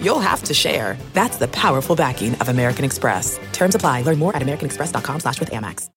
you'll 0.00 0.20
have 0.20 0.42
to 0.44 0.54
share. 0.54 0.96
That's 1.12 1.36
the 1.36 1.48
powerful 1.48 1.96
backing 1.96 2.34
of 2.36 2.48
American 2.48 2.84
Express. 2.84 3.38
Terms 3.52 3.74
apply. 3.74 4.02
Learn 4.02 4.18
more 4.18 4.34
at 4.34 4.42
americanexpress.com 4.42 5.20
slash 5.20 5.40
with 5.40 5.50
Amex. 5.50 5.90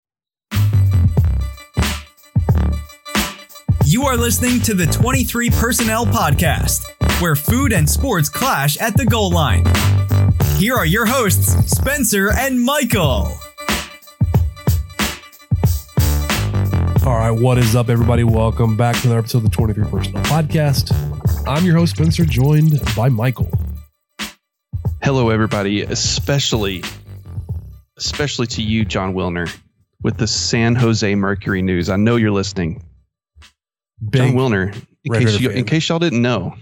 You 3.85 4.03
are 4.03 4.17
listening 4.17 4.61
to 4.61 4.75
the 4.75 4.85
23 4.85 5.49
Personnel 5.49 6.05
Podcast, 6.05 6.83
where 7.19 7.35
food 7.35 7.73
and 7.73 7.89
sports 7.89 8.29
clash 8.29 8.77
at 8.79 8.95
the 8.95 9.03
goal 9.03 9.31
line. 9.31 9.65
Here 10.57 10.75
are 10.75 10.85
your 10.85 11.07
hosts, 11.07 11.53
Spencer 11.75 12.31
and 12.31 12.61
Michael. 12.61 13.33
All 17.03 17.17
right, 17.17 17.31
what 17.31 17.57
is 17.57 17.75
up, 17.75 17.89
everybody? 17.89 18.23
Welcome 18.23 18.77
back 18.77 18.95
to 18.97 19.07
another 19.07 19.21
episode 19.21 19.39
of 19.39 19.45
the 19.45 19.49
23 19.49 19.85
Personnel 19.85 20.23
Podcast. 20.25 20.93
I'm 21.47 21.65
your 21.65 21.75
host, 21.75 21.95
Spencer, 21.95 22.25
joined 22.25 22.79
by 22.95 23.09
Michael. 23.09 23.49
Hello, 25.01 25.29
everybody, 25.29 25.81
especially, 25.81 26.83
especially 27.97 28.47
to 28.47 28.61
you, 28.61 28.83
Jon 28.83 29.13
Wilner, 29.13 29.49
with 30.03 30.17
the 30.17 30.27
San 30.27 30.75
Jose 30.75 31.15
Mercury 31.15 31.61
news. 31.61 31.89
I 31.89 31.95
know 31.95 32.17
you're 32.17 32.31
listening. 32.31 32.83
Big 34.09 34.21
Jon 34.21 34.33
Wilner, 34.33 34.85
in 35.05 35.13
case, 35.13 35.39
you, 35.39 35.51
in 35.51 35.63
case 35.63 35.87
y'all 35.87 35.99
didn't 35.99 36.21
know, 36.21 36.53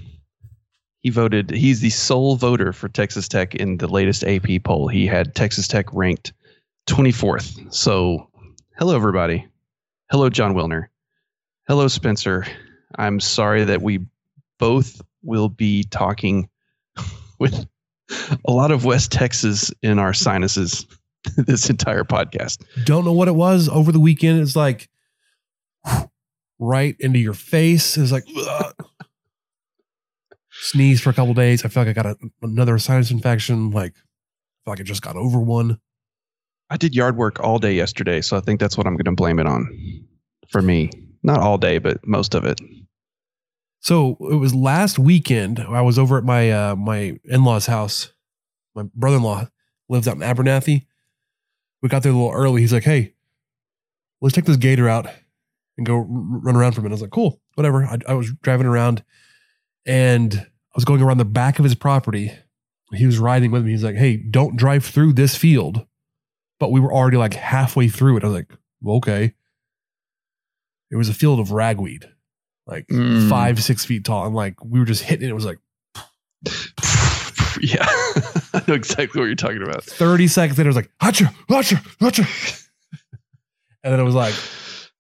he 1.01 1.09
voted, 1.09 1.49
he's 1.49 1.81
the 1.81 1.89
sole 1.89 2.35
voter 2.35 2.73
for 2.73 2.87
Texas 2.87 3.27
Tech 3.27 3.55
in 3.55 3.77
the 3.77 3.87
latest 3.87 4.23
AP 4.23 4.63
poll. 4.63 4.87
He 4.87 5.07
had 5.07 5.33
Texas 5.33 5.67
Tech 5.67 5.91
ranked 5.91 6.33
24th. 6.87 7.73
So, 7.73 8.29
hello, 8.77 8.95
everybody. 8.95 9.47
Hello, 10.11 10.29
Jon 10.29 10.53
Wilner. 10.53 10.89
Hello, 11.67 11.87
Spencer. 11.87 12.45
I'm 12.95 13.19
sorry 13.19 13.63
that 13.63 13.81
we 13.81 14.05
both 14.59 15.01
will 15.23 15.49
be 15.49 15.83
talking 15.83 16.49
with 17.39 17.65
a 18.45 18.51
lot 18.51 18.71
of 18.71 18.85
West 18.85 19.11
Texas 19.11 19.71
in 19.81 19.99
our 19.99 20.13
sinuses 20.13 20.85
this 21.37 21.69
entire 21.69 22.03
podcast. 22.03 22.63
Don't 22.85 23.05
know 23.05 23.13
what 23.13 23.27
it 23.27 23.35
was 23.35 23.69
over 23.69 23.91
the 23.91 23.99
weekend. 23.99 24.41
It's 24.41 24.55
like 24.55 24.89
right 26.59 26.95
into 26.99 27.19
your 27.19 27.33
face. 27.33 27.97
It's 27.97 28.11
like 28.11 28.25
sneeze 30.51 31.01
for 31.01 31.09
a 31.09 31.13
couple 31.13 31.33
days. 31.33 31.65
I 31.65 31.69
feel 31.69 31.83
like 31.83 31.89
I 31.89 32.01
got 32.01 32.05
a, 32.05 32.17
another 32.41 32.77
sinus 32.79 33.11
infection. 33.11 33.71
Like 33.71 33.93
I 33.93 34.59
feel 34.65 34.71
like 34.73 34.79
I 34.79 34.83
just 34.83 35.01
got 35.01 35.15
over 35.15 35.39
one. 35.39 35.79
I 36.69 36.77
did 36.77 36.95
yard 36.95 37.15
work 37.15 37.39
all 37.39 37.59
day 37.59 37.73
yesterday, 37.73 38.21
so 38.21 38.35
I 38.35 38.41
think 38.41 38.59
that's 38.59 38.77
what 38.77 38.87
I'm 38.87 38.93
going 38.93 39.05
to 39.05 39.11
blame 39.13 39.39
it 39.39 39.47
on 39.47 39.69
for 40.49 40.61
me. 40.61 40.89
Not 41.23 41.39
all 41.39 41.57
day, 41.57 41.77
but 41.77 42.05
most 42.05 42.35
of 42.35 42.43
it. 42.43 42.59
So 43.87 44.17
it 44.19 44.35
was 44.35 44.53
last 44.53 44.99
weekend. 44.99 45.61
I 45.61 45.79
was 45.79 45.97
over 45.97 46.17
at 46.17 46.25
my 46.25 46.51
uh, 46.51 46.75
my 46.75 47.17
in 47.23 47.45
law's 47.45 47.67
house. 47.67 48.11
My 48.75 48.83
brother 48.93 49.15
in 49.15 49.23
law 49.23 49.47
lives 49.87 50.09
out 50.09 50.17
in 50.17 50.23
Abernathy. 50.23 50.85
We 51.81 51.87
got 51.87 52.03
there 52.03 52.11
a 52.11 52.15
little 52.15 52.33
early. 52.33 52.59
He's 52.59 52.73
like, 52.73 52.83
"Hey, 52.83 53.13
let's 54.19 54.35
take 54.35 54.43
this 54.43 54.57
gator 54.57 54.89
out 54.89 55.07
and 55.77 55.87
go 55.87 55.99
r- 55.99 56.05
run 56.05 56.57
around 56.57 56.73
for 56.73 56.81
a 56.81 56.83
minute." 56.83 56.95
I 56.95 56.99
was 56.99 57.01
like, 57.01 57.11
"Cool, 57.11 57.39
whatever." 57.55 57.85
I, 57.85 57.97
I 58.09 58.13
was 58.15 58.33
driving 58.41 58.67
around, 58.67 59.05
and 59.85 60.35
I 60.35 60.75
was 60.75 60.83
going 60.83 61.01
around 61.01 61.19
the 61.19 61.23
back 61.23 61.57
of 61.57 61.63
his 61.63 61.73
property. 61.73 62.33
He 62.91 63.05
was 63.05 63.19
riding 63.19 63.51
with 63.51 63.63
me. 63.63 63.71
He's 63.71 63.85
like, 63.85 63.95
"Hey, 63.95 64.17
don't 64.17 64.57
drive 64.57 64.83
through 64.83 65.13
this 65.13 65.37
field." 65.37 65.85
But 66.59 66.73
we 66.73 66.81
were 66.81 66.93
already 66.93 67.15
like 67.15 67.35
halfway 67.35 67.87
through 67.87 68.17
it. 68.17 68.25
I 68.25 68.27
was 68.27 68.35
like, 68.35 68.51
well, 68.81 68.97
"Okay." 68.97 69.33
It 70.91 70.97
was 70.97 71.07
a 71.07 71.13
field 71.13 71.39
of 71.39 71.51
ragweed, 71.51 72.09
like 72.67 72.87
Mm. 72.87 73.29
five, 73.29 73.61
six 73.63 73.85
feet 73.85 74.03
tall, 74.05 74.25
and 74.25 74.35
like 74.35 74.63
we 74.63 74.79
were 74.79 74.85
just 74.85 75.03
hitting 75.03 75.27
it. 75.27 75.31
It 75.31 75.35
was 75.35 75.45
like 75.45 75.57
yeah, 77.61 77.85
I 78.53 78.61
know 78.67 78.73
exactly 78.75 79.19
what 79.19 79.25
you're 79.27 79.35
talking 79.35 79.63
about. 79.63 79.83
30 79.83 80.27
seconds 80.27 80.57
later, 80.57 80.67
it 80.69 80.75
was 80.75 80.75
like, 80.75 80.91
Hacha, 81.01 81.33
Hacha, 81.49 81.81
Hacha. 81.99 82.25
And 83.83 83.93
then 83.93 83.99
it 84.01 84.03
was 84.03 84.15
like, 84.15 84.33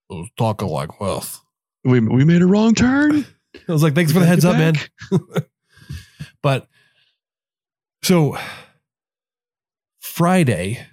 I 0.09 0.13
was 0.13 0.29
talking 0.37 0.67
like 0.69 0.89
this. 0.99 1.41
We, 1.83 1.99
we 1.99 2.23
made 2.23 2.41
a 2.41 2.45
wrong 2.45 2.73
turn. 2.73 3.25
I 3.67 3.71
was 3.71 3.83
like, 3.83 3.95
thanks 3.95 4.13
for 4.13 4.19
the 4.19 4.25
heads 4.25 4.45
up, 4.45 4.55
man. 4.55 4.75
But 6.41 6.67
so 8.03 8.37
Friday, 9.99 10.85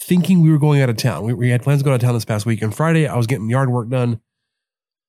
thinking 0.00 0.40
we 0.40 0.50
were 0.50 0.58
going 0.58 0.80
out 0.82 0.88
of 0.90 0.96
town, 0.96 1.24
we, 1.24 1.34
we 1.34 1.50
had 1.50 1.62
plans 1.62 1.80
to 1.82 1.84
go 1.84 1.92
out 1.92 1.96
of 1.96 2.00
town 2.00 2.14
this 2.14 2.24
past 2.24 2.46
week. 2.46 2.62
And 2.62 2.74
Friday, 2.74 3.06
I 3.06 3.16
was 3.16 3.26
getting 3.26 3.48
yard 3.48 3.70
work 3.70 3.88
done. 3.90 4.20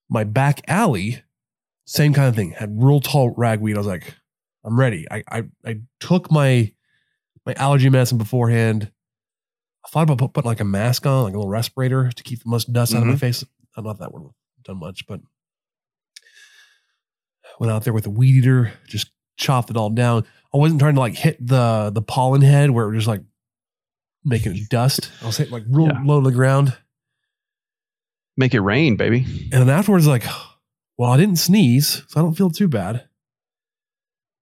My 0.09 0.23
back 0.23 0.61
alley, 0.67 1.21
same 1.85 2.13
kind 2.13 2.27
of 2.27 2.35
thing, 2.35 2.51
had 2.51 2.81
real 2.81 2.99
tall 2.99 3.33
ragweed. 3.35 3.75
I 3.75 3.79
was 3.79 3.87
like, 3.87 4.13
I'm 4.63 4.79
ready. 4.79 5.05
I, 5.09 5.23
I, 5.29 5.43
I 5.65 5.81
took 5.99 6.31
my 6.31 6.71
my 7.45 7.53
allergy 7.53 7.89
medicine 7.89 8.17
beforehand. 8.17 8.91
I 9.85 9.89
thought 9.89 10.03
about 10.03 10.17
put, 10.17 10.33
putting 10.33 10.49
like 10.49 10.59
a 10.59 10.65
mask 10.65 11.05
on, 11.05 11.23
like 11.23 11.33
a 11.33 11.37
little 11.37 11.49
respirator 11.49 12.11
to 12.11 12.23
keep 12.23 12.43
the 12.43 12.49
most 12.49 12.73
dust 12.73 12.93
out 12.93 12.97
of 12.97 13.05
my 13.05 13.13
mm-hmm. 13.13 13.19
face. 13.19 13.43
I 13.43 13.47
don't 13.77 13.85
know 13.85 13.91
if 13.91 13.99
that 13.99 14.13
would 14.13 14.23
have 14.23 14.31
done 14.63 14.79
much, 14.79 15.07
but 15.07 15.21
went 17.59 17.71
out 17.71 17.83
there 17.83 17.93
with 17.93 18.05
a 18.05 18.09
weed 18.09 18.35
eater, 18.35 18.73
just 18.85 19.11
chopped 19.37 19.69
it 19.69 19.77
all 19.77 19.89
down. 19.89 20.25
I 20.53 20.57
wasn't 20.57 20.81
trying 20.81 20.95
to 20.95 20.99
like 20.99 21.15
hit 21.15 21.37
the 21.45 21.91
the 21.93 22.01
pollen 22.01 22.41
head 22.41 22.71
where 22.71 22.85
it 22.85 22.89
was 22.89 23.05
just 23.05 23.07
like 23.07 23.23
making 24.23 24.67
dust. 24.69 25.09
I 25.21 25.27
was 25.27 25.37
hitting 25.37 25.53
like 25.53 25.63
real 25.69 25.87
Yeah. 25.87 26.01
low 26.03 26.21
to 26.21 26.29
the 26.29 26.35
ground. 26.35 26.75
Make 28.37 28.53
it 28.53 28.61
rain, 28.61 28.95
baby. 28.97 29.25
And 29.51 29.61
then 29.63 29.69
afterwards, 29.69 30.05
like, 30.07 30.23
well, 30.97 31.11
I 31.11 31.17
didn't 31.17 31.37
sneeze, 31.39 32.03
so 32.07 32.19
I 32.19 32.23
don't 32.23 32.35
feel 32.35 32.49
too 32.51 32.67
bad. 32.67 33.07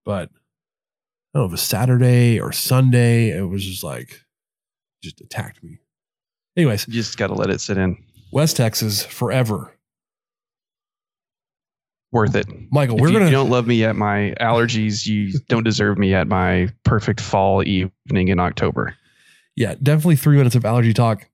But 0.04 0.28
I 1.34 1.38
don't 1.38 1.42
know 1.42 1.44
if 1.46 1.48
it 1.48 1.52
was 1.52 1.62
Saturday 1.62 2.38
or 2.38 2.52
Sunday. 2.52 3.30
It 3.30 3.48
was 3.48 3.64
just 3.64 3.82
like, 3.82 4.20
just 5.02 5.20
attacked 5.20 5.62
me. 5.64 5.78
Anyways, 6.56 6.86
You 6.86 6.94
just 6.94 7.16
got 7.18 7.28
to 7.28 7.34
let 7.34 7.50
it 7.50 7.60
sit 7.60 7.78
in. 7.78 7.96
West 8.32 8.56
Texas 8.56 9.04
forever. 9.04 9.72
Worth 12.12 12.34
it. 12.36 12.46
Michael, 12.70 12.96
If 12.96 13.02
we're 13.02 13.08
you 13.08 13.18
gonna 13.18 13.30
don't 13.30 13.50
love 13.50 13.66
me 13.66 13.84
at 13.84 13.96
my 13.96 14.34
allergies, 14.40 15.06
you 15.06 15.32
don't 15.48 15.64
deserve 15.64 15.98
me 15.98 16.14
at 16.14 16.28
my 16.28 16.68
perfect 16.84 17.20
fall 17.20 17.62
evening 17.66 18.28
in 18.28 18.38
October. 18.38 18.94
yeah, 19.56 19.74
definitely 19.82 20.16
three 20.16 20.36
minutes 20.36 20.54
of 20.54 20.64
allergy 20.64 20.94
talk. 20.94 21.28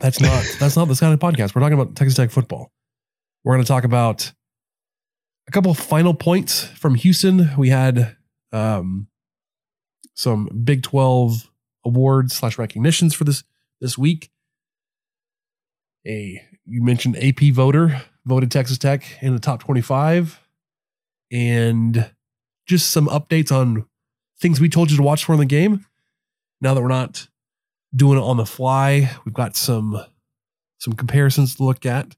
That's 0.00 0.20
not 0.20 0.44
that's 0.58 0.76
not 0.76 0.86
this 0.86 1.00
kind 1.00 1.14
of 1.14 1.20
podcast. 1.20 1.54
We're 1.54 1.60
talking 1.60 1.78
about 1.78 1.94
Texas 1.94 2.16
Tech 2.16 2.30
football. 2.30 2.72
We're 3.44 3.54
going 3.54 3.64
to 3.64 3.68
talk 3.68 3.84
about 3.84 4.32
a 5.46 5.50
couple 5.50 5.72
final 5.74 6.14
points 6.14 6.64
from 6.64 6.94
Houston. 6.94 7.50
We 7.56 7.68
had 7.68 8.16
um, 8.52 9.08
some 10.14 10.48
Big 10.64 10.82
Twelve 10.82 11.50
awards 11.84 12.34
slash 12.34 12.58
recognitions 12.58 13.14
for 13.14 13.24
this 13.24 13.44
this 13.80 13.96
week. 13.96 14.30
A 16.06 16.42
you 16.64 16.82
mentioned 16.82 17.16
AP 17.16 17.52
voter 17.52 18.02
voted 18.24 18.50
Texas 18.50 18.78
Tech 18.78 19.04
in 19.20 19.32
the 19.32 19.40
top 19.40 19.62
twenty 19.62 19.80
five, 19.80 20.40
and 21.30 22.10
just 22.66 22.90
some 22.90 23.06
updates 23.06 23.52
on 23.52 23.86
things 24.40 24.60
we 24.60 24.68
told 24.68 24.90
you 24.90 24.96
to 24.96 25.02
watch 25.02 25.24
for 25.24 25.34
in 25.34 25.38
the 25.38 25.46
game. 25.46 25.86
Now 26.60 26.74
that 26.74 26.82
we're 26.82 26.88
not 26.88 27.28
doing 27.94 28.18
it 28.18 28.22
on 28.22 28.36
the 28.36 28.46
fly, 28.46 29.10
we've 29.24 29.34
got 29.34 29.56
some 29.56 30.02
some 30.78 30.94
comparisons 30.94 31.56
to 31.56 31.64
look 31.64 31.86
at, 31.86 32.14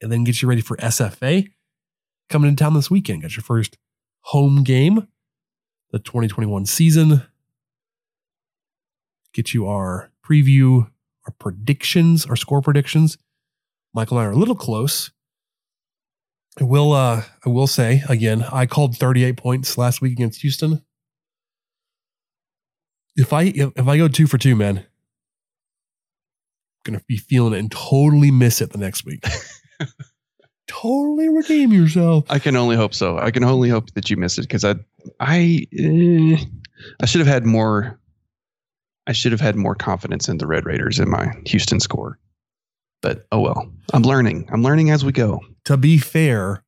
and 0.00 0.12
then 0.12 0.24
get 0.24 0.42
you 0.42 0.48
ready 0.48 0.60
for 0.60 0.76
SFA 0.78 1.48
coming 2.28 2.48
in 2.48 2.56
town 2.56 2.74
this 2.74 2.90
weekend. 2.90 3.22
Got 3.22 3.36
your 3.36 3.42
first 3.42 3.78
home 4.22 4.62
game, 4.62 5.08
the 5.90 5.98
2021 5.98 6.66
season. 6.66 7.22
Get 9.32 9.54
you 9.54 9.66
our 9.66 10.10
preview, 10.26 10.90
our 11.26 11.32
predictions, 11.38 12.26
our 12.26 12.36
score 12.36 12.60
predictions. 12.60 13.16
Michael 13.94 14.18
and 14.18 14.26
I 14.26 14.28
are 14.28 14.32
a 14.32 14.36
little 14.36 14.54
close. 14.54 15.10
I 16.60 16.64
will 16.64 16.92
uh 16.92 17.22
I 17.46 17.48
will 17.48 17.66
say 17.66 18.02
again, 18.08 18.44
I 18.52 18.66
called 18.66 18.96
38 18.96 19.36
points 19.36 19.78
last 19.78 20.00
week 20.02 20.12
against 20.12 20.42
Houston. 20.42 20.84
If 23.16 23.32
I 23.32 23.44
if, 23.44 23.72
if 23.74 23.88
I 23.88 23.96
go 23.96 24.08
two 24.08 24.26
for 24.26 24.38
two, 24.38 24.54
man, 24.54 24.84
gonna 26.84 27.02
be 27.06 27.16
feeling 27.16 27.54
it 27.54 27.58
and 27.58 27.70
totally 27.70 28.30
miss 28.30 28.60
it 28.60 28.70
the 28.70 28.78
next 28.78 29.04
week. 29.04 29.24
totally 30.66 31.28
redeem 31.28 31.72
yourself. 31.72 32.24
I 32.30 32.38
can 32.38 32.56
only 32.56 32.76
hope 32.76 32.94
so. 32.94 33.18
I 33.18 33.30
can 33.30 33.44
only 33.44 33.68
hope 33.68 33.92
that 33.94 34.10
you 34.10 34.16
miss 34.16 34.38
it 34.38 34.42
because 34.42 34.64
I, 34.64 34.74
I, 35.20 35.66
eh, 35.78 36.36
I 37.00 37.06
should 37.06 37.20
have 37.20 37.28
had 37.28 37.44
more 37.46 37.98
I 39.06 39.12
should 39.12 39.32
have 39.32 39.40
had 39.40 39.56
more 39.56 39.74
confidence 39.74 40.28
in 40.28 40.38
the 40.38 40.46
Red 40.46 40.64
Raiders 40.64 40.98
in 40.98 41.10
my 41.10 41.32
Houston 41.46 41.80
score. 41.80 42.18
But 43.00 43.26
oh 43.32 43.40
well. 43.40 43.70
I'm 43.92 44.02
learning. 44.02 44.48
I'm 44.52 44.62
learning 44.62 44.90
as 44.90 45.04
we 45.04 45.12
go. 45.12 45.40
To 45.64 45.76
be 45.76 45.98
fair, 45.98 46.64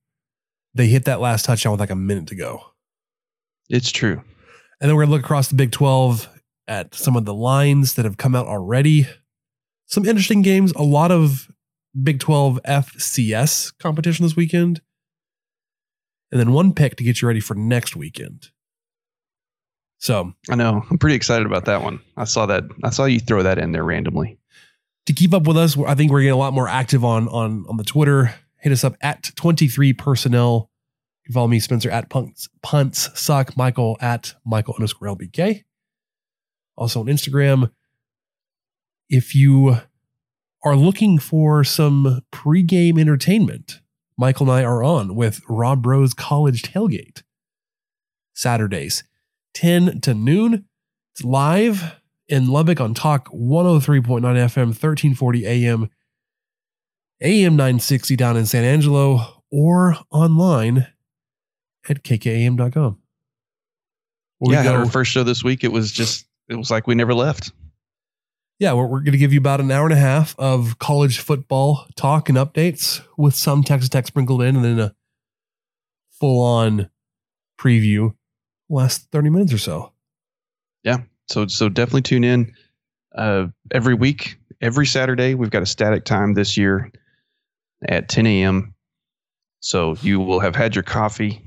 they 0.74 0.88
hit 0.88 1.04
that 1.04 1.20
last 1.20 1.44
touchdown 1.44 1.72
with 1.72 1.80
like 1.80 1.90
a 1.90 1.96
minute 1.96 2.26
to 2.28 2.34
go. 2.34 2.60
It's 3.68 3.92
true. 3.92 4.22
And 4.80 4.88
then 4.88 4.96
we're 4.96 5.02
going 5.02 5.10
to 5.10 5.16
look 5.16 5.24
across 5.24 5.48
the 5.48 5.54
Big 5.54 5.70
12 5.70 6.28
at 6.66 6.94
some 6.94 7.16
of 7.16 7.24
the 7.24 7.34
lines 7.34 7.94
that 7.94 8.04
have 8.04 8.16
come 8.16 8.34
out 8.34 8.46
already. 8.46 9.06
Some 9.86 10.04
interesting 10.04 10.42
games, 10.42 10.72
a 10.72 10.82
lot 10.82 11.10
of 11.10 11.48
Big 12.02 12.18
12 12.18 12.60
FCS 12.66 13.72
competition 13.78 14.24
this 14.24 14.36
weekend. 14.36 14.80
And 16.32 16.40
then 16.40 16.52
one 16.52 16.74
pick 16.74 16.96
to 16.96 17.04
get 17.04 17.22
you 17.22 17.28
ready 17.28 17.40
for 17.40 17.54
next 17.54 17.94
weekend. 17.94 18.48
So 19.98 20.34
I 20.50 20.56
know. 20.56 20.84
I'm 20.90 20.98
pretty 20.98 21.16
excited 21.16 21.46
about 21.46 21.66
that 21.66 21.82
one. 21.82 22.00
I 22.16 22.24
saw 22.24 22.46
that. 22.46 22.64
I 22.82 22.90
saw 22.90 23.04
you 23.04 23.20
throw 23.20 23.42
that 23.42 23.58
in 23.58 23.72
there 23.72 23.84
randomly. 23.84 24.38
To 25.06 25.12
keep 25.12 25.32
up 25.32 25.46
with 25.46 25.56
us, 25.56 25.78
I 25.78 25.94
think 25.94 26.10
we're 26.10 26.20
getting 26.20 26.32
a 26.32 26.36
lot 26.36 26.52
more 26.52 26.68
active 26.68 27.04
on 27.04 27.28
on 27.28 27.64
on 27.68 27.76
the 27.76 27.84
Twitter. 27.84 28.34
Hit 28.58 28.72
us 28.72 28.84
up 28.84 28.96
at 29.00 29.30
23 29.36 29.92
personnel. 29.92 30.70
You 31.22 31.28
can 31.28 31.34
follow 31.34 31.48
me, 31.48 31.58
Spencer 31.60 31.90
at 31.90 32.10
punts, 32.10 32.48
punts 32.62 33.08
suck, 33.18 33.56
Michael 33.56 33.96
at 34.00 34.34
Michael 34.44 34.74
underscore 34.74 35.08
LBK. 35.08 35.62
Also 36.76 37.00
on 37.00 37.06
Instagram. 37.06 37.70
If 39.14 39.32
you 39.32 39.76
are 40.64 40.74
looking 40.74 41.20
for 41.20 41.62
some 41.62 42.22
pregame 42.32 42.98
entertainment, 42.98 43.80
Michael 44.18 44.50
and 44.50 44.58
I 44.58 44.64
are 44.64 44.82
on 44.82 45.14
with 45.14 45.40
Rob 45.48 45.86
Rose 45.86 46.14
College 46.14 46.62
Tailgate. 46.62 47.22
Saturdays, 48.34 49.04
10 49.54 50.00
to 50.00 50.14
noon. 50.14 50.64
It's 51.12 51.22
live 51.22 51.94
in 52.26 52.48
Lubbock 52.48 52.80
on 52.80 52.92
Talk 52.92 53.28
103.9 53.28 54.20
FM, 54.20 54.74
1340 54.74 55.46
AM, 55.46 55.88
AM 57.20 57.54
960 57.54 58.16
down 58.16 58.36
in 58.36 58.46
San 58.46 58.64
Angelo, 58.64 59.44
or 59.52 59.96
online 60.10 60.88
at 61.88 62.02
kkam.com. 62.02 62.98
yeah, 64.40 64.64
go, 64.64 64.74
our 64.74 64.86
first 64.86 65.12
show 65.12 65.22
this 65.22 65.44
week. 65.44 65.62
It 65.62 65.70
was 65.70 65.92
just, 65.92 66.26
it 66.48 66.56
was 66.56 66.72
like 66.72 66.88
we 66.88 66.96
never 66.96 67.14
left. 67.14 67.52
Yeah, 68.58 68.72
we're, 68.74 68.86
we're 68.86 69.00
going 69.00 69.12
to 69.12 69.18
give 69.18 69.32
you 69.32 69.40
about 69.40 69.60
an 69.60 69.70
hour 69.70 69.84
and 69.84 69.92
a 69.92 69.96
half 69.96 70.38
of 70.38 70.78
college 70.78 71.18
football 71.18 71.86
talk 71.96 72.28
and 72.28 72.38
updates 72.38 73.02
with 73.16 73.34
some 73.34 73.62
Texas 73.62 73.88
Tech 73.88 74.06
sprinkled 74.06 74.42
in 74.42 74.56
and 74.56 74.64
then 74.64 74.80
a 74.80 74.94
full 76.10 76.42
on 76.42 76.90
preview 77.58 78.14
last 78.68 79.10
30 79.10 79.30
minutes 79.30 79.52
or 79.52 79.58
so. 79.58 79.92
Yeah. 80.82 80.98
So, 81.28 81.46
so 81.46 81.68
definitely 81.68 82.02
tune 82.02 82.24
in 82.24 82.54
uh, 83.14 83.46
every 83.72 83.94
week, 83.94 84.38
every 84.60 84.86
Saturday. 84.86 85.34
We've 85.34 85.50
got 85.50 85.62
a 85.62 85.66
static 85.66 86.04
time 86.04 86.34
this 86.34 86.56
year 86.56 86.92
at 87.88 88.08
10 88.08 88.26
a.m. 88.26 88.74
So 89.60 89.96
you 90.02 90.20
will 90.20 90.40
have 90.40 90.54
had 90.54 90.74
your 90.74 90.82
coffee, 90.82 91.42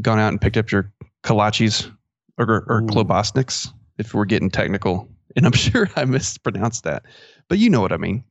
gone 0.00 0.18
out 0.18 0.28
and 0.28 0.40
picked 0.40 0.56
up 0.56 0.70
your 0.70 0.90
kolaches 1.22 1.90
or, 2.38 2.64
or 2.66 2.82
klobasniks 2.82 3.68
if 3.98 4.14
we're 4.14 4.24
getting 4.24 4.50
technical. 4.50 5.11
And 5.36 5.46
I'm 5.46 5.52
sure 5.52 5.88
I 5.96 6.04
mispronounced 6.04 6.84
that, 6.84 7.04
but 7.48 7.58
you 7.58 7.70
know 7.70 7.80
what 7.80 7.92
I 7.92 7.96
mean. 7.96 8.24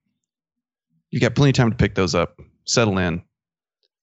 You 1.09 1.19
got 1.19 1.35
plenty 1.35 1.49
of 1.49 1.55
time 1.55 1.71
to 1.71 1.77
pick 1.77 1.95
those 1.95 2.15
up, 2.15 2.39
settle 2.65 2.97
in, 2.97 3.21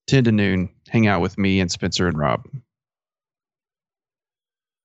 10 0.08 0.24
to 0.24 0.32
noon, 0.32 0.68
hang 0.88 1.06
out 1.06 1.20
with 1.20 1.38
me 1.38 1.60
and 1.60 1.70
Spencer 1.70 2.06
and 2.06 2.18
Rob. 2.18 2.44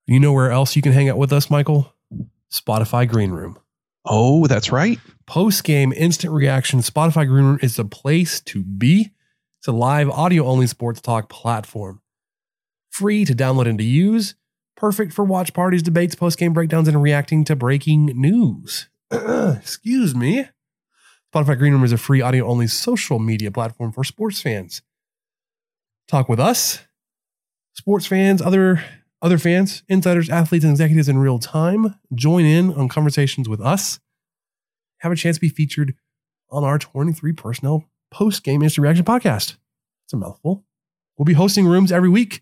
You 0.06 0.19
know 0.19 0.33
where 0.33 0.51
else 0.51 0.75
you 0.75 0.81
can 0.81 0.92
hang 0.92 1.10
out 1.10 1.18
with 1.18 1.31
us, 1.31 1.50
Michael? 1.50 1.94
Spotify 2.51 3.07
Green 3.10 3.31
Room. 3.31 3.57
Oh, 4.06 4.48
that's 4.48 4.71
right. 4.71 5.00
Post 5.25 5.63
game 5.63 5.94
instant 5.94 6.33
reaction. 6.33 6.80
Spotify 6.80 7.25
Green 7.25 7.45
Room 7.45 7.60
is 7.62 7.77
the 7.77 7.86
place 7.86 8.42
to 8.42 8.63
be. 8.63 9.12
It's 9.60 9.68
a 9.68 9.71
live 9.71 10.10
audio 10.10 10.45
only 10.45 10.68
sports 10.68 11.00
talk 11.00 11.30
platform. 11.30 12.01
Free 12.89 13.24
to 13.24 13.33
download 13.33 13.68
and 13.68 13.77
to 13.77 13.83
use. 13.83 14.36
Perfect 14.75 15.14
for 15.14 15.24
watch 15.24 15.54
parties, 15.54 15.84
debates, 15.84 16.16
post 16.16 16.38
game 16.38 16.54
breakdowns, 16.54 16.88
and 16.88 17.02
reacting 17.02 17.44
to 17.46 17.56
breaking 17.56 18.08
news. 18.08 18.90
Excuse 19.12 20.16
me. 20.16 20.48
Spotify 21.34 21.58
Green 21.58 21.74
Room 21.74 21.84
is 21.84 21.92
a 21.92 21.98
free 21.98 22.22
audio 22.22 22.46
only 22.46 22.68
social 22.68 23.20
media 23.20 23.52
platform 23.52 23.92
for 23.92 24.04
sports 24.04 24.42
fans. 24.42 24.81
Talk 26.08 26.30
with 26.30 26.40
us, 26.40 26.86
sports 27.74 28.06
fans, 28.06 28.42
other 28.42 28.84
other 29.22 29.38
fans, 29.38 29.84
insiders, 29.88 30.30
athletes, 30.30 30.66
and 30.66 30.72
executives 30.72 31.08
in 31.08 31.18
real 31.18 31.40
time 31.40 31.96
join 32.14 32.44
in 32.44 32.74
on 32.74 32.90
conversations 32.90 33.48
with 33.48 33.62
us. 33.62 34.00
Have 35.00 35.12
a 35.12 35.16
chance 35.16 35.38
to 35.38 35.42
be 35.42 35.50
featured 35.50 35.96
on 36.50 36.64
our 36.64 36.78
23 36.78 37.34
personnel 37.34 37.86
post 38.12 38.44
game 38.44 38.62
instant 38.62 38.84
reaction 38.84 39.06
podcast. 39.06 39.58
It's 40.06 40.14
a 40.14 40.18
mouthful. 40.18 40.66
We'll 41.18 41.25
be 41.25 41.34
hosting 41.34 41.66
rooms 41.66 41.92
every 41.92 42.10
week, 42.10 42.42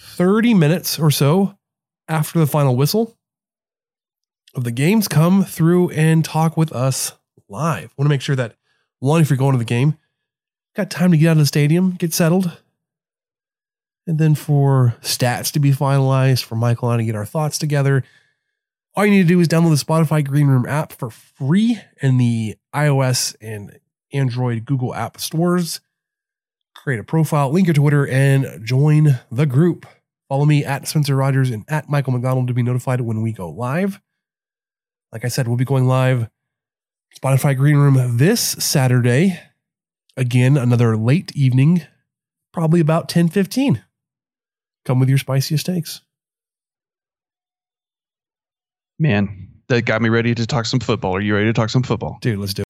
30 0.00 0.54
minutes 0.54 0.98
or 0.98 1.10
so 1.10 1.56
after 2.08 2.38
the 2.38 2.46
final 2.46 2.76
whistle 2.76 3.16
of 4.54 4.64
the 4.64 4.70
games. 4.70 5.08
Come 5.08 5.44
through 5.44 5.90
and 5.90 6.24
talk 6.24 6.56
with 6.56 6.72
us 6.72 7.12
live. 7.48 7.92
Want 7.96 8.06
to 8.06 8.10
make 8.10 8.22
sure 8.22 8.36
that 8.36 8.56
one, 8.98 9.20
if 9.20 9.30
you're 9.30 9.36
going 9.36 9.52
to 9.52 9.58
the 9.58 9.64
game, 9.64 9.96
got 10.74 10.90
time 10.90 11.10
to 11.10 11.16
get 11.16 11.28
out 11.28 11.32
of 11.32 11.38
the 11.38 11.46
stadium, 11.46 11.92
get 11.92 12.12
settled, 12.12 12.58
and 14.06 14.18
then 14.18 14.34
for 14.34 14.96
stats 15.02 15.52
to 15.52 15.60
be 15.60 15.72
finalized, 15.72 16.42
for 16.44 16.56
Michael 16.56 16.90
and 16.90 17.00
I 17.00 17.02
to 17.02 17.06
get 17.06 17.14
our 17.14 17.26
thoughts 17.26 17.58
together, 17.58 18.02
all 18.94 19.06
you 19.06 19.12
need 19.12 19.22
to 19.22 19.28
do 19.28 19.40
is 19.40 19.48
download 19.48 19.70
the 19.70 19.84
Spotify 19.84 20.26
Green 20.26 20.48
Room 20.48 20.66
app 20.66 20.92
for 20.92 21.10
free 21.10 21.80
in 22.02 22.18
the 22.18 22.56
iOS 22.74 23.36
and 23.40 23.78
Android 24.12 24.64
Google 24.64 24.94
App 24.94 25.20
stores. 25.20 25.80
Create 26.82 27.00
a 27.00 27.04
profile, 27.04 27.52
link 27.52 27.66
your 27.66 27.74
Twitter, 27.74 28.06
and 28.06 28.64
join 28.64 29.20
the 29.30 29.44
group. 29.44 29.86
Follow 30.30 30.46
me 30.46 30.64
at 30.64 30.88
Spencer 30.88 31.14
Rogers 31.14 31.50
and 31.50 31.64
at 31.68 31.90
Michael 31.90 32.12
McDonald 32.12 32.48
to 32.48 32.54
be 32.54 32.62
notified 32.62 33.02
when 33.02 33.20
we 33.20 33.32
go 33.32 33.50
live. 33.50 34.00
Like 35.12 35.24
I 35.24 35.28
said, 35.28 35.46
we'll 35.46 35.56
be 35.56 35.64
going 35.64 35.86
live 35.86 36.28
Spotify 37.22 37.56
Green 37.56 37.76
Room 37.76 38.16
this 38.16 38.40
Saturday. 38.40 39.38
Again, 40.16 40.56
another 40.56 40.96
late 40.96 41.34
evening, 41.36 41.82
probably 42.52 42.80
about 42.80 43.08
10 43.08 43.28
15. 43.28 43.82
Come 44.86 45.00
with 45.00 45.08
your 45.08 45.18
spiciest 45.18 45.66
steaks. 45.66 46.00
Man, 48.98 49.50
that 49.68 49.82
got 49.82 50.00
me 50.00 50.08
ready 50.08 50.34
to 50.34 50.46
talk 50.46 50.66
some 50.66 50.80
football. 50.80 51.16
Are 51.16 51.20
you 51.20 51.34
ready 51.34 51.46
to 51.46 51.52
talk 51.52 51.70
some 51.70 51.82
football? 51.82 52.18
Dude, 52.20 52.38
let's 52.38 52.54
do 52.54 52.62
it. 52.62 52.69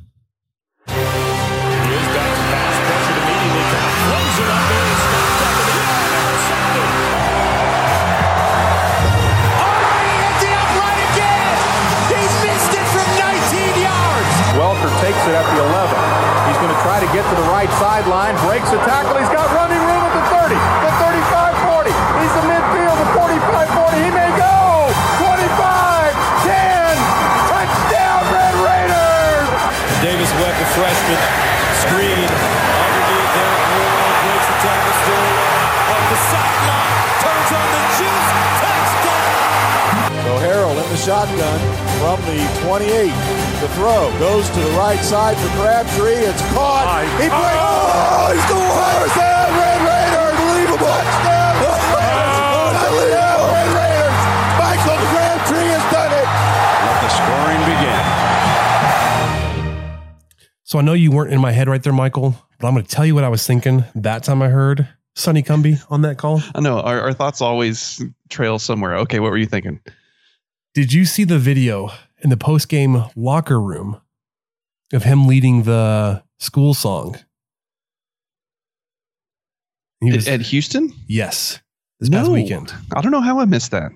Get 17.11 17.27
to 17.27 17.35
the 17.35 17.49
right 17.51 17.67
sideline, 17.75 18.39
breaks 18.47 18.71
the 18.71 18.79
tackle. 18.87 19.19
He's 19.19 19.27
got 19.35 19.43
running 19.51 19.83
room 19.83 19.99
at 19.99 20.15
the 20.15 20.23
30, 20.31 20.55
the 20.55 20.91
35 20.95 21.59
40. 21.83 21.91
He's 21.91 22.35
in 22.39 22.45
midfield, 22.47 22.95
the 23.03 23.09
45 23.11 23.67
40. 23.67 23.99
He 23.99 24.11
may 24.15 24.31
go. 24.39 24.87
25 25.19 26.15
10. 26.47 26.95
Touchdown, 27.51 28.21
Red 28.31 28.55
Raiders. 28.63 29.47
Davis 29.99 30.31
Webb, 30.39 30.55
the 30.55 30.67
freshman, 30.71 31.19
screen 31.83 32.31
underneath 32.31 33.33
Eric 33.43 33.65
Moore, 33.75 34.11
breaks 34.23 34.47
the 34.47 34.57
tackle, 34.63 34.95
still 35.03 35.27
up 35.91 36.03
the 36.15 36.19
sideline, 36.31 36.95
turns 37.19 37.51
on 37.59 37.67
the 37.75 37.83
juice, 37.99 38.29
touchdown! 38.63 40.15
So 40.15 40.31
Harrell 40.39 40.79
in 40.79 40.87
the 40.87 40.95
shotgun 40.95 41.59
from 41.99 42.23
the 42.23 42.39
28. 42.63 43.40
The 43.61 43.69
throw 43.75 44.09
goes 44.17 44.49
to 44.49 44.59
the 44.59 44.71
right 44.71 44.97
side 45.05 45.37
for 45.37 45.47
Crabtree. 45.61 46.25
It's 46.25 46.41
caught. 46.49 47.05
He 47.21 47.29
breaks. 47.29 47.61
Oh, 47.61 48.33
he's 48.33 48.41
going 48.49 48.65
Touchdown, 48.73 49.53
Red 49.53 49.85
Raiders. 49.85 50.33
Unbelievable. 50.33 50.89
Touchdown, 50.89 51.61
Red 51.61 51.77
Raiders. 51.93 52.41
Touchdown, 52.81 53.53
Red 53.53 53.69
Raiders. 53.77 54.17
Michael 54.57 54.97
Crabtree 55.13 55.69
has 55.77 55.85
done 55.93 56.09
it. 56.09 56.25
Let 56.89 56.97
the 57.05 57.11
scoring 57.13 57.61
begin. 57.69 58.01
So 60.63 60.79
I 60.79 60.81
know 60.81 60.93
you 60.93 61.11
weren't 61.11 61.31
in 61.31 61.39
my 61.39 61.51
head 61.51 61.69
right 61.69 61.83
there, 61.83 61.93
Michael, 61.93 62.33
but 62.57 62.65
I'm 62.67 62.73
going 62.73 62.83
to 62.83 62.89
tell 62.89 63.05
you 63.05 63.13
what 63.13 63.23
I 63.23 63.29
was 63.29 63.45
thinking 63.45 63.83
that 63.93 64.23
time 64.23 64.41
I 64.41 64.49
heard 64.49 64.87
Sonny 65.13 65.43
Cumbie 65.43 65.79
on 65.91 66.01
that 66.01 66.17
call. 66.17 66.41
I 66.55 66.61
know 66.61 66.79
our, 66.79 66.99
our 66.99 67.13
thoughts 67.13 67.41
always 67.41 68.01
trail 68.27 68.57
somewhere. 68.57 68.97
Okay, 68.97 69.19
what 69.19 69.29
were 69.29 69.37
you 69.37 69.45
thinking? 69.45 69.81
Did 70.73 70.91
you 70.91 71.05
see 71.05 71.25
the 71.25 71.37
video 71.37 71.91
in 72.21 72.29
the 72.29 72.37
post 72.37 72.69
game 72.69 73.03
locker 73.15 73.59
room 73.59 73.99
of 74.93 75.03
him 75.03 75.27
leading 75.27 75.63
the 75.63 76.23
school 76.39 76.73
song? 76.73 77.17
He 80.01 80.11
was, 80.11 80.27
At 80.27 80.41
Houston? 80.41 80.93
yes, 81.07 81.59
this 81.99 82.09
past 82.09 82.31
weekend. 82.31 82.73
I 82.95 83.01
don't 83.01 83.11
know 83.11 83.21
how 83.21 83.39
I 83.39 83.45
missed 83.45 83.71
that. 83.71 83.91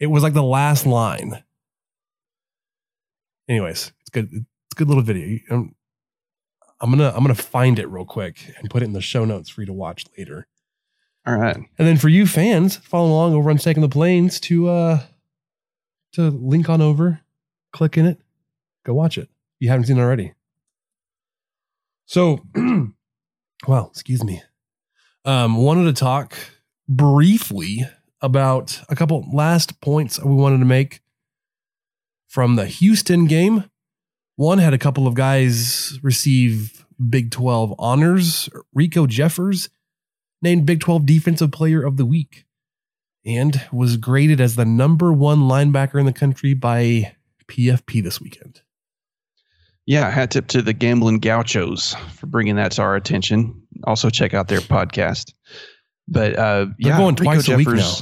It 0.00 0.08
was 0.08 0.22
like 0.22 0.34
the 0.34 0.42
last 0.42 0.86
line. 0.86 1.42
Anyways, 3.48 3.92
it's 4.00 4.10
good. 4.10 4.28
It's 4.32 4.44
a 4.72 4.74
good 4.74 4.88
little 4.88 5.04
video. 5.04 5.38
I'm, 5.50 5.74
I'm 6.80 6.90
gonna 6.90 7.12
I'm 7.14 7.22
gonna 7.22 7.34
find 7.36 7.78
it 7.78 7.88
real 7.88 8.04
quick 8.04 8.38
and 8.58 8.68
put 8.68 8.82
it 8.82 8.86
in 8.86 8.92
the 8.92 9.00
show 9.00 9.24
notes 9.24 9.48
for 9.48 9.62
you 9.62 9.66
to 9.66 9.72
watch 9.72 10.04
later. 10.18 10.48
All 11.24 11.36
right. 11.36 11.56
And 11.56 11.88
then 11.88 11.96
for 11.96 12.08
you 12.08 12.26
fans, 12.26 12.76
follow 12.76 13.08
along 13.08 13.34
over 13.34 13.48
on 13.50 13.58
Taking 13.58 13.82
the 13.82 13.88
Planes 13.88 14.40
to 14.40 14.68
uh 14.68 15.00
to 16.14 16.22
link 16.30 16.68
on 16.68 16.82
over, 16.82 17.20
click 17.76 17.98
in 17.98 18.06
it, 18.06 18.20
go 18.84 18.94
watch 18.94 19.18
it. 19.18 19.28
You 19.60 19.68
haven't 19.68 19.86
seen 19.86 19.98
it 19.98 20.02
already. 20.02 20.32
So 22.06 22.40
well, 23.68 23.88
excuse 23.90 24.24
me. 24.24 24.42
Um, 25.24 25.56
wanted 25.56 25.84
to 25.84 25.92
talk 25.92 26.36
briefly 26.88 27.84
about 28.20 28.80
a 28.88 28.96
couple 28.96 29.26
last 29.32 29.80
points 29.80 30.22
we 30.22 30.34
wanted 30.34 30.58
to 30.58 30.64
make 30.64 31.00
from 32.28 32.56
the 32.56 32.66
Houston 32.66 33.26
game. 33.26 33.64
One 34.36 34.58
had 34.58 34.74
a 34.74 34.78
couple 34.78 35.06
of 35.06 35.14
guys 35.14 35.98
receive 36.02 36.86
Big 37.10 37.30
12 37.30 37.74
honors. 37.78 38.48
Riko 38.76 39.06
Jeffers 39.06 39.68
named 40.40 40.64
Big 40.64 40.80
12 40.80 41.04
Defensive 41.04 41.50
Player 41.50 41.82
of 41.84 41.96
the 41.96 42.06
Week 42.06 42.46
and 43.24 43.60
was 43.72 43.96
graded 43.96 44.40
as 44.40 44.54
the 44.54 44.64
number 44.64 45.12
one 45.12 45.40
linebacker 45.40 45.98
in 45.98 46.06
the 46.06 46.12
country 46.12 46.54
by 46.54 47.15
PFF 47.48 48.02
this 48.02 48.20
weekend. 48.20 48.60
Yeah, 49.86 50.10
hat 50.10 50.32
tip 50.32 50.48
to 50.48 50.62
the 50.62 50.72
Gambling 50.72 51.20
Gauchos 51.20 51.94
for 52.14 52.26
bringing 52.26 52.56
that 52.56 52.72
to 52.72 52.82
our 52.82 52.96
attention. 52.96 53.62
Also, 53.84 54.10
check 54.10 54.34
out 54.34 54.48
their 54.48 54.60
podcast. 54.60 55.32
But 56.08 56.36
uh, 56.36 56.64
They're 56.64 56.74
yeah, 56.78 56.98
going 56.98 57.14
Rico 57.14 57.34
twice 57.34 57.48
a 57.48 57.56
week 57.56 57.68
now. 57.68 57.92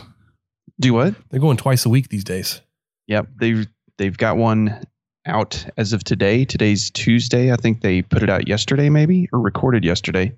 Do 0.80 0.94
what? 0.94 1.14
They're 1.30 1.40
going 1.40 1.58
twice 1.58 1.84
a 1.84 1.88
week 1.88 2.08
these 2.08 2.24
days. 2.24 2.62
Yep, 3.06 3.28
they've 3.38 3.66
they've 3.98 4.16
got 4.16 4.36
one 4.38 4.82
out 5.26 5.64
as 5.76 5.92
of 5.92 6.04
today. 6.04 6.44
Today's 6.44 6.90
Tuesday. 6.90 7.52
I 7.52 7.56
think 7.56 7.82
they 7.82 8.02
put 8.02 8.22
it 8.22 8.30
out 8.30 8.48
yesterday, 8.48 8.88
maybe 8.88 9.28
or 9.32 9.40
recorded 9.40 9.84
yesterday, 9.84 10.36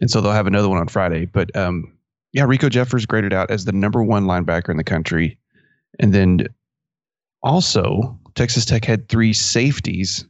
and 0.00 0.10
so 0.10 0.20
they'll 0.20 0.32
have 0.32 0.46
another 0.46 0.68
one 0.68 0.78
on 0.78 0.88
Friday. 0.88 1.26
But 1.26 1.54
um, 1.56 1.92
yeah, 2.32 2.44
Riko 2.44 2.70
Jeffers 2.70 3.04
graded 3.04 3.32
out 3.32 3.50
as 3.50 3.64
the 3.64 3.72
number 3.72 4.02
one 4.02 4.26
linebacker 4.26 4.70
in 4.70 4.76
the 4.76 4.84
country, 4.84 5.38
and 5.98 6.14
then 6.14 6.46
also 7.46 8.18
Texas 8.34 8.64
Tech 8.64 8.84
had 8.84 9.08
three 9.08 9.32
safeties 9.32 10.26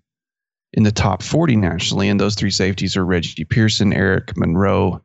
in 0.75 0.83
the 0.83 0.93
top 0.93 1.23
40 1.23 1.57
nationally, 1.57 2.09
and 2.09 2.21
those 2.21 2.35
three 2.35 2.51
safeties 2.51 2.97
are 2.97 3.05
Reggie 3.05 3.45
Pearson, 3.45 3.93
Eric 3.93 4.37
Monroe, 4.37 5.03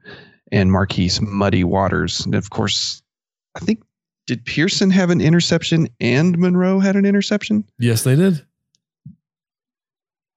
and 0.52 0.72
Marquise 0.72 1.22
Muddy 1.22 1.64
Waters. 1.64 2.20
And 2.26 2.36
of 2.36 2.50
course, 2.50 3.02
I 3.56 3.62
think 3.62 3.82
did 4.28 4.46
Pearson 4.46 4.92
have 4.92 5.10
an 5.10 5.22
interception 5.22 5.88
and 6.00 6.38
Monroe 6.38 6.80
had 6.80 6.96
an 6.96 7.06
interception? 7.06 7.64
Yes, 7.80 8.04
they 8.04 8.16
did. 8.16 8.46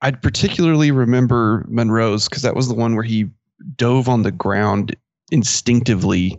I'd 0.01 0.23
particularly 0.23 0.91
remember 0.91 1.65
Monroe's 1.69 2.29
because 2.29 2.43
that 2.43 2.57
was 2.57 2.69
the 2.69 2.75
one 2.75 2.95
where 2.95 3.05
he 3.05 3.31
dove 3.77 4.09
on 4.09 4.23
the 4.23 4.33
ground 4.33 4.97
instinctively 5.31 6.39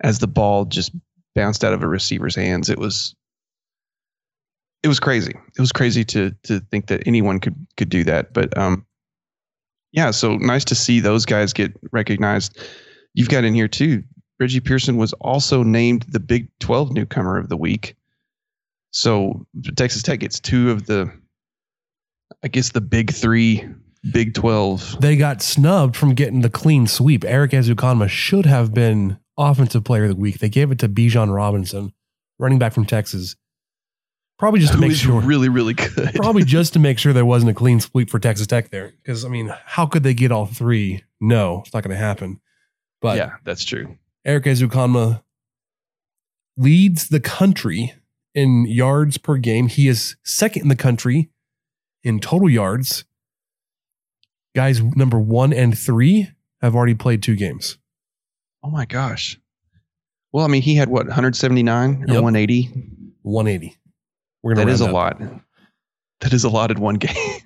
as 0.00 0.18
the 0.18 0.26
ball 0.26 0.64
just 0.64 0.92
bounced 1.34 1.64
out 1.64 1.72
of 1.72 1.82
a 1.82 1.88
receiver's 1.88 2.34
hands. 2.34 2.70
It 2.70 2.78
was 2.78 3.15
it 4.82 4.88
was 4.88 5.00
crazy. 5.00 5.32
It 5.56 5.60
was 5.60 5.72
crazy 5.72 6.04
to 6.06 6.30
to 6.44 6.60
think 6.60 6.86
that 6.88 7.06
anyone 7.06 7.40
could 7.40 7.54
could 7.76 7.88
do 7.88 8.04
that. 8.04 8.32
But 8.32 8.56
um 8.56 8.86
yeah, 9.92 10.10
so 10.10 10.36
nice 10.36 10.64
to 10.66 10.74
see 10.74 11.00
those 11.00 11.24
guys 11.24 11.52
get 11.52 11.72
recognized. 11.92 12.58
You've 13.14 13.28
got 13.28 13.44
in 13.44 13.54
here 13.54 13.68
too. 13.68 14.02
Reggie 14.38 14.60
Pearson 14.60 14.98
was 14.98 15.14
also 15.14 15.62
named 15.62 16.04
the 16.08 16.20
Big 16.20 16.48
12 16.60 16.92
newcomer 16.92 17.38
of 17.38 17.48
the 17.48 17.56
week. 17.56 17.96
So 18.90 19.46
Texas 19.76 20.02
Tech 20.02 20.20
gets 20.20 20.38
two 20.38 20.70
of 20.70 20.86
the 20.86 21.10
I 22.42 22.48
guess 22.48 22.72
the 22.72 22.80
big 22.80 23.12
three, 23.12 23.66
Big 24.12 24.34
12. 24.34 25.00
They 25.00 25.16
got 25.16 25.42
snubbed 25.42 25.96
from 25.96 26.14
getting 26.14 26.42
the 26.42 26.50
clean 26.50 26.86
sweep. 26.86 27.24
Erik 27.24 27.52
Ezukanma 27.52 28.08
should 28.08 28.46
have 28.46 28.72
been 28.72 29.18
offensive 29.38 29.84
player 29.84 30.04
of 30.04 30.10
the 30.10 30.16
week. 30.16 30.38
They 30.38 30.48
gave 30.48 30.70
it 30.70 30.78
to 30.80 30.88
Bijan 30.88 31.34
Robinson, 31.34 31.92
running 32.38 32.58
back 32.58 32.72
from 32.72 32.86
Texas. 32.86 33.36
Probably 34.38 34.60
just 34.60 34.74
to 34.74 34.78
make 34.78 34.92
sure. 34.92 35.20
really, 35.22 35.48
really 35.48 35.72
good. 35.74 36.10
Probably 36.14 36.44
just 36.44 36.74
to 36.74 36.78
make 36.78 36.98
sure 36.98 37.12
there 37.14 37.24
wasn't 37.24 37.50
a 37.50 37.54
clean 37.54 37.80
sweep 37.80 38.10
for 38.10 38.18
Texas 38.18 38.46
Tech 38.46 38.70
there. 38.70 38.92
Because 39.02 39.24
I 39.24 39.28
mean, 39.28 39.50
how 39.64 39.86
could 39.86 40.02
they 40.02 40.12
get 40.14 40.30
all 40.30 40.44
three? 40.46 41.02
No, 41.20 41.62
it's 41.64 41.72
not 41.72 41.82
going 41.82 41.96
to 41.96 42.02
happen. 42.02 42.40
But 43.00 43.16
yeah, 43.16 43.36
that's 43.44 43.64
true. 43.64 43.96
Erik 44.24 44.44
Ezukanma 44.44 45.22
leads 46.56 47.08
the 47.08 47.20
country 47.20 47.94
in 48.34 48.66
yards 48.66 49.16
per 49.18 49.36
game. 49.38 49.68
He 49.68 49.88
is 49.88 50.16
second 50.24 50.62
in 50.62 50.68
the 50.68 50.76
country 50.76 51.30
in 52.02 52.20
total 52.20 52.50
yards. 52.50 53.04
Guys 54.54 54.82
number 54.82 55.18
one 55.18 55.52
and 55.52 55.78
three 55.78 56.30
have 56.60 56.74
already 56.74 56.94
played 56.94 57.22
two 57.22 57.36
games. 57.36 57.78
Oh 58.62 58.70
my 58.70 58.84
gosh. 58.86 59.38
Well, 60.32 60.44
I 60.44 60.48
mean, 60.48 60.62
he 60.62 60.74
had 60.74 60.88
what 60.88 61.06
179 61.06 61.90
or 62.02 62.06
Yep. 62.06 62.22
180. 62.22 62.70
180. 63.22 63.76
We're 64.46 64.54
gonna 64.54 64.66
That 64.66 64.72
is 64.72 64.80
a 64.80 64.86
up. 64.86 64.92
lot. 64.92 65.20
That 66.20 66.32
is 66.32 66.44
a 66.44 66.48
lot 66.48 66.70
in 66.70 66.78
one 66.78 66.94
game. 67.06 67.40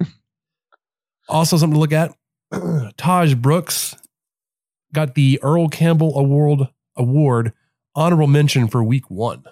Also, 1.30 1.56
something 1.56 1.74
to 1.74 1.80
look 1.80 1.92
at. 1.92 2.14
Tahj 2.52 3.40
Brooks 3.40 3.96
got 4.92 5.14
the 5.14 5.40
Earl 5.42 5.68
Campbell 5.70 6.18
Award 6.18 6.68
Award 6.96 7.54
honorable 7.94 8.26
mention 8.26 8.68
for 8.68 8.84
week 8.84 9.10
one. 9.10 9.44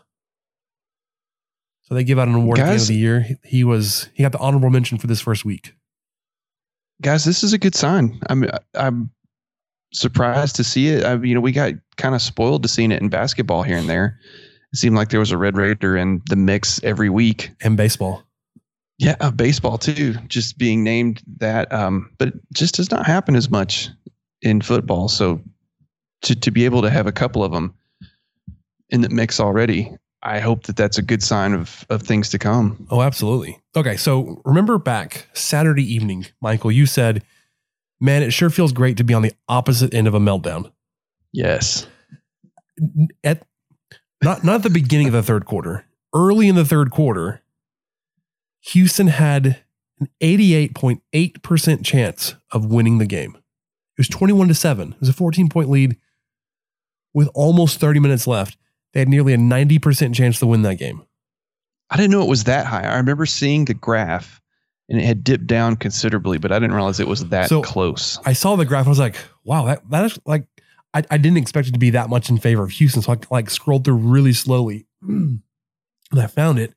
So 1.85 1.95
they 1.95 2.05
give 2.05 2.19
out 2.19 2.29
an 2.29 2.35
award 2.35 2.59
at 2.59 2.67
the 2.67 2.73
end 2.73 2.81
of 2.83 2.87
the 2.89 2.95
year. 2.97 3.21
He- 3.21 3.37
He 3.45 3.65
was 3.65 4.11
he 4.13 4.23
got 4.23 4.33
the 4.33 4.39
honorable 4.39 4.69
mention 4.69 4.99
for 4.99 5.07
this 5.07 5.23
first 5.23 5.47
week. 5.47 5.73
Guys, 7.01 7.25
this 7.25 7.43
is 7.43 7.55
a 7.55 7.59
good 7.59 7.75
sign. 7.75 8.21
I'm 8.29 8.45
I'm 8.75 9.11
surprised 9.95 10.57
to 10.57 10.65
see 10.65 10.89
it. 10.89 11.03
I, 11.03 11.15
you 11.15 11.35
know, 11.35 11.41
we 11.41 11.53
got 11.53 11.73
kind 11.97 12.15
of 12.15 12.21
spoiled 12.21 12.63
to 12.65 12.69
seeing 12.69 12.93
it 12.93 13.01
in 13.01 13.09
basketball 13.09 13.63
here 13.63 13.79
and 13.79 13.89
there. 13.89 14.19
It 14.73 14.77
seemed 14.77 14.97
like 14.97 15.11
there 15.11 15.21
was 15.21 15.31
a 15.31 15.39
Red 15.39 15.57
Raider 15.57 15.97
in 15.97 16.23
the 16.29 16.37
mix 16.37 16.83
every 16.83 17.09
week. 17.09 17.51
And 17.63 17.77
baseball. 17.77 18.23
Yeah, 18.99 19.15
uh, 19.21 19.31
baseball 19.31 19.79
too, 19.79 20.15
just 20.27 20.59
being 20.59 20.83
named 20.83 21.23
that. 21.39 21.73
Um, 21.73 22.11
but 22.19 22.29
it 22.29 22.35
just 22.53 22.75
does 22.75 22.91
not 22.91 23.07
happen 23.07 23.37
as 23.37 23.49
much 23.49 23.89
in 24.43 24.61
football. 24.61 25.09
So 25.09 25.41
to 26.23 26.35
to 26.35 26.51
be 26.51 26.65
able 26.65 26.83
to 26.83 26.91
have 26.91 27.07
a 27.07 27.13
couple 27.13 27.45
of 27.45 27.53
them 27.53 27.75
in 28.91 29.03
the 29.03 29.09
mix 29.09 29.39
already, 29.39 29.97
I 30.23 30.41
hope 30.41 30.65
that 30.65 30.77
that's 30.77 30.99
a 30.99 31.03
good 31.03 31.23
sign 31.23 31.55
of 31.55 31.87
of 31.91 32.03
things 32.03 32.29
to 32.31 32.39
come. 32.39 32.87
Oh, 32.91 33.03
absolutely. 33.03 33.61
Okay, 33.77 33.97
so 33.97 34.43
remember 34.45 34.79
back 34.79 35.29
Saturday 35.33 35.85
evening, 35.95 36.27
Michael, 36.41 36.73
you 36.73 36.85
said, 36.85 37.23
"Man, 38.01 38.23
it 38.25 38.33
sure 38.33 38.51
feels 38.51 38.73
great 38.73 38.97
to 38.97 39.05
be 39.05 39.15
on 39.15 39.23
the 39.23 39.33
opposite 39.49 39.95
end 39.95 40.09
of 40.09 40.15
a 40.15 40.21
meltdown." 40.21 40.73
Yes. 41.33 41.87
At 43.23 43.47
not 44.23 44.45
not 44.45 44.63
the 44.63 44.71
beginning 44.71 45.07
of 45.09 45.13
the 45.13 45.23
third 45.23 45.45
quarter, 45.47 45.85
early 46.15 46.49
in 46.49 46.55
the 46.55 46.65
third 46.65 46.91
quarter, 46.91 47.43
Houston 48.73 49.09
had 49.09 49.63
an 50.01 50.09
88.8% 50.23 51.85
chance 51.85 52.35
of 52.53 52.67
winning 52.67 52.99
the 52.99 53.07
game. 53.07 53.35
It 53.37 54.01
was 54.01 54.09
21 54.09 54.49
to 54.49 54.55
7. 54.55 54.93
It 54.93 55.01
was 55.01 55.09
a 55.09 55.13
14 55.13 55.49
point 55.49 55.69
lead 55.71 55.97
with 57.15 57.29
almost 57.35 57.81
30 57.81 58.01
minutes 58.01 58.27
left. 58.27 58.57
They 58.93 59.01
had 59.01 59.09
nearly 59.09 59.35
a 59.35 59.39
90% 59.39 60.15
chance 60.15 60.39
to 60.39 60.47
win 60.47 60.63
that 60.63 60.77
game. 60.77 61.03
I 61.91 61.97
didn't 61.97 62.11
know 62.11 62.23
it 62.23 62.29
was 62.29 62.45
that 62.45 62.67
high. 62.67 62.83
I 62.83 62.97
remember 62.97 63.27
seeing 63.27 63.65
the 63.65 63.75
graph 63.75 64.41
and 64.89 65.01
it 65.01 65.05
had 65.05 65.25
dipped 65.25 65.47
down 65.47 65.77
considerably, 65.77 66.39
but 66.39 66.53
I 66.53 66.59
didn't 66.59 66.75
realize 66.75 67.01
it 67.01 67.09
was 67.09 67.27
that 67.29 67.49
So- 67.49 67.63
close. 67.63 68.19
I 68.25 68.33
saw 68.35 68.57
the 68.57 68.65
graph. 68.65 68.87
I 68.87 68.91
was 68.91 68.99
like, 68.99 69.17
wow, 69.45 69.65
that, 69.67 69.89
that 69.91 70.05
is 70.05 70.19
like, 70.27 70.47
I, 70.99 71.15
I 71.15 71.19
didn't 71.19 71.39
expect 71.39 71.69
it 71.69 71.73
to 71.73 71.79
be 71.79 71.91
that 71.91 72.11
much 72.11 72.29
in 72.29 72.39
favor 72.39 72.63
of 72.63 72.71
Houston. 72.73 73.03
So 73.03 73.13
I 73.13 73.19
like 73.31 73.51
scrolled 73.51 73.85
through 73.85 73.97
really 73.97 74.33
slowly 74.33 74.87
and 75.03 75.43
I 76.13 76.27
found 76.27 76.59
it. 76.59 76.75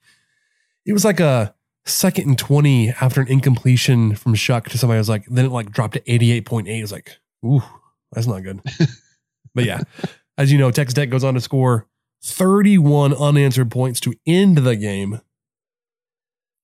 It 0.86 0.94
was 0.94 1.06
like 1.06 1.20
a 1.20 1.56
second 1.86 2.28
and 2.28 2.38
20 2.38 2.90
after 3.02 3.22
an 3.22 3.28
incompletion 3.28 4.16
from 4.16 4.36
Shuck 4.36 4.70
to 4.70 4.78
somebody. 4.78 4.98
I 4.98 5.00
was 5.00 5.10
like, 5.10 5.26
then 5.26 5.46
it 5.46 5.52
like 5.52 5.72
dropped 5.72 5.94
to 5.94 6.02
88.8. 6.02 6.78
I 6.78 6.82
was 6.82 6.92
like, 6.92 7.18
ooh, 7.46 7.64
that's 8.12 8.28
not 8.28 8.44
good. 8.44 8.62
but 9.56 9.66
yeah, 9.66 9.82
as 10.38 10.52
you 10.52 10.58
know, 10.58 10.72
Texas 10.72 10.94
Tech 10.94 11.10
goes 11.10 11.24
on 11.24 11.34
to 11.34 11.42
score 11.42 11.88
31 12.24 13.14
unanswered 13.14 13.72
points 13.72 14.00
to 14.02 14.14
end 14.26 14.60
the 14.60 14.76
game. 14.76 15.22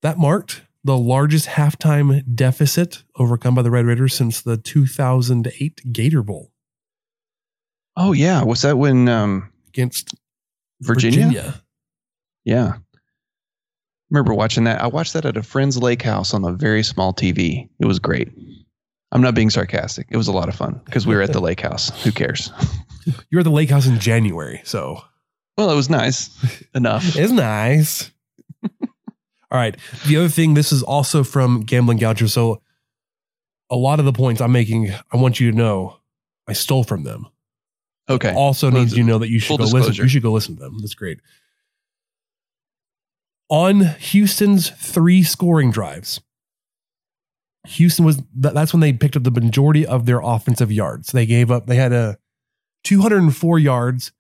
That 0.04 0.20
marked 0.20 0.62
the 0.84 0.98
largest 0.98 1.48
halftime 1.48 2.24
deficit 2.36 3.04
overcome 3.16 3.56
by 3.56 3.64
the 3.64 3.72
Red 3.72 3.86
Raiders 3.86 4.14
since 4.14 4.42
the 4.42 4.58
2008 4.58 5.92
Gator 5.92 6.22
Bowl 6.22 6.52
Oh 7.98 8.14
yeah, 8.14 8.44
was 8.44 8.62
that 8.62 8.78
when 8.78 9.10
um, 9.10 9.52
against 9.70 10.14
Virginia? 10.82 11.26
Virginia. 11.26 11.62
Yeah. 12.46 12.74
Remember 14.12 14.34
watching 14.34 14.64
that? 14.66 14.80
I 14.80 14.88
watched 14.88 15.14
that 15.14 15.26
at 15.26 15.36
a 15.36 15.44
friend's 15.44 15.78
lake 15.78 16.04
house 16.04 16.34
on 16.34 16.46
a 16.46 16.54
very 16.54 16.84
small 16.84 17.14
TV. 17.14 17.68
It 17.80 17.88
was 17.88 18.00
great. 18.00 18.32
I'm 19.12 19.22
not 19.22 19.36
being 19.36 19.50
sarcastic. 19.50 20.08
It 20.10 20.18
was 20.18 20.28
a 20.28 20.32
lot 20.32 20.48
of 20.48 20.56
fun 20.56 20.80
because 20.86 21.08
we 21.08 21.16
were 21.16 21.24
at 21.24 21.34
the 21.34 21.42
lake 21.42 21.60
house. 21.60 21.90
Who 22.04 22.12
cares? 22.12 22.52
You 23.30 23.38
were 23.38 23.40
at 23.40 23.46
the 23.46 23.52
lake 23.52 23.70
house 23.70 23.88
in 23.88 24.02
January, 24.02 24.60
so 24.66 25.02
Well, 25.58 25.72
it 25.72 25.76
was 25.76 25.90
nice 25.90 26.30
enough. 26.76 27.04
it's 27.16 27.32
nice. 27.32 28.12
All 28.82 29.58
right. 29.58 29.78
The 30.08 30.18
other 30.18 30.28
thing, 30.28 30.56
this 30.56 30.74
is 30.74 30.84
also 30.84 31.24
from 31.24 31.62
Gambling 31.62 32.00
Goucher. 32.00 32.28
So 32.30 32.62
a 33.70 33.78
lot 33.78 34.00
of 34.00 34.06
the 34.06 34.12
points 34.12 34.42
I'm 34.42 34.52
making, 34.52 34.92
I 34.92 35.16
want 35.16 35.40
you 35.40 35.52
to 35.52 35.58
know 35.58 36.00
I 36.50 36.52
stole 36.52 36.84
from 36.84 37.04
them. 37.04 37.28
Okay. 38.10 38.34
Also 38.34 38.72
Well, 38.72 38.82
needs 38.82 38.96
you 38.96 39.04
to 39.04 39.10
know 39.10 39.20
that 39.20 39.30
you 39.30 39.40
should 39.40 39.58
go 39.60 39.66
listen. 39.66 39.94
You 39.96 40.08
should 40.08 40.24
go 40.24 40.32
listen 40.32 40.56
to 40.56 40.62
them. 40.62 40.80
That's 40.80 40.96
great. 40.96 41.20
On 43.50 43.82
Houston's 43.82 44.70
three 44.70 45.24
scoring 45.24 45.72
drives, 45.72 46.20
Houston 47.66 48.06
was 48.06 48.22
that's 48.36 48.74
when 48.74 48.82
they 48.82 48.94
picked 48.94 49.16
up 49.16 49.24
the 49.24 49.32
majority 49.32 49.86
of 49.86 50.06
their 50.06 50.20
offensive 50.20 50.72
yards. 50.72 51.12
They 51.12 51.26
gave 51.26 51.52
up. 51.52 51.68
They 51.68 51.76
had 51.76 51.94
a 51.94 52.18
204 52.84 53.60
yards 53.60 54.12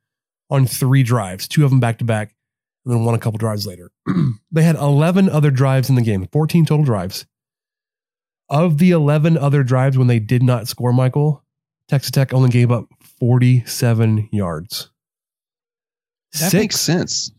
on 0.49 0.65
three 0.65 1.03
drives, 1.03 1.47
two 1.47 1.63
of 1.63 1.69
them 1.69 1.79
back 1.79 1.97
to 1.99 2.05
back, 2.05 2.35
and 2.85 2.93
then 2.93 3.05
one 3.05 3.15
a 3.15 3.19
couple 3.19 3.37
drives 3.37 3.65
later. 3.67 3.91
they 4.51 4.63
had 4.63 4.75
11 4.75 5.29
other 5.29 5.51
drives 5.51 5.89
in 5.89 5.95
the 5.95 6.01
game, 6.01 6.27
14 6.31 6.65
total 6.65 6.85
drives. 6.85 7.25
Of 8.49 8.77
the 8.77 8.91
11 8.91 9.37
other 9.37 9.61
drives 9.61 9.97
when 9.97 10.07
they 10.07 10.19
did 10.19 10.41
not 10.41 10.69
score, 10.69 10.93
Michael, 10.93 11.43
Texas 11.87 12.11
Tech 12.11 12.33
only 12.33 12.49
gave 12.49 12.71
up 12.71 12.85
47 13.19 14.29
yards. 14.31 14.91
That 16.39 16.53
makes 16.53 16.79
sense. 16.79 17.31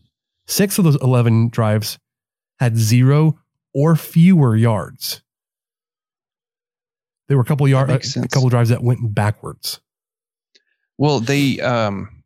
Six 0.47 0.77
of 0.77 0.83
those 0.83 0.97
11 1.01 1.49
drives 1.49 1.99
had 2.59 2.75
zero 2.77 3.39
or 3.73 3.95
fewer 3.95 4.55
yards. 4.55 5.21
There 7.27 7.37
were 7.37 7.43
a 7.43 7.45
couple 7.45 7.67
yards, 7.67 8.07
a 8.07 8.09
sense. 8.09 8.33
couple 8.33 8.49
drives 8.49 8.69
that 8.69 8.83
went 8.83 9.13
backwards. 9.13 9.79
Well, 10.97 11.19
they 11.19 11.59
um 11.61 12.23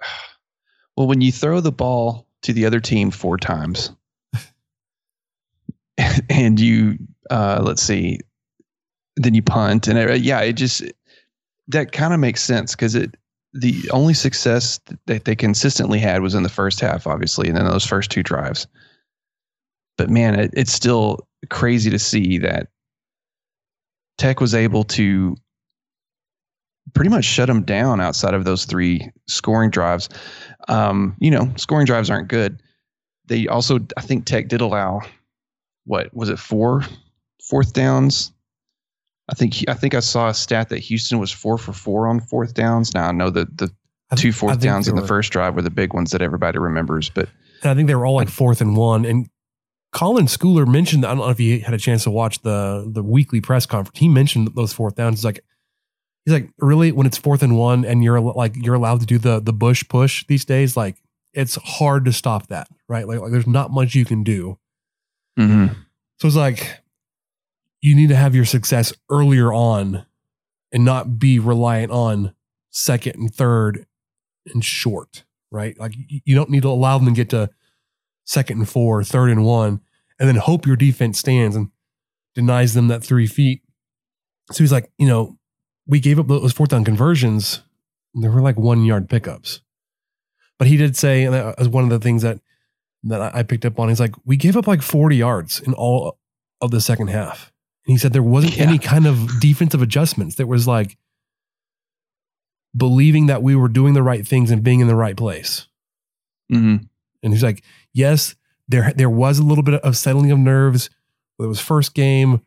well 0.96 1.08
when 1.08 1.20
you 1.20 1.32
throw 1.32 1.60
the 1.60 1.72
ball 1.72 2.28
to 2.42 2.52
the 2.52 2.66
other 2.66 2.78
team 2.80 3.10
four 3.10 3.36
times 3.36 3.90
and 6.30 6.60
you 6.60 6.98
uh 7.30 7.60
let's 7.62 7.82
see 7.82 8.20
then 9.16 9.34
you 9.34 9.42
punt 9.42 9.88
and 9.88 9.98
it, 9.98 10.20
yeah, 10.20 10.40
it 10.40 10.54
just 10.54 10.82
that 11.68 11.92
kind 11.92 12.12
of 12.12 12.20
makes 12.20 12.42
sense 12.42 12.74
cuz 12.74 12.94
it 12.94 13.16
the 13.52 13.88
only 13.90 14.14
success 14.14 14.80
that 15.06 15.24
they 15.24 15.36
consistently 15.36 16.00
had 16.00 16.22
was 16.22 16.34
in 16.34 16.42
the 16.42 16.48
first 16.48 16.80
half 16.80 17.06
obviously 17.06 17.48
and 17.48 17.56
then 17.56 17.66
those 17.66 17.86
first 17.86 18.10
two 18.10 18.22
drives. 18.22 18.66
But 19.96 20.10
man, 20.10 20.38
it, 20.38 20.50
it's 20.54 20.72
still 20.72 21.26
crazy 21.50 21.90
to 21.90 21.98
see 21.98 22.38
that 22.38 22.68
Tech 24.18 24.40
was 24.40 24.54
able 24.54 24.84
to 24.84 25.36
pretty 26.94 27.10
much 27.10 27.24
shut 27.24 27.48
them 27.48 27.62
down 27.62 28.00
outside 28.00 28.34
of 28.34 28.44
those 28.44 28.64
three 28.64 29.10
scoring 29.26 29.70
drives. 29.70 30.08
Um, 30.68 31.16
you 31.18 31.30
know, 31.30 31.52
scoring 31.56 31.86
drives 31.86 32.10
aren't 32.10 32.28
good. 32.28 32.62
They 33.26 33.46
also, 33.46 33.80
I 33.96 34.02
think 34.02 34.26
Tech 34.26 34.48
did 34.48 34.60
allow, 34.60 35.00
what 35.84 36.14
was 36.14 36.28
it, 36.28 36.38
four 36.38 36.82
fourth 37.42 37.72
downs? 37.72 38.32
I 39.28 39.34
think 39.34 39.64
I 39.68 39.74
think 39.74 39.94
I 39.94 40.00
saw 40.00 40.28
a 40.28 40.34
stat 40.34 40.68
that 40.68 40.78
Houston 40.80 41.18
was 41.18 41.30
four 41.30 41.56
for 41.58 41.72
four 41.72 42.06
on 42.08 42.20
fourth 42.20 42.54
downs. 42.54 42.92
Now 42.94 43.08
I 43.08 43.12
know 43.12 43.30
that 43.30 43.56
the 43.58 43.70
I 44.10 44.16
two 44.16 44.32
think- 44.32 44.52
I 44.52 44.56
downs 44.56 44.86
in 44.88 44.96
the 44.96 45.02
were- 45.02 45.08
first 45.08 45.32
drive 45.32 45.54
were 45.54 45.62
the 45.62 45.70
big 45.70 45.94
ones 45.94 46.10
that 46.10 46.20
everybody 46.22 46.58
remembers. 46.58 47.08
But 47.10 47.28
And 47.62 47.70
I 47.70 47.74
think 47.74 47.86
they 47.88 47.94
were 47.94 48.04
all 48.06 48.14
like 48.14 48.28
fourth 48.28 48.60
and 48.60 48.76
one. 48.76 49.04
And 49.06 49.28
Colin 49.92 50.26
Schooler 50.26 50.66
mentioned, 50.66 51.04
I 51.06 51.08
don't 51.10 51.18
know 51.18 51.30
if 51.30 51.38
he 51.38 51.60
had 51.60 51.72
a 51.72 51.78
chance 51.78 52.04
to 52.04 52.10
watch 52.10 52.42
the 52.42 52.84
the 52.92 53.02
weekly 53.02 53.40
press 53.40 53.64
conference. 53.64 53.98
He 53.98 54.08
mentioned 54.08 54.50
those 54.54 54.72
fourth 54.72 54.96
downs. 54.96 55.20
He's 55.20 55.24
like, 55.24 55.40
he's 56.26 56.34
like, 56.34 56.50
really, 56.58 56.92
when 56.92 57.06
it's 57.06 57.16
fourth 57.16 57.42
and 57.42 57.56
one 57.56 57.84
and 57.84 58.04
you're 58.04 58.20
like 58.20 58.54
you're 58.56 58.74
allowed 58.74 59.00
to 59.00 59.06
do 59.06 59.18
the 59.18 59.40
the 59.40 59.52
bush 59.54 59.84
push 59.88 60.26
these 60.26 60.44
days, 60.44 60.76
like 60.76 60.96
it's 61.32 61.54
hard 61.56 62.04
to 62.04 62.12
stop 62.12 62.48
that, 62.48 62.68
right? 62.88 63.08
Like, 63.08 63.20
like 63.20 63.32
there's 63.32 63.46
not 63.46 63.70
much 63.70 63.94
you 63.94 64.04
can 64.04 64.22
do. 64.22 64.58
Mm-hmm. 65.38 65.72
So 66.20 66.28
it's 66.28 66.36
like 66.36 66.83
you 67.84 67.94
need 67.94 68.08
to 68.08 68.16
have 68.16 68.34
your 68.34 68.46
success 68.46 68.94
earlier 69.10 69.52
on 69.52 70.06
and 70.72 70.86
not 70.86 71.18
be 71.18 71.38
reliant 71.38 71.92
on 71.92 72.34
second 72.70 73.14
and 73.16 73.34
third 73.34 73.84
and 74.46 74.64
short, 74.64 75.24
right? 75.50 75.78
Like 75.78 75.92
you 76.08 76.34
don't 76.34 76.48
need 76.48 76.62
to 76.62 76.70
allow 76.70 76.96
them 76.96 77.08
to 77.08 77.12
get 77.12 77.28
to 77.28 77.50
second 78.24 78.60
and 78.60 78.66
four, 78.66 79.04
third 79.04 79.28
and 79.28 79.44
one, 79.44 79.82
and 80.18 80.26
then 80.26 80.36
hope 80.36 80.66
your 80.66 80.76
defense 80.76 81.18
stands 81.18 81.54
and 81.54 81.68
denies 82.34 82.72
them 82.72 82.88
that 82.88 83.04
three 83.04 83.26
feet. 83.26 83.60
So 84.50 84.64
he's 84.64 84.72
like, 84.72 84.90
you 84.96 85.06
know, 85.06 85.36
we 85.86 86.00
gave 86.00 86.18
up 86.18 86.26
those 86.26 86.54
fourth 86.54 86.70
down 86.70 86.86
conversions. 86.86 87.60
There 88.14 88.30
were 88.30 88.40
like 88.40 88.56
one 88.56 88.86
yard 88.86 89.10
pickups. 89.10 89.60
But 90.58 90.68
he 90.68 90.78
did 90.78 90.96
say, 90.96 91.24
and 91.24 91.34
that 91.34 91.58
was 91.58 91.68
one 91.68 91.84
of 91.84 91.90
the 91.90 92.00
things 92.00 92.22
that 92.22 92.40
that 93.02 93.34
I 93.34 93.42
picked 93.42 93.66
up 93.66 93.78
on. 93.78 93.90
He's 93.90 94.00
like, 94.00 94.14
we 94.24 94.38
gave 94.38 94.56
up 94.56 94.66
like 94.66 94.80
40 94.80 95.16
yards 95.16 95.60
in 95.60 95.74
all 95.74 96.18
of 96.62 96.70
the 96.70 96.80
second 96.80 97.08
half. 97.08 97.52
And 97.86 97.92
he 97.92 97.98
said 97.98 98.12
there 98.12 98.22
wasn't 98.22 98.56
Yeah. 98.56 98.64
any 98.64 98.78
kind 98.78 99.06
of 99.06 99.40
defensive 99.40 99.82
adjustments. 99.82 100.36
There 100.36 100.46
was 100.46 100.66
like 100.66 100.96
believing 102.76 103.26
that 103.26 103.42
we 103.42 103.54
were 103.54 103.68
doing 103.68 103.94
the 103.94 104.02
right 104.02 104.26
things 104.26 104.50
and 104.50 104.62
being 104.62 104.80
in 104.80 104.86
the 104.88 104.96
right 104.96 105.16
place. 105.16 105.68
mm-hmm. 106.52 106.84
And 107.22 107.32
he's 107.32 107.42
like, 107.42 107.64
yes, 107.94 108.34
there 108.68 108.92
there 108.94 109.08
was 109.10 109.38
a 109.38 109.42
little 109.42 109.64
bit 109.64 109.80
of 109.82 109.96
settling 109.96 110.30
of 110.30 110.38
nerves. 110.38 110.90
It 111.38 111.46
was 111.46 111.60
first 111.60 111.94
game 111.94 112.42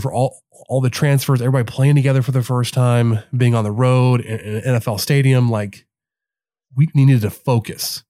for 0.00 0.12
all 0.12 0.42
all 0.68 0.80
the 0.80 0.90
transfers, 0.90 1.40
everybody 1.40 1.64
playing 1.70 1.94
together 1.94 2.20
for 2.22 2.32
the 2.32 2.42
first 2.42 2.74
time, 2.74 3.20
being 3.36 3.54
on 3.54 3.62
the 3.64 3.70
road 3.70 4.20
in 4.22 4.56
an 4.56 4.80
NFL 4.80 4.98
stadium. 5.00 5.50
Like 5.50 5.86
we 6.74 6.88
needed 6.94 7.20
to 7.22 7.30
focus. 7.30 8.02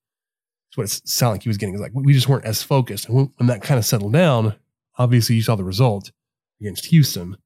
That's 0.71 0.77
what 0.79 0.85
it 0.87 1.09
sounded 1.09 1.35
like 1.35 1.43
he 1.43 1.49
was 1.51 1.59
getting. 1.59 1.75
It's 1.75 1.83
like 1.83 1.93
we 1.95 2.15
just 2.15 2.29
weren't 2.29 2.45
as 2.47 2.63
focused. 2.63 3.09
And 3.09 3.31
when 3.37 3.47
that 3.49 3.63
kind 3.63 3.79
of 3.79 3.85
settled 3.85 4.13
down, 4.15 4.55
obviously 4.97 5.37
you 5.37 5.43
saw 5.43 5.57
the 5.57 5.65
result 5.65 6.11
against 6.61 6.87
Houston. 6.87 7.37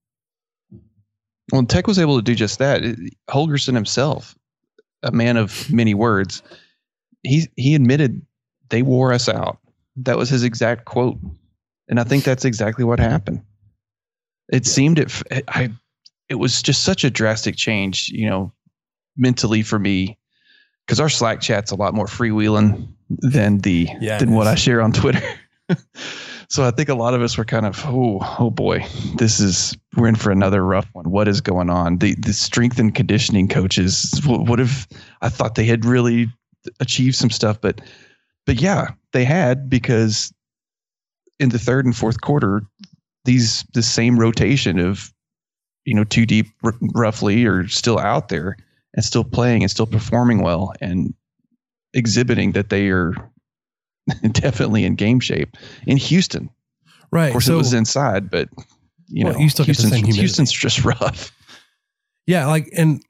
Well, 1.52 1.64
Tech 1.64 1.86
was 1.86 1.98
able 1.98 2.16
to 2.16 2.22
do 2.22 2.34
just 2.34 2.58
that. 2.58 2.82
Holgorsen 3.28 3.74
himself, 3.74 4.34
a 5.02 5.12
man 5.12 5.36
of 5.36 5.70
many 5.70 5.94
words, 5.94 6.42
he 7.22 7.48
he 7.56 7.74
admitted 7.74 8.22
they 8.70 8.82
wore 8.82 9.12
us 9.12 9.28
out. 9.28 9.58
That 9.96 10.16
was 10.16 10.30
his 10.30 10.44
exact 10.44 10.86
quote, 10.86 11.18
and 11.88 12.00
I 12.00 12.04
think 12.04 12.24
that's 12.24 12.44
exactly 12.44 12.84
what 12.84 12.98
happened. 12.98 13.42
It 14.50 14.66
seemed 14.66 14.98
it. 14.98 15.12
I. 15.48 15.70
It 16.28 16.36
was 16.36 16.62
just 16.62 16.82
such 16.82 17.04
a 17.04 17.10
drastic 17.10 17.56
change, 17.56 18.08
you 18.08 18.26
know, 18.26 18.54
mentally 19.18 19.60
for 19.60 19.78
me, 19.78 20.16
because 20.86 20.98
our 20.98 21.10
Slack 21.10 21.42
chat's 21.42 21.70
a 21.70 21.74
lot 21.74 21.92
more 21.92 22.06
freewheeling 22.06 22.88
than 23.10 23.58
the 23.58 23.88
Yeah, 24.00 24.16
than 24.16 24.32
what. 24.32 24.46
I 24.46 24.54
share 24.54 24.80
on 24.80 24.92
Twitter. 24.92 25.20
so 26.52 26.64
I 26.64 26.70
think 26.70 26.90
a 26.90 26.94
lot 26.94 27.14
of 27.14 27.22
us 27.22 27.38
were 27.38 27.46
kind 27.46 27.64
of, 27.64 27.82
oh, 27.86 28.18
oh 28.38 28.50
boy, 28.50 28.84
this 29.16 29.40
is 29.40 29.74
we're 29.96 30.06
in 30.06 30.16
for 30.16 30.30
another 30.30 30.62
rough 30.62 30.86
one. 30.92 31.10
What 31.10 31.26
is 31.26 31.40
going 31.40 31.70
on? 31.70 31.96
The 31.96 32.14
the 32.16 32.34
strength 32.34 32.78
and 32.78 32.94
conditioning 32.94 33.48
coaches. 33.48 34.20
What, 34.26 34.46
what 34.46 34.60
if 34.60 34.86
I 35.22 35.30
thought 35.30 35.54
they 35.54 35.64
had 35.64 35.86
really 35.86 36.28
achieved 36.78 37.16
some 37.16 37.30
stuff, 37.30 37.58
but 37.58 37.80
but 38.44 38.60
yeah, 38.60 38.88
they 39.14 39.24
had 39.24 39.70
because 39.70 40.30
in 41.40 41.48
the 41.48 41.58
third 41.58 41.86
and 41.86 41.96
fourth 41.96 42.20
quarter, 42.20 42.60
these 43.24 43.64
the 43.72 43.82
same 43.82 44.20
rotation 44.20 44.78
of 44.78 45.10
you 45.86 45.94
know 45.94 46.04
two 46.04 46.26
deep 46.26 46.48
r- 46.62 46.74
roughly 46.94 47.46
are 47.46 47.66
still 47.66 47.98
out 47.98 48.28
there 48.28 48.58
and 48.92 49.06
still 49.06 49.24
playing 49.24 49.62
and 49.62 49.70
still 49.70 49.86
performing 49.86 50.42
well 50.42 50.74
and 50.82 51.14
exhibiting 51.94 52.52
that 52.52 52.68
they 52.68 52.88
are 52.88 53.14
definitely 54.32 54.84
in 54.84 54.94
game 54.94 55.20
shape 55.20 55.56
in 55.86 55.96
Houston. 55.96 56.50
Right. 57.10 57.26
Of 57.26 57.32
course, 57.32 57.46
so, 57.46 57.54
it 57.54 57.58
was 57.58 57.72
inside, 57.74 58.30
but 58.30 58.48
you 59.08 59.24
Well, 59.24 59.34
know, 59.34 59.40
you 59.40 59.48
still 59.50 59.64
Houston's, 59.64 59.92
same. 59.92 60.04
Houston's 60.04 60.50
just 60.52 60.84
rough. 60.84 61.30
yeah, 62.26 62.46
like, 62.46 62.68
and 62.76 63.02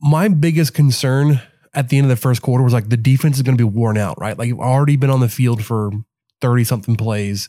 my 0.00 0.28
biggest 0.28 0.74
concern 0.74 1.40
at 1.74 1.88
the 1.88 1.98
end 1.98 2.04
of 2.06 2.08
the 2.10 2.16
first 2.16 2.42
quarter 2.42 2.64
was 2.64 2.72
like 2.72 2.88
the 2.88 2.96
defense 2.96 3.36
is 3.36 3.42
going 3.42 3.56
to 3.56 3.64
be 3.64 3.68
worn 3.68 3.96
out, 3.98 4.18
right? 4.20 4.38
Like 4.38 4.48
you've 4.48 4.60
already 4.60 4.96
been 4.96 5.10
on 5.10 5.20
the 5.20 5.28
field 5.28 5.64
for 5.64 5.90
30 6.40 6.64
something 6.64 6.96
plays. 6.96 7.48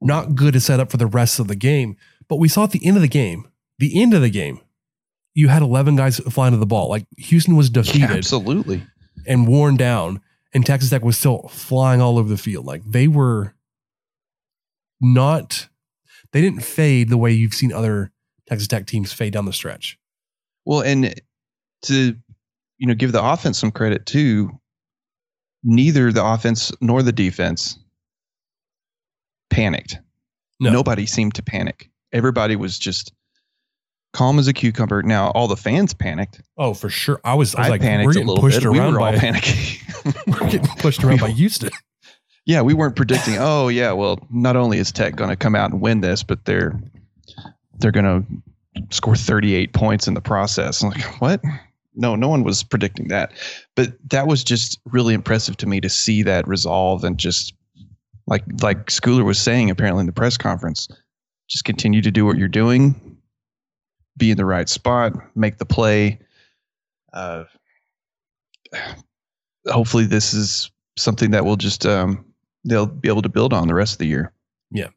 Not 0.00 0.34
good 0.34 0.52
to 0.54 0.60
set 0.60 0.80
up 0.80 0.90
for 0.90 0.98
the 0.98 1.06
rest 1.06 1.38
of 1.40 1.48
the 1.48 1.56
game. 1.56 1.96
But 2.28 2.36
we 2.36 2.48
saw 2.48 2.64
at 2.64 2.70
the 2.72 2.84
end 2.84 2.96
of 2.96 3.02
the 3.02 3.08
game, 3.08 3.48
the 3.78 4.00
end 4.00 4.12
of 4.14 4.20
the 4.20 4.30
game, 4.30 4.60
you 5.34 5.48
had 5.48 5.62
11 5.62 5.96
guys 5.96 6.18
flying 6.18 6.52
to 6.52 6.58
the 6.58 6.66
ball. 6.66 6.88
Like 6.88 7.06
Houston 7.18 7.56
was 7.56 7.70
defeated 7.70 8.10
Absolutely. 8.10 8.82
and 9.26 9.48
worn 9.48 9.76
down, 9.76 10.20
and 10.54 10.64
Texas 10.64 10.90
Tech 10.90 11.02
was 11.02 11.18
still 11.18 11.48
flying 11.48 12.00
all 12.00 12.18
over 12.18 12.28
the 12.28 12.38
field. 12.38 12.64
Like 12.64 12.82
they 12.84 13.08
were 13.08 13.54
not, 15.00 15.68
they 16.32 16.40
didn't 16.40 16.62
fade 16.62 17.08
the 17.08 17.18
way 17.18 17.32
you've 17.32 17.54
seen 17.54 17.72
other 17.72 18.12
Texas 18.48 18.68
Tech 18.68 18.86
teams 18.86 19.12
fade 19.12 19.32
down 19.32 19.44
the 19.44 19.52
stretch. 19.52 19.98
Well, 20.64 20.80
and 20.80 21.20
to 21.82 22.16
you 22.78 22.86
know 22.86 22.94
give 22.94 23.12
the 23.12 23.22
offense 23.22 23.58
some 23.58 23.72
credit 23.72 24.06
too. 24.06 24.50
Neither 25.62 26.12
the 26.12 26.24
offense 26.24 26.72
nor 26.80 27.02
the 27.02 27.12
defense 27.12 27.78
panicked. 29.50 29.98
No. 30.60 30.70
Nobody 30.70 31.06
seemed 31.06 31.34
to 31.34 31.42
panic. 31.42 31.90
Everybody 32.12 32.54
was 32.54 32.78
just 32.78 33.12
calm 34.14 34.38
as 34.38 34.48
a 34.48 34.54
cucumber. 34.54 35.02
Now 35.02 35.30
all 35.32 35.46
the 35.48 35.56
fans 35.56 35.92
panicked. 35.92 36.40
Oh, 36.56 36.72
for 36.72 36.88
sure. 36.88 37.20
I 37.24 37.34
was, 37.34 37.54
I 37.54 37.60
was 37.60 37.66
I 37.66 37.70
like, 37.72 37.80
panicked 37.82 38.06
we're 38.06 38.10
a 38.12 38.14
getting 38.14 38.28
little 38.28 38.42
pushed 38.42 38.60
bit. 38.62 38.70
We 38.70 38.78
around 38.78 38.94
were 38.94 39.00
all 39.00 39.12
by, 39.12 39.18
panicking. 39.18 40.26
we're 40.40 40.48
getting 40.50 40.66
pushed 40.78 41.04
around 41.04 41.20
by 41.20 41.30
Houston. 41.32 41.70
yeah, 42.46 42.62
we 42.62 42.72
weren't 42.72 42.96
predicting. 42.96 43.36
Oh, 43.38 43.68
yeah. 43.68 43.92
Well, 43.92 44.18
not 44.30 44.56
only 44.56 44.78
is 44.78 44.90
Tech 44.90 45.16
going 45.16 45.30
to 45.30 45.36
come 45.36 45.54
out 45.54 45.70
and 45.70 45.80
win 45.82 46.00
this, 46.00 46.22
but 46.22 46.44
they're 46.46 46.80
they're 47.78 47.92
going 47.92 48.04
to 48.04 48.86
score 48.94 49.16
38 49.16 49.72
points 49.72 50.06
in 50.08 50.14
the 50.14 50.20
process. 50.20 50.82
I'm 50.82 50.90
like, 50.90 51.02
what? 51.20 51.42
No, 51.96 52.14
no 52.16 52.28
one 52.28 52.44
was 52.44 52.62
predicting 52.62 53.08
that. 53.08 53.32
But 53.74 53.92
that 54.10 54.26
was 54.26 54.42
just 54.42 54.80
really 54.86 55.14
impressive 55.14 55.56
to 55.58 55.66
me 55.66 55.80
to 55.80 55.88
see 55.88 56.22
that 56.22 56.46
resolve 56.48 57.04
and 57.04 57.18
just 57.18 57.52
like 58.26 58.44
like 58.62 58.86
Schooler 58.86 59.24
was 59.24 59.38
saying 59.38 59.70
apparently 59.70 60.00
in 60.00 60.06
the 60.06 60.12
press 60.12 60.36
conference, 60.36 60.88
just 61.48 61.64
continue 61.64 62.00
to 62.00 62.10
do 62.10 62.24
what 62.24 62.38
you're 62.38 62.48
doing, 62.48 63.13
be 64.16 64.30
in 64.30 64.36
the 64.36 64.44
right 64.44 64.68
spot, 64.68 65.12
make 65.36 65.58
the 65.58 65.64
play. 65.64 66.18
Uh, 67.12 67.44
hopefully, 69.66 70.04
this 70.04 70.34
is 70.34 70.70
something 70.96 71.32
that 71.32 71.44
will 71.44 71.56
just 71.56 71.86
um, 71.86 72.24
they'll 72.64 72.86
be 72.86 73.08
able 73.08 73.22
to 73.22 73.28
build 73.28 73.52
on 73.52 73.68
the 73.68 73.74
rest 73.74 73.94
of 73.94 73.98
the 73.98 74.06
year. 74.06 74.32
Yeah. 74.70 74.88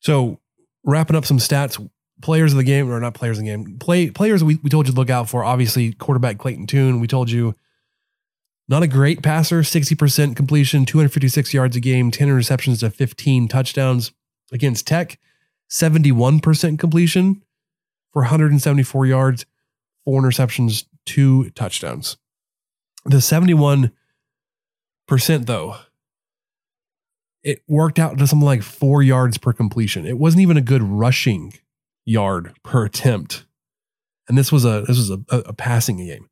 So 0.00 0.38
wrapping 0.84 1.16
up 1.16 1.24
some 1.24 1.38
stats, 1.38 1.88
players 2.22 2.52
of 2.52 2.58
the 2.58 2.64
game, 2.64 2.90
or 2.90 3.00
not 3.00 3.14
players 3.14 3.38
of 3.38 3.44
the 3.44 3.50
game, 3.50 3.78
play 3.78 4.10
players 4.10 4.42
we, 4.44 4.56
we 4.62 4.70
told 4.70 4.86
you 4.86 4.92
to 4.92 4.98
look 4.98 5.10
out 5.10 5.28
for. 5.28 5.44
Obviously, 5.44 5.92
quarterback 5.92 6.38
Clayton 6.38 6.66
Tune. 6.66 7.00
We 7.00 7.06
told 7.06 7.30
you 7.30 7.54
not 8.68 8.82
a 8.82 8.86
great 8.86 9.22
passer, 9.22 9.60
60% 9.60 10.36
completion, 10.36 10.84
256 10.84 11.54
yards 11.54 11.74
a 11.74 11.80
game, 11.80 12.10
10 12.10 12.30
receptions 12.30 12.80
to 12.80 12.90
15 12.90 13.48
touchdowns. 13.48 14.12
Against 14.50 14.86
Tech, 14.86 15.18
71% 15.70 16.78
completion 16.78 17.42
for 18.18 18.22
174 18.22 19.06
yards, 19.06 19.46
four 20.04 20.20
interceptions, 20.20 20.86
two 21.06 21.50
touchdowns. 21.50 22.16
The 23.04 23.18
71% 23.18 23.92
though, 25.46 25.76
it 27.44 27.62
worked 27.68 28.00
out 28.00 28.18
to 28.18 28.26
something 28.26 28.44
like 28.44 28.64
four 28.64 29.04
yards 29.04 29.38
per 29.38 29.52
completion. 29.52 30.04
It 30.04 30.18
wasn't 30.18 30.40
even 30.40 30.56
a 30.56 30.60
good 30.60 30.82
rushing 30.82 31.52
yard 32.04 32.54
per 32.64 32.86
attempt. 32.86 33.46
And 34.28 34.36
this 34.36 34.50
was 34.50 34.64
a 34.64 34.82
this 34.84 34.98
was 34.98 35.10
a, 35.10 35.20
a, 35.30 35.38
a 35.38 35.52
passing 35.52 35.98
game. 35.98 36.28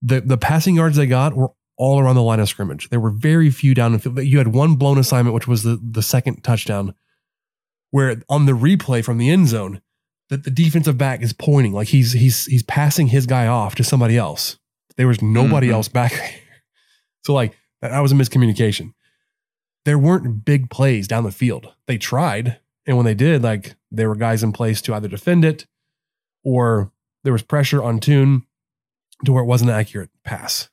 The 0.00 0.20
the 0.20 0.38
passing 0.38 0.76
yards 0.76 0.96
they 0.96 1.08
got 1.08 1.34
were 1.34 1.50
all 1.76 1.98
around 1.98 2.14
the 2.14 2.22
line 2.22 2.38
of 2.38 2.48
scrimmage. 2.48 2.88
There 2.90 3.00
were 3.00 3.10
very 3.10 3.50
few 3.50 3.74
down 3.74 3.92
the 3.92 3.98
field. 3.98 4.22
You 4.22 4.38
had 4.38 4.54
one 4.54 4.76
blown 4.76 4.96
assignment, 4.96 5.34
which 5.34 5.48
was 5.48 5.64
the, 5.64 5.80
the 5.82 6.02
second 6.02 6.44
touchdown, 6.44 6.94
where 7.90 8.22
on 8.28 8.46
the 8.46 8.52
replay 8.52 9.04
from 9.04 9.18
the 9.18 9.28
end 9.28 9.48
zone, 9.48 9.82
that 10.30 10.44
the 10.44 10.50
defensive 10.50 10.98
back 10.98 11.22
is 11.22 11.32
pointing 11.32 11.72
like 11.72 11.88
he's 11.88 12.12
he's 12.12 12.46
he's 12.46 12.62
passing 12.62 13.08
his 13.08 13.26
guy 13.26 13.46
off 13.46 13.74
to 13.76 13.84
somebody 13.84 14.16
else. 14.16 14.58
There 14.96 15.06
was 15.06 15.22
nobody 15.22 15.68
Mhm. 15.68 15.72
else 15.72 15.88
back. 15.88 16.12
So 17.24 17.34
like 17.34 17.56
that, 17.82 17.90
that 17.90 17.98
was 18.00 18.12
a 18.12 18.14
miscommunication. 18.14 18.92
There 19.84 19.98
weren't 19.98 20.44
big 20.44 20.70
plays 20.70 21.08
down 21.08 21.24
the 21.24 21.32
field. 21.32 21.72
They 21.88 21.98
tried, 21.98 22.60
and 22.86 22.96
when 22.96 23.04
they 23.04 23.14
did, 23.14 23.42
like 23.42 23.74
there 23.90 24.08
were 24.08 24.14
guys 24.14 24.44
in 24.44 24.52
place 24.52 24.80
to 24.82 24.94
either 24.94 25.08
defend 25.08 25.44
it 25.44 25.66
or 26.44 26.92
there 27.24 27.32
was 27.32 27.42
pressure 27.42 27.82
on 27.82 27.98
Tune 27.98 28.44
to 29.24 29.32
where 29.32 29.42
it 29.42 29.46
wasn't 29.46 29.70
an 29.70 29.76
accurate 29.76 30.10
pass. 30.24 30.68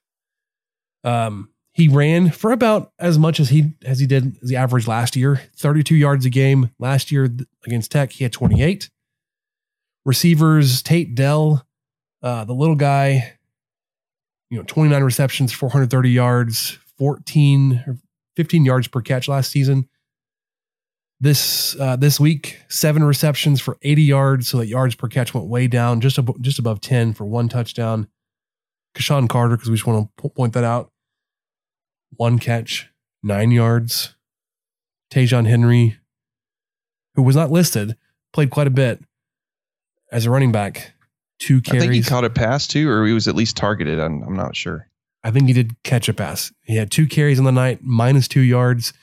Um, 1.04 1.50
he 1.74 1.88
ran 1.88 2.30
for 2.30 2.52
about 2.52 2.92
as 3.00 3.18
much 3.18 3.40
as 3.40 3.50
he 3.50 3.74
as 3.84 4.00
he 4.00 4.06
did 4.06 4.38
as 4.44 4.50
the 4.50 4.56
average 4.56 4.88
last 4.88 5.16
year, 5.16 5.42
32 5.58 5.96
yards 5.96 6.24
a 6.26 6.30
game. 6.30 6.70
Last 6.78 7.12
year 7.12 7.36
against 7.66 7.92
Tech, 7.92 8.12
he 8.12 8.24
had 8.24 8.32
28. 8.32 8.92
Receivers, 10.06 10.82
Tank 10.82 11.16
Dell, 11.16 11.66
uh, 12.22 12.44
the 12.46 12.54
little 12.54 12.76
guy, 12.76 13.38
you 14.50 14.58
know, 14.58 14.64
29 14.64 15.04
receptions, 15.04 15.54
430 15.54 16.10
yards, 16.10 16.78
14 16.98 17.84
or 17.88 17.98
15 18.36 18.66
yards 18.66 18.88
per 18.88 19.02
catch 19.02 19.28
last 19.28 19.52
season. 19.52 19.88
This 21.20 21.80
uh, 21.80 21.96
this 21.96 22.20
week, 22.20 22.60
seven 22.68 23.04
receptions 23.04 23.62
for 23.62 23.78
80 23.82 24.04
yards, 24.04 24.48
so 24.50 24.58
that 24.58 24.68
yards 24.68 24.96
per 24.96 25.08
catch 25.08 25.34
went 25.34 25.48
way 25.48 25.68
down, 25.68 26.02
just 26.02 26.20
ab- 26.20 26.42
just 26.42 26.60
above 26.60 26.82
10 26.82 27.14
for 27.14 27.26
one 27.26 27.48
touchdown. 27.48 28.08
Kashawn 28.96 29.30
Carter, 29.30 29.56
because 29.56 29.70
we 29.70 29.76
just 29.76 29.88
want 29.88 30.10
to 30.18 30.30
point 30.30 30.54
that 30.54 30.66
out, 30.66 30.92
one 32.18 32.40
catch, 32.40 32.90
nine 33.24 33.52
yards. 33.52 34.16
Ta'Zhawn 35.10 35.48
Henry, 35.48 35.98
who 37.16 37.22
was 37.22 37.36
not 37.36 37.52
listed, 37.52 37.96
played 38.34 38.50
quite 38.50 38.66
a 38.66 38.72
bit 38.72 39.04
as 40.14 40.26
a 40.26 40.32
running 40.32 40.52
back. 40.52 40.94
Two 41.40 41.62
carries. 41.62 41.82
I 41.84 41.86
think 41.88 41.94
he 41.96 42.10
caught 42.10 42.24
a 42.24 42.30
pass 42.30 42.68
too, 42.68 42.90
or 42.90 43.06
he 43.06 43.14
was 43.14 43.28
at 43.28 43.36
least 43.36 43.58
targeted. 43.58 44.00
I'm, 44.00 44.24
I'm 44.24 44.36
not 44.36 44.56
sure. 44.56 44.88
I 45.24 45.32
think 45.32 45.48
he 45.48 45.54
did 45.54 45.76
catch 45.84 46.08
a 46.10 46.14
pass. 46.14 46.52
He 46.62 46.76
had 46.76 46.92
two 46.92 47.08
carries 47.08 47.40
on 47.40 47.46
the 47.46 47.52
night, 47.52 47.80
minus 47.82 48.28
two 48.28 48.42
yards, 48.42 48.94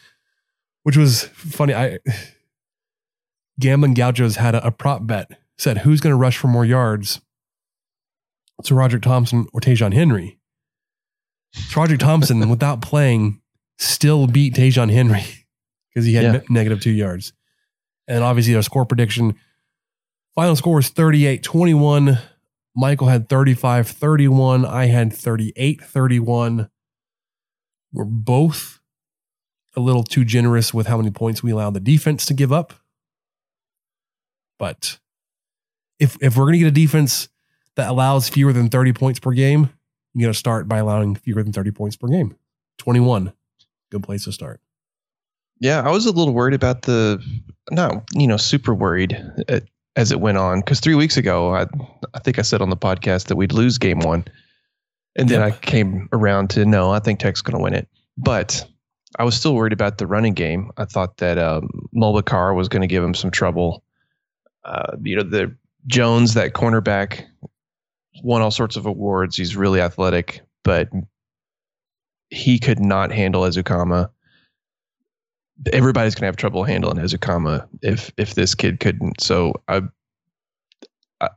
which 0.84 0.96
was 0.96 1.24
funny. 1.24 1.74
I 1.74 1.98
Gambling 3.60 3.94
Gauchos 3.94 4.36
had 4.36 4.54
a, 4.54 4.66
a 4.66 4.70
prop 4.70 5.06
bet 5.06 5.38
said 5.58 5.78
who's 5.78 6.00
going 6.00 6.12
to 6.12 6.16
rush 6.16 6.38
for 6.38 6.48
more 6.48 6.64
yards. 6.64 7.20
So 8.62 8.74
Roderick 8.74 9.02
Thompson 9.02 9.46
or 9.52 9.60
Ta'Zhawn 9.60 9.92
Henry. 9.92 10.38
So 11.54 11.80
Roderick 11.80 12.00
Thompson, 12.00 12.48
without 12.50 12.80
playing, 12.80 13.40
still 13.78 14.26
beat 14.26 14.54
Ta'Zhawn 14.54 14.90
Henry 14.90 15.24
because 15.92 16.06
he 16.06 16.14
had 16.14 16.24
Yeah. 16.24 16.32
ne- 16.32 16.44
negative 16.48 16.80
two 16.80 16.90
yards. 16.92 17.32
And 18.08 18.24
obviously, 18.24 18.52
their 18.54 18.62
score 18.62 18.84
prediction 18.86 19.36
final 20.40 20.56
score 20.56 20.76
was 20.76 20.88
38 20.88 21.42
21. 21.42 22.18
Michael 22.74 23.08
had 23.08 23.28
35 23.28 23.88
31. 23.88 24.64
I 24.64 24.86
had 24.86 25.12
38 25.12 25.82
31. 25.82 26.70
We're 27.92 28.04
both 28.04 28.80
a 29.76 29.80
little 29.80 30.02
too 30.02 30.24
generous 30.24 30.72
with 30.72 30.86
how 30.86 30.96
many 30.96 31.10
points 31.10 31.42
we 31.42 31.50
allow 31.50 31.68
the 31.68 31.78
defense 31.78 32.24
to 32.24 32.32
give 32.32 32.54
up. 32.54 32.72
But 34.58 34.98
if 35.98 36.16
if 36.22 36.38
we're 36.38 36.44
going 36.44 36.54
to 36.54 36.60
get 36.60 36.68
a 36.68 36.70
defense 36.70 37.28
that 37.76 37.90
allows 37.90 38.30
fewer 38.30 38.54
than 38.54 38.70
30 38.70 38.94
points 38.94 39.20
per 39.20 39.32
game, 39.32 39.68
you 40.14 40.24
got 40.24 40.32
to 40.32 40.38
start 40.38 40.66
by 40.66 40.78
allowing 40.78 41.16
fewer 41.16 41.42
than 41.42 41.52
30 41.52 41.70
points 41.72 41.96
per 41.96 42.08
game. 42.08 42.34
21. 42.78 43.34
Good 43.90 44.02
place 44.02 44.24
to 44.24 44.32
start. 44.32 44.62
Yeah, 45.58 45.82
I 45.82 45.90
was 45.90 46.06
a 46.06 46.12
little 46.12 46.32
worried 46.32 46.54
about 46.54 46.80
the, 46.80 47.22
not 47.70 48.04
you 48.14 48.26
know, 48.26 48.38
super 48.38 48.72
worried 48.72 49.22
uh, 49.46 49.60
as 49.96 50.12
it 50.12 50.20
went 50.20 50.38
on 50.38 50.60
because 50.60 50.80
three 50.80 50.94
weeks 50.94 51.16
ago, 51.16 51.54
I 51.54 51.66
I 52.14 52.18
think 52.20 52.38
I 52.38 52.42
said 52.42 52.62
on 52.62 52.70
the 52.70 52.76
podcast 52.76 53.26
that 53.26 53.36
we'd 53.36 53.52
lose 53.52 53.78
game 53.78 54.00
one, 54.00 54.24
and 55.16 55.28
then 55.28 55.40
Yep. 55.40 55.52
I 55.52 55.56
came 55.58 56.08
around 56.12 56.50
to 56.50 56.64
no, 56.64 56.90
I 56.90 56.98
think 57.00 57.20
Tech's 57.20 57.42
going 57.42 57.56
to 57.56 57.62
win 57.62 57.74
it, 57.74 57.88
but 58.16 58.64
I 59.18 59.24
was 59.24 59.34
still 59.34 59.54
worried 59.54 59.72
about 59.72 59.98
the 59.98 60.06
running 60.06 60.34
game. 60.34 60.70
I 60.76 60.84
thought 60.84 61.16
that 61.16 61.36
um, 61.38 61.88
Mulbacar 61.94 62.54
was 62.54 62.68
going 62.68 62.82
to 62.82 62.86
give 62.86 63.02
him 63.02 63.14
some 63.14 63.30
trouble. 63.30 63.82
Uh, 64.64 64.96
you 65.02 65.16
know, 65.16 65.22
the 65.24 65.54
Jones, 65.86 66.34
that 66.34 66.52
cornerback, 66.52 67.24
won 68.22 68.42
all 68.42 68.50
sorts 68.50 68.76
of 68.76 68.86
awards. 68.86 69.36
He's 69.36 69.56
really 69.56 69.80
athletic, 69.80 70.42
but 70.62 70.88
he 72.28 72.58
could 72.58 72.78
not 72.78 73.10
handle 73.10 73.42
Ezukanma 73.42 74.10
everybody's 75.72 76.14
going 76.14 76.22
to 76.22 76.26
have 76.26 76.36
trouble 76.36 76.64
handling 76.64 76.96
Ezukanma 76.96 77.66
if 77.82 78.12
if 78.16 78.34
this 78.34 78.54
kid 78.54 78.80
couldn't. 78.80 79.20
So 79.20 79.54
I 79.68 79.82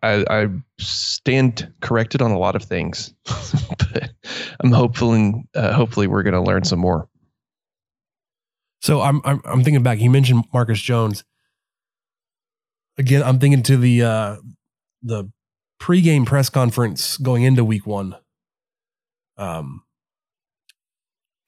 I, 0.01 0.25
I 0.29 0.47
stand 0.79 1.71
corrected 1.81 2.21
on 2.21 2.31
a 2.31 2.39
lot 2.39 2.55
of 2.55 2.63
things, 2.63 3.13
but 3.25 4.11
I'm 4.61 4.71
hopeful 4.71 5.13
and 5.13 5.45
uh, 5.55 5.73
hopefully 5.73 6.07
we're 6.07 6.23
going 6.23 6.33
to 6.33 6.41
learn 6.41 6.63
some 6.63 6.79
more. 6.79 7.09
So 8.81 9.01
I'm, 9.01 9.21
I'm 9.23 9.41
I'm 9.45 9.63
thinking 9.63 9.83
back. 9.83 9.99
You 9.99 10.09
mentioned 10.09 10.45
Marcus 10.53 10.81
Jones. 10.81 11.23
Again, 12.97 13.23
I'm 13.23 13.39
thinking 13.39 13.63
to 13.63 13.77
the 13.77 14.03
uh, 14.03 14.35
the 15.01 15.31
pregame 15.81 16.25
press 16.25 16.49
conference 16.49 17.17
going 17.17 17.43
into 17.43 17.63
Week 17.63 17.85
One. 17.85 18.15
Um, 19.37 19.83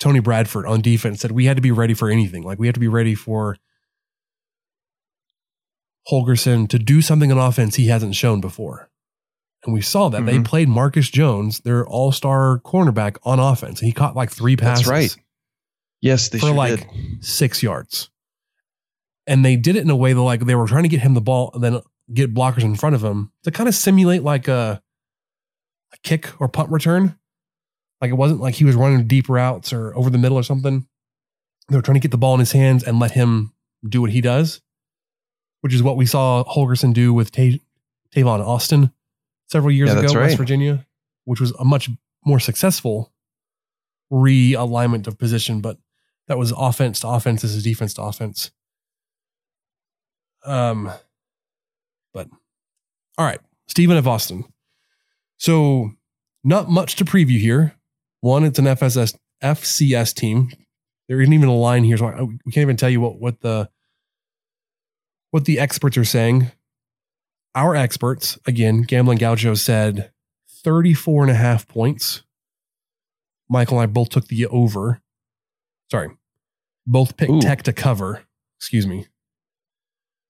Tony 0.05 0.19
Bradford 0.19 0.67
on 0.67 0.81
defense 0.81 1.21
said 1.21 1.31
we 1.31 1.45
had 1.45 1.57
to 1.57 1.61
be 1.63 1.71
ready 1.71 1.95
for 1.95 2.11
anything. 2.11 2.43
Like 2.43 2.59
we 2.59 2.67
had 2.67 2.75
to 2.75 2.79
be 2.79 2.87
ready 2.87 3.15
for 3.15 3.57
Holgorsen 6.11 6.69
to 6.69 6.77
do 6.77 7.01
something 7.01 7.31
on 7.31 7.39
offense 7.39 7.73
he 7.73 7.87
hasn't 7.87 8.13
shown 8.13 8.39
before. 8.39 8.91
And 9.63 9.73
we 9.73 9.81
saw 9.81 10.09
that. 10.09 10.23
They 10.27 10.37
Mhm. 10.37 10.45
played 10.45 10.69
Marcus 10.69 11.09
Jones, 11.09 11.61
their 11.61 11.87
all 11.87 12.11
star 12.11 12.59
cornerback, 12.59 13.17
on 13.23 13.39
offense. 13.39 13.79
And 13.79 13.87
he 13.87 13.93
caught 13.93 14.15
like 14.15 14.29
three 14.29 14.55
passes 14.55 14.85
That's 14.85 14.91
right. 14.91 15.15
Yes, 16.01 16.29
they 16.29 16.37
for 16.37 16.45
sure 16.49 16.55
like 16.55 16.91
did. 16.91 17.25
six 17.25 17.63
yards. 17.63 18.11
And 19.25 19.43
they 19.43 19.55
did 19.55 19.75
it 19.75 19.81
in 19.81 19.89
a 19.89 19.95
way 19.95 20.13
that 20.13 20.21
like 20.21 20.41
they 20.45 20.53
were 20.53 20.67
trying 20.67 20.83
to 20.83 20.89
get 20.89 21.01
him 21.01 21.15
the 21.15 21.21
ball 21.21 21.49
and 21.55 21.63
then 21.63 21.81
get 22.13 22.31
blockers 22.31 22.61
in 22.61 22.75
front 22.75 22.93
of 22.93 23.03
him 23.03 23.31
to 23.41 23.49
kind 23.49 23.67
of 23.67 23.73
simulate 23.73 24.21
like 24.21 24.47
a, 24.47 24.83
a 25.93 25.97
kick 26.03 26.29
or 26.39 26.47
punt 26.47 26.69
return. 26.69 27.17
Like 28.05 28.11
it 28.11 28.15
wasn't 28.17 28.39
like 28.39 28.53
he 28.53 28.65
was 28.65 28.75
running 28.75 29.07
deep 29.07 29.27
routes 29.29 29.73
or 29.73 29.95
over 29.97 30.11
the 30.11 30.19
middle 30.19 30.37
or 30.37 30.43
something. 30.43 30.85
They 31.69 31.75
were 31.75 31.81
trying 31.81 31.95
to 31.95 31.99
get 31.99 32.11
the 32.11 32.17
ball 32.19 32.35
in 32.35 32.39
his 32.39 32.51
hands 32.51 32.83
and 32.83 32.99
let 32.99 33.11
him 33.11 33.51
do 33.87 33.99
what 33.99 34.11
he 34.11 34.21
does, 34.21 34.61
which 35.61 35.73
is 35.73 35.81
what 35.81 35.97
we 35.97 36.05
saw 36.05 36.43
Holgorsen 36.43 36.93
do 36.93 37.11
with 37.15 37.31
Ta- 37.31 37.57
Tavon 38.15 38.45
Austin 38.45 38.91
several 39.47 39.71
years 39.71 39.89
Yeah, 39.89 39.93
ago, 39.99 40.01
that's 40.03 40.13
West. 40.15 40.37
Virginia, 40.37 40.85
which 41.23 41.41
was 41.41 41.51
a 41.53 41.65
much 41.65 41.89
more 42.23 42.39
successful 42.39 43.11
realignment 44.11 45.07
of 45.07 45.17
position, 45.17 45.61
but 45.61 45.79
that 46.27 46.37
was 46.37 46.53
offense 46.55 46.99
to 46.99 47.07
offense. 47.07 47.41
This 47.41 47.55
is 47.55 47.63
defense 47.63 47.95
to 47.95 48.03
offense. 48.03 48.51
Um, 50.45 50.91
but 52.13 52.29
all 53.17 53.25
right, 53.25 53.39
Stephen 53.67 53.97
F. 53.97 54.05
Austin. 54.05 54.45
So 55.37 55.91
not 56.43 56.69
much 56.69 56.95
to 56.97 57.05
preview 57.05 57.39
here. 57.39 57.74
One, 58.25 58.43
it's 58.43 58.57
an 58.57 58.65
FSS 58.65 59.15
FCS 59.43 60.15
team. 60.15 60.51
There 61.07 61.21
isn't 61.21 61.31
even 61.31 61.47
a 61.47 61.55
line 61.55 61.83
here, 61.83 61.95
so 61.95 62.07
I, 62.07 62.23
we 62.23 62.51
can't 62.51 62.63
even 62.63 62.75
tell 62.75 62.89
you 62.89 62.99
what 62.99 63.19
what 63.19 63.41
the 63.41 63.69
what 65.29 65.45
the 65.45 65.59
experts 65.59 65.95
are 65.95 66.03
saying. 66.03 66.51
Our 67.53 67.75
experts, 67.75 68.39
again, 68.47 68.81
Gambling 68.81 69.19
Gaucho 69.19 69.53
said 69.53 70.09
34 70.49 71.25
and 71.25 71.31
a 71.33 71.35
half 71.35 71.67
points. 71.67 72.23
Michael 73.47 73.79
and 73.79 73.83
I 73.83 73.93
both 73.93 74.09
took 74.09 74.25
the 74.27 74.47
over. 74.47 75.03
Sorry. 75.91 76.09
Both 76.87 77.17
picked 77.17 77.31
Ooh. 77.31 77.41
Tech 77.41 77.61
to 77.61 77.73
cover. 77.73 78.23
Excuse 78.57 78.87
me. 78.87 79.05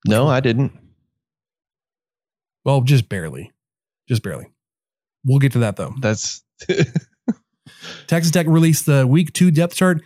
No, 0.06 0.28
I 0.28 0.42
didn't. 0.42 0.74
Well, 2.66 2.82
just 2.82 3.08
barely. 3.08 3.54
Just 4.06 4.22
barely. 4.22 4.48
We'll 5.24 5.40
get 5.40 5.54
to 5.54 5.60
that 5.60 5.78
though. 5.78 5.94
That's 6.02 6.44
Texas 8.08 8.32
Tech 8.32 8.48
released 8.48 8.86
the 8.86 9.06
week 9.06 9.34
two 9.34 9.52
depth 9.52 9.76
chart. 9.76 10.02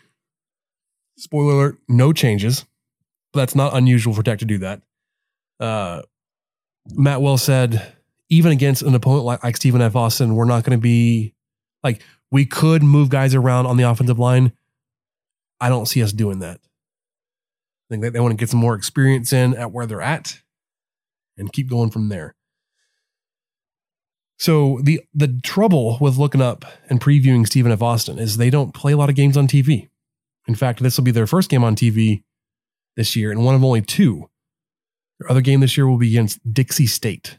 Spoiler 1.18 1.54
alert, 1.54 1.78
no 1.88 2.14
changes. 2.14 2.66
But 3.32 3.42
that's 3.42 3.56
not 3.56 3.76
unusual 3.76 4.14
for 4.14 4.24
Tech 4.24 4.40
to 4.40 4.46
do 4.46 4.58
that. 4.60 4.82
Uh, 5.60 6.02
Matt 6.94 7.22
Wells 7.22 7.44
said, 7.44 7.94
even 8.30 8.52
against 8.52 8.82
an 8.82 8.96
opponent 8.96 9.26
like, 9.26 9.44
like 9.44 9.58
Stephen 9.58 9.82
F. 9.82 9.96
Austin, 9.96 10.36
we're 10.36 10.46
not 10.46 10.64
going 10.64 10.78
to 10.78 10.82
be 10.82 11.34
like, 11.84 12.02
we 12.32 12.46
could 12.46 12.84
move 12.84 13.10
guys 13.10 13.36
around 13.36 13.66
on 13.66 13.78
the 13.78 13.84
offensive 13.84 14.20
line. 14.20 14.52
I 15.60 15.70
don't 15.70 15.88
see 15.88 16.02
us 16.02 16.12
doing 16.12 16.40
that. 16.40 16.60
I 16.60 17.88
think 17.90 18.04
that 18.04 18.14
they 18.14 18.20
want 18.20 18.32
to 18.32 18.38
get 18.38 18.50
some 18.50 18.60
more 18.60 18.76
experience 18.76 19.34
in 19.34 19.56
at 19.56 19.72
where 19.72 19.86
they're 19.86 20.02
at 20.02 20.42
and 21.38 21.52
keep 21.52 21.70
going 21.70 21.90
from 21.90 22.10
there. 22.10 22.36
So 24.40 24.80
the 24.84 25.02
the 25.14 25.40
trouble 25.44 25.98
with 26.00 26.18
looking 26.18 26.42
up 26.42 26.64
and 26.90 27.00
previewing 27.02 27.46
Stephen 27.46 27.72
F. 27.72 27.82
Austin 27.82 28.18
is 28.20 28.38
they 28.38 28.50
don't 28.50 28.74
play 28.74 28.94
a 28.94 28.98
lot 28.98 29.10
of 29.10 29.16
games 29.16 29.36
on 29.38 29.48
TV. 29.48 29.90
In 30.48 30.56
fact, 30.56 30.82
this 30.82 30.98
will 30.98 31.04
be 31.04 31.12
their 31.12 31.28
first 31.28 31.50
game 31.50 31.64
on 31.64 31.76
TV 31.76 32.24
this 32.96 33.16
year 33.16 33.32
and 33.32 33.44
one 33.46 33.54
of 33.56 33.64
only 33.64 33.82
two. 33.82 34.30
Their 35.20 35.30
other 35.30 35.42
game 35.42 35.60
this 35.60 35.76
year 35.76 35.88
will 35.88 35.98
be 35.98 36.08
against 36.10 36.40
Dixie 36.52 36.88
State 36.88 37.38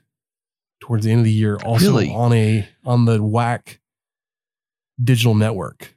towards 0.80 1.04
the 1.06 1.10
end 1.10 1.20
of 1.20 1.24
the 1.24 1.32
year, 1.32 1.56
also 1.64 1.86
Really? 1.86 2.10
on 2.12 2.32
a 2.34 2.68
on 2.84 3.06
the 3.06 3.18
WAC 3.18 3.78
digital 5.02 5.34
network. 5.34 5.96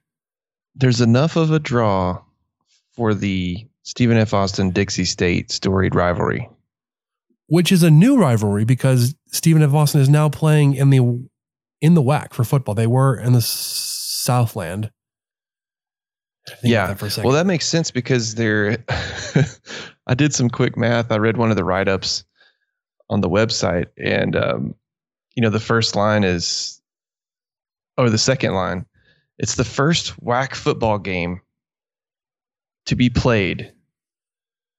there's 0.75 1.01
enough 1.01 1.35
of 1.35 1.51
a 1.51 1.59
draw 1.59 2.19
for 2.95 3.13
the 3.13 3.67
Stephen 3.83 4.17
F. 4.17 4.33
Austin 4.33 4.71
Dixie 4.71 5.03
State 5.05 5.51
storied 5.51 5.93
rivalry. 5.93 6.49
Which 7.47 7.71
is 7.71 7.83
a 7.83 7.91
new 7.91 8.17
rivalry 8.17 8.65
because 8.65 9.15
Stephen 9.27 9.61
F. 9.61 9.73
Austin 9.73 10.01
is 10.01 10.09
now 10.09 10.29
playing 10.29 10.75
in 10.75 10.89
the 10.89 11.27
in 11.81 11.93
the 11.93 12.01
WAC 12.01 12.33
for 12.33 12.43
football. 12.43 12.75
They 12.75 12.87
were 12.87 13.17
in 13.17 13.33
the 13.33 13.41
Southland. 13.41 14.91
Yeah. 16.63 16.87
that 16.87 16.99
for 16.99 17.05
a 17.05 17.09
second. 17.09 17.27
Well, 17.27 17.37
that 17.37 17.45
makes 17.45 17.65
sense 17.65 17.91
because 17.91 18.35
they're. 18.35 18.83
I 20.07 20.13
did 20.13 20.33
some 20.33 20.49
quick 20.49 20.75
math. 20.75 21.11
I 21.11 21.17
read 21.17 21.37
one 21.37 21.49
of 21.49 21.55
the 21.55 21.63
write 21.63 21.87
ups 21.87 22.25
on 23.09 23.21
the 23.21 23.29
website, 23.29 23.85
and 23.97 24.35
um, 24.35 24.75
you 25.35 25.41
know 25.41 25.49
the 25.49 25.59
first 25.59 25.95
line 25.95 26.23
is, 26.23 26.81
or 27.97 28.09
the 28.09 28.17
second 28.17 28.53
line, 28.53 28.85
it's 29.37 29.55
the 29.55 29.63
first 29.63 30.19
WAC 30.21 30.55
football 30.55 30.99
game 30.99 31.41
to 32.85 32.95
be 32.95 33.09
played 33.09 33.71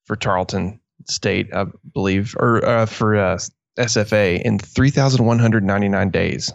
for 0.04 0.16
Tarleton 0.16 0.80
State, 1.06 1.52
I 1.54 1.66
believe, 1.92 2.34
or 2.38 2.64
uh, 2.64 2.86
for 2.86 3.16
uh, 3.16 3.38
SFA 3.78 4.40
in 4.42 4.58
3,199 4.58 6.10
days. 6.10 6.52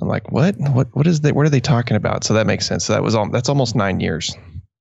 I'm 0.00 0.08
like, 0.08 0.30
what? 0.30 0.56
What? 0.58 0.94
What 0.94 1.06
is 1.06 1.22
that? 1.22 1.34
What 1.34 1.46
are 1.46 1.50
they 1.50 1.60
talking 1.60 1.96
about? 1.96 2.24
So 2.24 2.34
that 2.34 2.46
makes 2.46 2.66
sense. 2.66 2.84
So 2.84 2.92
that 2.92 3.02
was 3.02 3.14
all. 3.14 3.30
That's 3.30 3.48
almost 3.48 3.74
nine 3.74 4.00
years. 4.00 4.36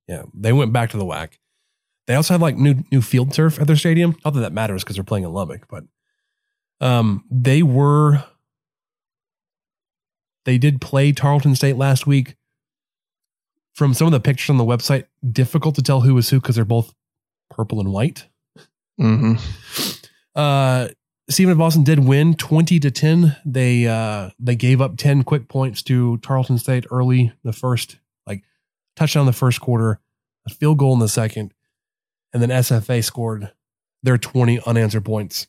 Yeah, 0.07 0.23
they 0.33 0.51
went 0.51 0.73
back 0.73 0.89
to 0.91 0.97
the 0.97 1.05
WAC. 1.05 1.33
They 2.07 2.15
also 2.15 2.33
have 2.33 2.41
like 2.41 2.57
new 2.57 2.83
new 2.91 3.01
field 3.01 3.33
turf 3.33 3.59
at 3.59 3.67
their 3.67 3.77
stadium. 3.77 4.17
Not 4.25 4.33
that 4.33 4.41
that 4.41 4.53
matters 4.53 4.83
because 4.83 4.97
they're 4.97 5.05
playing 5.05 5.23
in 5.23 5.31
Lubbock, 5.31 5.67
but 5.69 5.85
um, 6.81 7.23
they 7.31 7.63
were 7.63 8.23
they 10.43 10.57
did 10.57 10.81
play 10.81 11.11
Tarleton 11.11 11.55
State 11.55 11.77
last 11.77 12.05
week. 12.05 12.35
From 13.73 13.93
some 13.93 14.07
of 14.07 14.13
the 14.13 14.21
pictures 14.21 14.49
on 14.49 14.57
the 14.57 14.63
website, 14.63 15.05
difficult 15.29 15.75
to 15.75 15.81
tell 15.81 16.01
who 16.01 16.13
was 16.13 16.29
who 16.29 16.39
because 16.39 16.55
they're 16.55 16.63
both 16.63 16.93
purple 17.49 17.79
and 17.79 17.91
white. 17.91 18.27
Mm-hmm. 18.99 19.35
Uh, 20.35 20.89
Stephen 21.29 21.53
of 21.53 21.57
Boston 21.57 21.83
did 21.83 21.99
win 21.99 22.35
twenty 22.35 22.79
to 22.79 22.91
ten. 22.91 23.35
They 23.45 23.87
uh 23.87 24.29
they 24.39 24.55
gave 24.55 24.81
up 24.81 24.97
ten 24.97 25.23
quick 25.23 25.47
points 25.47 25.81
to 25.83 26.17
Tarleton 26.17 26.57
State 26.57 26.85
early 26.91 27.33
the 27.43 27.53
first 27.53 27.97
like 28.27 28.43
touchdown 28.95 29.21
in 29.21 29.27
the 29.27 29.33
first 29.33 29.59
quarter, 29.59 29.99
a 30.45 30.49
field 30.51 30.77
goal 30.77 30.93
in 30.93 30.99
the 30.99 31.07
second, 31.07 31.53
and 32.31 32.41
then 32.41 32.49
SFA 32.49 33.03
scored 33.03 33.51
their 34.03 34.17
twenty 34.17 34.59
unanswered 34.65 35.05
points. 35.05 35.47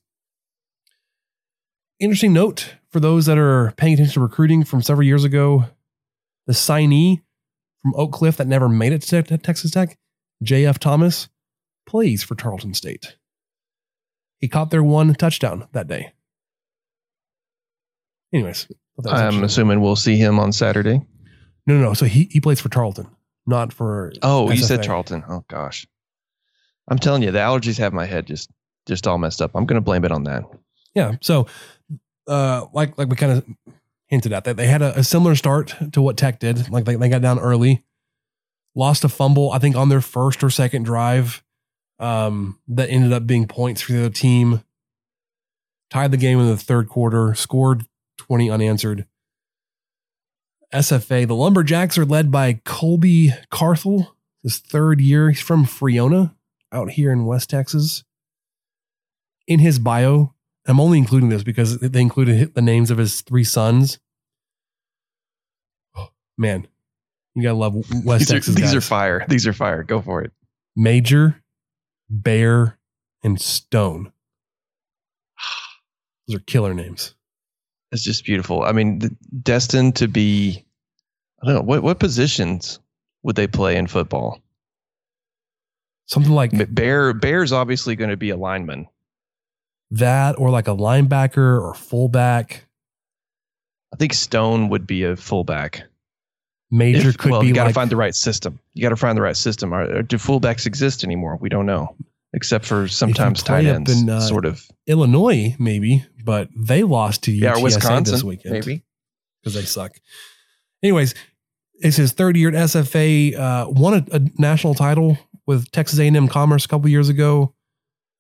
Interesting 1.99 2.33
note 2.33 2.75
for 2.91 3.01
those 3.01 3.27
that 3.27 3.39
are 3.39 3.73
paying 3.77 3.95
attention 3.95 4.15
to 4.15 4.21
recruiting 4.21 4.65
from 4.65 4.83
several 4.83 5.07
years 5.07 5.25
ago, 5.25 5.65
the 6.47 6.53
signee 6.53 7.21
from 7.83 7.95
Oak 7.97 8.13
Cliff 8.13 8.39
that 8.39 8.47
never 8.47 8.69
made 8.69 8.93
it 8.93 9.03
to 9.03 9.23
Texas 9.23 9.71
Tech, 9.71 9.99
J.F. 10.43 10.79
Thomas, 10.79 11.29
plays 11.87 12.22
for 12.22 12.35
Tarleton 12.35 12.75
State. 12.75 13.16
He 14.38 14.49
caught 14.49 14.70
their 14.70 14.83
one 14.83 15.14
touchdown 15.14 15.68
that 15.72 15.88
day. 15.88 16.12
Anyways, 18.33 18.68
was 18.96 19.07
I'm 19.07 19.44
assuming 19.44 19.81
we'll 19.81 19.96
see 19.96 20.16
him 20.16 20.38
on 20.38 20.53
Saturday. 20.53 21.01
no, 21.66 21.79
no, 21.79 21.81
no. 21.81 21.94
So 21.94 22.07
he 22.07 22.29
he 22.31 22.40
plays 22.40 22.61
for 22.61 22.68
Tarleton, 22.68 23.09
not 23.46 23.72
for. 23.72 24.12
Oh, 24.22 24.51
you 24.51 24.59
said 24.59 24.81
SFA. 24.81 24.85
Charlton. 24.85 25.25
Oh 25.29 25.44
gosh, 25.49 25.87
I'm 26.88 26.99
telling 26.99 27.22
you, 27.22 27.31
the 27.31 27.38
allergies 27.38 27.79
have 27.79 27.92
my 27.92 28.05
head 28.05 28.27
just 28.27 28.51
just 28.87 29.07
all 29.07 29.18
messed 29.18 29.40
up. 29.40 29.53
I'm 29.55 29.64
going 29.66 29.77
to 29.77 29.85
blame 29.85 30.05
it 30.05 30.12
on 30.12 30.25
that. 30.25 30.44
Yeah. 30.94 31.12
So, 31.22 31.46
uh, 32.27 32.66
like 32.72 32.99
like 32.99 33.09
we 33.09 33.16
kind 33.16 33.33
of 33.33 33.46
hinted 34.07 34.33
at 34.33 34.44
that 34.44 34.57
they 34.57 34.66
had 34.66 34.83
a, 34.83 34.99
a 35.01 35.05
similar 35.05 35.35
start 35.35 35.75
to 35.92 36.01
what 36.01 36.16
Tech 36.16 36.38
did. 36.38 36.70
Like 36.70 36.85
they, 36.85 36.96
they 36.96 37.09
got 37.09 37.22
down 37.22 37.38
early, 37.38 37.85
lost 38.75 39.05
a 39.05 39.09
fumble. 39.09 39.51
I 39.53 39.59
think 39.59 39.77
on 39.77 39.88
their 39.88 40.01
first 40.01 40.44
or 40.44 40.51
second 40.51 40.85
drive, 40.85 41.42
um, 41.99 42.59
that 42.69 42.91
ended 42.91 43.13
up 43.13 43.27
being 43.27 43.47
points 43.47 43.81
for 43.81 43.93
the 43.93 44.01
other 44.01 44.11
team. 44.11 44.63
Tied 45.91 46.11
the 46.11 46.17
game 46.17 46.41
in 46.41 46.47
the 46.47 46.57
third 46.57 46.89
quarter. 46.89 47.35
Scored 47.35 47.87
twenty 48.19 48.51
unanswered. 48.51 49.07
SFA, 50.75 51.27
the 51.27 51.35
Lumberjacks 51.35 51.97
are 51.97 52.05
led 52.05 52.31
by 52.31 52.61
Colby 52.65 53.33
Carthel, 53.51 54.17
his 54.43 54.59
third 54.59 55.01
year. 55.01 55.31
He's 55.31 55.41
from 55.41 55.65
Friona 55.65 56.35
out 56.73 56.91
here 56.91 57.13
in 57.13 57.25
West 57.25 57.51
Texas. 57.51 58.05
In 59.47 59.61
his 59.61 59.79
bio, 59.79 60.35
I'm 60.67 60.81
only 60.81 60.99
including 60.99 61.29
this 61.29 61.45
because 61.45 61.79
they 61.79 62.01
included 62.01 62.55
the 62.55 62.63
names 62.63 62.91
of 62.91 62.99
his 62.99 63.21
three 63.21 63.45
sons. 63.45 64.01
Man, 66.37 66.67
you 67.35 67.43
gotta 67.43 67.57
love 67.57 67.75
West 68.05 68.21
these 68.21 68.29
Texas. 68.29 68.55
Are, 68.55 68.57
these 68.57 68.65
guys. 68.67 68.75
are 68.75 68.81
fire. 68.81 69.25
These 69.29 69.47
are 69.47 69.53
fire. 69.53 69.83
Go 69.83 70.01
for 70.03 70.23
it. 70.23 70.33
Major, 70.75 71.43
Bear, 72.09 72.79
and 73.23 73.40
Stone. 73.40 74.12
Those 76.29 76.37
are 76.37 76.40
killer 76.40 76.75
names. 76.75 77.14
It's 77.92 78.03
just 78.03 78.25
beautiful. 78.25 78.62
I 78.62 78.73
mean, 78.73 79.16
destined 79.42 79.97
to 79.97 80.09
be. 80.09 80.64
I 81.42 81.47
don't 81.47 81.55
know 81.55 81.62
what 81.62 81.83
what 81.83 81.99
positions 82.01 82.81
would 83.23 83.37
they 83.37 83.47
play 83.47 83.77
in 83.77 83.87
football. 83.87 84.40
Something 86.07 86.33
like 86.33 86.53
Bear. 86.75 87.12
Bear's 87.12 87.53
obviously 87.53 87.97
going 87.97 88.11
to 88.11 88.16
be 88.16 88.31
a 88.31 88.37
lineman. 88.37 88.87
that, 89.90 90.38
or 90.38 90.51
like 90.51 90.69
a 90.69 90.75
linebacker 90.75 91.61
or 91.61 91.75
fullback. 91.75 92.66
I 93.92 93.97
think 93.97 94.14
Stone 94.14 94.69
would 94.69 94.87
be 94.87 95.05
a 95.05 95.16
fullback. 95.16 95.85
Major 96.77 97.09
If- 97.11 97.19
could 97.19 97.31
well, 97.33 97.41
be 97.41 97.49
you 97.49 97.55
got 97.55 97.62
to 97.65 97.69
like 97.69 97.75
find 97.75 97.91
the 97.91 97.97
right 97.97 98.15
system. 98.15 98.59
You 98.75 98.83
got 98.83 98.91
to 98.91 98.97
find 98.97 99.17
the 99.17 99.23
right 99.23 99.37
system. 99.37 99.73
Are, 99.73 100.03
do 100.03 100.17
fullbacks 100.17 100.67
exist 100.67 101.05
anymore? 101.05 101.39
We 101.41 101.49
don't 101.49 101.67
know, 101.67 101.95
except 102.33 102.65
for 102.67 102.89
sometimes 102.89 103.43
tight 103.43 103.67
ends. 103.67 103.91
in, 104.03 104.09
uh, 104.11 104.21
sort 104.21 104.45
of. 104.45 104.67
Illinois, 104.87 105.55
maybe, 105.59 106.05
but 106.25 106.49
they 106.57 106.83
lost 106.83 107.23
to 107.25 107.33
Yeah, 107.33 107.59
Wisconsin 107.59 108.15
this 108.15 108.25
weekend. 108.25 108.53
maybe. 108.53 108.83
because 109.43 109.55
they 109.55 109.62
suck. 109.62 109.93
Anyways, 110.83 111.15
it's 111.81 111.97
his 111.97 112.12
third 112.12 112.37
year 112.37 112.49
at 112.49 112.55
SFA. 112.55 113.37
Uh, 113.39 113.67
won 113.71 113.95
a, 113.95 114.17
a 114.17 114.21
national 114.39 114.75
title 114.75 115.19
with 115.47 115.71
Texas 115.71 115.99
A&M 115.99 116.29
Commerce 116.29 116.65
a 116.65 116.69
couple 116.69 116.89
years 116.89 117.09
ago. 117.09 117.55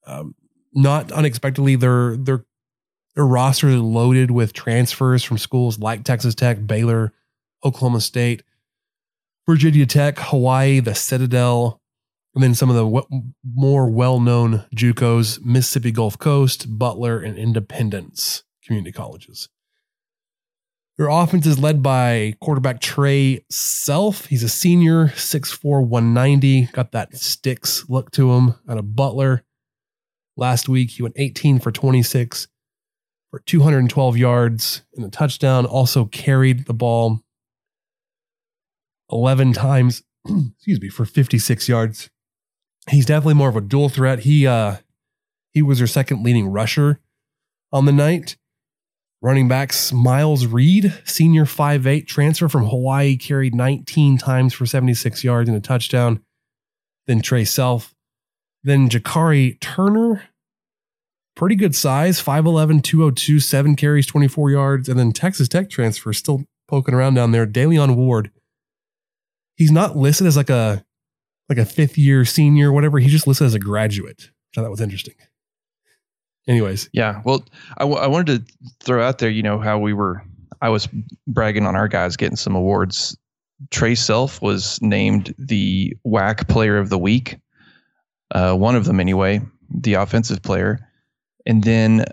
Um, 0.06 0.34
not 0.72 1.10
unexpectedly, 1.12 1.74
their 1.76 2.16
their 2.16 2.44
their 3.14 3.26
roster 3.26 3.68
is 3.68 3.80
loaded 3.80 4.30
with 4.30 4.52
transfers 4.52 5.24
from 5.24 5.38
schools 5.38 5.78
like 5.78 6.04
Texas 6.04 6.34
Tech, 6.34 6.64
Baylor, 6.66 7.12
Oklahoma 7.64 8.00
State, 8.00 8.42
Virginia 9.48 9.86
Tech, 9.86 10.18
Hawaii, 10.18 10.80
the 10.80 10.94
Citadel, 10.94 11.80
and 12.34 12.42
then 12.42 12.54
some 12.54 12.68
of 12.68 12.76
the 12.76 13.02
more 13.44 13.88
well-known 13.88 14.64
JUCOs: 14.74 15.44
Mississippi 15.44 15.90
Gulf 15.90 16.18
Coast, 16.18 16.78
Butler, 16.78 17.18
and 17.18 17.38
Independence 17.38 18.44
community 18.64 18.92
colleges. 18.92 19.48
Their 20.98 21.08
offense 21.08 21.46
is 21.46 21.58
led 21.58 21.82
by 21.82 22.34
quarterback 22.40 22.80
Trey 22.80 23.44
Self. 23.50 24.26
He's 24.26 24.42
a 24.42 24.48
senior, 24.48 25.08
6'4, 25.08 25.86
190. 25.86 26.66
Got 26.72 26.92
that 26.92 27.14
sticks 27.16 27.84
look 27.88 28.10
to 28.12 28.32
him 28.32 28.54
out 28.68 28.78
of 28.78 28.96
Butler. 28.96 29.44
Last 30.38 30.68
week, 30.68 30.90
he 30.90 31.02
went 31.02 31.16
18 31.18 31.58
for 31.58 31.70
26 31.70 32.48
for 33.30 33.40
212 33.40 34.16
yards 34.16 34.82
and 34.94 35.04
a 35.04 35.10
touchdown. 35.10 35.66
Also 35.66 36.06
carried 36.06 36.64
the 36.64 36.74
ball 36.74 37.20
11 39.10 39.52
times, 39.52 40.02
excuse 40.24 40.80
me, 40.80 40.88
for 40.88 41.04
56 41.04 41.68
yards. 41.68 42.10
He's 42.88 43.06
definitely 43.06 43.34
more 43.34 43.48
of 43.48 43.56
a 43.56 43.60
dual 43.60 43.88
threat. 43.88 44.20
He 44.20 44.46
uh 44.46 44.76
he 45.52 45.62
was 45.62 45.78
their 45.78 45.86
second 45.86 46.22
leading 46.22 46.48
rusher 46.48 47.00
on 47.72 47.84
the 47.86 47.92
night. 47.92 48.36
Running 49.22 49.48
backs 49.48 49.92
Miles 49.92 50.46
Reed, 50.46 50.92
senior 51.04 51.46
5'8 51.46 52.06
transfer 52.06 52.48
from 52.48 52.66
Hawaii, 52.66 53.16
carried 53.16 53.54
19 53.54 54.18
times 54.18 54.52
for 54.52 54.66
76 54.66 55.24
yards 55.24 55.48
and 55.48 55.56
a 55.56 55.60
touchdown. 55.60 56.22
Then 57.06 57.22
Trey 57.22 57.44
Self. 57.44 57.94
Then 58.62 58.88
Jakari 58.88 59.58
Turner, 59.60 60.24
pretty 61.36 61.54
good 61.54 61.74
size, 61.74 62.20
5'11, 62.20 62.82
202, 62.82 63.38
seven 63.38 63.76
carries, 63.76 64.06
24 64.06 64.50
yards. 64.50 64.88
And 64.88 64.98
then 64.98 65.12
Texas 65.12 65.48
Tech 65.48 65.70
transfer, 65.70 66.12
still 66.12 66.44
poking 66.66 66.94
around 66.94 67.14
down 67.14 67.30
there, 67.30 67.46
Da'Leon 67.46 67.94
Ward. 67.94 68.32
He's 69.56 69.72
not 69.72 69.96
listed 69.96 70.26
as 70.26 70.36
like 70.36 70.50
a 70.50 70.84
like 71.48 71.58
a 71.58 71.64
fifth 71.64 71.96
year 71.98 72.24
senior, 72.24 72.72
whatever. 72.72 72.98
He's 72.98 73.12
just 73.12 73.26
listed 73.26 73.46
as 73.46 73.54
a 73.54 73.58
graduate. 73.58 74.30
Thought 74.54 74.62
that 74.62 74.70
was 74.70 74.80
interesting. 74.80 75.14
Anyways, 76.48 76.88
Yeah. 76.92 77.22
Well, 77.24 77.44
I, 77.76 77.82
w- 77.82 77.98
I 77.98 78.06
wanted 78.06 78.46
to 78.46 78.54
throw 78.80 79.02
out 79.04 79.18
there, 79.18 79.30
you 79.30 79.42
know, 79.42 79.58
how 79.58 79.78
we 79.78 79.92
were, 79.92 80.22
I 80.60 80.68
was 80.68 80.88
bragging 81.26 81.66
on 81.66 81.74
our 81.74 81.88
guys 81.88 82.16
getting 82.16 82.36
some 82.36 82.54
awards. 82.54 83.16
Trey 83.70 83.96
Self 83.96 84.40
was 84.40 84.80
named 84.80 85.34
the 85.38 85.96
WAC 86.06 86.46
player 86.48 86.78
of 86.78 86.88
the 86.88 86.98
week. 86.98 87.36
Uh, 88.32 88.54
one 88.54 88.76
of 88.76 88.84
them, 88.84 89.00
anyway, 89.00 89.40
the 89.70 89.94
offensive 89.94 90.42
player. 90.42 90.88
And 91.46 91.64
then 91.64 92.04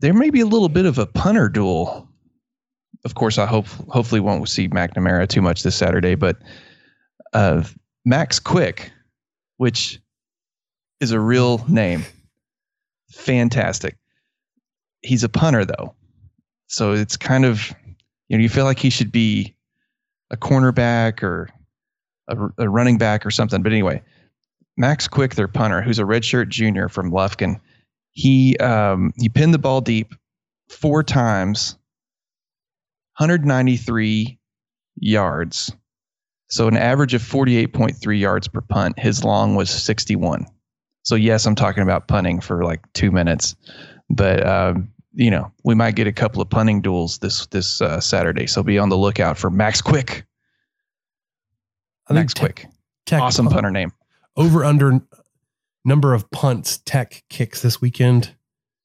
there 0.00 0.14
may 0.14 0.30
be 0.30 0.40
a 0.40 0.46
little 0.46 0.68
bit 0.68 0.86
of 0.86 0.98
a 0.98 1.06
punter 1.06 1.48
duel. 1.48 2.08
Of 3.04 3.14
course, 3.14 3.38
I 3.38 3.46
hope, 3.46 3.66
hopefully, 3.88 4.20
won't 4.20 4.48
see 4.48 4.68
McNamara 4.68 5.28
too 5.28 5.42
much 5.42 5.62
this 5.62 5.74
Saturday, 5.74 6.14
but 6.14 6.36
uh, 7.32 7.64
Max 8.04 8.38
Quick, 8.38 8.92
which 9.56 10.00
is 11.00 11.10
a 11.10 11.18
real 11.18 11.64
name 11.68 12.04
fantastic. 13.12 13.96
He's 15.02 15.24
a 15.24 15.28
punter 15.28 15.64
though. 15.64 15.94
So 16.66 16.92
it's 16.92 17.16
kind 17.16 17.44
of 17.44 17.72
you 18.28 18.36
know 18.36 18.42
you 18.42 18.48
feel 18.48 18.64
like 18.64 18.78
he 18.78 18.90
should 18.90 19.12
be 19.12 19.54
a 20.30 20.36
cornerback 20.36 21.22
or 21.22 21.50
a, 22.28 22.36
a 22.58 22.68
running 22.68 22.98
back 22.98 23.26
or 23.26 23.30
something. 23.30 23.62
But 23.62 23.72
anyway, 23.72 24.02
Max 24.76 25.06
Quick, 25.06 25.34
their 25.34 25.48
punter, 25.48 25.82
who's 25.82 25.98
a 25.98 26.04
redshirt 26.04 26.48
junior 26.48 26.88
from 26.88 27.10
Lufkin, 27.10 27.60
he 28.12 28.56
um, 28.58 29.12
he 29.18 29.28
pinned 29.28 29.54
the 29.54 29.58
ball 29.58 29.80
deep 29.80 30.14
four 30.68 31.02
times, 31.02 31.76
193 33.22 34.36
yards. 34.96 35.72
So 36.48 36.66
an 36.66 36.76
average 36.76 37.14
of 37.14 37.22
48.3 37.22 38.18
yards 38.18 38.48
per 38.48 38.60
punt. 38.60 38.98
His 38.98 39.22
long 39.22 39.54
was 39.54 39.70
61. 39.70 40.44
So 41.04 41.14
yes, 41.14 41.46
I'm 41.46 41.54
talking 41.54 41.84
about 41.84 42.08
punting 42.08 42.40
for 42.40 42.64
like 42.64 42.80
two 42.94 43.12
minutes, 43.12 43.54
but 44.10 44.44
um, 44.44 44.90
you 45.14 45.30
know 45.30 45.52
we 45.62 45.76
might 45.76 45.94
get 45.94 46.08
a 46.08 46.12
couple 46.12 46.42
of 46.42 46.50
punting 46.50 46.80
duels 46.80 47.18
this 47.18 47.46
this 47.46 47.80
uh, 47.80 48.00
Saturday. 48.00 48.48
So 48.48 48.62
be 48.64 48.78
on 48.78 48.88
the 48.88 48.98
lookout 48.98 49.38
for 49.38 49.50
Max 49.50 49.80
Quick. 49.80 50.26
I 52.08 52.14
Max 52.14 52.34
Quick, 52.34 52.66
Tech 53.06 53.20
awesome 53.20 53.46
punter 53.46 53.70
name. 53.70 53.92
over 54.36 54.64
under 54.64 55.00
number 55.84 56.12
of 56.12 56.28
punts 56.32 56.78
Tech 56.84 57.22
kicks 57.30 57.62
this 57.62 57.80
weekend, 57.80 58.34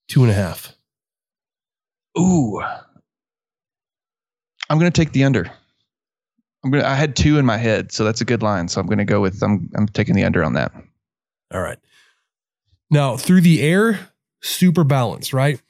two 0.08 0.22
and 0.22 0.32
a 0.32 0.36
half. 0.36 0.76
Ooh, 2.20 2.62
I'm 4.70 4.78
gonna 4.78 4.92
take 4.92 5.12
the 5.12 5.24
under. 5.24 5.52
I'm 6.64 6.72
gonna. 6.72 6.86
I 6.86 6.96
had 6.96 7.16
two 7.16 7.38
in 7.38 7.46
my 7.46 7.58
head, 7.58 7.92
so 7.92 8.04
that's 8.04 8.22
a 8.22 8.26
good 8.26 8.44
line. 8.44 8.68
So 8.68 8.82
I'm 8.82 8.88
gonna 8.88 9.06
go 9.06 9.22
with. 9.22 9.42
I'm 9.42 9.70
I'm 9.76 9.88
taking 9.88 10.16
the 10.16 10.24
under 10.24 10.44
on 10.44 10.54
that. 10.54 10.72
All 11.54 11.62
right. 11.62 11.80
Now 12.90 13.18
through 13.18 13.42
the 13.42 13.62
air, 13.62 14.00
super 14.42 14.84
balanced, 14.84 15.34
right? 15.34 15.62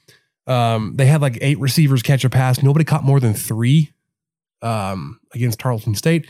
Um, 0.46 0.94
they 0.96 1.06
had 1.06 1.22
like 1.22 1.38
eight 1.42 1.60
receivers 1.60 2.02
catch 2.02 2.24
a 2.24 2.30
pass. 2.30 2.64
Nobody 2.64 2.86
caught 2.86 3.04
more 3.04 3.20
than 3.20 3.34
three 3.34 3.92
um, 4.62 5.20
against 5.34 5.60
Tarleton 5.60 5.96
State. 5.96 6.28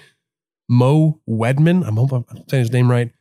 Mo 0.70 1.22
Wedman, 1.30 1.88
I'm 1.88 1.96
hoping 1.96 2.26
I'm 2.30 2.44
saying 2.50 2.64
his 2.64 2.72
name 2.72 2.90
right. 2.90 3.12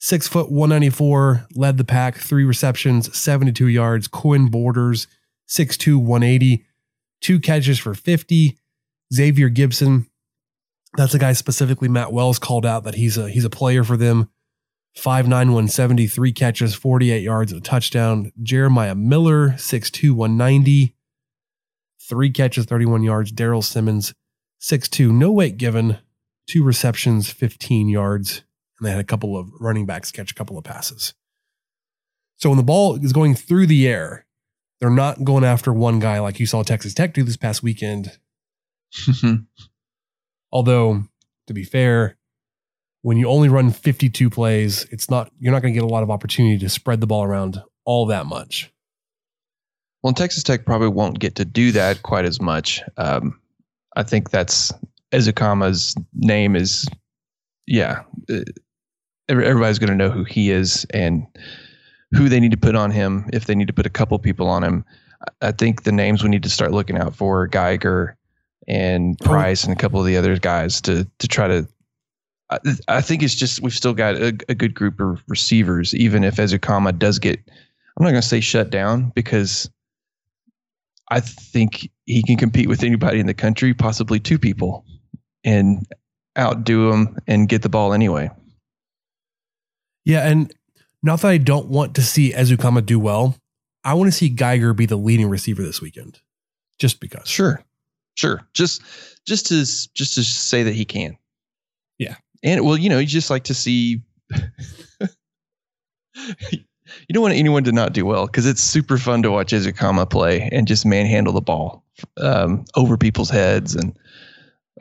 Six 0.00 0.28
foot 0.28 0.50
194, 0.50 1.46
led 1.54 1.78
the 1.78 1.84
pack, 1.84 2.16
three 2.18 2.44
receptions, 2.44 3.16
72 3.16 3.66
yards. 3.68 4.06
Quinn 4.06 4.48
Borders, 4.50 5.06
6'2, 5.48 5.96
180, 5.96 6.66
two 7.22 7.40
catches 7.40 7.78
for 7.78 7.94
50. 7.94 8.58
Xavier 9.14 9.48
Gibson, 9.48 10.06
that's 10.96 11.14
a 11.14 11.18
guy 11.18 11.32
specifically 11.32 11.88
Matt 11.88 12.12
Wells 12.12 12.38
called 12.38 12.66
out 12.66 12.84
that 12.84 12.94
he's 12.94 13.16
a 13.16 13.28
he's 13.28 13.44
a 13.44 13.50
player 13.50 13.84
for 13.84 13.96
them. 13.96 14.30
5'9, 14.96 15.28
170, 15.28 16.06
three 16.06 16.32
catches, 16.32 16.74
48 16.74 17.20
yards, 17.20 17.52
a 17.52 17.60
touchdown. 17.60 18.30
Jeremiah 18.40 18.94
Miller, 18.94 19.50
6'2, 19.50 20.12
190, 20.12 20.94
three 22.00 22.30
catches, 22.30 22.66
31 22.66 23.02
yards. 23.02 23.32
Daryl 23.32 23.64
Simmons, 23.64 24.14
6'2, 24.60 25.10
no 25.10 25.32
weight 25.32 25.56
given, 25.56 25.98
two 26.48 26.62
receptions, 26.62 27.30
15 27.30 27.88
yards. 27.88 28.44
And 28.78 28.86
they 28.86 28.92
had 28.92 29.00
a 29.00 29.04
couple 29.04 29.36
of 29.36 29.50
running 29.60 29.84
backs 29.84 30.12
catch 30.12 30.30
a 30.30 30.34
couple 30.34 30.56
of 30.56 30.62
passes. 30.62 31.14
So 32.36 32.50
when 32.50 32.58
the 32.58 32.64
ball 32.64 32.94
is 33.04 33.12
going 33.12 33.34
through 33.34 33.66
the 33.66 33.88
air, 33.88 34.26
they're 34.80 34.90
not 34.90 35.24
going 35.24 35.44
after 35.44 35.72
one 35.72 35.98
guy 35.98 36.20
like 36.20 36.38
you 36.38 36.46
saw 36.46 36.62
Texas 36.62 36.94
Tech 36.94 37.14
do 37.14 37.22
this 37.22 37.36
past 37.36 37.62
weekend. 37.62 38.18
Although, 40.52 41.02
to 41.46 41.54
be 41.54 41.64
fair, 41.64 42.16
when 43.02 43.18
you 43.18 43.28
only 43.28 43.48
run 43.48 43.70
52 43.70 44.30
plays, 44.30 44.86
it's 44.90 45.10
not 45.10 45.30
you're 45.38 45.52
not 45.52 45.62
going 45.62 45.74
to 45.74 45.78
get 45.78 45.84
a 45.84 45.92
lot 45.92 46.02
of 46.02 46.10
opportunity 46.10 46.58
to 46.58 46.68
spread 46.68 47.00
the 47.00 47.06
ball 47.06 47.24
around 47.24 47.62
all 47.84 48.06
that 48.06 48.26
much. 48.26 48.72
Well, 50.02 50.12
Texas 50.12 50.42
Tech 50.42 50.64
probably 50.64 50.88
won't 50.88 51.18
get 51.18 51.34
to 51.36 51.44
do 51.44 51.72
that 51.72 52.02
quite 52.02 52.24
as 52.24 52.40
much. 52.40 52.82
Um, 52.96 53.40
I 53.96 54.02
think 54.02 54.30
that's 54.30 54.72
Ezukanma's 55.12 55.94
name 56.14 56.56
is 56.56 56.86
yeah, 57.66 58.02
uh, 58.30 58.40
everybody's 59.28 59.78
going 59.78 59.90
to 59.90 59.96
know 59.96 60.10
who 60.10 60.24
he 60.24 60.50
is 60.50 60.86
and 60.92 61.26
who 62.12 62.28
they 62.28 62.40
need 62.40 62.50
to 62.50 62.56
put 62.56 62.74
on 62.74 62.90
him 62.90 63.28
if 63.32 63.46
they 63.46 63.54
need 63.54 63.66
to 63.66 63.72
put 63.72 63.86
a 63.86 63.90
couple 63.90 64.18
people 64.18 64.48
on 64.48 64.62
him. 64.62 64.84
I 65.40 65.52
think 65.52 65.82
the 65.82 65.92
names 65.92 66.22
we 66.22 66.28
need 66.28 66.42
to 66.42 66.50
start 66.50 66.72
looking 66.72 66.98
out 66.98 67.16
for 67.16 67.46
Geiger 67.46 68.16
and 68.68 69.16
Oh. 69.22 69.24
Price 69.24 69.64
and 69.64 69.72
a 69.72 69.76
couple 69.76 70.00
of 70.00 70.06
the 70.06 70.16
other 70.16 70.36
guys 70.38 70.80
to 70.82 71.08
to 71.18 71.28
try 71.28 71.48
to. 71.48 71.68
I, 72.50 72.58
I 72.88 73.00
think 73.00 73.22
it's 73.22 73.34
just 73.34 73.60
we've 73.60 73.72
still 73.72 73.94
got 73.94 74.16
a, 74.16 74.36
a 74.48 74.54
good 74.54 74.74
group 74.74 75.00
of 75.00 75.22
receivers, 75.28 75.94
even 75.94 76.24
if 76.24 76.36
Ezukanma 76.36 76.98
does 76.98 77.18
get. 77.18 77.38
I'm 77.96 78.02
not 78.04 78.10
going 78.10 78.22
to 78.22 78.28
say 78.28 78.40
shut 78.40 78.70
down 78.70 79.12
because 79.14 79.70
I 81.10 81.20
think 81.20 81.90
he 82.06 82.22
can 82.22 82.36
compete 82.36 82.68
with 82.68 82.82
anybody 82.82 83.20
in 83.20 83.26
the 83.26 83.34
country, 83.34 83.72
possibly 83.72 84.18
two 84.18 84.38
people, 84.38 84.84
and 85.44 85.86
outdo 86.36 86.90
them 86.90 87.18
and 87.26 87.48
get 87.48 87.62
the 87.62 87.68
ball 87.68 87.92
anyway. 87.92 88.30
Yeah, 90.04 90.28
and 90.28 90.52
not 91.02 91.20
that 91.20 91.28
I 91.28 91.38
don't 91.38 91.68
want 91.68 91.94
to 91.94 92.02
see 92.02 92.32
Ezukanma 92.32 92.84
do 92.84 92.98
well, 92.98 93.36
I 93.84 93.94
want 93.94 94.08
to 94.08 94.12
see 94.16 94.28
Geiger 94.28 94.74
be 94.74 94.86
the 94.86 94.96
leading 94.96 95.28
receiver 95.28 95.62
this 95.62 95.80
weekend, 95.80 96.20
just 96.78 97.00
because. 97.00 97.28
Sure, 97.28 97.62
sure. 98.14 98.40
Just 98.54 98.82
just 99.26 99.46
to 99.46 99.60
just 99.94 100.14
to 100.14 100.24
say 100.24 100.62
that 100.62 100.74
he 100.74 100.84
can. 100.84 101.16
Yeah. 101.98 102.16
and 102.42 102.64
well, 102.64 102.76
you 102.76 102.88
know, 102.88 102.98
you 102.98 103.06
just 103.06 103.30
like 103.30 103.44
to 103.44 103.54
see. 103.54 104.02
you 105.00 105.08
don't 107.12 107.22
want 107.22 107.34
anyone 107.34 107.64
to 107.64 107.72
not 107.72 107.92
do 107.92 108.04
well 108.04 108.26
because 108.26 108.46
it's 108.46 108.60
super 108.60 108.98
fun 108.98 109.22
to 109.22 109.30
watch 109.30 109.52
Ezukanma 109.52 110.08
play 110.08 110.48
and 110.52 110.66
just 110.66 110.86
manhandle 110.86 111.32
the 111.32 111.40
ball 111.40 111.84
um, 112.18 112.64
over 112.74 112.96
people's 112.96 113.30
heads 113.30 113.74
and 113.74 113.96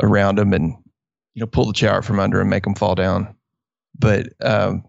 around 0.02 0.38
them, 0.38 0.54
and 0.54 0.76
you 1.34 1.40
know, 1.40 1.48
pull 1.48 1.66
the 1.66 1.74
chair 1.74 1.94
out 1.94 2.06
from 2.06 2.20
under 2.20 2.42
and 2.42 2.50
make 2.50 2.64
them 2.64 2.76
fall 2.76 2.96
down. 2.96 3.34
But 3.98 4.28
um, 4.42 4.84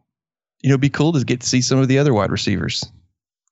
you 0.62 0.70
know, 0.70 0.74
it'd 0.74 0.80
be 0.80 0.90
cool 0.90 1.12
to 1.12 1.24
get 1.24 1.40
to 1.40 1.46
see 1.46 1.60
some 1.60 1.78
of 1.78 1.88
the 1.88 1.98
other 1.98 2.14
wide 2.14 2.30
receivers. 2.30 2.84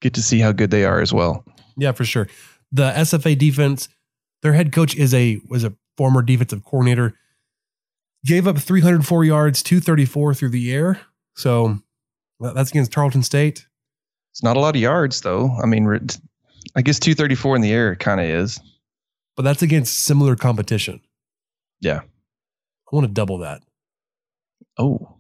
Get 0.01 0.15
to 0.15 0.23
see 0.23 0.41
how 0.41 0.53
good 0.53 0.71
they 0.71 0.85
are 0.85 1.01
as 1.01 1.13
well. 1.13 1.45
Yeah, 1.77 1.93
for 1.93 2.05
sure. 2.05 2.29
The 2.73 2.91
SFA 2.91 3.39
defense, 3.39 3.89
their 4.43 4.53
head 4.53 4.73
coach 4.73 4.95
is 4.95 5.15
a 5.15 5.41
was 5.49 5.65
a 5.65 5.73
former 5.97 6.23
defensive 6.23 6.65
coordinator. 6.65 7.15
Gave 8.25 8.47
up 8.47 8.59
304 8.59 9.25
yards, 9.25 9.63
234 9.63 10.35
through 10.35 10.51
the 10.51 10.73
air. 10.73 11.01
So 11.35 11.79
that's 12.41 12.71
against 12.71 12.93
Tarleton 12.93 13.23
State. 13.23 13.67
It's 14.31 14.43
not 14.43 14.57
a 14.57 14.61
lot 14.61 14.77
of 14.77 14.81
yards, 14.81 15.21
though. 15.23 15.51
I 15.63 15.67
mean, 15.67 15.87
I 16.77 16.83
guess 16.83 16.99
234 16.99 17.57
in 17.57 17.63
the 17.63 17.73
air 17.73 17.97
kind 17.97 18.21
of 18.21 18.27
is. 18.27 18.61
But 19.37 19.43
that's 19.43 19.63
against 19.63 20.05
similar 20.05 20.37
competition. 20.37 21.01
Yeah. 21.81 22.01
I 22.01 22.97
want 22.97 23.07
to 23.07 23.13
double 23.13 23.39
that. 23.39 23.63
Oh, 24.79 25.17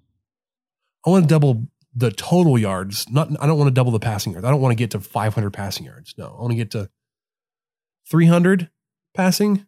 I 1.07 1.11
want 1.11 1.25
to 1.25 1.29
double 1.29 1.67
the 1.95 2.11
total 2.11 2.59
yards. 2.59 3.11
Not 3.11 3.29
I 3.41 3.47
don't 3.47 3.59
want 3.59 3.69
to 3.69 3.75
double 3.75 3.93
the 3.93 3.99
passing 3.99 4.33
yards. 4.33 4.47
I 4.47 4.51
don't 4.51 4.61
want 4.61 4.73
to 4.73 4.77
get 4.77 4.93
to 4.93 5.01
500 5.01 5.51
passing 5.51 5.87
yards. 5.87 6.15
No, 6.17 6.37
I 6.39 6.41
want 6.41 6.53
to 6.53 6.57
get 6.57 6.71
to 6.73 6.89
300 8.11 8.71
passing, 9.15 9.67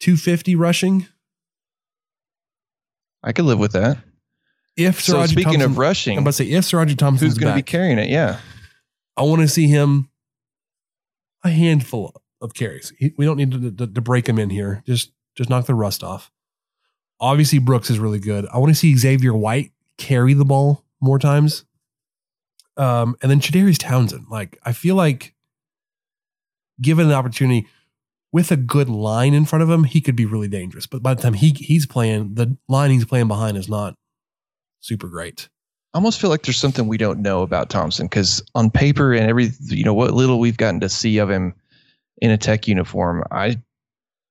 250 0.00 0.54
rushing. 0.56 1.06
I 3.22 3.32
could 3.32 3.44
live 3.44 3.58
with 3.58 3.72
that. 3.72 3.98
If 4.76 5.00
So 5.00 5.16
Siraji 5.16 5.28
speaking 5.28 5.44
Thompson, 5.44 5.70
of 5.72 5.78
rushing, 5.78 6.16
I'm 6.16 6.22
about 6.22 6.34
to 6.34 6.44
say 6.44 6.50
if 6.50 6.64
Siraji 6.64 6.96
Thompson's 6.96 7.32
who's 7.32 7.38
going 7.38 7.52
to 7.52 7.58
be 7.58 7.62
carrying 7.62 7.98
it? 7.98 8.08
Yeah. 8.08 8.38
I 9.16 9.22
want 9.22 9.42
to 9.42 9.48
see 9.48 9.66
him 9.66 10.08
a 11.42 11.50
handful 11.50 12.22
of 12.40 12.54
carries. 12.54 12.92
He, 12.98 13.12
we 13.16 13.24
don't 13.24 13.36
need 13.36 13.50
to, 13.50 13.70
to, 13.72 13.86
to 13.86 14.00
break 14.00 14.28
him 14.28 14.38
in 14.38 14.50
here. 14.50 14.82
Just 14.86 15.12
just 15.36 15.50
knock 15.50 15.66
the 15.66 15.74
rust 15.74 16.04
off. 16.04 16.30
Obviously, 17.20 17.58
Brooks 17.58 17.90
is 17.90 17.98
really 17.98 18.20
good. 18.20 18.46
I 18.52 18.58
want 18.58 18.70
to 18.70 18.76
see 18.76 18.96
Xavier 18.96 19.34
White 19.34 19.72
carry 19.96 20.34
the 20.34 20.44
ball 20.44 20.84
more 21.00 21.18
times. 21.18 21.64
Um, 22.76 23.16
and 23.20 23.30
then 23.30 23.40
Chadarius 23.40 23.78
Townsend. 23.78 24.26
Like 24.30 24.58
I 24.62 24.72
feel 24.72 24.94
like, 24.94 25.34
given 26.80 27.08
the 27.08 27.14
opportunity, 27.14 27.66
with 28.32 28.50
a 28.50 28.56
good 28.56 28.88
line 28.88 29.34
in 29.34 29.44
front 29.44 29.62
of 29.62 29.70
him, 29.70 29.84
he 29.84 30.00
could 30.00 30.16
be 30.16 30.26
really 30.26 30.48
dangerous. 30.48 30.86
But 30.86 31.02
by 31.02 31.14
the 31.14 31.22
time 31.22 31.34
he 31.34 31.50
he's 31.50 31.86
playing, 31.86 32.34
the 32.34 32.56
line 32.68 32.90
he's 32.90 33.04
playing 33.04 33.28
behind 33.28 33.56
is 33.56 33.68
not 33.68 33.94
super 34.80 35.08
great. 35.08 35.48
I 35.94 35.98
almost 35.98 36.20
feel 36.20 36.28
like 36.28 36.42
there's 36.42 36.58
something 36.58 36.86
we 36.86 36.98
don't 36.98 37.20
know 37.20 37.42
about 37.42 37.70
Thompson 37.70 38.06
because 38.06 38.42
on 38.54 38.70
paper 38.70 39.14
and 39.14 39.28
every, 39.28 39.50
you 39.64 39.84
know, 39.84 39.94
what 39.94 40.12
little 40.12 40.38
we've 40.38 40.56
gotten 40.56 40.80
to 40.80 40.88
see 40.88 41.16
of 41.18 41.30
him 41.30 41.54
in 42.20 42.30
a 42.30 42.36
tech 42.36 42.68
uniform, 42.68 43.24
I 43.30 43.58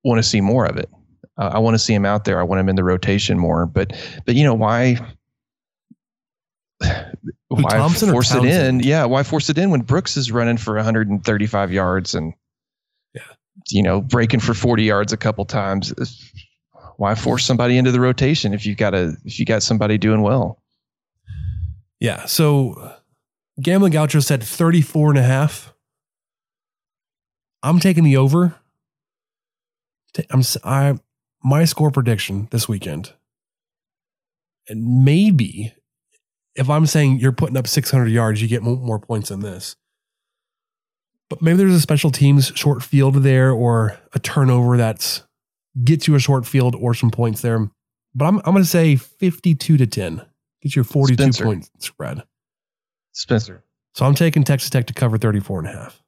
want 0.04 0.20
to 0.20 0.24
see 0.24 0.40
more 0.40 0.66
of 0.66 0.78
it. 0.78 0.90
Uh, 1.38 1.52
I 1.54 1.60
want 1.60 1.74
to 1.74 1.80
see 1.80 1.94
him 1.94 2.06
out 2.06 2.26
there. 2.26 2.40
I 2.40 2.44
want 2.44 2.60
him 2.60 2.70
in 2.70 2.76
the 2.76 2.84
rotation 2.84 3.40
more. 3.40 3.66
But, 3.66 3.94
but 4.26 4.36
you 4.36 4.44
know, 4.44 4.54
why? 4.54 4.98
Why 7.50 7.72
Thompson 7.72 8.12
force 8.12 8.34
it 8.36 8.46
in? 8.46 8.82
Yeah, 8.82 9.06
why 9.06 9.24
force 9.24 9.50
it 9.50 9.58
in 9.58 9.72
when 9.72 9.82
Brooks 9.82 10.16
is 10.16 10.32
running 10.32 10.58
for 10.58 10.76
135 10.76 11.72
yards 11.72 12.14
and. 12.14 12.34
You 13.70 13.84
know, 13.84 14.02
breaking 14.02 14.40
for 14.40 14.54
40 14.54 14.84
yards 14.84 15.14
a 15.14 15.18
couple 15.18 15.46
times? 15.46 15.94
Why 16.98 17.16
force 17.16 17.46
somebody 17.46 17.78
into 17.78 17.92
the 17.92 18.00
rotation 18.00 18.54
if 18.54 18.66
you've 18.66 18.78
got 18.78 18.96
a 18.96 19.16
if 19.24 19.40
you 19.40 19.46
got 19.46 19.64
somebody 19.64 19.98
doing 19.98 20.22
well? 20.22 20.62
Yeah. 22.00 22.26
So 22.26 22.94
Gambling 23.62 23.94
Gaucho 23.94 24.20
said 24.20 24.44
34 24.44 25.12
and 25.12 25.20
a 25.20 25.24
half. 25.24 25.74
I'm 27.64 27.80
taking 27.80 28.04
the 28.04 28.18
over. 28.18 28.56
I'm 30.30 30.42
I 30.64 30.98
my 31.44 31.66
score 31.66 31.92
prediction 31.92 32.48
this 32.52 32.68
weekend. 32.68 33.14
And 34.70 35.06
maybe 35.06 35.74
if 36.56 36.70
I'm 36.70 36.86
saying 36.86 37.20
you're 37.20 37.32
putting 37.32 37.58
up 37.58 37.68
600 37.68 38.08
yards, 38.08 38.42
you 38.42 38.48
get 38.48 38.64
more 38.64 39.00
points 39.00 39.30
than 39.30 39.42
this. 39.42 39.76
But 41.30 41.42
maybe 41.42 41.58
there's 41.58 41.74
a 41.74 41.82
special 41.82 42.12
teams 42.12 42.52
short 42.56 42.82
field 42.84 43.16
there 43.16 43.52
or 43.52 44.00
a 44.14 44.20
turnover 44.20 44.78
that's 44.78 45.24
gets 45.84 46.08
you 46.08 46.16
a 46.16 46.20
short 46.20 46.46
field 46.46 46.76
or 46.76 46.94
some 46.94 47.12
points 47.12 47.42
there. 47.42 47.70
But 48.16 48.26
I'm 48.26 48.38
I'm 48.40 48.54
going 48.54 48.64
to 48.64 48.66
say 48.66 48.96
52 48.96 49.78
to 49.78 49.86
10. 49.86 50.22
Get 50.62 50.76
you 50.76 50.82
a 50.82 50.86
42 50.86 51.22
Spencer. 51.22 51.44
point 51.44 51.70
spread. 51.80 52.24
Spencer. 53.12 53.64
So 53.94 54.06
I'm 54.06 54.16
taking 54.16 54.44
Texas 54.44 54.70
Tech 54.70 54.88
to 54.88 54.94
cover 54.94 55.18
34 55.18 55.60
and 55.60 55.68
a 55.68 55.72
half. 55.72 56.02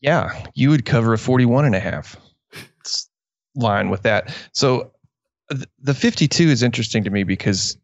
Yeah, 0.00 0.46
you 0.54 0.70
would 0.70 0.84
cover 0.84 1.12
a 1.12 1.18
41 1.18 1.64
and 1.64 1.74
a 1.74 1.80
half 1.80 2.16
It's 2.80 3.10
line 3.56 3.90
with 3.90 4.02
that. 4.02 4.34
So 4.52 4.92
the 5.80 5.94
52 5.94 6.44
is 6.44 6.62
interesting 6.62 7.04
to 7.04 7.10
me 7.10 7.24
because 7.24 7.76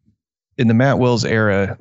in 0.57 0.67
the 0.67 0.73
Matt 0.73 0.99
Wells 0.99 1.25
era, 1.25 1.77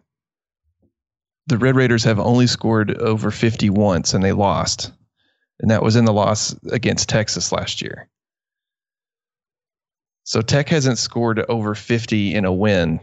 the 1.47 1.59
Red 1.59 1.77
Raiders 1.77 2.05
have 2.05 2.19
only 2.19 2.47
scored 2.47 2.97
over 2.99 3.31
50 3.31 3.71
once 3.71 4.15
and 4.15 4.25
they 4.25 4.33
lost. 4.33 4.93
And 5.61 5.71
that 5.71 5.83
was 5.83 5.97
in 5.97 6.05
the 6.05 6.13
loss 6.13 6.55
against 6.73 7.09
Texas 7.09 7.53
last 7.53 7.81
year. 7.81 8.09
So 10.25 10.41
Tech 10.41 10.69
hasn't 10.69 10.99
scored 10.99 11.45
over 11.49 11.75
50 11.75 12.35
in 12.35 12.45
a 12.45 12.53
win 12.53 13.01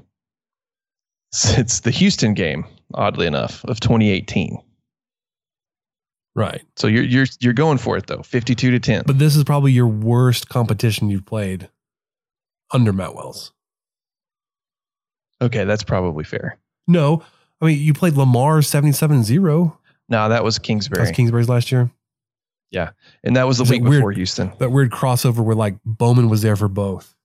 since 1.32 1.82
the 1.82 1.92
Houston 1.92 2.34
game, 2.34 2.66
oddly 2.94 3.28
enough, 3.28 3.64
of 3.66 3.80
2018. 3.80 4.58
Right. 6.34 6.62
So 6.78 6.88
you're 6.88 7.04
you're 7.04 7.26
you're 7.40 7.54
going 7.54 7.78
for 7.78 7.98
it 7.98 8.08
though, 8.08 8.24
52 8.24 8.72
to 8.72 8.80
10. 8.80 9.04
But 9.06 9.20
this 9.20 9.36
is 9.36 9.44
probably 9.44 9.74
your 9.74 9.88
worst 9.88 10.48
competition 10.50 11.10
you've 11.10 11.26
played 11.26 11.70
under 12.72 12.94
Matt 12.94 13.16
Wells. 13.16 13.52
Okay, 15.42 15.66
that's 15.66 15.84
probably 15.84 16.24
fair. 16.24 16.58
No, 16.88 17.24
I 17.62 17.66
mean, 17.66 17.80
you 17.80 17.94
played 17.94 18.14
Lamar 18.14 18.62
77 18.62 19.24
0. 19.24 19.78
No, 20.10 20.30
that 20.30 20.44
was 20.44 20.58
Kingsbury. 20.60 21.04
That's 21.06 21.16
Kingsbury's 21.16 21.48
last 21.50 21.72
year. 21.72 21.92
yeah. 22.72 22.92
And 23.24 23.36
that 23.36 23.48
was 23.48 23.60
the 23.60 23.64
that 23.66 23.72
week 23.72 23.84
weird? 23.84 23.94
before 24.02 24.12
Houston. 24.14 24.52
That 24.60 24.72
weird 24.72 24.92
crossover 24.92 25.44
where 25.44 25.56
like 25.56 25.76
Bowman 25.86 26.28
was 26.30 26.42
there 26.42 26.56
for 26.56 26.68
both. 26.68 27.16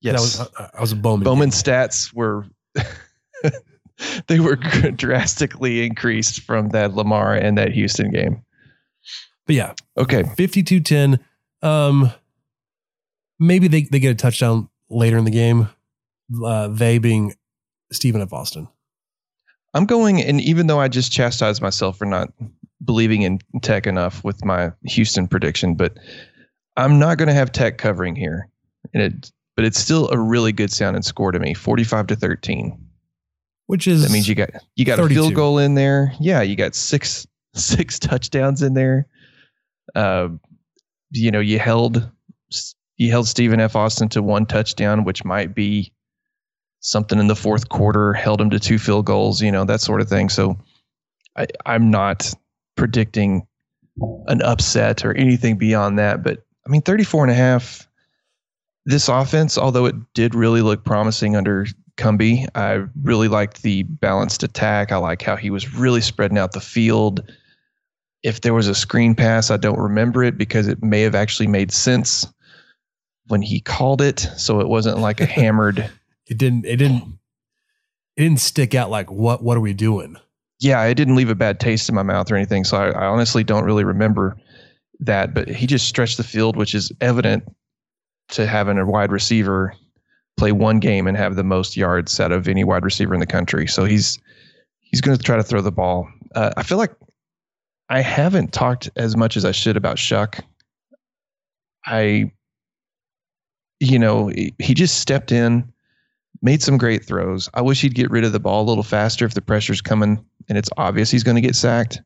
Yes. 0.00 0.36
That 0.36 0.44
was, 0.44 0.52
I, 0.58 0.70
I 0.76 0.80
was 0.80 0.92
a 0.92 0.96
Bowman. 0.96 1.24
Bowman 1.24 1.50
kid. 1.50 1.56
stats 1.64 2.12
were 2.14 2.46
they 4.28 4.38
were 4.38 4.56
drastically 4.56 5.84
increased 5.84 6.42
from 6.42 6.68
that 6.70 6.94
Lamar 6.94 7.34
and 7.34 7.58
that 7.58 7.72
Houston 7.72 8.10
game. 8.10 8.44
But 9.46 9.54
yeah, 9.56 9.72
Okay. 9.96 10.22
52 10.36 10.80
10. 10.80 11.18
Um, 11.62 12.12
maybe 13.40 13.66
they, 13.66 13.82
they 13.82 13.98
get 13.98 14.10
a 14.12 14.14
touchdown 14.14 14.68
later 14.90 15.16
in 15.16 15.24
the 15.24 15.30
game. 15.30 15.68
Uh, 16.44 16.68
they 16.68 16.98
being 16.98 17.34
Stephen 17.90 18.20
F. 18.20 18.32
Austin. 18.32 18.68
I'm 19.74 19.86
going 19.86 20.22
and 20.22 20.40
even 20.40 20.66
though 20.66 20.80
I 20.80 20.88
just 20.88 21.12
chastised 21.12 21.62
myself 21.62 21.98
for 21.98 22.06
not 22.06 22.32
believing 22.84 23.22
in 23.22 23.38
tech 23.62 23.86
enough 23.86 24.24
with 24.24 24.44
my 24.44 24.72
Houston 24.84 25.28
prediction, 25.28 25.74
but 25.74 25.98
I'm 26.76 26.98
not 26.98 27.18
going 27.18 27.28
to 27.28 27.34
have 27.34 27.52
tech 27.52 27.78
covering 27.78 28.16
here. 28.16 28.48
And 28.94 29.02
it 29.02 29.32
but 29.56 29.64
it's 29.64 29.80
still 29.80 30.08
a 30.10 30.18
really 30.18 30.52
good 30.52 30.70
sounding 30.70 31.02
score 31.02 31.32
to 31.32 31.40
me, 31.40 31.52
45 31.52 32.06
to 32.06 32.16
13. 32.16 32.78
Which 33.66 33.88
is 33.88 34.02
That 34.02 34.12
means 34.12 34.28
you 34.28 34.36
got 34.36 34.50
you 34.76 34.84
got 34.84 35.00
a 35.00 35.08
field 35.08 35.34
goal 35.34 35.58
in 35.58 35.74
there. 35.74 36.14
Yeah, 36.20 36.42
you 36.42 36.56
got 36.56 36.74
six 36.74 37.26
six 37.54 37.98
touchdowns 37.98 38.62
in 38.62 38.74
there. 38.74 39.06
Uh, 39.94 40.28
you 41.10 41.30
know, 41.30 41.40
you 41.40 41.58
held 41.58 42.08
you 42.96 43.10
held 43.10 43.28
Stephen 43.28 43.60
F. 43.60 43.76
Austin 43.76 44.08
to 44.10 44.22
one 44.22 44.46
touchdown, 44.46 45.04
which 45.04 45.24
might 45.24 45.54
be 45.54 45.92
something 46.80 47.18
in 47.18 47.26
the 47.26 47.36
fourth 47.36 47.68
quarter, 47.68 48.12
held 48.12 48.40
them 48.40 48.50
to 48.50 48.60
two 48.60 48.78
field 48.78 49.06
goals, 49.06 49.42
you 49.42 49.52
know, 49.52 49.64
that 49.64 49.80
sort 49.80 50.00
of 50.00 50.08
thing. 50.08 50.28
So 50.28 50.56
I, 51.36 51.46
I'm 51.66 51.90
not 51.90 52.32
predicting 52.76 53.46
an 54.26 54.42
upset 54.42 55.04
or 55.04 55.14
anything 55.14 55.56
beyond 55.56 55.98
that. 55.98 56.22
But 56.22 56.44
I 56.66 56.70
mean, 56.70 56.82
34 56.82 57.24
and 57.24 57.32
a 57.32 57.34
half, 57.34 57.88
this 58.84 59.08
offense, 59.08 59.58
although 59.58 59.86
it 59.86 59.96
did 60.14 60.34
really 60.34 60.62
look 60.62 60.84
promising 60.84 61.36
under 61.36 61.66
Cumbie, 61.96 62.46
I 62.54 62.84
really 63.02 63.28
liked 63.28 63.62
the 63.62 63.82
balanced 63.82 64.42
attack. 64.42 64.92
I 64.92 64.96
like 64.96 65.20
how 65.20 65.36
he 65.36 65.50
was 65.50 65.74
really 65.74 66.00
spreading 66.00 66.38
out 66.38 66.52
the 66.52 66.60
field. 66.60 67.30
If 68.22 68.40
there 68.40 68.54
was 68.54 68.68
a 68.68 68.74
screen 68.74 69.14
pass, 69.14 69.50
I 69.50 69.56
don't 69.56 69.78
remember 69.78 70.22
it 70.24 70.38
because 70.38 70.68
it 70.68 70.82
may 70.82 71.02
have 71.02 71.14
actually 71.14 71.48
made 71.48 71.72
sense 71.72 72.26
when 73.26 73.42
he 73.42 73.60
called 73.60 74.00
it. 74.00 74.20
So 74.36 74.60
it 74.60 74.68
wasn't 74.68 74.98
like 74.98 75.20
a 75.20 75.26
hammered. 75.26 75.90
It 76.28 76.38
didn't. 76.38 76.64
It 76.64 76.76
didn't. 76.76 77.18
It 78.16 78.22
didn't 78.22 78.40
stick 78.40 78.74
out 78.74 78.90
like 78.90 79.10
what. 79.10 79.42
What 79.42 79.56
are 79.56 79.60
we 79.60 79.74
doing? 79.74 80.16
Yeah, 80.60 80.82
it 80.84 80.94
didn't 80.94 81.16
leave 81.16 81.30
a 81.30 81.34
bad 81.34 81.60
taste 81.60 81.88
in 81.88 81.94
my 81.94 82.02
mouth 82.02 82.30
or 82.30 82.36
anything. 82.36 82.64
So 82.64 82.76
I, 82.76 82.90
I 82.90 83.06
honestly 83.06 83.44
don't 83.44 83.64
really 83.64 83.84
remember 83.84 84.36
that. 85.00 85.34
But 85.34 85.48
he 85.48 85.66
just 85.66 85.86
stretched 85.88 86.16
the 86.16 86.24
field, 86.24 86.56
which 86.56 86.74
is 86.74 86.92
evident 87.00 87.44
to 88.30 88.46
having 88.46 88.78
a 88.78 88.86
wide 88.86 89.12
receiver 89.12 89.74
play 90.36 90.52
one 90.52 90.78
game 90.78 91.06
and 91.06 91.16
have 91.16 91.36
the 91.36 91.44
most 91.44 91.76
yards 91.76 92.18
out 92.20 92.32
of 92.32 92.48
any 92.48 92.64
wide 92.64 92.84
receiver 92.84 93.14
in 93.14 93.20
the 93.20 93.26
country. 93.26 93.66
So 93.66 93.84
he's 93.84 94.18
he's 94.80 95.00
going 95.00 95.16
to 95.16 95.22
try 95.22 95.36
to 95.36 95.42
throw 95.42 95.60
the 95.60 95.72
ball. 95.72 96.08
Uh, 96.34 96.50
I 96.56 96.62
feel 96.62 96.78
like 96.78 96.92
I 97.88 98.00
haven't 98.00 98.52
talked 98.52 98.90
as 98.96 99.16
much 99.16 99.36
as 99.36 99.44
I 99.44 99.52
should 99.52 99.76
about 99.76 99.96
Shough. 99.96 100.40
I, 101.86 102.30
you 103.80 103.98
know, 103.98 104.28
he 104.28 104.74
just 104.74 105.00
stepped 105.00 105.32
in, 105.32 105.72
made 106.42 106.62
some 106.62 106.78
great 106.78 107.04
throws. 107.04 107.48
I 107.54 107.62
wish 107.62 107.80
he'd 107.80 107.94
get 107.94 108.10
rid 108.10 108.24
of 108.24 108.32
the 108.32 108.40
ball 108.40 108.62
a 108.62 108.68
little 108.68 108.82
faster 108.82 109.24
if 109.24 109.34
the 109.34 109.40
pressure's 109.40 109.80
coming 109.80 110.24
and 110.48 110.56
it's 110.56 110.70
obvious 110.76 111.10
he's 111.10 111.24
going 111.24 111.36
to 111.36 111.40
get 111.40 111.56
sacked. 111.56 112.00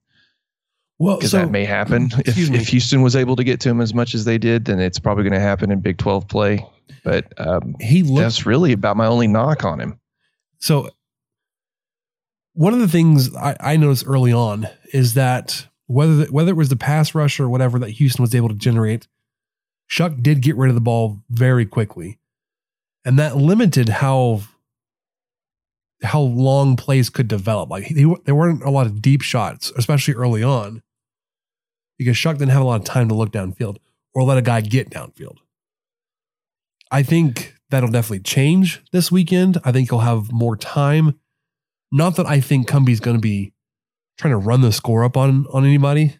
Well, 0.98 1.16
because 1.16 1.32
so- 1.32 1.38
that 1.38 1.50
may 1.50 1.64
happen. 1.64 2.10
If, 2.26 2.36
me. 2.50 2.58
if 2.58 2.68
Houston 2.68 3.02
was 3.02 3.16
able 3.16 3.36
to 3.36 3.44
get 3.44 3.60
to 3.60 3.68
him 3.68 3.80
as 3.80 3.92
much 3.92 4.14
as 4.14 4.24
they 4.24 4.38
did, 4.38 4.66
then 4.66 4.78
it's 4.78 4.98
probably 4.98 5.24
going 5.24 5.32
to 5.32 5.40
happen 5.40 5.70
in 5.70 5.80
Big 5.80 5.98
12 5.98 6.28
play. 6.28 6.64
But 7.04 7.32
um, 7.38 7.74
He 7.80 8.02
looked 8.02 8.22
that's 8.22 8.46
really 8.46 8.72
about 8.72 8.96
my 8.96 9.06
only 9.06 9.26
knock 9.26 9.64
on 9.64 9.80
him. 9.80 9.98
So 10.58 10.90
one 12.54 12.72
of 12.72 12.80
the 12.80 12.88
things 12.88 13.34
I, 13.34 13.56
I 13.60 13.76
noticed 13.76 14.04
early 14.06 14.32
on 14.32 14.68
is 14.92 15.14
that 15.14 15.66
whether 15.86 16.16
the, 16.16 16.24
whether 16.26 16.50
it 16.50 16.56
was 16.56 16.68
the 16.68 16.76
pass 16.76 17.14
rush 17.14 17.40
or 17.40 17.48
whatever 17.48 17.78
that 17.80 17.90
Houston 17.90 18.22
was 18.22 18.34
able 18.34 18.48
to 18.48 18.54
generate, 18.54 19.08
Shough 19.90 20.22
did 20.22 20.40
get 20.40 20.56
rid 20.56 20.68
of 20.68 20.74
the 20.74 20.80
ball 20.80 21.22
very 21.30 21.66
quickly, 21.66 22.18
and 23.04 23.18
that 23.18 23.36
limited 23.36 23.88
how 23.88 24.42
how 26.02 26.20
long 26.20 26.76
plays 26.76 27.10
could 27.10 27.28
develop. 27.28 27.70
Like 27.70 27.84
he, 27.84 28.14
there 28.24 28.34
weren't 28.34 28.64
a 28.64 28.70
lot 28.70 28.86
of 28.86 29.00
deep 29.00 29.22
shots, 29.22 29.72
especially 29.76 30.14
early 30.14 30.42
on, 30.42 30.82
because 31.98 32.16
Shough 32.16 32.32
didn't 32.32 32.50
have 32.50 32.62
a 32.62 32.66
lot 32.66 32.80
of 32.80 32.84
time 32.84 33.08
to 33.08 33.14
look 33.14 33.30
downfield 33.30 33.76
or 34.14 34.24
let 34.24 34.38
a 34.38 34.42
guy 34.42 34.60
get 34.60 34.90
downfield. 34.90 35.36
I 36.90 37.02
think 37.02 37.54
that'll 37.70 37.90
definitely 37.90 38.20
change 38.20 38.82
this 38.92 39.10
weekend. 39.10 39.58
I 39.64 39.72
think 39.72 39.90
he'll 39.90 40.00
have 40.00 40.32
more 40.32 40.56
time. 40.56 41.18
Not 41.90 42.16
that 42.16 42.26
I 42.26 42.40
think 42.40 42.66
Cumbie's 42.66 43.00
going 43.00 43.16
to 43.16 43.20
be 43.20 43.52
trying 44.18 44.32
to 44.32 44.38
run 44.38 44.60
the 44.60 44.72
score 44.72 45.04
up 45.04 45.16
on 45.16 45.46
on 45.52 45.64
anybody. 45.64 46.18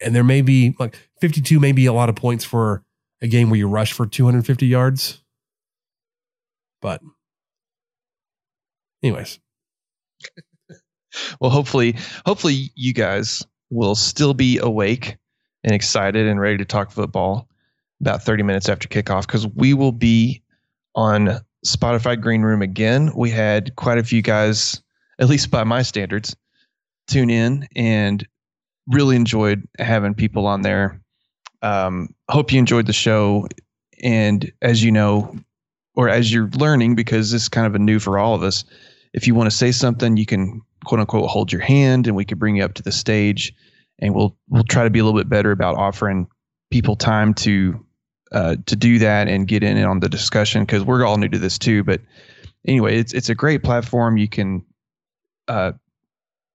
And 0.00 0.14
there 0.14 0.24
may 0.24 0.42
be 0.42 0.74
like 0.78 0.96
52 1.20 1.60
may 1.60 1.72
be 1.72 1.86
a 1.86 1.92
lot 1.92 2.08
of 2.08 2.16
points 2.16 2.44
for 2.44 2.82
a 3.24 3.28
game 3.28 3.50
where 3.50 3.58
you 3.58 3.66
rush 3.66 3.92
for 3.92 4.06
250 4.06 4.66
yards. 4.66 5.22
But 6.82 7.00
anyways, 9.02 9.40
Well, 11.40 11.50
hopefully, 11.50 11.96
hopefully 12.26 12.70
you 12.74 12.92
guys 12.92 13.44
will 13.70 13.94
still 13.94 14.34
be 14.34 14.58
awake 14.58 15.16
and 15.62 15.74
excited 15.74 16.26
and 16.26 16.40
ready 16.40 16.58
to 16.58 16.64
talk 16.64 16.90
football 16.90 17.48
about 18.00 18.22
30 18.22 18.42
minutes 18.42 18.68
after 18.68 18.88
kickoff 18.88 19.26
because 19.26 19.46
we 19.46 19.72
will 19.72 19.92
be 19.92 20.42
on 20.94 21.40
Spotify 21.64 22.20
Green 22.20 22.42
Room 22.42 22.60
again. 22.60 23.10
We 23.16 23.30
had 23.30 23.74
quite 23.76 23.98
a 23.98 24.04
few 24.04 24.20
guys, 24.20 24.82
at 25.18 25.28
least 25.28 25.50
by 25.50 25.64
my 25.64 25.82
standards, 25.82 26.36
tune 27.08 27.30
in 27.30 27.66
and 27.74 28.26
really 28.86 29.16
enjoyed 29.16 29.66
having 29.78 30.14
people 30.14 30.46
on 30.46 30.62
there. 30.62 31.00
Um, 31.64 32.14
hope 32.28 32.52
you 32.52 32.58
enjoyed 32.58 32.86
the 32.86 32.92
show. 32.92 33.48
And 34.02 34.52
as 34.62 34.84
you 34.84 34.92
know, 34.92 35.34
or 35.94 36.08
as 36.08 36.32
you're 36.32 36.48
learning, 36.58 36.94
because 36.94 37.30
this 37.30 37.42
is 37.42 37.48
kind 37.48 37.66
of 37.66 37.74
a 37.74 37.78
new 37.78 37.98
for 37.98 38.18
all 38.18 38.34
of 38.34 38.42
us, 38.42 38.64
if 39.14 39.26
you 39.26 39.34
want 39.34 39.50
to 39.50 39.56
say 39.56 39.72
something, 39.72 40.16
you 40.16 40.26
can 40.26 40.60
quote 40.84 41.00
unquote 41.00 41.30
hold 41.30 41.50
your 41.50 41.62
hand 41.62 42.06
and 42.06 42.14
we 42.14 42.24
could 42.24 42.38
bring 42.38 42.56
you 42.56 42.64
up 42.64 42.74
to 42.74 42.82
the 42.82 42.92
stage 42.92 43.54
and 43.98 44.14
we'll 44.14 44.36
we'll 44.48 44.64
try 44.64 44.84
to 44.84 44.90
be 44.90 44.98
a 44.98 45.04
little 45.04 45.18
bit 45.18 45.28
better 45.28 45.50
about 45.50 45.76
offering 45.76 46.26
people 46.70 46.96
time 46.96 47.32
to 47.32 47.84
uh, 48.32 48.56
to 48.66 48.76
do 48.76 48.98
that 48.98 49.28
and 49.28 49.46
get 49.46 49.62
in 49.62 49.82
on 49.84 50.00
the 50.00 50.08
discussion 50.08 50.64
because 50.64 50.82
we're 50.82 51.04
all 51.04 51.16
new 51.16 51.28
to 51.28 51.38
this 51.38 51.58
too. 51.58 51.84
But 51.84 52.00
anyway, 52.66 52.98
it's 52.98 53.14
it's 53.14 53.28
a 53.28 53.34
great 53.34 53.62
platform. 53.62 54.16
You 54.16 54.28
can 54.28 54.64
uh, 55.48 55.72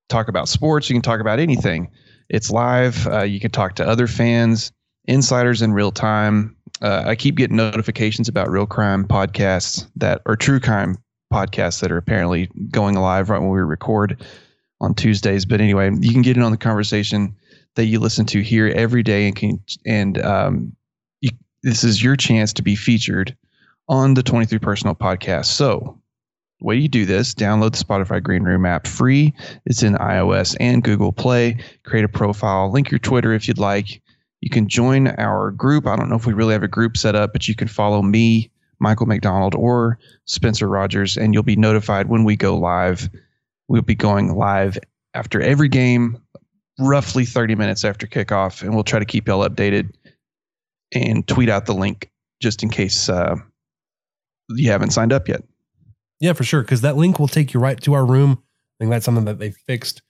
talk 0.10 0.28
about 0.28 0.50
sports. 0.50 0.90
You 0.90 0.96
can 0.96 1.02
talk 1.02 1.22
about 1.22 1.40
anything. 1.40 1.90
It's 2.28 2.52
live. 2.52 3.08
Uh, 3.08 3.24
you 3.24 3.40
can 3.40 3.52
talk 3.52 3.76
to 3.76 3.88
other 3.88 4.08
fans, 4.08 4.72
insiders 5.10 5.62
in 5.62 5.74
real 5.74 5.92
time. 5.92 6.56
Uh, 6.82 7.04
I 7.06 7.16
keep 7.16 7.36
getting 7.36 7.58
notifications 7.58 8.30
about 8.30 8.50
real 8.50 8.66
crime 8.66 9.06
podcasts 9.06 9.86
that 9.98 10.22
are 10.26 10.38
true 10.38 10.60
crime 10.60 10.98
podcasts 11.34 11.82
that 11.82 11.92
are 11.92 11.98
apparently 11.98 12.50
going 12.72 12.96
live 12.96 13.30
right 13.30 13.40
when 13.40 13.50
we 13.50 13.60
record 13.60 14.24
on 14.80 14.94
Tuesdays. 14.94 15.46
But 15.46 15.60
anyway, 15.60 15.92
you 16.00 16.14
can 16.14 16.22
get 16.22 16.38
in 16.38 16.44
on 16.44 16.52
the 16.52 16.58
conversation 16.58 17.36
that 17.76 17.86
you 17.86 18.00
listen 18.00 18.26
to 18.28 18.42
here 18.42 18.68
every 18.68 19.04
day, 19.04 19.28
and 19.28 19.36
can 19.36 19.60
and 19.86 20.22
um, 20.22 20.76
you, 21.22 21.32
this 21.64 21.84
is 21.84 22.04
your 22.04 22.16
chance 22.16 22.54
to 22.54 22.62
be 22.62 22.76
featured 22.76 23.36
on 23.90 24.14
the 24.14 24.24
23 24.24 24.60
Personal 24.60 24.96
Podcast. 24.96 25.46
So, 25.46 26.00
way 26.62 26.76
you 26.76 26.88
do 26.88 27.06
this, 27.06 27.34
download 27.34 27.72
the 27.72 27.84
Spotify 27.84 28.22
Green 28.22 28.44
Room 28.44 28.66
app 28.66 28.88
free. 28.88 29.34
It's 29.66 29.84
in 29.84 29.96
iOS 29.96 30.56
and 30.60 30.84
Google 30.84 31.12
Play. 31.12 31.58
Create 31.84 32.06
a 32.06 32.10
profile, 32.10 32.72
link 32.72 32.92
your 32.92 33.00
Twitter 33.00 33.34
if 33.34 33.48
you'd 33.48 33.58
like. 33.58 34.02
You 34.42 34.50
can 34.50 34.68
join 34.68 35.08
our 35.08 35.52
group. 35.52 35.86
I 35.86 35.96
don't 35.96 36.10
know 36.10 36.16
if 36.16 36.26
we 36.26 36.34
really 36.34 36.54
have 36.54 36.64
a 36.64 36.68
group 36.68 36.96
set 36.96 37.16
up, 37.16 37.34
but 37.34 37.48
you 37.48 37.56
can 37.56 37.68
follow 37.68 38.02
me, 38.02 38.52
Michael 38.80 39.06
McDonald, 39.06 39.56
or 39.56 40.00
Spencer 40.26 40.68
Rogers, 40.68 41.18
and 41.18 41.34
you'll 41.34 41.44
be 41.44 41.56
notified 41.56 42.08
when 42.08 42.24
we 42.24 42.36
go 42.36 42.58
live. 42.58 43.10
We'll 43.68 43.82
be 43.82 43.96
going 43.96 44.34
live 44.36 44.78
after 45.14 45.42
every 45.42 45.68
game, 45.68 46.18
roughly 46.80 47.26
30 47.26 47.56
minutes 47.56 47.84
after 47.84 48.08
kickoff, 48.08 48.62
and 48.62 48.74
we'll 48.74 48.84
try 48.84 49.00
to 49.00 49.06
keep 49.06 49.28
y'all 49.28 49.48
updated 49.48 49.92
and 50.94 51.28
tweet 51.28 51.50
out 51.50 51.66
the 51.66 51.74
link 51.74 52.10
just 52.42 52.64
in 52.64 52.70
case 52.70 53.10
uh, 53.10 53.36
you 54.50 54.72
haven't 54.72 54.92
signed 54.92 55.14
up 55.14 55.28
yet. 55.28 55.44
yeah, 56.20 56.34
for 56.34 56.44
sure. 56.44 56.62
Because 56.62 56.82
that 56.82 56.98
link 56.98 57.20
will 57.20 57.28
take 57.28 57.54
you 57.54 57.60
right 57.60 57.80
to 57.82 57.94
our 57.94 58.06
room. 58.06 58.42
I 58.42 58.84
think 58.84 58.92
that's 58.92 59.06
something 59.06 59.26
that 59.26 59.40
they 59.40 59.52
fixed. 59.52 60.02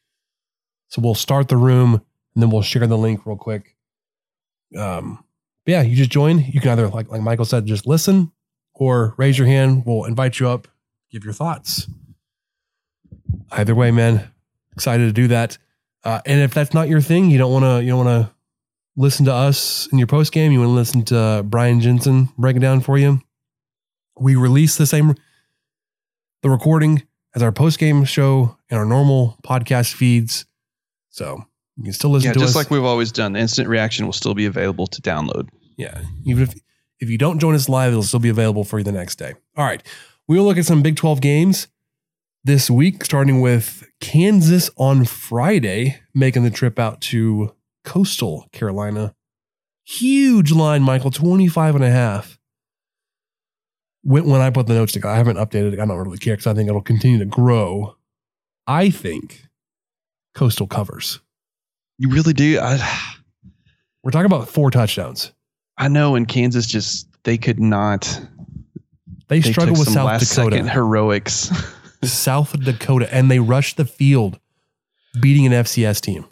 So 0.89 1.01
we'll 1.01 1.15
start 1.15 1.47
the 1.47 1.57
room 1.57 1.95
and 2.35 2.43
then 2.43 2.49
we'll 2.51 2.61
share 2.61 2.85
the 2.87 2.97
link 2.97 3.25
real 3.25 3.35
quick. 3.35 3.75
Um, 4.77 5.23
yeah, 5.65 5.81
you 5.81 5.95
just 5.95 6.09
join. 6.09 6.39
You 6.39 6.59
can 6.59 6.71
either, 6.71 6.87
like 6.89 7.09
like 7.09 7.21
Michael 7.21 7.45
said, 7.45 7.65
just 7.65 7.85
listen 7.85 8.31
or 8.73 9.13
raise 9.17 9.37
your 9.37 9.47
hand. 9.47 9.83
We'll 9.85 10.05
invite 10.05 10.39
you 10.39 10.49
up, 10.49 10.67
give 11.11 11.23
your 11.23 11.33
thoughts. 11.33 11.87
Either 13.51 13.75
way, 13.75 13.91
man, 13.91 14.29
excited 14.73 15.05
to 15.05 15.13
do 15.13 15.27
that. 15.27 15.57
Uh, 16.03 16.21
and 16.25 16.41
if 16.41 16.53
that's 16.53 16.73
not 16.73 16.87
your 16.87 17.01
thing, 17.01 17.29
you 17.29 17.37
don't 17.37 17.51
want 17.51 17.65
to, 17.65 17.83
you 17.83 17.89
don't 17.89 18.05
want 18.05 18.27
to 18.27 18.33
listen 18.95 19.25
to 19.25 19.33
us 19.33 19.87
in 19.91 19.97
your 19.97 20.07
post 20.07 20.31
game. 20.31 20.51
You 20.51 20.59
want 20.59 20.69
to 20.69 20.73
listen 20.73 21.05
to 21.05 21.43
Brian 21.45 21.81
Jensen 21.81 22.29
break 22.37 22.55
it 22.55 22.59
down 22.59 22.81
for 22.81 22.97
you. 22.97 23.21
We 24.19 24.35
release 24.35 24.77
the 24.77 24.85
same 24.85 25.15
the 26.41 26.49
recording 26.49 27.03
as 27.35 27.43
our 27.43 27.51
post 27.51 27.79
game 27.79 28.05
show 28.05 28.57
and 28.69 28.79
our 28.79 28.85
normal 28.85 29.37
podcast 29.43 29.93
feeds. 29.93 30.45
So 31.09 31.45
you 31.79 31.85
can 31.85 31.93
still 31.93 32.09
listen 32.11 32.27
Yeah, 32.27 32.33
to 32.33 32.39
just 32.39 32.51
us. 32.51 32.55
like 32.55 32.69
we've 32.69 32.83
always 32.83 33.11
done. 33.11 33.33
The 33.33 33.39
instant 33.39 33.67
reaction 33.69 34.05
will 34.05 34.13
still 34.13 34.33
be 34.35 34.45
available 34.45 34.85
to 34.87 35.01
download. 35.01 35.49
Yeah. 35.77 36.01
Even 36.25 36.43
if 36.43 36.53
if 36.99 37.09
you 37.09 37.17
don't 37.17 37.39
join 37.39 37.55
us 37.55 37.69
live, 37.69 37.91
it'll 37.93 38.03
still 38.03 38.19
be 38.19 38.27
available 38.29 38.65
for 38.65 38.77
you 38.79 38.83
the 38.83 38.91
next 38.91 39.15
day. 39.15 39.33
All 39.55 39.63
right. 39.65 39.81
We 40.27 40.37
will 40.37 40.43
look 40.45 40.57
at 40.57 40.65
some 40.65 40.81
Big 40.81 40.97
12 40.97 41.21
games 41.21 41.67
this 42.43 42.69
week, 42.69 43.05
starting 43.05 43.39
with 43.41 43.87
Kansas 44.01 44.69
on 44.77 45.05
Friday, 45.05 46.01
making 46.13 46.43
the 46.43 46.49
trip 46.51 46.77
out 46.77 46.99
to 47.01 47.55
coastal 47.85 48.47
Carolina. 48.51 49.15
Huge 49.85 50.51
line, 50.51 50.83
Michael, 50.83 51.09
25 51.11 51.75
and 51.75 51.83
a 51.85 51.89
half. 51.89 52.37
When, 54.03 54.25
when 54.25 54.41
I 54.41 54.49
put 54.49 54.67
the 54.67 54.73
notes 54.73 54.91
together, 54.93 55.13
I 55.13 55.17
haven't 55.17 55.37
updated 55.37 55.73
it. 55.73 55.79
I 55.79 55.85
don't 55.85 55.97
really 55.97 56.17
care 56.17 56.33
because 56.35 56.47
I 56.47 56.53
think 56.53 56.69
it'll 56.69 56.81
continue 56.81 57.19
to 57.19 57.25
grow. 57.25 57.95
I 58.67 58.89
think 58.89 59.45
coastal 60.35 60.67
covers. 60.67 61.21
You 61.99 62.09
really 62.09 62.33
do. 62.33 62.59
I, 62.59 62.79
We're 64.03 64.11
talking 64.11 64.25
about 64.25 64.49
four 64.49 64.71
touchdowns. 64.71 65.31
I 65.77 65.87
know, 65.89 66.15
and 66.15 66.27
Kansas 66.27 66.65
just 66.65 67.07
they 67.23 67.37
could 67.37 67.59
not 67.59 68.19
They, 69.27 69.39
They 69.39 69.51
struggle 69.51 69.75
with 69.77 69.89
South 69.89 70.07
last 70.07 70.29
Dakota. 70.33 70.55
second 70.55 70.69
heroics. 70.69 71.51
South 72.03 72.57
Dakota, 72.59 73.13
and 73.13 73.29
they 73.29 73.39
rushed 73.39 73.75
the 73.77 73.83
field, 73.85 74.39
beating 75.21 75.45
an 75.45 75.51
FCS 75.51 75.99
team. 76.01 76.25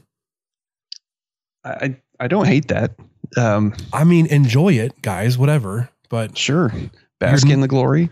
I 1.63 1.97
I 2.20 2.28
don't 2.28 2.45
hate 2.47 2.70
that. 2.70 2.95
Um, 3.36 3.74
I 3.91 4.03
mean, 4.05 4.28
enjoy 4.28 4.74
it, 4.74 5.01
guys. 5.01 5.38
Whatever, 5.38 5.89
but 6.09 6.38
sure, 6.38 6.72
bask 7.20 7.47
in 7.49 7.59
the 7.61 7.68
glory. 7.68 8.09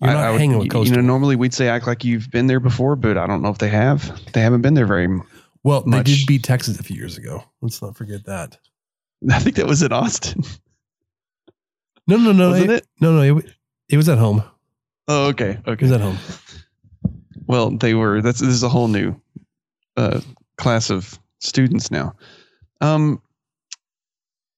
you're 0.00 0.10
I- 0.10 0.12
not 0.14 0.24
I 0.24 0.30
would- 0.30 0.40
hanging 0.40 0.58
with 0.58 0.72
You 0.88 0.94
know, 0.96 1.00
normally 1.02 1.34
we'd 1.36 1.52
say 1.54 1.68
act 1.68 1.86
like 1.86 2.04
you've 2.04 2.30
been 2.30 2.46
there 2.46 2.60
before, 2.60 2.94
but 2.96 3.18
I 3.18 3.26
don't 3.26 3.42
know 3.42 3.50
if 3.50 3.58
they 3.58 3.68
have. 3.68 4.20
They 4.32 4.40
haven't 4.40 4.62
been 4.62 4.74
there 4.74 4.86
very. 4.86 5.08
Well, 5.64 5.82
they 5.82 6.02
did 6.02 6.26
beat 6.26 6.42
Texas 6.42 6.78
a 6.78 6.82
few 6.82 6.96
years 6.96 7.18
ago. 7.18 7.44
Let's 7.60 7.80
not 7.82 7.96
forget 7.96 8.24
that. 8.26 8.58
I 9.30 9.38
think 9.38 9.56
that 9.56 9.66
was 9.66 9.82
in 9.82 9.92
Austin. 9.92 10.42
No, 12.08 12.16
no, 12.16 12.32
no, 12.32 12.50
Wasn't 12.50 12.70
it? 12.72 12.86
No, 13.00 13.12
no, 13.12 13.38
it, 13.38 13.46
it 13.88 13.96
was 13.96 14.08
at 14.08 14.18
home. 14.18 14.42
Oh, 15.06 15.28
okay, 15.28 15.58
okay. 15.66 15.72
It 15.72 15.82
was 15.82 15.92
at 15.92 16.00
home. 16.00 16.18
Well, 17.46 17.70
they 17.70 17.94
were. 17.94 18.20
That's 18.20 18.40
this 18.40 18.48
is 18.48 18.64
a 18.64 18.68
whole 18.68 18.88
new 18.88 19.14
uh, 19.96 20.20
class 20.58 20.90
of 20.90 21.18
students 21.38 21.92
now. 21.92 22.14
Um, 22.80 23.22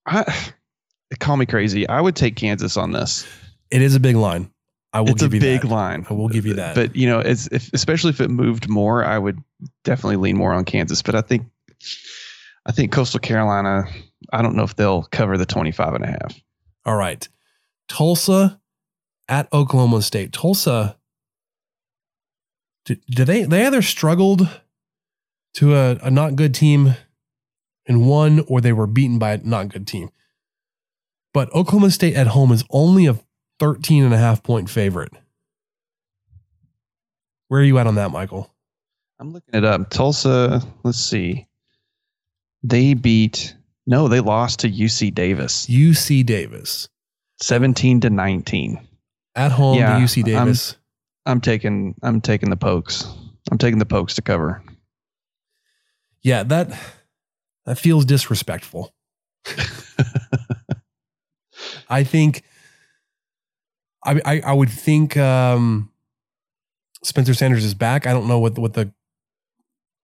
I 0.06 0.52
call 1.20 1.36
me 1.36 1.44
crazy. 1.44 1.86
I 1.86 2.00
would 2.00 2.16
take 2.16 2.36
Kansas 2.36 2.78
on 2.78 2.92
this. 2.92 3.26
It 3.70 3.82
is 3.82 3.94
a 3.94 4.00
big 4.00 4.16
line. 4.16 4.50
I 4.94 5.00
will 5.00 5.10
it's 5.10 5.22
a 5.22 5.24
you 5.24 5.40
big 5.40 5.62
that. 5.62 5.68
line. 5.68 6.06
I 6.08 6.14
will 6.14 6.28
give 6.28 6.46
you 6.46 6.54
that. 6.54 6.76
But 6.76 6.94
you 6.94 7.08
know, 7.08 7.18
it's 7.18 7.48
if, 7.48 7.72
especially 7.72 8.10
if 8.10 8.20
it 8.20 8.30
moved 8.30 8.68
more, 8.68 9.04
I 9.04 9.18
would 9.18 9.42
definitely 9.82 10.16
lean 10.16 10.36
more 10.36 10.54
on 10.54 10.64
Kansas. 10.64 11.02
But 11.02 11.16
I 11.16 11.20
think, 11.20 11.46
I 12.64 12.70
think 12.70 12.92
Coastal 12.92 13.18
Carolina. 13.18 13.84
I 14.32 14.40
don't 14.40 14.54
know 14.54 14.62
if 14.62 14.76
they'll 14.76 15.02
cover 15.02 15.36
the 15.36 15.46
25 15.46 15.94
and 15.94 16.04
a 16.04 16.06
half. 16.06 16.40
All 16.86 16.96
right. 16.96 17.28
Tulsa 17.88 18.60
at 19.28 19.52
Oklahoma 19.52 20.00
State. 20.00 20.32
Tulsa, 20.32 20.96
do, 22.84 22.96
do 23.10 23.24
they 23.24 23.42
they 23.42 23.66
either 23.66 23.82
struggled 23.82 24.48
to 25.54 25.74
a, 25.74 25.96
a 26.02 26.10
not 26.10 26.36
good 26.36 26.54
team 26.54 26.94
and 27.86 28.06
won, 28.08 28.44
or 28.46 28.60
they 28.60 28.72
were 28.72 28.86
beaten 28.86 29.18
by 29.18 29.32
a 29.32 29.38
not 29.38 29.68
good 29.68 29.88
team. 29.88 30.10
But 31.32 31.52
Oklahoma 31.52 31.90
State 31.90 32.14
at 32.14 32.28
home 32.28 32.52
is 32.52 32.64
only 32.70 33.06
a 33.06 33.18
13 33.58 34.04
and 34.04 34.14
a 34.14 34.18
half 34.18 34.42
point 34.42 34.68
favorite. 34.70 35.12
Where 37.48 37.60
are 37.60 37.64
you 37.64 37.78
at 37.78 37.86
on 37.86 37.94
that, 37.96 38.10
Michael? 38.10 38.50
I'm 39.20 39.32
looking 39.32 39.54
it 39.54 39.64
up. 39.64 39.90
Tulsa. 39.90 40.62
Let's 40.82 40.98
see. 40.98 41.46
They 42.62 42.94
beat. 42.94 43.54
No, 43.86 44.08
they 44.08 44.20
lost 44.20 44.60
to 44.60 44.70
UC 44.70 45.14
Davis, 45.14 45.66
UC 45.66 46.24
Davis. 46.24 46.88
17 47.42 48.00
to 48.00 48.10
19. 48.10 48.80
At 49.36 49.52
home 49.52 49.78
Yeah, 49.78 49.98
to 49.98 50.04
UC 50.04 50.24
I'm- 50.24 50.46
Davis. 50.46 50.76
I'm 51.26 51.40
taking. 51.40 51.94
I'm 52.02 52.20
taking 52.20 52.50
the 52.50 52.56
pokes. 52.56 53.06
I'm 53.50 53.58
taking 53.58 53.78
the 53.78 53.86
pokes 53.86 54.14
to 54.14 54.22
cover. 54.22 54.62
yeah, 56.22 56.42
that 56.44 56.70
that 57.66 57.78
feels 57.78 58.04
disrespectful. 58.04 58.92
I 61.88 62.04
think 62.04 62.42
I, 64.04 64.20
I 64.24 64.40
I 64.40 64.52
would 64.52 64.70
think 64.70 65.16
um 65.16 65.90
Spencer 67.02 67.34
Sanders 67.34 67.64
is 67.64 67.74
back. 67.74 68.06
I 68.06 68.12
don't 68.12 68.28
know 68.28 68.38
what 68.38 68.58
what 68.58 68.74
the 68.74 68.92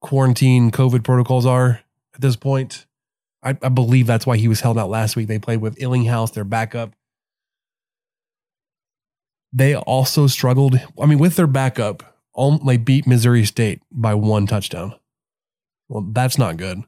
quarantine 0.00 0.70
COVID 0.70 1.04
protocols 1.04 1.46
are 1.46 1.80
at 2.14 2.20
this 2.20 2.36
point. 2.36 2.86
I, 3.42 3.50
I 3.62 3.68
believe 3.68 4.06
that's 4.06 4.26
why 4.26 4.36
he 4.36 4.48
was 4.48 4.60
held 4.60 4.78
out 4.78 4.90
last 4.90 5.16
week. 5.16 5.26
They 5.26 5.38
played 5.38 5.60
with 5.60 5.80
Illingworth, 5.80 6.34
their 6.34 6.44
backup. 6.44 6.92
They 9.52 9.74
also 9.74 10.26
struggled. 10.26 10.78
I 11.00 11.06
mean, 11.06 11.18
with 11.18 11.36
their 11.36 11.46
backup, 11.46 12.18
um, 12.36 12.60
they 12.66 12.76
beat 12.76 13.06
Missouri 13.06 13.44
State 13.44 13.82
by 13.90 14.14
one 14.14 14.46
touchdown. 14.46 14.94
Well, 15.88 16.06
that's 16.12 16.38
not 16.38 16.56
good. 16.56 16.82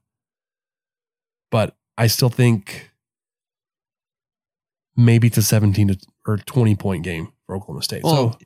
But 1.50 1.74
I 1.98 2.06
still 2.06 2.28
think 2.28 2.91
maybe 4.97 5.28
it's 5.28 5.38
a 5.38 5.43
17 5.43 5.88
to 5.88 5.99
or 6.26 6.36
20 6.38 6.76
point 6.76 7.05
game 7.05 7.32
for 7.47 7.57
Oklahoma 7.57 7.82
State. 7.82 8.03
Well, 8.05 8.32
so 8.32 8.38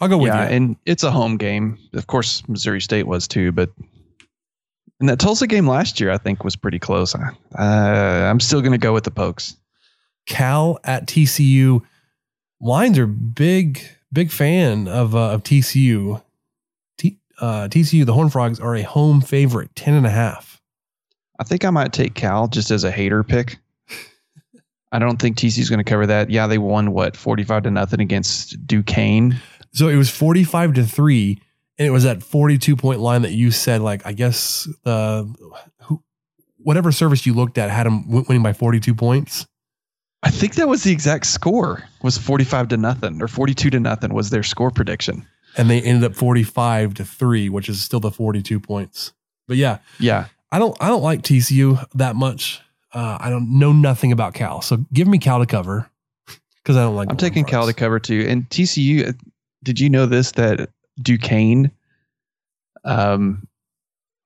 I'll 0.00 0.08
go 0.08 0.18
with 0.18 0.28
yeah, 0.28 0.48
you. 0.48 0.56
and 0.56 0.76
it's 0.86 1.02
a 1.02 1.10
home 1.10 1.36
game. 1.36 1.78
Of 1.92 2.06
course, 2.06 2.46
Missouri 2.48 2.80
State 2.80 3.06
was 3.06 3.28
too, 3.28 3.52
but 3.52 3.70
and 5.00 5.08
that 5.08 5.18
Tulsa 5.18 5.46
game 5.46 5.66
last 5.66 6.00
year, 6.00 6.10
I 6.10 6.18
think, 6.18 6.44
was 6.44 6.56
pretty 6.56 6.78
close. 6.78 7.14
Uh, 7.14 7.22
I'm 7.58 8.40
still 8.40 8.60
going 8.60 8.72
to 8.72 8.78
go 8.78 8.92
with 8.92 9.04
the 9.04 9.10
pokes. 9.10 9.56
Cal 10.26 10.78
at 10.84 11.06
TCU. 11.06 11.82
Lines 12.60 12.98
are 12.98 13.06
big, 13.06 13.80
big 14.12 14.30
fan 14.30 14.88
of 14.88 15.14
uh, 15.14 15.32
of 15.32 15.42
TCU. 15.42 16.22
T, 16.96 17.18
uh, 17.40 17.68
TCU, 17.68 18.06
the 18.06 18.14
Horn 18.14 18.30
Frogs 18.30 18.60
are 18.60 18.74
a 18.74 18.82
home 18.82 19.20
favorite, 19.20 19.74
10 19.74 19.94
and 19.94 20.06
a 20.06 20.10
half. 20.10 20.60
I 21.38 21.44
think 21.44 21.64
I 21.64 21.70
might 21.70 21.92
take 21.92 22.14
Cal 22.14 22.46
just 22.46 22.70
as 22.70 22.84
a 22.84 22.90
hater 22.90 23.24
pick. 23.24 23.58
I 24.94 25.00
don't 25.00 25.20
think 25.20 25.36
TCU's 25.36 25.68
going 25.68 25.84
to 25.84 25.90
cover 25.90 26.06
that. 26.06 26.30
Yeah, 26.30 26.46
they 26.46 26.56
won 26.56 26.92
what 26.92 27.16
45 27.16 27.64
to 27.64 27.70
nothing 27.72 28.00
against 28.00 28.64
Duquesne. 28.64 29.36
So 29.72 29.88
it 29.88 29.96
was 29.96 30.08
45 30.08 30.74
to 30.74 30.84
3 30.84 31.40
and 31.78 31.88
it 31.88 31.90
was 31.90 32.04
that 32.04 32.22
42 32.22 32.76
point 32.76 33.00
line 33.00 33.22
that 33.22 33.32
you 33.32 33.50
said 33.50 33.80
like 33.80 34.06
I 34.06 34.12
guess 34.12 34.68
uh 34.86 35.24
who 35.80 36.00
whatever 36.58 36.92
service 36.92 37.26
you 37.26 37.34
looked 37.34 37.58
at 37.58 37.70
had 37.70 37.86
them 37.86 38.08
winning 38.08 38.44
by 38.44 38.52
42 38.52 38.94
points. 38.94 39.46
I 40.22 40.30
think 40.30 40.54
that 40.54 40.68
was 40.68 40.84
the 40.84 40.92
exact 40.92 41.26
score. 41.26 41.82
Was 42.02 42.16
45 42.16 42.68
to 42.68 42.76
nothing 42.76 43.20
or 43.20 43.26
42 43.26 43.70
to 43.70 43.80
nothing 43.80 44.14
was 44.14 44.30
their 44.30 44.44
score 44.44 44.70
prediction. 44.70 45.26
And 45.56 45.68
they 45.68 45.82
ended 45.82 46.04
up 46.04 46.16
45 46.16 46.94
to 46.94 47.04
3, 47.04 47.48
which 47.48 47.68
is 47.68 47.82
still 47.82 48.00
the 48.00 48.12
42 48.12 48.60
points. 48.60 49.12
But 49.48 49.56
yeah, 49.56 49.78
Yeah. 49.98 50.26
I 50.52 50.60
don't 50.60 50.76
I 50.80 50.86
don't 50.86 51.02
like 51.02 51.22
TCU 51.22 51.84
that 51.94 52.14
much. 52.14 52.60
Uh, 52.94 53.18
I 53.20 53.28
don't 53.28 53.58
know 53.58 53.72
nothing 53.72 54.12
about 54.12 54.34
Cal. 54.34 54.62
So 54.62 54.78
give 54.92 55.08
me 55.08 55.18
Cal 55.18 55.40
to 55.40 55.46
cover 55.46 55.90
because 56.62 56.76
I 56.76 56.82
don't 56.82 56.94
like 56.94 57.10
I'm 57.10 57.16
taking 57.16 57.44
Cal 57.44 57.66
to 57.66 57.74
cover 57.74 57.98
too. 57.98 58.24
And 58.28 58.48
TCU, 58.48 59.08
uh, 59.08 59.12
did 59.64 59.80
you 59.80 59.90
know 59.90 60.06
this 60.06 60.32
that 60.32 60.70
Duquesne? 61.02 61.70
Um, 62.84 63.48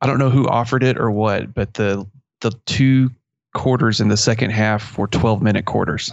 I 0.00 0.06
don't 0.06 0.18
know 0.18 0.30
who 0.30 0.46
offered 0.46 0.82
it 0.82 0.98
or 0.98 1.10
what, 1.10 1.54
but 1.54 1.74
the 1.74 2.06
the 2.40 2.52
two 2.66 3.10
quarters 3.54 4.00
in 4.00 4.08
the 4.08 4.16
second 4.16 4.50
half 4.50 4.96
were 4.98 5.08
12 5.08 5.42
minute 5.42 5.64
quarters. 5.64 6.12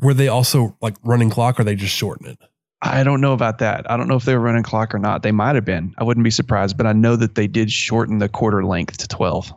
Were 0.00 0.14
they 0.14 0.28
also 0.28 0.76
like 0.82 0.94
running 1.02 1.30
clock 1.30 1.58
or 1.58 1.64
they 1.64 1.74
just 1.74 1.94
shorten 1.94 2.26
it? 2.26 2.38
I 2.82 3.02
don't 3.02 3.22
know 3.22 3.32
about 3.32 3.58
that. 3.58 3.90
I 3.90 3.96
don't 3.96 4.06
know 4.06 4.16
if 4.16 4.26
they 4.26 4.34
were 4.34 4.42
running 4.42 4.62
clock 4.62 4.94
or 4.94 4.98
not. 4.98 5.22
They 5.22 5.32
might 5.32 5.54
have 5.54 5.64
been. 5.64 5.94
I 5.96 6.04
wouldn't 6.04 6.24
be 6.24 6.30
surprised, 6.30 6.76
but 6.76 6.86
I 6.86 6.92
know 6.92 7.16
that 7.16 7.34
they 7.34 7.46
did 7.46 7.72
shorten 7.72 8.18
the 8.18 8.28
quarter 8.28 8.64
length 8.64 8.98
to 8.98 9.08
12. 9.08 9.52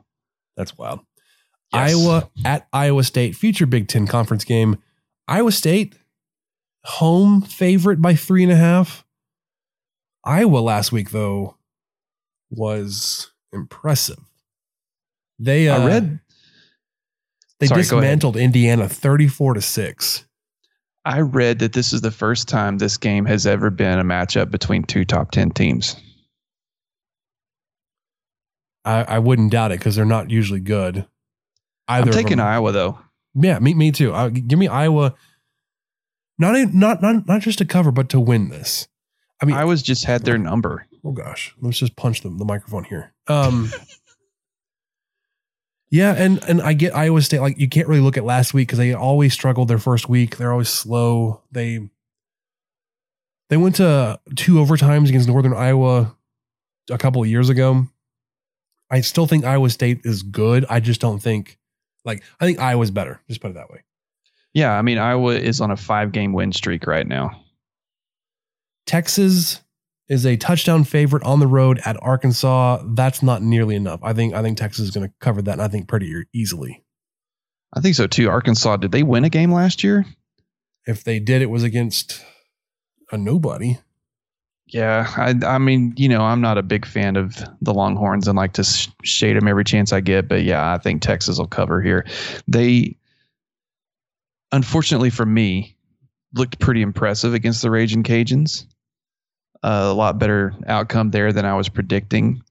That's 0.55 0.77
wild. 0.77 1.01
Yes. 1.73 1.93
Iowa 1.93 2.29
at 2.45 2.67
Iowa 2.73 3.03
State, 3.03 3.35
future 3.35 3.65
Big 3.65 3.87
Ten 3.87 4.07
conference 4.07 4.43
game. 4.43 4.77
Iowa 5.27 5.51
State, 5.51 5.95
home 6.83 7.41
favorite 7.41 8.01
by 8.01 8.15
three 8.15 8.43
and 8.43 8.51
a 8.51 8.55
half. 8.55 9.05
Iowa 10.23 10.59
last 10.59 10.91
week, 10.91 11.11
though, 11.11 11.55
was 12.49 13.31
impressive. 13.53 14.19
They 15.37 15.69
uh, 15.69 15.81
I 15.81 15.87
read 15.87 16.19
they 17.59 17.67
Sorry, 17.67 17.81
dismantled 17.81 18.37
Indiana 18.37 18.87
34 18.87 19.55
to 19.55 19.61
6. 19.61 20.25
I 21.05 21.21
read 21.21 21.59
that 21.59 21.73
this 21.73 21.93
is 21.93 22.01
the 22.01 22.11
first 22.11 22.47
time 22.47 22.77
this 22.77 22.97
game 22.97 23.25
has 23.25 23.45
ever 23.45 23.69
been 23.69 23.99
a 23.99 24.03
matchup 24.03 24.51
between 24.51 24.83
two 24.83 25.05
top 25.05 25.31
10 25.31 25.51
teams. 25.51 25.95
I, 28.85 29.03
I 29.03 29.19
wouldn't 29.19 29.51
doubt 29.51 29.71
it 29.71 29.79
because 29.79 29.95
they're 29.95 30.05
not 30.05 30.29
usually 30.29 30.59
good. 30.59 31.05
Either 31.89 32.11
I'm 32.11 32.13
taking 32.13 32.37
them. 32.37 32.47
Iowa 32.47 32.71
though. 32.71 32.99
Yeah, 33.35 33.59
me, 33.59 33.73
me 33.73 33.91
too. 33.91 34.13
Uh, 34.13 34.29
give 34.29 34.57
me 34.57 34.67
Iowa. 34.67 35.15
Not, 36.37 36.55
a- 36.55 36.65
not 36.77 37.01
not 37.01 37.27
not 37.27 37.41
just 37.41 37.57
to 37.57 37.65
cover, 37.65 37.91
but 37.91 38.07
to 38.09 38.19
win 38.19 38.49
this. 38.49 38.87
I 39.41 39.45
mean, 39.45 39.55
Iowa's 39.55 39.81
just 39.81 40.05
had 40.05 40.23
their 40.23 40.37
number. 40.37 40.85
oh 41.03 41.11
gosh, 41.11 41.53
let's 41.61 41.77
just 41.79 41.95
punch 41.95 42.21
the, 42.21 42.29
the 42.29 42.45
microphone 42.45 42.83
here. 42.85 43.13
Um, 43.27 43.69
yeah, 45.89 46.13
and 46.13 46.43
and 46.47 46.61
I 46.61 46.73
get 46.73 46.95
Iowa 46.95 47.21
State. 47.21 47.39
Like 47.41 47.57
you 47.57 47.67
can't 47.67 47.87
really 47.87 48.01
look 48.01 48.17
at 48.17 48.23
last 48.23 48.53
week 48.53 48.67
because 48.67 48.79
they 48.79 48.93
always 48.93 49.33
struggled 49.33 49.67
their 49.67 49.79
first 49.79 50.07
week. 50.07 50.37
They're 50.37 50.51
always 50.51 50.69
slow. 50.69 51.41
They 51.51 51.89
they 53.49 53.57
went 53.57 53.75
to 53.75 54.19
two 54.35 54.55
overtimes 54.55 55.09
against 55.09 55.27
Northern 55.27 55.53
Iowa 55.53 56.15
a 56.91 56.97
couple 56.97 57.21
of 57.21 57.27
years 57.27 57.49
ago. 57.49 57.87
I 58.91 59.01
still 59.01 59.25
think 59.27 59.45
Iowa 59.45 59.69
State 59.69 60.01
is 60.03 60.21
good. 60.23 60.65
I 60.69 60.79
just 60.79 61.01
don't 61.01 61.19
think 61.19 61.57
like 62.05 62.23
I 62.39 62.45
think 62.45 62.59
Iowa's 62.59 62.91
better. 62.91 63.21
Just 63.27 63.41
put 63.41 63.51
it 63.51 63.55
that 63.55 63.69
way. 63.69 63.83
Yeah, 64.53 64.73
I 64.73 64.81
mean 64.81 64.97
Iowa 64.97 65.35
is 65.35 65.61
on 65.61 65.71
a 65.71 65.77
five 65.77 66.11
game 66.11 66.33
win 66.33 66.51
streak 66.51 66.87
right 66.87 67.07
now. 67.07 67.43
Texas 68.85 69.61
is 70.07 70.25
a 70.25 70.35
touchdown 70.37 70.83
favorite 70.83 71.23
on 71.23 71.39
the 71.39 71.47
road 71.47 71.79
at 71.85 72.01
Arkansas. 72.01 72.81
That's 72.83 73.21
not 73.21 73.43
nearly 73.43 73.75
enough. 73.75 73.99
I 74.01 74.13
think 74.13 74.33
I 74.33 74.41
think 74.41 74.57
Texas 74.57 74.85
is 74.85 74.91
going 74.91 75.07
to 75.07 75.13
cover 75.19 75.41
that, 75.43 75.53
and 75.53 75.61
I 75.61 75.67
think 75.67 75.87
pretty 75.87 76.11
easily. 76.33 76.83
I 77.73 77.81
think 77.81 77.95
so 77.95 78.07
too. 78.07 78.29
Arkansas, 78.29 78.77
did 78.77 78.91
they 78.91 79.03
win 79.03 79.23
a 79.23 79.29
game 79.29 79.53
last 79.53 79.83
year? 79.83 80.05
If 80.87 81.03
they 81.03 81.19
did, 81.19 81.43
it 81.43 81.51
was 81.51 81.63
against 81.63 82.23
a 83.11 83.17
nobody. 83.17 83.77
Yeah, 84.71 85.11
I, 85.17 85.33
I 85.45 85.57
mean, 85.57 85.93
you 85.97 86.07
know, 86.07 86.21
I'm 86.21 86.41
not 86.41 86.59
a 86.59 86.63
big 86.63 86.85
fan 86.85 87.15
of 87.15 87.35
the 87.59 87.73
Longhorns 87.73 88.27
and 88.27 88.37
like 88.37 88.53
to 88.53 88.63
sh- 88.63 88.89
shade 89.03 89.35
them 89.35 89.47
every 89.47 89.63
chance 89.63 89.91
I 89.91 89.99
get, 89.99 90.27
but 90.27 90.43
yeah, 90.43 90.71
I 90.71 90.77
think 90.77 91.01
Texas 91.01 91.39
will 91.39 91.47
cover 91.47 91.81
here. 91.81 92.05
They, 92.47 92.95
unfortunately 94.51 95.09
for 95.09 95.25
me, 95.25 95.75
looked 96.35 96.59
pretty 96.59 96.83
impressive 96.83 97.33
against 97.33 97.63
the 97.63 97.71
Raging 97.71 98.03
Cajuns. 98.03 98.67
Uh, 99.63 99.89
a 99.89 99.93
lot 99.93 100.19
better 100.19 100.53
outcome 100.67 101.09
there 101.09 101.33
than 101.33 101.45
I 101.45 101.55
was 101.55 101.67
predicting, 101.67 102.43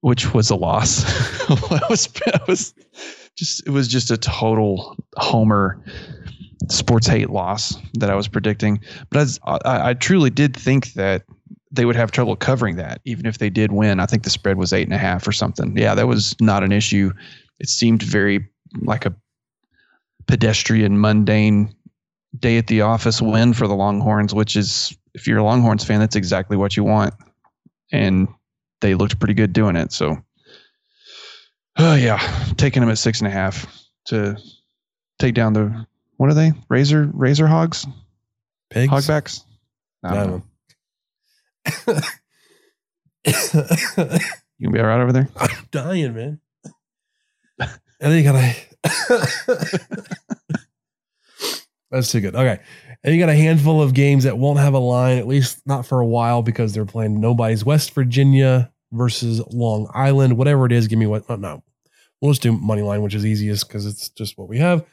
which 0.00 0.32
was 0.32 0.48
a 0.48 0.56
loss. 0.56 1.04
I 1.50 1.82
was, 1.90 2.08
I 2.26 2.40
was 2.48 2.74
just, 3.36 3.66
it 3.66 3.70
was 3.70 3.88
just 3.88 4.10
a 4.10 4.16
total 4.16 4.96
homer 5.16 5.78
sports 6.68 7.06
hate 7.06 7.30
loss 7.30 7.76
that 7.94 8.10
I 8.10 8.14
was 8.14 8.28
predicting. 8.28 8.80
But 9.10 9.20
as, 9.20 9.40
I, 9.44 9.90
I 9.90 9.94
truly 9.94 10.30
did 10.30 10.56
think 10.56 10.92
that 10.94 11.24
they 11.70 11.84
would 11.84 11.96
have 11.96 12.10
trouble 12.10 12.36
covering 12.36 12.76
that, 12.76 13.00
even 13.04 13.26
if 13.26 13.38
they 13.38 13.50
did 13.50 13.72
win. 13.72 14.00
I 14.00 14.06
think 14.06 14.22
the 14.22 14.30
spread 14.30 14.56
was 14.56 14.72
eight 14.72 14.86
and 14.86 14.94
a 14.94 14.98
half 14.98 15.26
or 15.26 15.32
something. 15.32 15.76
Yeah, 15.76 15.94
that 15.94 16.08
was 16.08 16.34
not 16.40 16.62
an 16.62 16.72
issue. 16.72 17.12
It 17.58 17.68
seemed 17.68 18.02
very 18.02 18.46
like 18.82 19.06
a 19.06 19.14
pedestrian, 20.26 21.00
mundane 21.00 21.74
day 22.38 22.58
at 22.58 22.66
the 22.66 22.82
office 22.82 23.22
win 23.22 23.52
for 23.52 23.66
the 23.66 23.74
Longhorns, 23.74 24.34
which 24.34 24.56
is, 24.56 24.96
if 25.14 25.26
you're 25.26 25.38
a 25.38 25.44
Longhorns 25.44 25.84
fan, 25.84 26.00
that's 26.00 26.16
exactly 26.16 26.56
what 26.56 26.76
you 26.76 26.84
want. 26.84 27.14
And 27.92 28.28
they 28.80 28.94
looked 28.94 29.18
pretty 29.18 29.34
good 29.34 29.52
doing 29.52 29.76
it. 29.76 29.92
So, 29.92 30.18
yeah, 31.78 32.18
taking 32.56 32.80
them 32.80 32.90
at 32.90 32.98
six 32.98 33.20
and 33.20 33.28
a 33.28 33.30
half 33.30 33.66
to 34.06 34.36
take 35.18 35.34
down 35.34 35.52
the 35.52 35.86
what 36.16 36.30
are 36.30 36.34
they? 36.34 36.52
Razor 36.68 37.10
razor 37.12 37.46
hogs? 37.46 37.86
Pigs? 38.70 38.92
Hogbacks? 38.92 39.44
I 40.02 40.14
don't 40.14 40.42
know. 41.86 42.00
You 44.58 44.68
gonna 44.68 44.72
be 44.72 44.80
all 44.80 44.86
right 44.86 45.00
over 45.00 45.12
there? 45.12 45.28
I'm 45.36 45.50
dying, 45.70 46.14
man. 46.14 46.40
And 47.58 48.12
then 48.12 48.16
you 48.18 48.24
gotta. 48.24 48.54
That's 51.90 52.10
too 52.10 52.20
good. 52.20 52.34
Okay. 52.34 52.58
And 53.04 53.14
you 53.14 53.20
got 53.20 53.28
a 53.28 53.34
handful 53.34 53.82
of 53.82 53.94
games 53.94 54.24
that 54.24 54.38
won't 54.38 54.58
have 54.58 54.74
a 54.74 54.78
line, 54.78 55.18
at 55.18 55.26
least 55.26 55.60
not 55.66 55.86
for 55.86 56.00
a 56.00 56.06
while, 56.06 56.42
because 56.42 56.72
they're 56.72 56.84
playing 56.84 57.20
nobody's 57.20 57.64
West 57.64 57.92
Virginia 57.92 58.72
versus 58.92 59.40
Long 59.52 59.88
Island. 59.94 60.36
Whatever 60.36 60.66
it 60.66 60.72
is, 60.72 60.88
give 60.88 60.98
me 60.98 61.06
what. 61.06 61.24
Oh, 61.28 61.36
no. 61.36 61.62
We'll 62.20 62.32
just 62.32 62.42
do 62.42 62.52
money 62.52 62.82
line, 62.82 63.02
which 63.02 63.14
is 63.14 63.26
easiest 63.26 63.68
because 63.68 63.86
it's 63.86 64.08
just 64.10 64.38
what 64.38 64.48
we 64.48 64.58
have. 64.58 64.84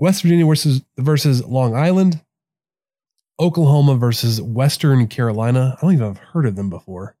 West 0.00 0.22
Virginia 0.22 0.46
versus 0.46 0.80
versus 0.96 1.44
Long 1.44 1.76
Island. 1.76 2.22
Oklahoma 3.38 3.96
versus 3.96 4.40
Western 4.40 5.06
Carolina. 5.08 5.76
I 5.76 5.80
don't 5.82 5.92
even 5.92 6.06
have 6.06 6.18
heard 6.18 6.46
of 6.46 6.56
them 6.56 6.70
before. 6.70 7.16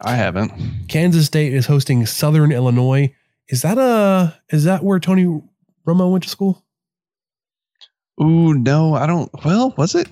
I 0.00 0.14
haven't. 0.14 0.52
Kansas 0.88 1.26
State 1.26 1.52
is 1.52 1.66
hosting 1.66 2.06
Southern 2.06 2.52
Illinois. 2.52 3.14
Is 3.48 3.60
that 3.62 3.76
a 3.76 4.34
is 4.48 4.64
that 4.64 4.82
where 4.82 4.98
Tony 4.98 5.42
Romo 5.86 6.10
went 6.10 6.24
to 6.24 6.30
school? 6.30 6.64
Ooh, 8.20 8.54
no, 8.54 8.94
I 8.94 9.06
don't. 9.06 9.30
Well, 9.44 9.74
was 9.76 9.94
it? 9.94 10.08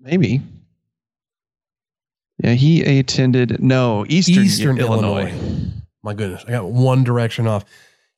Maybe. 0.00 0.40
Yeah, 2.42 2.54
he 2.54 2.98
attended. 2.98 3.62
No, 3.62 4.06
Eastern, 4.08 4.44
Eastern 4.44 4.78
Illinois. 4.78 5.28
Illinois. 5.28 5.72
My 6.02 6.14
goodness, 6.14 6.44
I 6.48 6.52
got 6.52 6.64
one 6.64 7.04
direction 7.04 7.46
off. 7.46 7.66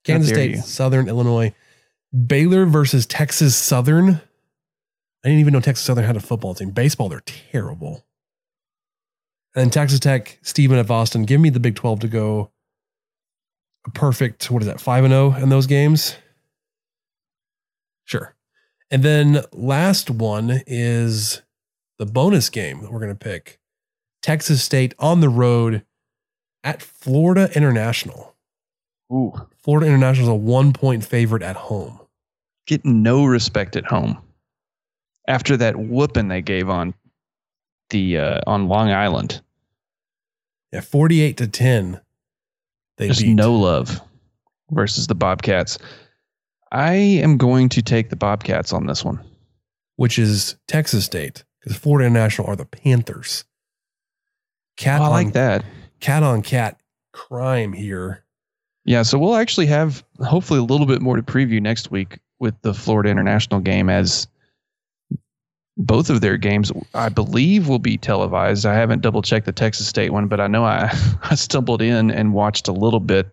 Kansas 0.04 0.30
State, 0.30 0.50
you. 0.52 0.56
Southern 0.58 1.08
Illinois, 1.08 1.54
Baylor 2.26 2.66
versus 2.66 3.06
Texas 3.06 3.56
Southern. 3.56 4.20
I 5.24 5.28
didn't 5.28 5.40
even 5.40 5.52
know 5.52 5.60
Texas 5.60 5.84
Southern 5.84 6.04
had 6.04 6.16
a 6.16 6.20
football 6.20 6.54
team. 6.54 6.70
Baseball, 6.70 7.08
they're 7.08 7.22
terrible. 7.24 8.04
And 9.54 9.64
then 9.64 9.70
Texas 9.70 10.00
Tech, 10.00 10.38
Stephen 10.42 10.78
F. 10.78 10.90
Austin. 10.90 11.24
Give 11.24 11.40
me 11.40 11.48
the 11.48 11.60
Big 11.60 11.76
12 11.76 12.00
to 12.00 12.08
go 12.08 12.50
a 13.86 13.90
perfect, 13.90 14.50
what 14.50 14.62
is 14.62 14.66
that, 14.66 14.80
5 14.80 15.04
and 15.04 15.12
0 15.12 15.34
in 15.34 15.48
those 15.48 15.66
games? 15.66 16.16
Sure. 18.04 18.34
And 18.90 19.02
then 19.02 19.42
last 19.52 20.10
one 20.10 20.62
is 20.66 21.42
the 21.98 22.06
bonus 22.06 22.50
game 22.50 22.82
that 22.82 22.92
we're 22.92 23.00
going 23.00 23.16
to 23.16 23.24
pick 23.24 23.58
Texas 24.22 24.62
State 24.62 24.94
on 24.98 25.20
the 25.20 25.28
road 25.28 25.84
at 26.62 26.82
Florida 26.82 27.50
International. 27.54 28.33
Ooh, 29.14 29.32
Florida 29.62 29.86
International 29.86 30.24
is 30.26 30.28
a 30.30 30.34
one 30.34 30.72
point 30.72 31.04
favorite 31.04 31.42
at 31.42 31.56
home. 31.56 32.00
getting 32.66 33.02
no 33.02 33.24
respect 33.24 33.76
at 33.76 33.84
home 33.84 34.18
after 35.28 35.56
that 35.56 35.76
whooping 35.76 36.28
they 36.28 36.42
gave 36.42 36.68
on 36.68 36.94
the 37.90 38.18
uh, 38.18 38.40
on 38.46 38.66
Long 38.68 38.90
Island. 38.90 39.40
Yeah, 40.72 40.80
48 40.80 41.36
to 41.36 41.46
10. 41.46 42.00
They 42.96 43.08
Just 43.08 43.20
beat. 43.22 43.34
no 43.34 43.54
love 43.54 44.00
versus 44.70 45.06
the 45.06 45.14
Bobcats. 45.14 45.78
I 46.72 46.94
am 46.94 47.36
going 47.36 47.68
to 47.70 47.82
take 47.82 48.10
the 48.10 48.16
Bobcats 48.16 48.72
on 48.72 48.86
this 48.86 49.04
one. 49.04 49.20
which 49.96 50.18
is 50.18 50.56
Texas 50.66 51.04
State, 51.04 51.44
because 51.60 51.76
Florida 51.76 52.06
International 52.06 52.48
are 52.48 52.56
the 52.56 52.64
Panthers. 52.64 53.44
Cat 54.76 55.00
I 55.00 55.24
on, 55.26 55.30
that. 55.32 55.64
Cat 56.00 56.24
on 56.24 56.42
cat 56.42 56.80
crime 57.12 57.72
here. 57.74 58.23
Yeah, 58.84 59.02
so 59.02 59.18
we'll 59.18 59.36
actually 59.36 59.66
have 59.66 60.04
hopefully 60.20 60.60
a 60.60 60.62
little 60.62 60.86
bit 60.86 61.00
more 61.00 61.16
to 61.16 61.22
preview 61.22 61.60
next 61.60 61.90
week 61.90 62.18
with 62.38 62.54
the 62.62 62.74
Florida 62.74 63.08
International 63.08 63.60
game 63.60 63.88
as 63.88 64.26
both 65.76 66.10
of 66.10 66.20
their 66.20 66.36
games 66.36 66.70
I 66.94 67.08
believe 67.08 67.66
will 67.68 67.78
be 67.78 67.96
televised. 67.96 68.66
I 68.66 68.74
haven't 68.74 69.00
double 69.02 69.22
checked 69.22 69.46
the 69.46 69.52
Texas 69.52 69.88
State 69.88 70.12
one, 70.12 70.28
but 70.28 70.40
I 70.40 70.46
know 70.46 70.64
I, 70.64 70.90
I 71.22 71.34
stumbled 71.34 71.82
in 71.82 72.10
and 72.10 72.34
watched 72.34 72.68
a 72.68 72.72
little 72.72 73.00
bit 73.00 73.28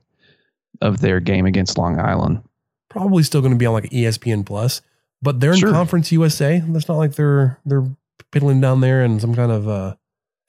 of 0.82 1.02
their 1.02 1.20
game 1.20 1.46
against 1.46 1.78
Long 1.78 2.00
Island. 2.00 2.42
Probably 2.90 3.24
still 3.24 3.42
going 3.42 3.54
to 3.54 3.58
be 3.58 3.66
on 3.66 3.74
like 3.74 3.90
ESPN 3.92 4.46
Plus, 4.46 4.82
but 5.22 5.40
they're 5.40 5.54
in 5.54 5.60
Sure. 5.60 5.72
Conference 5.72 6.12
USA. 6.12 6.62
That's 6.66 6.88
not 6.88 6.98
like 6.98 7.14
they're 7.16 7.60
they're 7.66 7.86
piddling 8.32 8.62
down 8.62 8.82
there 8.82 9.04
in 9.04 9.20
some 9.20 9.36
kind 9.36 9.52
of 9.52 9.68
uh, 9.68 9.96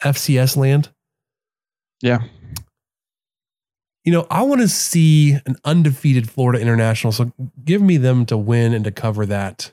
FCS 0.02 0.56
land. 0.56 0.88
Yeah. 2.00 2.22
You 4.04 4.12
know, 4.12 4.26
I 4.30 4.42
want 4.42 4.60
to 4.62 4.68
see 4.68 5.32
an 5.46 5.56
undefeated 5.64 6.28
Florida 6.28 6.60
International. 6.60 7.12
So 7.12 7.32
give 7.64 7.80
me 7.80 7.96
them 7.98 8.26
to 8.26 8.36
win 8.36 8.74
and 8.74 8.84
to 8.84 8.90
cover 8.90 9.26
that 9.26 9.72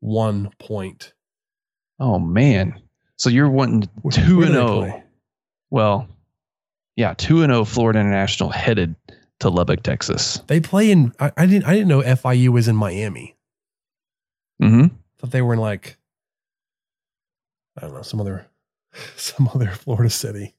one 0.00 0.50
point. 0.58 1.12
Oh 2.00 2.18
man. 2.18 2.80
So 3.16 3.30
you're 3.30 3.50
wanting 3.50 3.88
Where- 4.02 4.10
two 4.12 4.38
where 4.38 4.46
and 4.46 4.54
do 4.54 4.60
oh. 4.60 5.02
Well, 5.70 6.08
yeah, 6.96 7.14
two 7.14 7.42
and 7.42 7.52
oh 7.52 7.64
Florida 7.64 8.00
International 8.00 8.50
headed 8.50 8.96
to 9.38 9.48
Lubbock, 9.50 9.82
Texas. 9.82 10.42
They 10.48 10.60
play 10.60 10.90
in. 10.90 11.12
I, 11.20 11.30
I 11.36 11.46
didn't. 11.46 11.64
I 11.66 11.72
didn't 11.74 11.88
know 11.88 12.02
FIU 12.02 12.48
was 12.48 12.66
in 12.68 12.74
Miami. 12.76 13.36
Mm-hmm. 14.60 14.94
thought 15.18 15.30
they 15.30 15.40
were 15.42 15.54
in 15.54 15.60
like 15.60 15.96
I 17.78 17.82
don't 17.82 17.94
know 17.94 18.02
some 18.02 18.20
other 18.20 18.46
some 19.16 19.48
other 19.54 19.68
Florida 19.70 20.10
city. 20.10 20.54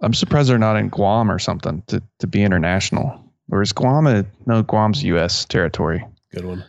I'm 0.00 0.14
surprised 0.14 0.48
they're 0.48 0.58
not 0.58 0.76
in 0.76 0.88
Guam 0.88 1.30
or 1.30 1.38
something 1.38 1.82
to, 1.88 2.02
to 2.18 2.26
be 2.26 2.42
international. 2.42 3.20
Or 3.50 3.62
is 3.62 3.72
Guam 3.72 4.06
a 4.06 4.24
no 4.46 4.62
Guam's 4.62 5.02
U.S. 5.04 5.44
territory? 5.44 6.04
Good 6.32 6.44
one. 6.44 6.64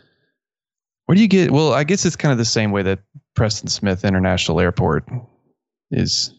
Where 1.06 1.14
do 1.16 1.22
you 1.22 1.28
get? 1.28 1.50
Well, 1.50 1.72
I 1.72 1.84
guess 1.84 2.04
it's 2.04 2.16
kind 2.16 2.32
of 2.32 2.38
the 2.38 2.44
same 2.44 2.70
way 2.72 2.82
that 2.82 2.98
Preston 3.34 3.68
Smith 3.68 4.04
International 4.04 4.60
Airport 4.60 5.08
is 5.90 6.32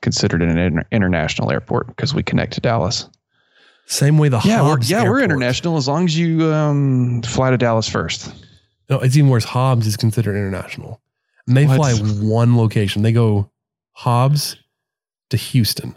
considered 0.00 0.42
an 0.42 0.56
inter- 0.56 0.86
international 0.92 1.50
airport 1.50 1.88
because 1.88 2.14
we 2.14 2.22
connect 2.22 2.52
to 2.54 2.60
Dallas. 2.60 3.08
Same 3.86 4.18
way 4.18 4.28
the 4.28 4.40
Yeah, 4.44 4.62
we're, 4.62 4.68
Hobbs 4.70 4.90
yeah, 4.90 5.02
we're 5.02 5.20
international 5.22 5.76
as 5.76 5.88
long 5.88 6.04
as 6.04 6.16
you 6.16 6.44
um, 6.52 7.22
fly 7.22 7.50
to 7.50 7.56
Dallas 7.56 7.88
first. 7.88 8.32
No, 8.88 9.00
it's 9.00 9.16
even 9.16 9.28
worse. 9.30 9.44
Hobbs 9.44 9.86
is 9.86 9.96
considered 9.96 10.36
international, 10.36 11.00
and 11.46 11.56
they 11.56 11.66
What? 11.66 11.76
fly 11.76 11.92
one 11.94 12.56
location. 12.56 13.02
They 13.02 13.12
go 13.12 13.50
Hobbs 13.92 14.56
to 15.30 15.36
Houston. 15.36 15.96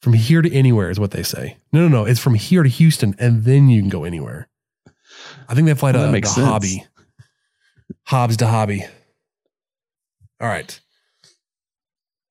from 0.00 0.12
here 0.12 0.42
to 0.42 0.52
anywhere 0.52 0.90
is 0.90 1.00
what 1.00 1.10
they 1.10 1.22
say. 1.22 1.56
No, 1.72 1.80
no, 1.80 1.88
no. 1.88 2.04
It's 2.04 2.20
from 2.20 2.34
here 2.34 2.62
to 2.62 2.68
Houston, 2.68 3.14
and 3.18 3.44
then 3.44 3.68
you 3.68 3.80
can 3.80 3.88
go 3.88 4.04
anywhere. 4.04 4.48
I 5.48 5.54
think 5.54 5.66
they 5.66 5.74
fly 5.74 5.92
to, 5.92 5.98
Well, 5.98 6.06
that 6.06 6.12
makes 6.12 6.28
to 6.30 6.34
sense. 6.34 6.46
Hobby. 6.46 6.84
Hobbs 8.04 8.36
to 8.38 8.46
Hobby. 8.46 8.84
All 10.40 10.48
right. 10.48 10.78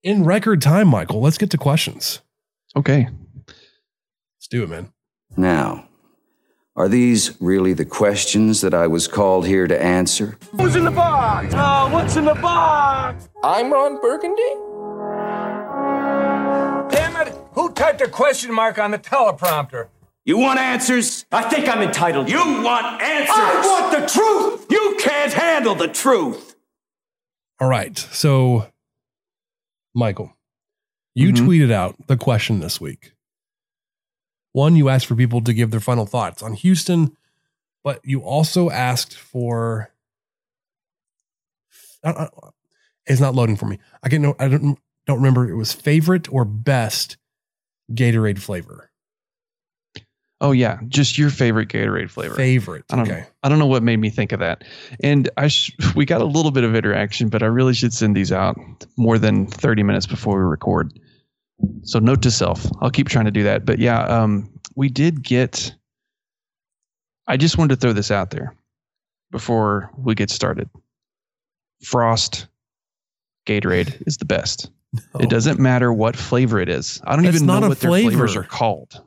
In 0.03 0.23
record 0.23 0.61
time, 0.61 0.87
Michael, 0.87 1.19
let's 1.21 1.37
get 1.37 1.49
to 1.51 1.57
questions. 1.57 2.21
Okay. 2.75 3.09
Let's 3.47 4.47
do 4.49 4.63
it, 4.63 4.69
man. 4.69 4.93
Now, 5.35 5.87
are 6.75 6.87
these 6.89 7.35
really 7.39 7.73
the 7.73 7.85
questions 7.85 8.61
that 8.61 8.73
I 8.73 8.87
was 8.87 9.07
called 9.07 9.47
here 9.47 9.67
to 9.67 9.81
answer? 9.81 10.37
Who's 10.59 10.75
in 10.75 10.83
the 10.85 10.91
box? 10.91 11.53
Oh, 11.57 11.89
what's 11.91 12.15
in 12.17 12.25
the 12.25 12.35
box? 12.35 13.29
I'm 13.43 13.71
Ron 13.71 13.99
Burgundy. 14.01 14.41
Damn 16.95 17.15
it! 17.27 17.33
Who 17.53 17.71
typed 17.71 18.01
a 18.01 18.07
question 18.07 18.53
mark 18.53 18.77
on 18.77 18.91
the 18.91 18.99
teleprompter? 18.99 19.87
You 20.25 20.37
want 20.39 20.59
answers? 20.59 21.25
I 21.31 21.43
think 21.49 21.67
I'm 21.69 21.81
entitled. 21.81 22.29
You 22.29 22.37
want 22.39 23.01
answers? 23.01 23.35
I 23.37 23.61
want 23.63 23.91
the 23.91 24.07
truth. 24.11 24.65
You 24.69 24.97
can't 24.99 25.31
handle 25.31 25.75
the 25.75 25.87
truth. 25.87 26.55
All 27.59 27.69
right. 27.69 27.97
So, 27.97 28.67
Michael, 29.93 30.33
you 31.13 31.31
Mhm. 31.31 31.37
tweeted 31.45 31.71
out 31.71 31.95
the 32.07 32.17
question 32.17 32.59
this 32.59 32.81
week. 32.81 33.13
One, 34.55 34.77
you 34.77 34.87
asked 34.87 35.07
for 35.07 35.15
people 35.15 35.41
to 35.41 35.53
give 35.53 35.71
their 35.71 35.81
final 35.81 36.05
thoughts 36.05 36.41
on 36.41 36.53
Houston, 36.53 37.17
but 37.83 37.99
you 38.05 38.21
also 38.21 38.69
asked 38.69 39.13
for. 39.13 39.91
I- 42.05 42.11
I- 42.11 42.29
it's 43.05 43.19
not 43.19 43.35
loading 43.35 43.57
for 43.57 43.65
me. 43.65 43.79
I 44.01 44.07
can 44.07 44.21
know. 44.21 44.33
I 44.39 44.47
don't 44.47 44.79
don't 45.07 45.17
remember. 45.17 45.49
It 45.49 45.57
was 45.57 45.73
favorite 45.73 46.31
or 46.31 46.45
best 46.45 47.17
Gatorade 47.91 48.39
flavor. 48.39 48.91
Oh 50.39 50.53
yeah, 50.53 50.79
just 50.87 51.17
your 51.17 51.31
favorite 51.31 51.67
Gatorade 51.67 52.09
flavor. 52.09 52.35
Favorite. 52.35 52.85
I 52.89 52.95
don't. 52.95 53.11
Okay. 53.11 53.25
I 53.43 53.49
don't 53.49 53.59
know 53.59 53.65
what 53.65 53.83
made 53.83 53.97
me 53.99 54.09
think 54.09 54.31
of 54.31 54.39
that. 54.39 54.63
And 55.03 55.29
I 55.35 55.49
sh- 55.49 55.75
we 55.97 56.05
got 56.05 56.21
a 56.21 56.25
little 56.25 56.51
bit 56.51 56.63
of 56.63 56.75
interaction, 56.75 57.27
but 57.27 57.43
I 57.43 57.47
really 57.47 57.73
should 57.73 57.93
send 57.93 58.15
these 58.15 58.31
out 58.31 58.57
more 58.95 59.19
than 59.19 59.47
30 59.47 59.83
minutes 59.83 60.07
before 60.07 60.37
we 60.37 60.45
record. 60.49 60.97
So 61.83 61.99
note 61.99 62.21
to 62.23 62.31
self, 62.31 62.65
I'll 62.81 62.91
keep 62.91 63.07
trying 63.09 63.25
to 63.25 63.31
do 63.31 63.43
that. 63.43 63.65
But 63.65 63.79
yeah, 63.79 64.03
um, 64.03 64.49
we 64.75 64.89
did 64.89 65.23
get. 65.23 65.73
I 67.27 67.37
just 67.37 67.57
wanted 67.57 67.75
to 67.75 67.81
throw 67.81 67.93
this 67.93 68.11
out 68.11 68.29
there 68.31 68.55
before 69.31 69.89
we 69.97 70.15
get 70.15 70.29
started. 70.29 70.69
Frost 71.83 72.47
Gatorade 73.45 74.03
is 74.07 74.17
the 74.17 74.25
best. 74.25 74.69
It 75.19 75.29
doesn't 75.29 75.59
matter 75.59 75.91
what 75.91 76.15
flavor 76.15 76.57
it 76.61 76.69
is. 76.69 77.01
I 77.03 77.15
don't 77.17 77.25
That's 77.25 77.35
even 77.35 77.47
know 77.47 77.59
what 77.67 77.79
their 77.81 77.89
flavors 77.89 78.37
are 78.37 78.43
called. 78.43 79.01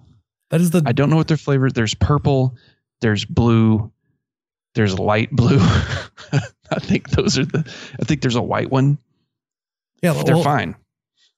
That 0.51 0.61
is 0.61 0.71
the. 0.71 0.83
I 0.85 0.93
don't 0.93 1.09
know 1.09 1.17
what 1.17 1.29
their 1.29 1.39
flavors. 1.39 1.73
There's 1.73 1.95
purple, 1.95 2.57
there's 3.01 3.25
blue, 3.25 3.91
there's 4.75 4.99
light 4.99 5.31
blue. 5.31 5.59
I 6.71 6.79
think 6.79 7.09
those 7.11 7.39
are 7.39 7.47
the. 7.47 7.61
I 8.01 8.05
think 8.05 8.21
there's 8.21 8.37
a 8.37 8.43
white 8.43 8.71
one. 8.71 8.99
Yeah, 10.03 10.13
They're 10.13 10.35
well, 10.35 10.45
fine. 10.45 10.77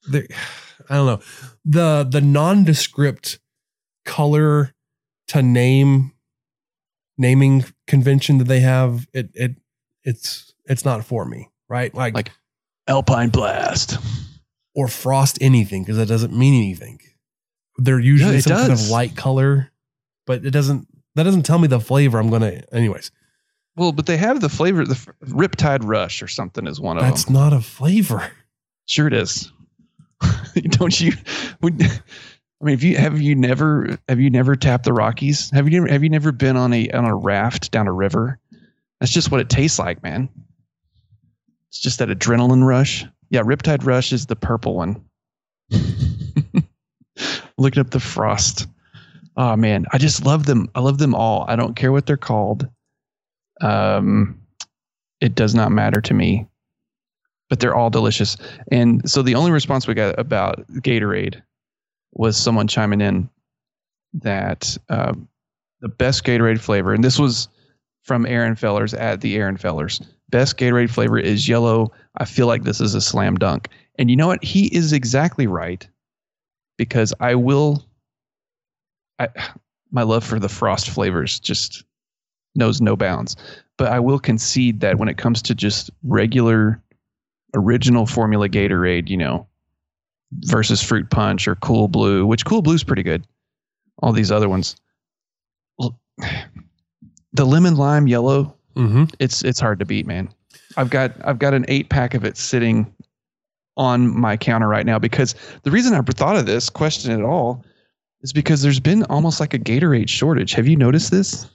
they- 0.08 0.26
I 0.90 0.96
don't 0.96 1.06
know 1.06 1.20
the 1.64 2.04
the 2.10 2.20
nondescript 2.20 3.38
color 4.04 4.74
to 5.28 5.40
name 5.42 6.12
naming 7.16 7.64
convention 7.86 8.38
that 8.38 8.44
they 8.48 8.60
have. 8.60 9.06
It 9.14 9.30
it 9.34 9.56
it's 10.02 10.52
it's 10.66 10.84
not 10.84 11.04
for 11.04 11.24
me, 11.24 11.48
right? 11.68 11.94
Like 11.94 12.14
Like 12.14 12.32
Alpine 12.88 13.30
Blast. 13.30 13.98
or 14.74 14.88
frost 14.88 15.38
anything 15.40 15.82
because 15.82 15.96
that 15.96 16.08
doesn't 16.08 16.36
mean 16.36 16.54
anything. 16.54 16.98
They're 17.76 18.00
usually 18.00 18.34
Yeah, 18.36 18.40
some 18.40 18.56
kind 18.56 18.72
of 18.72 18.88
light 18.88 19.16
color, 19.16 19.70
but 20.26 20.44
it 20.44 20.50
doesn't. 20.50 20.86
That 21.14 21.22
doesn't 21.24 21.42
tell 21.44 21.58
me 21.58 21.66
the 21.68 21.80
flavor. 21.80 22.18
I'm 22.18 22.30
gonna, 22.30 22.62
anyways. 22.72 23.10
Well, 23.76 23.92
but 23.92 24.06
they 24.06 24.16
have 24.16 24.40
the 24.40 24.48
flavor. 24.48 24.84
The 24.84 24.94
f- 24.94 25.08
Riptide 25.24 25.80
Rush 25.84 26.22
or 26.22 26.28
something 26.28 26.66
is 26.66 26.80
one 26.80 26.96
of 26.98 27.02
That's 27.04 27.24
them. 27.24 27.34
That's 27.34 27.42
not 27.44 27.52
a 27.52 27.60
flavor. 27.60 28.30
Sure, 28.86 29.06
it 29.06 29.12
is. 29.14 29.52
Don't 30.70 31.00
you? 31.00 31.12
Would, 31.62 31.82
I 31.82 32.64
mean, 32.64 32.74
have 32.74 32.82
you 32.82 32.96
have 32.96 33.20
you 33.20 33.34
never 33.34 33.98
have 34.08 34.20
you 34.20 34.30
never 34.30 34.54
tapped 34.56 34.84
the 34.84 34.92
Rockies? 34.92 35.50
Have 35.50 35.68
you 35.68 35.80
never 35.80 35.92
have 35.92 36.02
you 36.02 36.10
never 36.10 36.32
been 36.32 36.56
on 36.56 36.72
a 36.72 36.90
on 36.90 37.04
a 37.04 37.14
raft 37.14 37.70
down 37.70 37.86
a 37.88 37.92
river? 37.92 38.38
That's 39.00 39.12
just 39.12 39.30
what 39.30 39.40
it 39.40 39.48
tastes 39.48 39.78
like, 39.78 40.02
man. 40.02 40.28
It's 41.70 41.80
just 41.80 42.00
that 42.00 42.08
adrenaline 42.08 42.64
rush. 42.64 43.06
Yeah, 43.30 43.42
Riptide 43.42 43.86
Rush 43.86 44.12
is 44.12 44.26
the 44.26 44.36
purple 44.36 44.74
one. 44.74 45.04
Looking 47.56 47.80
up 47.80 47.90
the 47.90 48.00
frost. 48.00 48.66
Oh 49.36 49.56
man, 49.56 49.86
I 49.92 49.98
just 49.98 50.26
love 50.26 50.44
them. 50.44 50.68
I 50.74 50.80
love 50.80 50.98
them 50.98 51.14
all. 51.14 51.44
I 51.48 51.56
don't 51.56 51.76
care 51.76 51.92
what 51.92 52.06
they're 52.06 52.16
called. 52.16 52.68
Um, 53.60 54.40
it 55.20 55.34
does 55.34 55.54
not 55.54 55.70
matter 55.70 56.00
to 56.00 56.14
me. 56.14 56.46
But 57.50 57.60
they're 57.60 57.74
all 57.74 57.90
delicious. 57.90 58.38
And 58.72 59.08
so 59.10 59.20
the 59.20 59.34
only 59.34 59.50
response 59.50 59.86
we 59.86 59.92
got 59.92 60.18
about 60.18 60.66
Gatorade 60.74 61.42
was 62.12 62.36
someone 62.36 62.68
chiming 62.68 63.02
in 63.02 63.28
that 64.14 64.78
um, 64.88 65.28
the 65.80 65.88
best 65.88 66.24
Gatorade 66.24 66.60
flavor, 66.60 66.94
and 66.94 67.04
this 67.04 67.18
was 67.18 67.48
from 68.02 68.24
Aaron 68.26 68.56
Fellers 68.56 68.94
at 68.94 69.20
the 69.20 69.36
Aaron 69.36 69.56
Fellers. 69.56 70.00
Best 70.30 70.56
Gatorade 70.56 70.90
flavor 70.90 71.18
is 71.18 71.48
yellow. 71.48 71.92
I 72.16 72.24
feel 72.24 72.46
like 72.46 72.62
this 72.62 72.80
is 72.80 72.94
a 72.94 73.00
slam 73.00 73.36
dunk. 73.36 73.68
And 73.98 74.10
you 74.10 74.16
know 74.16 74.26
what? 74.28 74.42
He 74.42 74.66
is 74.74 74.92
exactly 74.92 75.46
right 75.46 75.86
because 76.78 77.12
I 77.20 77.34
will. 77.34 77.84
I 79.18 79.28
my 79.90 80.02
love 80.02 80.24
for 80.24 80.38
the 80.38 80.48
frost 80.48 80.88
flavors 80.88 81.40
just 81.40 81.84
knows 82.54 82.80
no 82.80 82.96
bounds. 82.96 83.36
But 83.76 83.88
I 83.88 83.98
will 84.00 84.18
concede 84.18 84.80
that 84.80 84.98
when 84.98 85.08
it 85.08 85.18
comes 85.18 85.42
to 85.42 85.54
just 85.54 85.90
regular 86.04 86.80
original 87.54 88.06
formula 88.06 88.48
Gatorade, 88.48 89.08
you 89.08 89.16
know, 89.16 89.46
versus 90.32 90.82
Fruit 90.82 91.08
Punch 91.10 91.46
or 91.48 91.54
Cool 91.56 91.88
Blue, 91.88 92.26
which 92.26 92.44
Cool 92.44 92.62
Blue's 92.62 92.84
pretty 92.84 93.02
good. 93.02 93.26
All 94.02 94.12
these 94.12 94.30
other 94.30 94.48
ones. 94.48 94.76
The 97.32 97.44
lemon 97.46 97.76
lime 97.76 98.06
yellow, 98.08 98.54
Mm-hmm. 98.76 99.04
it's 99.18 99.42
it's 99.44 99.58
hard 99.60 99.78
to 99.80 99.84
beat, 99.84 100.06
man. 100.06 100.28
I've 100.76 100.90
got 100.90 101.12
I've 101.24 101.38
got 101.38 101.54
an 101.54 101.64
eight 101.68 101.88
pack 101.90 102.14
of 102.14 102.24
it 102.24 102.36
sitting 102.36 102.92
on 103.76 104.18
my 104.18 104.36
counter 104.36 104.68
right 104.68 104.86
now 104.86 104.98
because 104.98 105.34
the 105.64 105.70
reason 105.70 105.92
I 105.94 106.00
thought 106.02 106.36
of 106.36 106.46
this 106.46 106.70
question 106.70 107.10
at 107.12 107.22
all 107.24 107.64
is 108.22 108.32
because 108.32 108.62
there's 108.62 108.80
been 108.80 109.02
almost 109.04 109.38
like 109.40 109.54
a 109.54 109.58
Gatorade 109.58 110.08
shortage. 110.08 110.52
Have 110.54 110.66
you 110.68 110.76
noticed 110.76 111.10
this? 111.10 111.48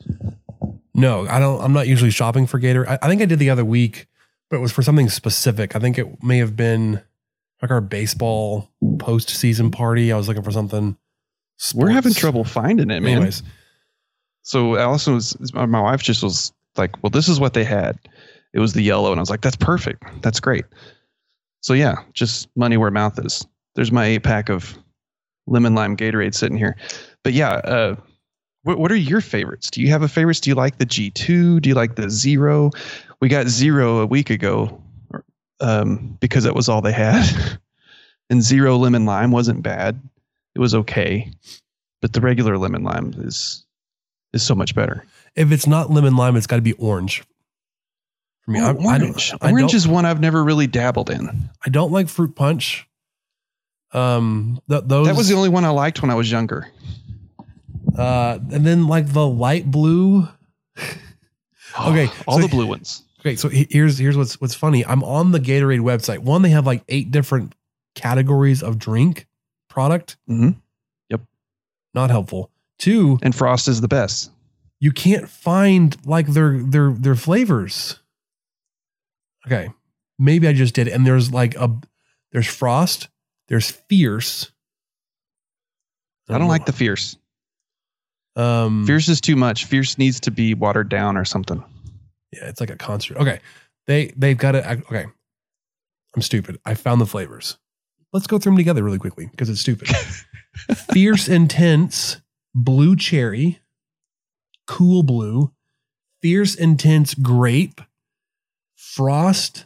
No, 0.93 1.27
I 1.27 1.39
don't. 1.39 1.61
I'm 1.61 1.73
not 1.73 1.87
usually 1.87 2.11
shopping 2.11 2.47
for 2.47 2.59
Gator. 2.59 2.87
I, 2.89 2.99
I 3.01 3.07
think 3.07 3.21
I 3.21 3.25
did 3.25 3.39
the 3.39 3.49
other 3.49 3.65
week, 3.65 4.07
but 4.49 4.57
it 4.57 4.61
was 4.61 4.71
for 4.71 4.81
something 4.81 5.09
specific. 5.09 5.75
I 5.75 5.79
think 5.79 5.97
it 5.97 6.23
may 6.23 6.37
have 6.39 6.55
been 6.55 7.01
like 7.61 7.71
our 7.71 7.81
baseball 7.81 8.69
postseason 8.83 9.71
party. 9.71 10.11
I 10.11 10.17
was 10.17 10.27
looking 10.27 10.43
for 10.43 10.51
something. 10.51 10.97
We're 11.73 11.89
having 11.89 12.13
trouble 12.13 12.43
finding 12.43 12.91
it, 12.91 13.01
man. 13.01 13.13
Anyways, 13.17 13.43
So 14.43 14.77
Allison 14.77 15.13
was 15.15 15.53
my 15.53 15.65
my 15.65 15.81
wife 15.81 16.03
just 16.03 16.21
was 16.21 16.51
like, 16.77 17.01
"Well, 17.01 17.09
this 17.09 17.29
is 17.29 17.39
what 17.39 17.53
they 17.53 17.63
had. 17.63 17.97
It 18.53 18.59
was 18.59 18.73
the 18.73 18.81
yellow," 18.81 19.11
and 19.11 19.19
I 19.19 19.21
was 19.21 19.29
like, 19.29 19.41
"That's 19.41 19.55
perfect. 19.55 20.03
That's 20.21 20.39
great." 20.39 20.65
So 21.61 21.73
yeah, 21.73 21.95
just 22.13 22.49
money 22.55 22.77
where 22.77 22.91
mouth 22.91 23.17
is. 23.23 23.45
There's 23.75 23.91
my 23.91 24.05
eight 24.05 24.23
pack 24.23 24.49
of 24.49 24.77
lemon 25.47 25.75
lime 25.75 25.97
Gatorade 25.97 26.35
sitting 26.35 26.57
here. 26.57 26.75
But 27.23 27.33
yeah, 27.33 27.53
uh, 27.53 27.95
what 28.65 28.79
what 28.79 28.91
are 28.91 28.95
your 28.95 29.21
favorites? 29.21 29.69
Do 29.69 29.79
you 29.79 29.89
have 29.89 30.01
a 30.01 30.07
favorites? 30.07 30.39
Do 30.39 30.49
you 30.49 30.55
like 30.55 30.79
the 30.79 30.87
G2? 30.87 31.61
Do 31.61 31.69
you 31.69 31.75
like 31.75 31.95
the 31.95 32.09
Zero? 32.09 32.71
We 33.21 33.29
got 33.29 33.47
Zero 33.47 33.99
a 33.99 34.07
week 34.07 34.31
ago, 34.31 34.81
um, 35.59 36.17
because 36.19 36.43
that 36.45 36.55
was 36.55 36.67
all 36.67 36.81
they 36.81 36.91
had. 36.91 37.29
and 38.31 38.41
Zero 38.41 38.75
lemon 38.75 39.05
lime 39.05 39.29
wasn't 39.29 39.61
bad. 39.61 40.01
It 40.55 40.59
was 40.59 40.73
okay, 40.73 41.31
but 42.01 42.13
the 42.13 42.21
regular 42.21 42.57
lemon 42.57 42.83
lime 42.83 43.13
is 43.19 43.63
is 44.33 44.41
so 44.41 44.55
much 44.55 44.73
better. 44.73 45.05
if 45.35 45.51
it's 45.51 45.67
not 45.67 45.91
lemon 45.91 46.15
lime, 46.15 46.35
it's 46.35 46.47
got 46.47 46.55
to 46.55 46.61
be 46.63 46.73
orange. 46.73 47.23
For 48.45 48.51
me, 48.51 48.61
I, 48.61 48.71
I 48.71 48.73
orange. 48.73 49.31
I 49.41 49.51
orange 49.51 49.75
is 49.75 49.87
one 49.87 50.05
I've 50.05 50.19
never 50.19 50.43
really 50.43 50.65
dabbled 50.65 51.11
in. 51.11 51.49
I 51.63 51.69
don't 51.69 51.91
like 51.91 52.09
fruit 52.09 52.35
punch. 52.35 52.87
Um, 53.93 54.59
th- 54.67 54.83
those 54.87 55.05
That 55.05 55.15
was 55.15 55.27
the 55.27 55.35
only 55.35 55.49
one 55.49 55.65
I 55.65 55.69
liked 55.69 56.01
when 56.01 56.09
I 56.09 56.15
was 56.15 56.31
younger. 56.31 56.67
Uh, 57.97 58.39
and 58.51 58.65
then 58.65 58.87
like 58.87 59.11
the 59.13 59.27
light 59.27 59.69
blue. 59.69 60.27
okay, 61.79 62.09
all 62.27 62.37
so- 62.37 62.41
the 62.41 62.47
blue 62.49 62.67
ones. 62.67 63.03
Okay, 63.21 63.35
so 63.35 63.49
here's 63.49 63.97
here's 63.97 64.15
what's 64.15 64.39
what's 64.39 64.53
funny. 64.53 64.85
I'm 64.85 65.03
on 65.03 65.31
the 65.31 65.39
Gatorade 65.39 65.79
website. 65.79 66.19
One, 66.19 66.43
they 66.43 66.51
have 66.51 66.67
like 66.67 66.83
eight 66.89 67.09
different 67.09 67.55
categories 67.95 68.61
of 68.61 68.77
drink 68.77 69.25
product. 69.67 70.17
Mm-hmm. 70.29 70.59
Yep. 71.09 71.21
Not 71.95 72.11
helpful. 72.11 72.51
Two, 72.77 73.17
and 73.23 73.33
Frost 73.33 73.67
is 73.67 73.81
the 73.81 73.87
best. 73.87 74.29
You 74.79 74.91
can't 74.91 75.27
find 75.27 75.97
like 76.05 76.27
their 76.27 76.59
their 76.59 76.91
their 76.91 77.15
flavors. 77.15 77.99
Okay, 79.47 79.69
maybe 80.19 80.47
I 80.47 80.53
just 80.53 80.75
did. 80.75 80.87
And 80.87 81.07
there's 81.07 81.31
like 81.31 81.55
a 81.55 81.75
there's 82.31 82.47
Frost, 82.47 83.07
there's 83.47 83.71
Fierce. 83.71 84.51
I 86.29 86.37
don't 86.37 86.47
like 86.47 86.65
the 86.65 86.73
fierce. 86.73 87.17
Um, 88.35 88.85
Fierce 88.85 89.07
is 89.07 89.21
too 89.21 89.35
much. 89.35 89.65
Fierce 89.65 89.97
needs 89.97 90.19
to 90.21 90.31
be 90.31 90.53
watered 90.53 90.89
down 90.89 91.15
or 91.17 91.25
something. 91.25 91.63
Yeah, 92.33 92.47
it's 92.49 92.59
like 92.59 92.69
a 92.69 92.75
concert. 92.75 93.17
Okay, 93.17 93.39
they 93.87 94.07
they've 94.17 94.37
got 94.37 94.55
it. 94.55 94.65
Okay, 94.65 95.05
I'm 96.15 96.21
stupid. 96.21 96.59
I 96.65 96.73
found 96.73 96.99
the 96.99 97.05
flavors. 97.05 97.57
Let's 98.13 98.27
go 98.27 98.37
through 98.37 98.51
them 98.51 98.57
together 98.57 98.83
really 98.83 98.97
quickly 98.99 99.27
because 99.27 99.49
it's 99.49 99.61
stupid. 99.61 99.87
Fierce 100.93 101.27
Intense 101.27 102.17
Blue 102.53 102.95
Cherry, 102.95 103.59
Cool 104.67 105.03
Blue, 105.03 105.51
Fierce 106.21 106.55
Intense 106.55 107.13
Grape, 107.13 107.81
Frost. 108.75 109.65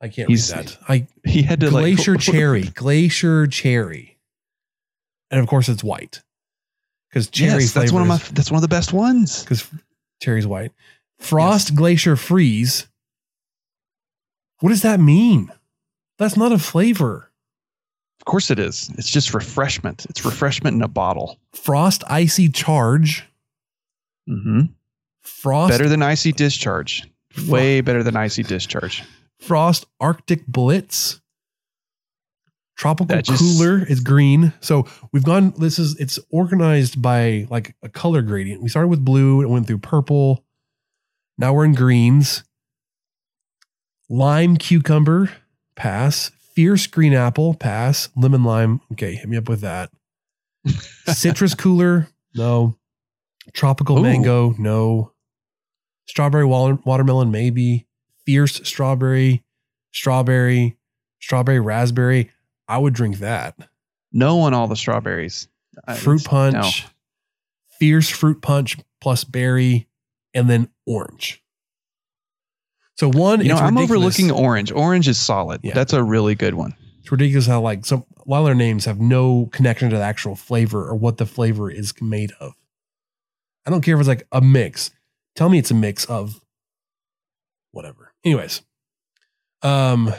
I 0.00 0.08
can't 0.08 0.28
He's- 0.28 0.52
read 0.54 0.66
that. 0.66 0.78
I 0.88 1.06
he 1.24 1.42
had 1.42 1.60
to, 1.60 1.66
like- 1.70 1.82
Glacier 1.96 2.16
Cherry, 2.18 2.62
Glacier 2.62 3.46
Cherry, 3.46 4.13
and 5.34 5.42
of 5.42 5.48
course 5.48 5.68
it's 5.68 5.82
white 5.82 6.22
because 7.10 7.28
cherry 7.28 7.62
yes, 7.62 7.72
that's 7.72 7.90
one 7.90 8.02
of 8.02 8.08
my 8.08 8.18
that's 8.32 8.52
one 8.52 8.56
of 8.56 8.62
the 8.62 8.68
best 8.68 8.92
ones. 8.92 9.42
because 9.42 9.68
cherry's 10.22 10.46
white. 10.46 10.70
Frost 11.18 11.74
Glacier 11.74 12.14
Freeze. 12.16 12.86
What 14.60 14.70
does 14.70 14.82
that 14.82 15.00
mean? 15.00 15.50
That's 16.18 16.36
not 16.36 16.52
a 16.52 16.58
flavor. 16.58 17.30
Of 18.20 18.24
course 18.24 18.50
it 18.50 18.58
is. 18.60 18.90
It's 18.96 19.10
just 19.10 19.34
refreshment. 19.34 20.06
It's 20.08 20.24
refreshment 20.24 20.76
in 20.76 20.82
a 20.82 20.88
bottle. 20.88 21.38
Frost 21.52 22.04
Icy 22.08 22.48
Charge. 22.48 23.24
Mm-hmm. 24.28 24.72
Frost 25.22 25.72
Better 25.72 25.88
than 25.88 26.02
icy 26.02 26.30
discharge. 26.32 27.02
Way 27.48 27.80
better 27.80 28.04
than 28.04 28.16
icy 28.16 28.44
discharge. 28.44 29.02
Frost 29.40 29.86
Arctic 30.00 30.46
Blitz. 30.46 31.20
Tropical 32.76 33.20
just- 33.22 33.40
Cooler 33.40 33.84
is 33.86 34.00
green. 34.00 34.52
So 34.60 34.86
we've 35.12 35.24
gone, 35.24 35.54
this 35.58 35.78
is, 35.78 35.98
it's 36.00 36.18
organized 36.30 37.00
by 37.00 37.46
like 37.50 37.76
a 37.82 37.88
color 37.88 38.22
gradient. 38.22 38.62
We 38.62 38.68
started 38.68 38.88
with 38.88 39.04
blue 39.04 39.42
It 39.42 39.48
went 39.48 39.66
through 39.66 39.78
purple. 39.78 40.44
Now 41.38 41.52
we're 41.52 41.64
in 41.64 41.74
greens. 41.74 42.44
Lime 44.08 44.56
Cucumber, 44.56 45.30
pass. 45.76 46.30
Fierce 46.54 46.86
Green 46.86 47.14
Apple, 47.14 47.54
pass. 47.54 48.08
Lemon 48.16 48.44
Lime, 48.44 48.80
okay, 48.92 49.14
hit 49.14 49.28
me 49.28 49.36
up 49.36 49.48
with 49.48 49.60
that. 49.62 49.90
Citrus 51.06 51.54
Cooler, 51.54 52.08
no. 52.34 52.76
Tropical 53.52 53.98
Ooh. 53.98 54.02
Mango, 54.02 54.54
no. 54.58 55.12
Strawberry 56.06 56.44
water, 56.44 56.78
Watermelon, 56.84 57.30
maybe. 57.30 57.86
Fierce 58.24 58.60
Strawberry, 58.64 59.42
Strawberry, 59.92 60.76
Strawberry 61.20 61.60
Raspberry. 61.60 62.30
I 62.68 62.78
would 62.78 62.94
drink 62.94 63.18
that. 63.18 63.56
No 64.12 64.40
on 64.40 64.54
all 64.54 64.66
the 64.68 64.76
strawberries. 64.76 65.48
Fruit 65.96 66.20
it's- 66.20 66.26
Punch, 66.28 66.84
no. 66.84 66.88
Fierce 67.78 68.08
Fruit 68.08 68.40
Punch 68.40 68.78
plus 69.00 69.24
berry, 69.24 69.88
and 70.32 70.48
then 70.48 70.68
orange. 70.86 71.42
So 72.96 73.10
one, 73.10 73.40
You 73.40 73.48
know, 73.48 73.56
I'm 73.56 73.74
ridiculous. 73.76 74.18
overlooking 74.18 74.30
orange. 74.30 74.70
Orange 74.70 75.08
is 75.08 75.18
solid. 75.18 75.60
Yeah. 75.64 75.74
That's 75.74 75.92
a 75.92 76.02
really 76.02 76.34
good 76.36 76.54
one. 76.54 76.74
It's 77.00 77.10
ridiculous 77.10 77.46
how 77.46 77.60
like 77.60 77.84
some 77.84 78.04
a 78.16 78.30
lot 78.30 78.38
of 78.40 78.44
their 78.46 78.54
names 78.54 78.84
have 78.86 79.00
no 79.00 79.46
connection 79.52 79.90
to 79.90 79.96
the 79.96 80.02
actual 80.02 80.36
flavor 80.36 80.88
or 80.88 80.94
what 80.94 81.18
the 81.18 81.26
flavor 81.26 81.70
is 81.70 81.92
made 82.00 82.32
of. 82.40 82.54
I 83.66 83.70
don't 83.70 83.82
care 83.82 83.94
if 83.96 84.00
it's 84.00 84.08
like 84.08 84.26
a 84.32 84.40
mix. 84.40 84.90
Tell 85.34 85.48
me 85.48 85.58
it's 85.58 85.70
a 85.72 85.74
mix 85.74 86.04
of 86.04 86.40
whatever. 87.72 88.12
Anyways. 88.24 88.62
Um 89.62 90.14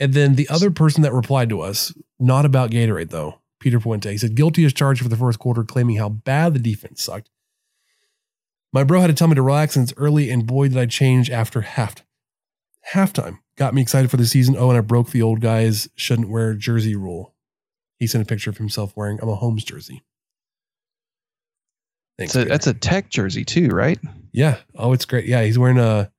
and 0.00 0.14
then 0.14 0.34
the 0.34 0.48
other 0.48 0.70
person 0.70 1.02
that 1.02 1.12
replied 1.12 1.48
to 1.50 1.60
us, 1.60 1.94
not 2.18 2.44
about 2.44 2.70
Gatorade 2.70 3.10
though, 3.10 3.40
Peter 3.60 3.78
Puente, 3.78 4.10
he 4.10 4.18
said 4.18 4.34
guilty 4.34 4.64
as 4.64 4.72
charged 4.72 5.02
for 5.02 5.08
the 5.08 5.16
first 5.16 5.38
quarter, 5.38 5.64
claiming 5.64 5.96
how 5.96 6.08
bad 6.08 6.54
the 6.54 6.58
defense 6.58 7.02
sucked. 7.02 7.30
My 8.72 8.82
bro 8.82 9.00
had 9.00 9.06
to 9.06 9.14
tell 9.14 9.28
me 9.28 9.36
to 9.36 9.42
relax 9.42 9.74
since 9.74 9.92
early, 9.96 10.30
and 10.30 10.46
boy 10.46 10.68
did 10.68 10.76
I 10.76 10.86
change 10.86 11.30
after 11.30 11.60
half 11.60 11.96
halftime. 12.92 13.38
Got 13.56 13.72
me 13.72 13.82
excited 13.82 14.10
for 14.10 14.16
the 14.16 14.26
season. 14.26 14.56
Oh, 14.58 14.68
and 14.68 14.76
I 14.76 14.80
broke 14.80 15.10
the 15.10 15.22
old 15.22 15.40
guys 15.40 15.88
shouldn't 15.94 16.28
wear 16.28 16.54
jersey 16.54 16.96
rule. 16.96 17.34
He 17.98 18.08
sent 18.08 18.22
a 18.22 18.26
picture 18.26 18.50
of 18.50 18.58
himself 18.58 18.92
wearing 18.96 19.20
a 19.20 19.26
Mahomes 19.26 19.64
jersey. 19.64 20.02
Thanks. 22.18 22.34
Peter. 22.34 22.48
that's 22.48 22.66
a 22.66 22.74
tech 22.74 23.10
jersey 23.10 23.44
too, 23.44 23.68
right? 23.68 23.98
yeah. 24.32 24.58
Oh, 24.74 24.92
it's 24.92 25.04
great. 25.04 25.26
Yeah, 25.26 25.42
he's 25.44 25.58
wearing 25.58 25.78
a 25.78 26.10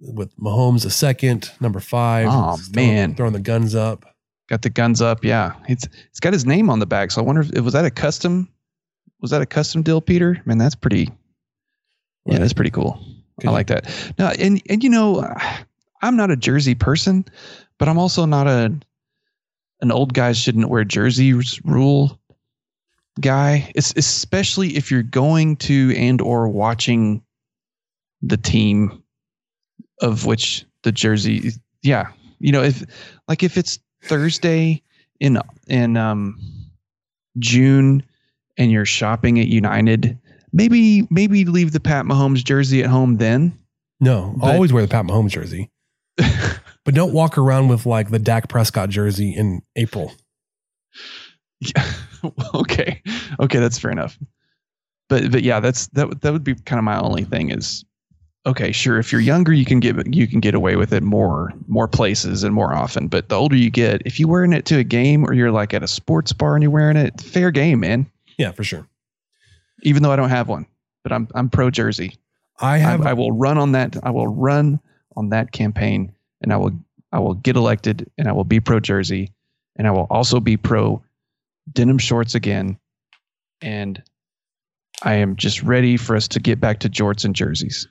with 0.00 0.36
Mahomes 0.38 0.84
a 0.84 0.90
second, 0.90 1.50
number 1.60 1.80
five. 1.80 2.28
Oh, 2.30 2.56
throwing- 2.56 2.88
man. 2.88 3.14
throwing 3.14 3.32
the 3.32 3.40
guns 3.40 3.74
up. 3.74 4.04
Got 4.48 4.62
the 4.62 4.70
guns 4.70 5.02
up. 5.02 5.24
Yeah, 5.24 5.54
it's 5.68 5.88
it's 6.10 6.20
got 6.20 6.32
his 6.32 6.46
name 6.46 6.70
on 6.70 6.78
the 6.78 6.86
back. 6.86 7.10
So 7.10 7.20
I 7.20 7.24
wonder 7.24 7.42
if 7.42 7.64
was 7.64 7.72
that 7.72 7.84
a 7.84 7.90
custom. 7.90 8.48
Was 9.20 9.30
that 9.32 9.42
a 9.42 9.46
custom 9.46 9.82
deal, 9.82 10.00
Peter? 10.00 10.40
Man, 10.44 10.58
that's 10.58 10.74
pretty. 10.76 11.04
Yeah, 12.26 12.32
Right. 12.34 12.40
that's 12.40 12.52
pretty 12.52 12.70
cool. 12.70 13.00
Good. 13.40 13.48
I 13.48 13.52
like 13.52 13.66
that. 13.68 13.88
Now, 14.18 14.30
and 14.38 14.62
and 14.70 14.84
you 14.84 14.90
know, 14.90 15.26
I'm 16.02 16.16
not 16.16 16.30
a 16.30 16.36
jersey 16.36 16.74
person, 16.76 17.24
but 17.78 17.88
I'm 17.88 17.98
also 17.98 18.24
not 18.24 18.46
a 18.46 18.72
an 19.80 19.90
old 19.90 20.14
guys 20.14 20.38
shouldn't 20.38 20.68
wear 20.70 20.84
jerseys 20.84 21.60
rule 21.64 22.18
guy. 23.20 23.70
It's 23.74 23.92
especially 23.96 24.76
if 24.76 24.90
you're 24.92 25.02
going 25.02 25.56
to 25.56 25.92
and 25.96 26.20
or 26.20 26.48
watching 26.48 27.22
the 28.22 28.36
team 28.36 29.02
of 30.00 30.26
which 30.26 30.64
the 30.82 30.92
jersey. 30.92 31.50
Yeah, 31.82 32.08
you 32.38 32.52
know, 32.52 32.62
if 32.62 32.82
like 33.28 33.42
if 33.42 33.56
it's 33.56 33.78
Thursday 34.02 34.82
in 35.20 35.38
in 35.68 35.96
um 35.96 36.38
June 37.38 38.02
and 38.58 38.70
you're 38.70 38.84
shopping 38.86 39.38
at 39.40 39.46
United, 39.48 40.18
maybe 40.52 41.06
maybe 41.10 41.44
leave 41.44 41.72
the 41.72 41.80
Pat 41.80 42.04
Mahomes 42.04 42.44
jersey 42.44 42.82
at 42.82 42.90
home 42.90 43.16
then. 43.16 43.56
No, 44.00 44.34
But- 44.36 44.54
always 44.54 44.72
wear 44.72 44.82
the 44.82 44.88
Pat 44.88 45.04
Mahomes 45.04 45.30
jersey. 45.30 45.70
but 46.16 46.94
don't 46.94 47.12
walk 47.12 47.36
around 47.38 47.68
with 47.68 47.84
like 47.86 48.10
the 48.10 48.18
Dak 48.18 48.48
Prescott 48.48 48.88
jersey 48.88 49.34
in 49.34 49.60
April. 49.76 50.12
Yeah. 51.60 51.92
okay. 52.54 53.02
Okay, 53.40 53.58
that's 53.58 53.78
fair 53.78 53.90
enough. 53.90 54.18
But 55.08 55.30
but 55.30 55.42
yeah, 55.42 55.60
that's 55.60 55.86
that 55.88 56.20
that 56.22 56.32
would 56.32 56.44
be 56.44 56.54
kind 56.54 56.78
of 56.78 56.84
my 56.84 56.98
only 56.98 57.24
thing 57.24 57.50
is 57.50 57.84
okay, 58.46 58.70
sure, 58.72 58.98
if 58.98 59.10
you're 59.12 59.20
younger 59.20 59.52
you 59.52 59.64
can 59.64 59.80
get 59.80 60.14
you 60.14 60.26
can 60.26 60.40
get 60.40 60.54
away 60.54 60.76
with 60.76 60.92
it 60.92 61.02
more 61.02 61.52
more 61.66 61.88
places 61.88 62.44
and 62.44 62.54
more 62.54 62.72
often, 62.72 63.08
but 63.08 63.28
the 63.28 63.34
older 63.34 63.56
you 63.56 63.70
get, 63.70 64.02
if 64.06 64.18
you're 64.18 64.28
wearing 64.28 64.52
it 64.52 64.64
to 64.66 64.78
a 64.78 64.84
game 64.84 65.24
or 65.24 65.34
you're 65.34 65.50
like 65.50 65.74
at 65.74 65.82
a 65.82 65.88
sports 65.88 66.32
bar 66.32 66.54
and 66.54 66.62
you're 66.62 66.70
wearing 66.70 66.96
it, 66.96 67.20
fair 67.20 67.50
game, 67.50 67.80
man. 67.80 68.10
Yeah, 68.38 68.52
for 68.52 68.64
sure. 68.64 68.86
Even 69.82 70.02
though 70.02 70.12
I 70.12 70.16
don't 70.16 70.30
have 70.30 70.48
one, 70.48 70.66
but 71.02 71.12
I'm 71.12 71.28
I'm 71.34 71.50
pro 71.50 71.70
jersey. 71.70 72.16
I 72.60 72.74
I, 72.74 72.78
have 72.78 73.06
I 73.06 73.12
will 73.12 73.32
run 73.32 73.58
on 73.58 73.72
that 73.72 73.96
I 74.02 74.10
will 74.10 74.28
run 74.28 74.80
on 75.16 75.30
that 75.30 75.52
campaign 75.52 76.12
and 76.40 76.52
I 76.52 76.56
will 76.56 76.72
I 77.12 77.18
will 77.18 77.34
get 77.34 77.56
elected 77.56 78.10
and 78.16 78.28
I 78.28 78.32
will 78.32 78.44
be 78.44 78.60
pro 78.60 78.80
jersey 78.80 79.32
and 79.76 79.86
I 79.86 79.90
will 79.90 80.06
also 80.08 80.40
be 80.40 80.56
pro 80.56 81.02
denim 81.72 81.98
shorts 81.98 82.34
again 82.34 82.78
and 83.60 84.02
I 85.02 85.14
am 85.14 85.36
just 85.36 85.62
ready 85.62 85.96
for 85.96 86.16
us 86.16 86.28
to 86.28 86.40
get 86.40 86.60
back 86.60 86.80
to 86.80 86.88
jorts 86.88 87.24
and 87.24 87.34
jerseys. 87.34 87.86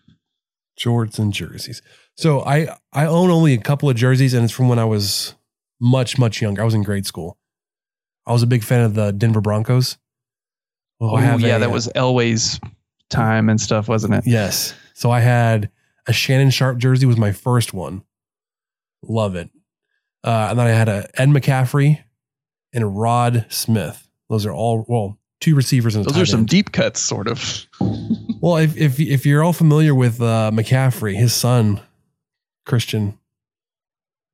Jorts 0.79 1.19
and 1.19 1.33
jerseys. 1.33 1.81
So 2.15 2.41
I 2.41 2.67
I 2.93 3.05
own 3.05 3.29
only 3.29 3.53
a 3.53 3.57
couple 3.57 3.89
of 3.89 3.95
jerseys, 3.95 4.33
and 4.33 4.43
it's 4.43 4.53
from 4.53 4.69
when 4.69 4.79
I 4.79 4.85
was 4.85 5.35
much 5.79 6.17
much 6.17 6.41
younger. 6.41 6.61
I 6.61 6.65
was 6.65 6.73
in 6.73 6.83
grade 6.83 7.05
school. 7.05 7.37
I 8.25 8.31
was 8.31 8.43
a 8.43 8.47
big 8.47 8.63
fan 8.63 8.81
of 8.81 8.93
the 8.95 9.11
Denver 9.11 9.41
Broncos. 9.41 9.97
Well, 10.99 11.11
Oh, 11.15 11.37
yeah, 11.37 11.57
a, 11.57 11.59
that 11.59 11.69
uh, 11.69 11.71
was 11.71 11.87
Elway's 11.89 12.59
time 13.09 13.49
and 13.49 13.59
stuff, 13.59 13.87
wasn't 13.87 14.13
it? 14.15 14.23
yes. 14.25 14.73
So 14.93 15.11
I 15.11 15.19
had 15.19 15.69
a 16.07 16.13
Shannon 16.13 16.49
Sharpe 16.51 16.77
jersey 16.77 17.05
was 17.05 17.17
my 17.17 17.31
first 17.33 17.73
one. 17.73 18.03
Love 19.03 19.35
it. 19.35 19.49
Uh, 20.23 20.47
and 20.49 20.57
then 20.59 20.65
I 20.67 20.71
had 20.71 20.87
a 20.89 21.07
Ed 21.21 21.29
McCaffrey 21.29 22.01
and 22.73 22.83
a 22.83 22.87
Rod 22.87 23.45
Smith. 23.49 24.07
Those 24.29 24.45
are 24.45 24.53
all 24.53 24.85
well 24.87 25.19
two 25.41 25.53
receivers 25.53 25.95
and 25.95 26.05
Those 26.05 26.17
are 26.17 26.25
some 26.25 26.39
end. 26.41 26.49
deep 26.49 26.71
cuts, 26.71 27.01
sort 27.01 27.27
of. 27.27 27.65
Well, 28.41 28.57
if 28.57 28.75
if 28.77 28.99
if 28.99 29.25
you're 29.25 29.43
all 29.43 29.53
familiar 29.53 29.93
with 29.95 30.21
uh, 30.21 30.51
McCaffrey, 30.53 31.15
his 31.15 31.33
son 31.33 31.81
Christian 32.65 33.17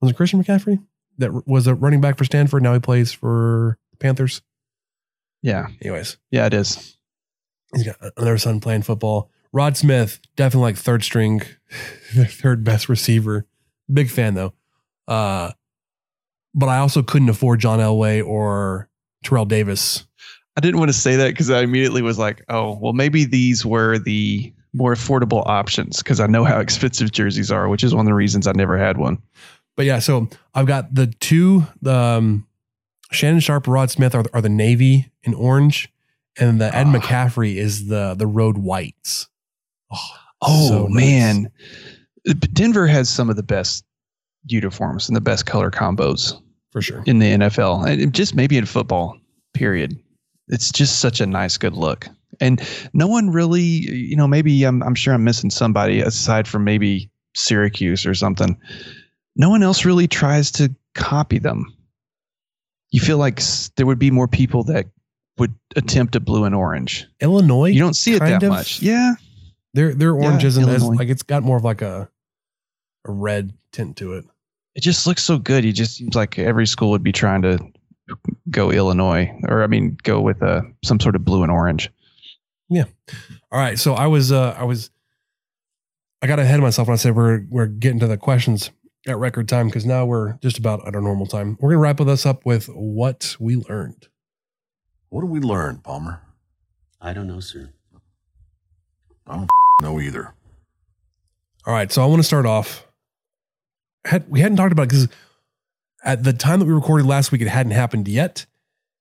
was 0.02 0.12
it 0.12 0.16
Christian 0.16 0.44
McCaffrey 0.44 0.84
that 1.18 1.48
was 1.48 1.68
a 1.68 1.76
running 1.76 2.02
back 2.02 2.18
for 2.18 2.24
Stanford. 2.26 2.64
Now 2.64 2.74
he 2.74 2.80
plays 2.80 3.12
for 3.12 3.78
the 3.92 3.98
Panthers. 3.98 4.42
Yeah, 5.44 5.68
Anyways, 5.82 6.18
yeah, 6.30 6.46
it 6.46 6.54
is. 6.54 6.98
he's 7.74 7.86
got 7.86 7.96
another 8.16 8.38
son 8.38 8.60
playing 8.60 8.84
football. 8.84 9.30
Rod 9.54 9.76
Smith, 9.76 10.20
definitely 10.36 10.72
like 10.72 10.78
third 10.78 11.04
string, 11.04 11.42
third 12.14 12.64
best 12.64 12.88
receiver. 12.90 13.46
Big 13.92 14.10
fan 14.10 14.36
though. 14.36 14.54
Uh, 15.08 15.52
but 16.54 16.70
I 16.70 16.78
also 16.78 17.02
couldn't 17.02 17.30
afford 17.30 17.60
John 17.60 17.80
Elway 17.80 18.26
or 18.26 18.90
Terrell 19.24 19.46
Davis. 19.46 20.06
I 20.58 20.62
didn't 20.62 20.80
want 20.80 20.90
to 20.90 20.98
say 20.98 21.16
that 21.16 21.30
because 21.30 21.50
I 21.50 21.62
immediately 21.62 22.02
was 22.02 22.20
like, 22.20 22.44
oh, 22.50 22.78
well, 22.82 22.94
maybe 22.94 23.26
these 23.26 23.66
were 23.66 23.98
the 23.98 24.54
more 24.74 24.94
affordable 24.94 25.46
options 25.48 25.98
because 25.98 26.20
I 26.20 26.28
know 26.28 26.44
how 26.44 26.60
expensive 26.60 27.12
jerseys 27.12 27.52
are, 27.52 27.68
which 27.70 27.84
is 27.84 27.94
one 27.94 28.06
of 28.06 28.10
the 28.10 28.14
reasons 28.14 28.48
I 28.48 28.52
never 28.54 28.78
had 28.78 28.98
one. 28.98 29.18
But 29.78 29.86
yeah, 29.86 30.00
so 30.00 30.28
I've 30.54 30.68
got 30.68 30.94
the 30.94 31.08
two, 31.08 31.64
the 31.82 31.96
um, 31.96 32.48
Shannon 33.12 33.40
Sharpe, 33.40 33.68
Rod 33.68 33.90
Smith 33.90 34.14
are, 34.14 34.26
are 34.34 34.42
the 34.42 34.50
navy 34.50 35.12
in 35.24 35.34
orange, 35.34 35.90
and 36.38 36.60
the 36.60 36.74
Ed 36.76 36.88
Ah. 36.88 36.94
McCaffrey 36.94 37.56
is 37.56 37.88
the 37.88 38.14
the 38.18 38.28
road 38.28 38.58
whites. 38.58 39.28
Oh 40.42 40.68
so 40.68 40.88
nice. 40.88 40.96
man, 40.96 41.52
Denver 42.54 42.88
has 42.88 43.10
some 43.10 43.30
of 43.30 43.36
the 43.36 43.44
best 43.44 43.86
uniforms 44.46 45.08
and 45.08 45.16
the 45.16 45.22
best 45.22 45.46
color 45.46 45.70
combos 45.70 46.34
for 46.72 46.82
sure. 46.82 47.04
in 47.06 47.20
the 47.20 47.32
NFL, 47.34 47.88
and 47.88 48.14
just 48.14 48.36
maybe 48.36 48.58
in 48.58 48.66
football. 48.66 49.18
Period. 49.54 50.00
It's 50.52 50.72
just 50.72 51.00
such 51.00 51.22
a 51.22 51.26
nice, 51.26 51.58
good 51.58 51.74
look, 51.74 52.08
and 52.40 52.62
no 52.94 53.08
one 53.08 53.30
really, 53.30 53.62
you 53.62 54.16
know, 54.16 54.28
maybe 54.28 54.64
I'm 54.64 54.84
I'm 54.84 54.96
sure 54.96 55.14
I'm 55.14 55.24
missing 55.24 55.50
somebody 55.50 56.02
aside 56.02 56.48
from 56.48 56.64
maybe 56.64 57.10
Syracuse 57.36 58.06
or 58.06 58.14
something. 58.14 58.58
No 59.36 59.50
one 59.50 59.64
else 59.64 59.86
really 59.86 60.08
tries 60.08 60.52
to 60.52 60.74
copy 60.94 61.40
them. 61.40 61.66
You 62.92 63.00
feel 63.00 63.18
like 63.18 63.42
there 63.78 63.86
would 63.86 64.00
be 64.00 64.12
more 64.12 64.28
people 64.28 64.64
that 64.66 64.88
would 65.38 65.54
attempt 65.78 66.16
a 66.16 66.20
blue 66.20 66.44
and 66.44 66.54
orange. 66.54 67.08
Illinois. 67.22 67.70
You 67.70 67.80
don't 67.80 67.96
see 67.96 68.14
it 68.14 68.20
that 68.20 68.44
of- 68.44 68.50
much. 68.50 68.82
Yeah. 68.82 69.14
Their 69.74 69.94
their 69.94 70.14
orange 70.14 70.44
Yeah, 70.44 70.50
isn't 70.50 70.70
as 70.70 70.84
like 70.84 71.08
it's 71.08 71.24
got 71.24 71.44
more 71.44 71.56
of 71.56 71.64
like 71.64 71.82
a 71.82 72.10
a 73.06 73.12
red 73.12 73.54
tint 73.72 73.96
to 73.98 74.14
it. 74.16 74.26
It 74.76 74.82
just 74.84 75.08
looks 75.08 75.24
so 75.24 75.38
good. 75.38 75.64
It 75.64 75.74
just 75.74 75.96
seems 75.96 76.16
like 76.16 76.38
every 76.38 76.68
school 76.68 76.92
would 76.92 77.04
be 77.04 77.14
trying 77.14 77.42
to 77.44 77.58
go 78.50 78.72
Illinois, 78.72 79.32
or 79.48 79.64
I 79.64 79.68
mean, 79.68 79.98
go 80.04 80.22
with 80.22 80.42
uh, 80.42 80.62
some 80.84 81.00
sort 81.00 81.16
of 81.16 81.26
blue 81.26 81.44
and 81.44 81.52
orange. 81.52 81.90
Yeah. 82.70 82.86
All 83.52 83.60
right. 83.60 83.78
So 83.78 83.94
I 83.94 84.08
was 84.08 84.32
uh 84.32 84.56
I 84.58 84.64
was 84.64 84.92
I 86.22 86.28
got 86.28 86.40
ahead 86.40 86.56
of 86.56 86.64
myself 86.64 86.88
when 86.88 86.94
I 86.94 86.98
said 86.98 87.16
we're 87.16 87.46
we're 87.50 87.66
getting 87.66 88.00
to 88.00 88.08
the 88.08 88.18
questions 88.18 88.72
at 89.08 89.18
record 89.18 89.50
time 89.50 89.68
because 89.68 89.86
now 89.86 90.06
we're 90.06 90.34
just 90.42 90.58
about 90.58 90.88
at 90.88 90.96
our 90.96 91.02
normal 91.02 91.26
time. 91.26 91.58
We're 91.60 91.72
gonna 91.72 91.82
wrap 91.82 91.98
this 91.98 92.26
up 92.26 92.46
with 92.46 92.68
what 92.68 93.36
we 93.40 93.58
learned. 93.58 94.08
What 95.10 95.22
did 95.22 95.30
we 95.30 95.42
learn, 95.42 95.80
Palmer? 95.80 96.22
I 97.02 97.12
don't 97.12 97.28
know, 97.28 97.42
sir. 97.42 97.74
I 99.28 99.36
don't 99.36 99.50
know 99.82 100.00
either. 100.00 100.34
All 101.66 101.74
right, 101.74 101.92
so 101.92 102.02
I 102.02 102.06
want 102.06 102.20
to 102.20 102.24
start 102.24 102.46
off. 102.46 102.88
Had, 104.06 104.30
we 104.30 104.40
hadn't 104.40 104.58
talked 104.58 104.72
about 104.72 104.84
it 104.84 104.90
because 104.90 105.08
at 106.04 106.24
the 106.24 106.34
time 106.34 106.60
that 106.60 106.66
we 106.66 106.74
recorded 106.74 107.06
last 107.06 107.32
week, 107.32 107.42
it 107.42 107.48
hadn't 107.48 107.74
happened 107.74 108.08
yet, 108.08 108.46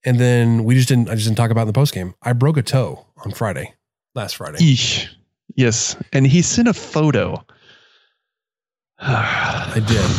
and 0.05 0.18
then 0.20 0.64
we 0.64 0.74
just 0.74 0.88
didn't. 0.88 1.09
I 1.09 1.14
just 1.14 1.26
didn't 1.26 1.36
talk 1.38 1.51
about 1.51 1.61
it 1.61 1.62
in 1.62 1.68
the 1.68 1.72
post 1.74 1.94
game. 1.94 2.14
I 2.22 2.32
broke 2.32 2.57
a 2.57 2.62
toe 2.62 3.07
on 3.24 3.32
Friday, 3.32 3.74
last 4.14 4.36
Friday. 4.36 4.59
Eesh. 4.59 5.09
Yes, 5.57 5.96
and 6.12 6.26
he 6.26 6.42
sent 6.42 6.68
a 6.68 6.74
photo. 6.74 7.44
I 8.98 9.82
did. 9.86 10.11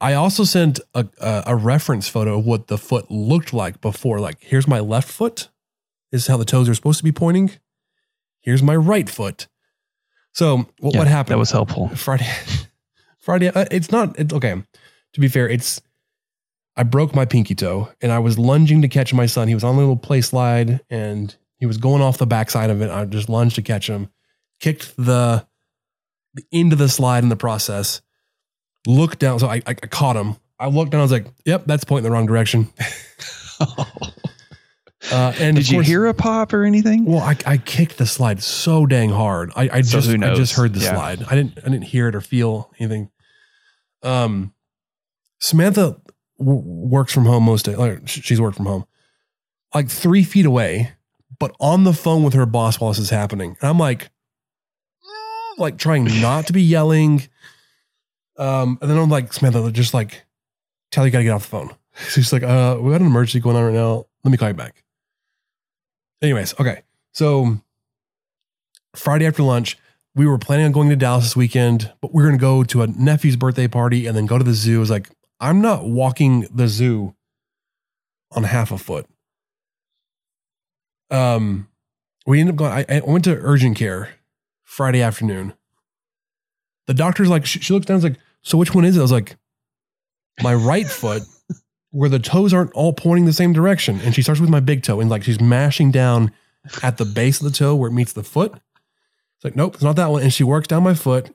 I 0.00 0.14
also 0.14 0.44
sent 0.44 0.80
a, 0.94 1.06
a 1.20 1.42
a 1.48 1.56
reference 1.56 2.08
photo 2.08 2.38
of 2.38 2.44
what 2.44 2.66
the 2.66 2.76
foot 2.78 3.10
looked 3.10 3.52
like 3.52 3.80
before. 3.80 4.20
Like, 4.20 4.38
here's 4.40 4.66
my 4.68 4.80
left 4.80 5.08
foot. 5.08 5.48
This 6.10 6.22
is 6.22 6.26
how 6.28 6.36
the 6.36 6.44
toes 6.44 6.68
are 6.68 6.74
supposed 6.74 6.98
to 6.98 7.04
be 7.04 7.12
pointing. 7.12 7.52
Here's 8.40 8.62
my 8.62 8.76
right 8.76 9.08
foot. 9.08 9.48
So 10.32 10.68
what, 10.80 10.92
Yeah, 10.94 10.98
what 10.98 11.08
happened? 11.08 11.34
that 11.34 11.38
was 11.38 11.50
helpful. 11.50 11.88
Friday. 11.96 12.28
Friday. 13.18 13.48
Uh, 13.48 13.64
it's 13.70 13.90
not. 13.90 14.18
It's 14.18 14.34
okay. 14.34 14.62
To 15.14 15.20
be 15.20 15.28
fair, 15.28 15.48
it's. 15.48 15.80
I 16.76 16.82
broke 16.82 17.14
my 17.14 17.24
pinky 17.24 17.54
toe, 17.54 17.88
and 18.02 18.10
I 18.10 18.18
was 18.18 18.36
lunging 18.38 18.82
to 18.82 18.88
catch 18.88 19.14
my 19.14 19.26
son. 19.26 19.46
He 19.48 19.54
was 19.54 19.62
on 19.62 19.76
a 19.76 19.78
little 19.78 19.96
play 19.96 20.20
slide, 20.20 20.80
and 20.90 21.34
he 21.58 21.66
was 21.66 21.76
going 21.78 22.02
off 22.02 22.18
the 22.18 22.26
backside 22.26 22.68
of 22.70 22.82
it. 22.82 22.90
I 22.90 23.04
just 23.04 23.28
lunged 23.28 23.54
to 23.56 23.62
catch 23.62 23.88
him, 23.88 24.08
kicked 24.58 24.96
the, 24.96 25.46
the 26.34 26.42
end 26.52 26.72
of 26.72 26.80
the 26.80 26.88
slide 26.88 27.22
in 27.22 27.28
the 27.28 27.36
process. 27.36 28.02
Looked 28.88 29.20
down, 29.20 29.38
so 29.38 29.46
I, 29.46 29.56
I, 29.66 29.70
I 29.70 29.74
caught 29.74 30.16
him. 30.16 30.34
I 30.58 30.66
looked 30.66 30.90
down. 30.90 30.98
I 31.00 31.04
was 31.04 31.12
like, 31.12 31.26
"Yep, 31.46 31.64
that's 31.66 31.84
pointing 31.84 32.04
the 32.04 32.10
wrong 32.10 32.26
direction." 32.26 32.72
Uh, 35.12 35.34
and 35.38 35.56
Did 35.56 35.66
of 35.66 35.70
you 35.70 35.76
course- 35.78 35.86
hear 35.86 36.06
a 36.06 36.14
pop 36.14 36.54
or 36.54 36.64
anything? 36.64 37.04
Well, 37.04 37.20
I, 37.22 37.36
I 37.44 37.58
kicked 37.58 37.98
the 37.98 38.06
slide 38.06 38.42
so 38.42 38.86
dang 38.86 39.10
hard. 39.10 39.52
I, 39.54 39.68
I 39.70 39.80
So 39.82 40.00
just 40.00 40.08
I 40.08 40.34
just 40.34 40.54
heard 40.54 40.72
the 40.72 40.80
Yeah. 40.80 40.94
slide. 40.94 41.22
I 41.24 41.34
didn't 41.34 41.58
I 41.58 41.68
didn't 41.68 41.82
hear 41.84 42.08
it 42.08 42.14
or 42.14 42.22
feel 42.22 42.70
anything. 42.78 43.10
Um, 44.02 44.53
Samantha 45.44 46.00
w- 46.38 46.62
works 46.64 47.12
from 47.12 47.26
home 47.26 47.42
most 47.42 47.66
days. 47.66 47.76
Like 47.76 48.08
sh- 48.08 48.22
she's 48.22 48.40
worked 48.40 48.56
from 48.56 48.64
home, 48.64 48.86
like 49.74 49.90
three 49.90 50.24
feet 50.24 50.46
away, 50.46 50.92
but 51.38 51.54
on 51.60 51.84
the 51.84 51.92
phone 51.92 52.22
with 52.22 52.32
her 52.32 52.46
boss 52.46 52.80
while 52.80 52.90
this 52.92 52.98
is 52.98 53.10
happening. 53.10 53.54
And 53.60 53.68
I'm 53.68 53.78
like, 53.78 54.08
like 55.58 55.76
trying 55.76 56.04
not 56.22 56.46
to 56.46 56.54
be 56.54 56.62
yelling. 56.62 57.28
Um, 58.38 58.78
and 58.80 58.90
then 58.90 58.96
I'm 58.96 59.10
like, 59.10 59.34
Samantha, 59.34 59.70
just 59.70 59.92
like, 59.92 60.24
tell 60.90 61.04
you 61.04 61.12
gotta 61.12 61.24
get 61.24 61.32
off 61.32 61.42
the 61.42 61.50
phone. 61.50 61.74
She's 62.08 62.32
like, 62.32 62.42
uh, 62.42 62.78
we 62.80 62.92
got 62.92 63.02
an 63.02 63.06
emergency 63.06 63.40
going 63.40 63.56
on 63.56 63.64
right 63.64 63.74
now. 63.74 64.06
Let 64.24 64.30
me 64.30 64.38
call 64.38 64.48
you 64.48 64.54
back. 64.54 64.82
Anyways, 66.22 66.58
okay. 66.58 66.84
So 67.12 67.58
Friday 68.96 69.26
after 69.26 69.42
lunch, 69.42 69.76
we 70.14 70.26
were 70.26 70.38
planning 70.38 70.64
on 70.64 70.72
going 70.72 70.88
to 70.88 70.96
Dallas 70.96 71.24
this 71.24 71.36
weekend, 71.36 71.92
but 72.00 72.14
we 72.14 72.22
are 72.22 72.26
going 72.26 72.38
to 72.38 72.40
go 72.40 72.64
to 72.64 72.80
a 72.80 72.86
nephew's 72.86 73.36
birthday 73.36 73.68
party 73.68 74.06
and 74.06 74.16
then 74.16 74.24
go 74.24 74.38
to 74.38 74.44
the 74.44 74.54
zoo. 74.54 74.76
I 74.76 74.80
was 74.80 74.90
like, 74.90 75.10
I'm 75.44 75.60
not 75.60 75.84
walking 75.84 76.48
the 76.50 76.68
zoo 76.68 77.14
on 78.32 78.44
half 78.44 78.72
a 78.72 78.78
foot. 78.78 79.06
Um, 81.10 81.68
we 82.26 82.40
ended 82.40 82.54
up 82.54 82.58
going. 82.58 82.72
I, 82.72 82.86
I 82.88 83.00
went 83.00 83.24
to 83.24 83.36
urgent 83.36 83.76
care 83.76 84.14
Friday 84.62 85.02
afternoon. 85.02 85.52
The 86.86 86.94
doctor's 86.94 87.28
like, 87.28 87.44
she, 87.44 87.60
she 87.60 87.74
looks 87.74 87.84
down, 87.84 87.96
and 87.96 88.04
is 88.04 88.10
like, 88.10 88.20
so 88.40 88.56
which 88.56 88.74
one 88.74 88.86
is 88.86 88.96
it? 88.96 89.00
I 89.00 89.02
was 89.02 89.12
like, 89.12 89.36
my 90.42 90.54
right 90.54 90.86
foot, 90.86 91.22
where 91.90 92.08
the 92.08 92.18
toes 92.18 92.54
aren't 92.54 92.72
all 92.72 92.94
pointing 92.94 93.26
the 93.26 93.32
same 93.34 93.52
direction. 93.52 94.00
And 94.00 94.14
she 94.14 94.22
starts 94.22 94.40
with 94.40 94.48
my 94.48 94.60
big 94.60 94.82
toe 94.82 94.98
and 94.98 95.10
like 95.10 95.24
she's 95.24 95.42
mashing 95.42 95.90
down 95.90 96.32
at 96.82 96.96
the 96.96 97.04
base 97.04 97.40
of 97.40 97.44
the 97.44 97.56
toe 97.56 97.76
where 97.76 97.90
it 97.90 97.94
meets 97.94 98.14
the 98.14 98.24
foot. 98.24 98.52
It's 98.54 99.44
like, 99.44 99.56
nope, 99.56 99.74
it's 99.74 99.84
not 99.84 99.96
that 99.96 100.10
one. 100.10 100.22
And 100.22 100.32
she 100.32 100.42
works 100.42 100.68
down 100.68 100.82
my 100.82 100.94
foot. 100.94 101.34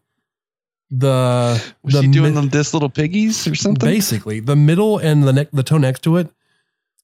The 0.92 1.74
Was 1.84 1.94
the 1.94 2.02
she 2.02 2.08
doing 2.08 2.34
mid- 2.34 2.44
them 2.44 2.50
this 2.50 2.74
little 2.74 2.90
piggies 2.90 3.46
or 3.48 3.56
something? 3.56 3.88
Basically, 3.88 4.40
the 4.40 4.56
middle 4.56 4.98
and 4.98 5.24
the 5.24 5.34
neck, 5.34 5.50
the 5.54 5.64
toe 5.64 5.78
next 5.78 6.02
to 6.04 6.18
it, 6.18 6.30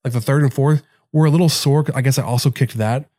like 0.03 0.13
the 0.13 0.21
third 0.21 0.41
and 0.43 0.53
fourth, 0.53 0.81
were 1.11 1.25
a 1.25 1.29
little 1.29 1.49
sore. 1.49 1.85
I 1.93 2.01
guess 2.01 2.17
I 2.17 2.23
also 2.23 2.49
kicked 2.51 2.77
that. 2.77 3.09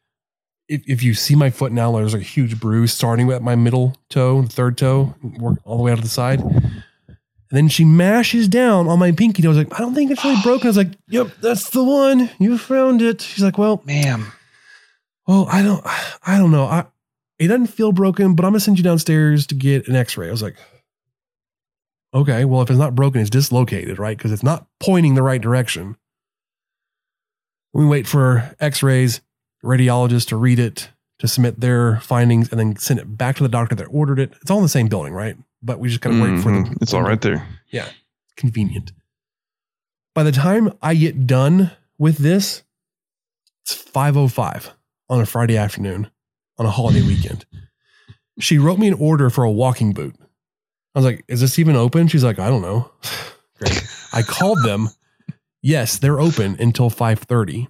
If, 0.69 0.83
if 0.89 1.03
you 1.05 1.14
see 1.14 1.37
my 1.37 1.51
foot 1.51 1.71
now, 1.71 1.93
there's 1.93 2.14
a 2.14 2.19
huge 2.19 2.59
bruise 2.59 2.93
starting 2.93 3.31
at 3.31 3.43
my 3.43 3.55
middle 3.55 3.97
toe, 4.11 4.43
the 4.43 4.49
third 4.49 4.77
toe, 4.77 5.14
work 5.39 5.59
all 5.64 5.77
the 5.77 5.83
way 5.85 5.93
out 5.93 5.99
to 5.99 6.03
the 6.03 6.09
side. 6.09 6.41
And 6.41 7.57
then 7.57 7.69
she 7.69 7.85
mashes 7.85 8.49
down 8.49 8.89
on 8.89 8.99
my 8.99 9.12
pinky 9.12 9.43
toe. 9.43 9.49
I 9.49 9.51
was 9.51 9.59
like, 9.59 9.73
I 9.73 9.79
don't 9.79 9.95
think 9.95 10.11
it's 10.11 10.25
really 10.25 10.43
broken. 10.43 10.67
I 10.67 10.71
was 10.71 10.77
like, 10.77 10.99
Yep, 11.09 11.29
that's 11.41 11.71
the 11.71 11.85
one. 11.85 12.29
You 12.41 12.59
found 12.59 13.03
it. 13.03 13.21
She's 13.21 13.45
like, 13.45 13.57
Well, 13.57 13.81
ma'am. 13.87 14.33
Well, 15.29 15.47
I 15.49 15.62
don't, 15.62 15.81
I 16.27 16.39
don't 16.39 16.51
know. 16.51 16.64
I 16.64 16.87
it 17.39 17.49
doesn't 17.49 17.66
feel 17.66 17.93
broken, 17.93 18.34
but 18.34 18.45
I'm 18.45 18.53
gonna 18.53 18.61
send 18.61 18.78
you 18.78 18.84
downstairs 18.84 19.47
to 19.49 19.55
get 19.55 19.89
an 19.89 19.97
X-ray. 19.97 20.28
I 20.28 20.30
was 20.30 20.43
like, 20.43 20.57
okay, 22.14 22.45
well, 22.45 22.62
if 22.62 22.70
it's 22.70 22.78
not 22.78 22.95
broken, 22.95 23.20
it's 23.20 23.30
dislocated, 23.30 23.99
right? 23.99 24.16
Because 24.16 24.32
it's 24.32 24.43
not 24.43 24.66
pointing 24.80 25.14
the 25.14 25.22
right 25.22 25.41
direction. 25.41 25.97
We 27.72 27.84
wait 27.84 28.07
for 28.07 28.55
X-rays, 28.59 29.20
radiologist 29.62 30.28
to 30.28 30.37
read 30.37 30.59
it, 30.59 30.91
to 31.18 31.28
submit 31.28 31.61
their 31.61 32.01
findings, 32.01 32.51
and 32.51 32.59
then 32.59 32.76
send 32.76 33.01
it 33.01 33.18
back 33.18 33.37
to 33.37 33.43
the 33.43 33.49
doctor 33.49 33.74
that 33.74 33.89
ordered 33.91 34.18
it. 34.18 34.32
It's 34.41 34.51
all 34.51 34.59
in 34.59 34.62
the 34.62 34.68
same 34.68 34.89
building, 34.89 35.12
right? 35.12 35.37
But 35.62 35.78
we 35.78 35.89
just 35.89 36.01
gotta 36.01 36.20
wait 36.20 36.43
for 36.43 36.51
them. 36.53 36.64
Mm-hmm. 36.64 36.74
It's 36.80 36.95
all 36.95 37.03
right 37.03 37.20
there. 37.20 37.47
Yeah, 37.70 37.89
convenient. 38.37 38.93
By 40.14 40.22
the 40.22 40.32
time 40.32 40.72
I 40.80 40.95
get 40.95 41.26
done 41.26 41.72
with 41.98 42.19
this, 42.19 42.62
it's 43.62 43.74
5:05 43.74 44.70
on 45.11 45.20
a 45.20 45.27
Friday 45.27 45.59
afternoon 45.59 46.11
on 46.59 46.66
a 46.66 46.70
holiday 46.70 47.03
weekend. 47.03 47.47
She 48.39 48.59
wrote 48.59 48.78
me 48.78 48.89
an 48.89 48.95
order 48.95 49.31
for 49.31 49.45
a 49.45 49.51
walking 49.51 49.93
boot. 49.93 50.15
I 50.95 50.99
was 50.99 51.05
like, 51.07 51.24
"Is 51.28 51.41
this 51.41 51.59
even 51.59 51.77
open?" 51.77 52.09
She's 52.09 52.24
like, 52.24 52.39
"I 52.39 52.49
don't 52.49 52.62
know." 52.62 52.91
Great. 53.59 53.87
I 54.12 54.23
called 54.23 54.62
them. 54.62 54.89
Yes, 55.62 55.99
they're 55.99 56.20
open 56.20 56.57
until 56.61 56.91
5:30. 56.91 57.69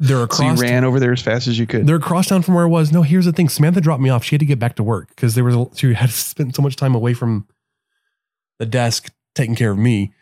They're 0.00 0.16
So 0.30 0.42
you 0.44 0.50
across 0.50 0.60
ran 0.60 0.84
over 0.84 1.00
there 1.00 1.12
as 1.12 1.20
fast 1.22 1.48
as 1.48 1.58
you 1.58 1.66
could. 1.66 1.86
they're 1.86 1.96
across 1.96 2.28
town 2.28 2.42
from 2.42 2.54
where 2.54 2.64
I 2.64 2.68
was. 2.68 2.92
No, 2.92 3.02
here's 3.02 3.24
the 3.24 3.32
thing. 3.32 3.48
Samantha 3.48 3.80
dropped 3.80 4.00
me 4.02 4.10
off. 4.10 4.22
She 4.22 4.36
had 4.36 4.40
to 4.40 4.46
get 4.46 4.58
back 4.60 4.76
to 4.76 4.84
work 4.84 5.08
because 5.08 5.34
there 5.34 5.42
was 5.42 5.56
a, 5.56 5.66
she 5.74 5.92
had 5.92 6.10
spent 6.10 6.54
so 6.54 6.62
much 6.62 6.76
time 6.76 6.94
away 6.94 7.14
from 7.14 7.48
the 8.60 8.66
desk 8.66 9.12
taking 9.34 9.56
care 9.56 9.72
of 9.72 9.78
me. 9.78 10.12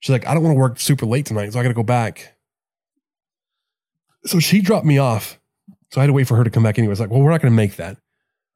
She's 0.00 0.12
like, 0.12 0.26
I 0.26 0.34
don't 0.34 0.42
want 0.44 0.54
to 0.54 0.60
work 0.60 0.78
super 0.78 1.04
late 1.06 1.26
tonight, 1.26 1.52
so 1.52 1.58
I 1.58 1.62
got 1.62 1.68
to 1.70 1.74
go 1.74 1.82
back. 1.82 2.36
So 4.26 4.38
she 4.38 4.60
dropped 4.60 4.86
me 4.86 4.98
off. 4.98 5.40
So 5.94 6.00
I 6.00 6.02
had 6.02 6.08
to 6.08 6.12
wait 6.12 6.26
for 6.26 6.36
her 6.36 6.42
to 6.44 6.50
come 6.50 6.64
back 6.64 6.78
anyway. 6.78 6.90
Was 6.90 7.00
like, 7.00 7.10
well, 7.10 7.20
we're 7.20 7.30
not 7.30 7.40
going 7.40 7.52
to 7.52 7.56
make 7.56 7.76
that. 7.76 7.96
I 7.96 8.00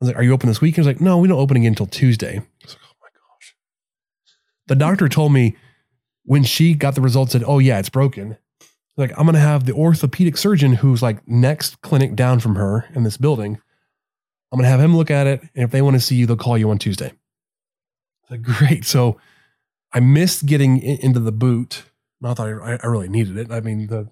was 0.00 0.08
like, 0.08 0.16
are 0.16 0.22
you 0.22 0.32
open 0.32 0.48
this 0.48 0.60
weekend? 0.60 0.84
She's 0.84 0.94
like, 0.94 1.00
no, 1.00 1.18
we 1.18 1.28
don't 1.28 1.38
open 1.38 1.56
again 1.56 1.68
until 1.72 1.86
Tuesday. 1.86 2.38
I 2.38 2.64
was 2.64 2.74
like, 2.74 2.82
oh 2.84 2.96
my 3.00 3.08
gosh. 3.14 3.54
The 4.66 4.74
doctor 4.74 5.08
told 5.08 5.32
me 5.32 5.56
when 6.24 6.42
she 6.42 6.74
got 6.74 6.94
the 6.94 7.00
results, 7.00 7.32
said, 7.32 7.44
oh 7.46 7.58
yeah, 7.58 7.78
it's 7.78 7.88
broken 7.88 8.36
like 8.98 9.12
I'm 9.16 9.24
gonna 9.24 9.38
have 9.38 9.64
the 9.64 9.72
orthopedic 9.72 10.36
surgeon 10.36 10.74
who's 10.74 11.00
like 11.02 11.26
next 11.26 11.80
clinic 11.80 12.16
down 12.16 12.40
from 12.40 12.56
her 12.56 12.84
in 12.94 13.04
this 13.04 13.16
building. 13.16 13.58
I'm 14.52 14.58
gonna 14.58 14.68
have 14.68 14.80
him 14.80 14.96
look 14.96 15.10
at 15.10 15.26
it, 15.26 15.40
and 15.54 15.64
if 15.64 15.70
they 15.70 15.80
want 15.80 15.94
to 15.94 16.00
see 16.00 16.16
you, 16.16 16.26
they'll 16.26 16.36
call 16.36 16.58
you 16.58 16.68
on 16.70 16.78
Tuesday. 16.78 17.12
Like 18.28 18.42
great. 18.42 18.84
So 18.84 19.18
I 19.94 20.00
missed 20.00 20.44
getting 20.44 20.82
into 20.82 21.20
the 21.20 21.32
boot. 21.32 21.84
Not 22.20 22.36
that 22.36 22.60
I, 22.82 22.84
I 22.84 22.90
really 22.90 23.08
needed 23.08 23.38
it. 23.38 23.52
I 23.52 23.60
mean 23.60 23.86
the 23.86 24.10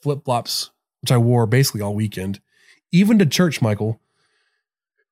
flip 0.00 0.24
flops, 0.24 0.70
which 1.02 1.12
I 1.12 1.18
wore 1.18 1.46
basically 1.46 1.82
all 1.82 1.94
weekend, 1.94 2.40
even 2.92 3.18
to 3.18 3.26
church. 3.26 3.60
Michael, 3.60 4.00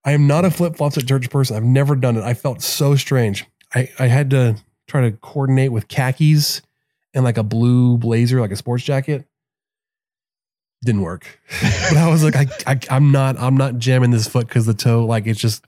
I 0.04 0.12
am 0.12 0.26
not 0.26 0.44
a 0.44 0.50
flip 0.50 0.76
flops 0.76 0.96
at 0.98 1.06
church 1.06 1.28
person. 1.30 1.56
I've 1.56 1.64
never 1.64 1.96
done 1.96 2.16
it. 2.16 2.22
I 2.22 2.34
felt 2.34 2.62
so 2.62 2.96
strange. 2.96 3.46
I 3.74 3.90
I 3.98 4.06
had 4.06 4.30
to 4.30 4.56
try 4.86 5.02
to 5.02 5.12
coordinate 5.12 5.72
with 5.72 5.88
khakis 5.88 6.62
and 7.14 7.24
like 7.24 7.38
a 7.38 7.42
blue 7.42 7.98
blazer, 7.98 8.40
like 8.40 8.52
a 8.52 8.56
sports 8.56 8.84
jacket. 8.84 9.26
Didn't 10.82 11.02
work. 11.02 11.40
but 11.60 11.96
I 11.96 12.08
was 12.08 12.24
like, 12.24 12.36
I, 12.36 12.46
I 12.66 12.80
I'm 12.90 13.12
not 13.12 13.38
I'm 13.38 13.56
not 13.56 13.78
jamming 13.78 14.10
this 14.10 14.28
foot 14.28 14.48
because 14.48 14.66
the 14.66 14.74
toe, 14.74 15.04
like 15.04 15.26
it's 15.26 15.40
just 15.40 15.64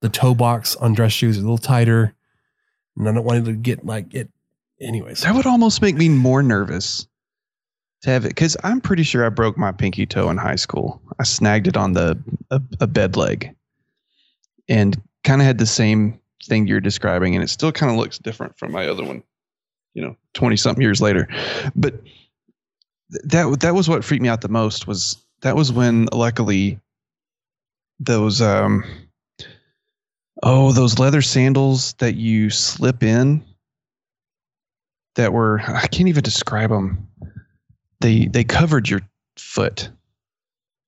the 0.00 0.08
toe 0.08 0.34
box 0.34 0.76
on 0.76 0.94
dress 0.94 1.12
shoes 1.12 1.36
is 1.36 1.42
a 1.42 1.46
little 1.46 1.58
tighter. 1.58 2.14
And 2.96 3.08
I 3.08 3.12
don't 3.12 3.24
want 3.24 3.46
it 3.46 3.50
to 3.50 3.56
get 3.56 3.84
like 3.84 4.14
it 4.14 4.30
anyways, 4.80 5.22
That 5.22 5.34
would 5.34 5.46
almost 5.46 5.82
make 5.82 5.94
me 5.94 6.08
more 6.08 6.42
nervous 6.42 7.06
to 8.02 8.10
have 8.10 8.24
it 8.24 8.28
because 8.28 8.56
I'm 8.64 8.80
pretty 8.80 9.02
sure 9.02 9.24
I 9.24 9.28
broke 9.28 9.56
my 9.56 9.72
pinky 9.72 10.06
toe 10.06 10.30
in 10.30 10.36
high 10.36 10.56
school. 10.56 11.00
I 11.18 11.24
snagged 11.24 11.66
it 11.66 11.76
on 11.76 11.92
the 11.92 12.18
a, 12.50 12.60
a 12.80 12.86
bed 12.86 13.16
leg, 13.16 13.54
and 14.68 15.00
kind 15.24 15.40
of 15.40 15.46
had 15.46 15.58
the 15.58 15.66
same 15.66 16.18
thing 16.44 16.66
you're 16.66 16.80
describing, 16.80 17.34
and 17.34 17.44
it 17.44 17.48
still 17.48 17.72
kind 17.72 17.92
of 17.92 17.98
looks 17.98 18.18
different 18.18 18.58
from 18.58 18.72
my 18.72 18.86
other 18.86 19.04
one. 19.04 19.22
You 19.94 20.02
know, 20.02 20.16
twenty 20.34 20.56
something 20.56 20.82
years 20.82 21.00
later, 21.00 21.28
but 21.74 22.02
th- 23.12 23.24
that 23.24 23.60
that 23.60 23.74
was 23.74 23.88
what 23.88 24.04
freaked 24.04 24.22
me 24.22 24.28
out 24.28 24.40
the 24.40 24.48
most. 24.48 24.86
Was 24.86 25.16
that 25.42 25.56
was 25.56 25.72
when 25.72 26.08
luckily 26.12 26.78
those 27.98 28.40
um 28.40 28.84
oh 30.42 30.72
those 30.72 30.98
leather 30.98 31.20
sandals 31.20 31.92
that 31.94 32.14
you 32.14 32.48
slip 32.48 33.02
in 33.02 33.44
that 35.16 35.32
were 35.32 35.60
I 35.66 35.86
can't 35.86 36.08
even 36.08 36.22
describe 36.22 36.70
them. 36.70 37.06
They 38.00 38.26
they 38.26 38.44
covered 38.44 38.88
your 38.88 39.00
foot. 39.36 39.90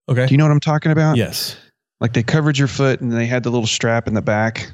Okay. 0.08 0.26
Do 0.26 0.34
you 0.34 0.38
know 0.38 0.44
what 0.44 0.50
I'm 0.52 0.60
talking 0.60 0.92
about? 0.92 1.16
Yes. 1.16 1.56
Like 2.00 2.12
they 2.14 2.22
covered 2.22 2.58
your 2.58 2.68
foot 2.68 3.00
and 3.00 3.12
they 3.12 3.26
had 3.26 3.42
the 3.44 3.50
little 3.50 3.66
strap 3.66 4.08
in 4.08 4.14
the 4.14 4.22
back. 4.22 4.70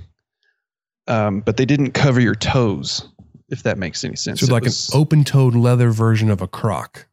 Um, 1.06 1.40
but 1.40 1.56
they 1.56 1.64
didn't 1.64 1.92
cover 1.92 2.20
your 2.20 2.34
toes, 2.34 3.06
if 3.48 3.62
that 3.62 3.78
makes 3.78 4.04
any 4.04 4.16
sense. 4.16 4.40
So 4.40 4.46
It 4.46 4.52
like 4.52 4.64
was- 4.64 4.88
an 4.90 4.98
open-toed 5.00 5.54
leather 5.54 5.90
version 5.90 6.30
of 6.30 6.42
a 6.42 6.46
croc. 6.48 7.06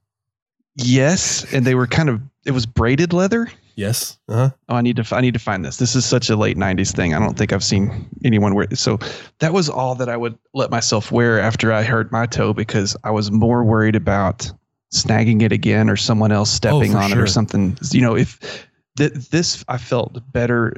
yes, 0.76 1.46
and 1.54 1.66
they 1.66 1.76
were 1.76 1.88
kind 1.88 2.10
of 2.10 2.22
it 2.46 2.52
was 2.52 2.66
braided 2.66 3.14
leather. 3.14 3.50
Yes. 3.76 4.18
Uh-huh. 4.30 4.52
Oh, 4.70 4.76
I 4.76 4.82
need 4.82 4.96
to 4.98 5.16
I 5.16 5.20
need 5.22 5.34
to 5.34 5.40
find 5.40 5.66
this. 5.66 5.78
This 5.78 5.96
is 5.96 6.06
such 6.06 6.30
a 6.30 6.36
late 6.36 6.58
'90s 6.58 6.94
thing. 6.94 7.14
I 7.14 7.20
don't 7.20 7.38
think 7.38 7.52
I've 7.52 7.64
seen 7.64 8.08
anyone 8.24 8.54
wear. 8.56 8.68
So 8.76 9.00
that 9.40 9.54
was 9.54 9.70
all 9.70 9.96
that 9.96 10.08
I 10.10 10.16
would 10.18 10.38
let 10.54 10.72
myself 10.72 11.12
wear 11.12 11.40
after 11.40 11.74
I 11.74 11.84
hurt 11.84 12.12
my 12.12 12.26
toe 12.26 12.54
because 12.54 12.96
I 13.04 13.12
was 13.12 13.32
more 13.32 13.64
worried 13.64 13.96
about 13.96 14.50
snagging 14.96 15.42
it 15.42 15.52
again 15.52 15.90
or 15.90 15.96
someone 15.96 16.32
else 16.32 16.54
oh, 16.54 16.56
stepping 16.56 16.92
for 16.94 17.00
on 17.00 17.12
it 17.12 17.18
or 17.18 17.28
something. 17.28 17.78
You 17.92 18.02
know, 18.02 18.16
if 18.16 18.68
th- 18.98 19.14
this 19.14 19.64
I 19.68 19.78
felt 19.78 20.20
better 20.32 20.74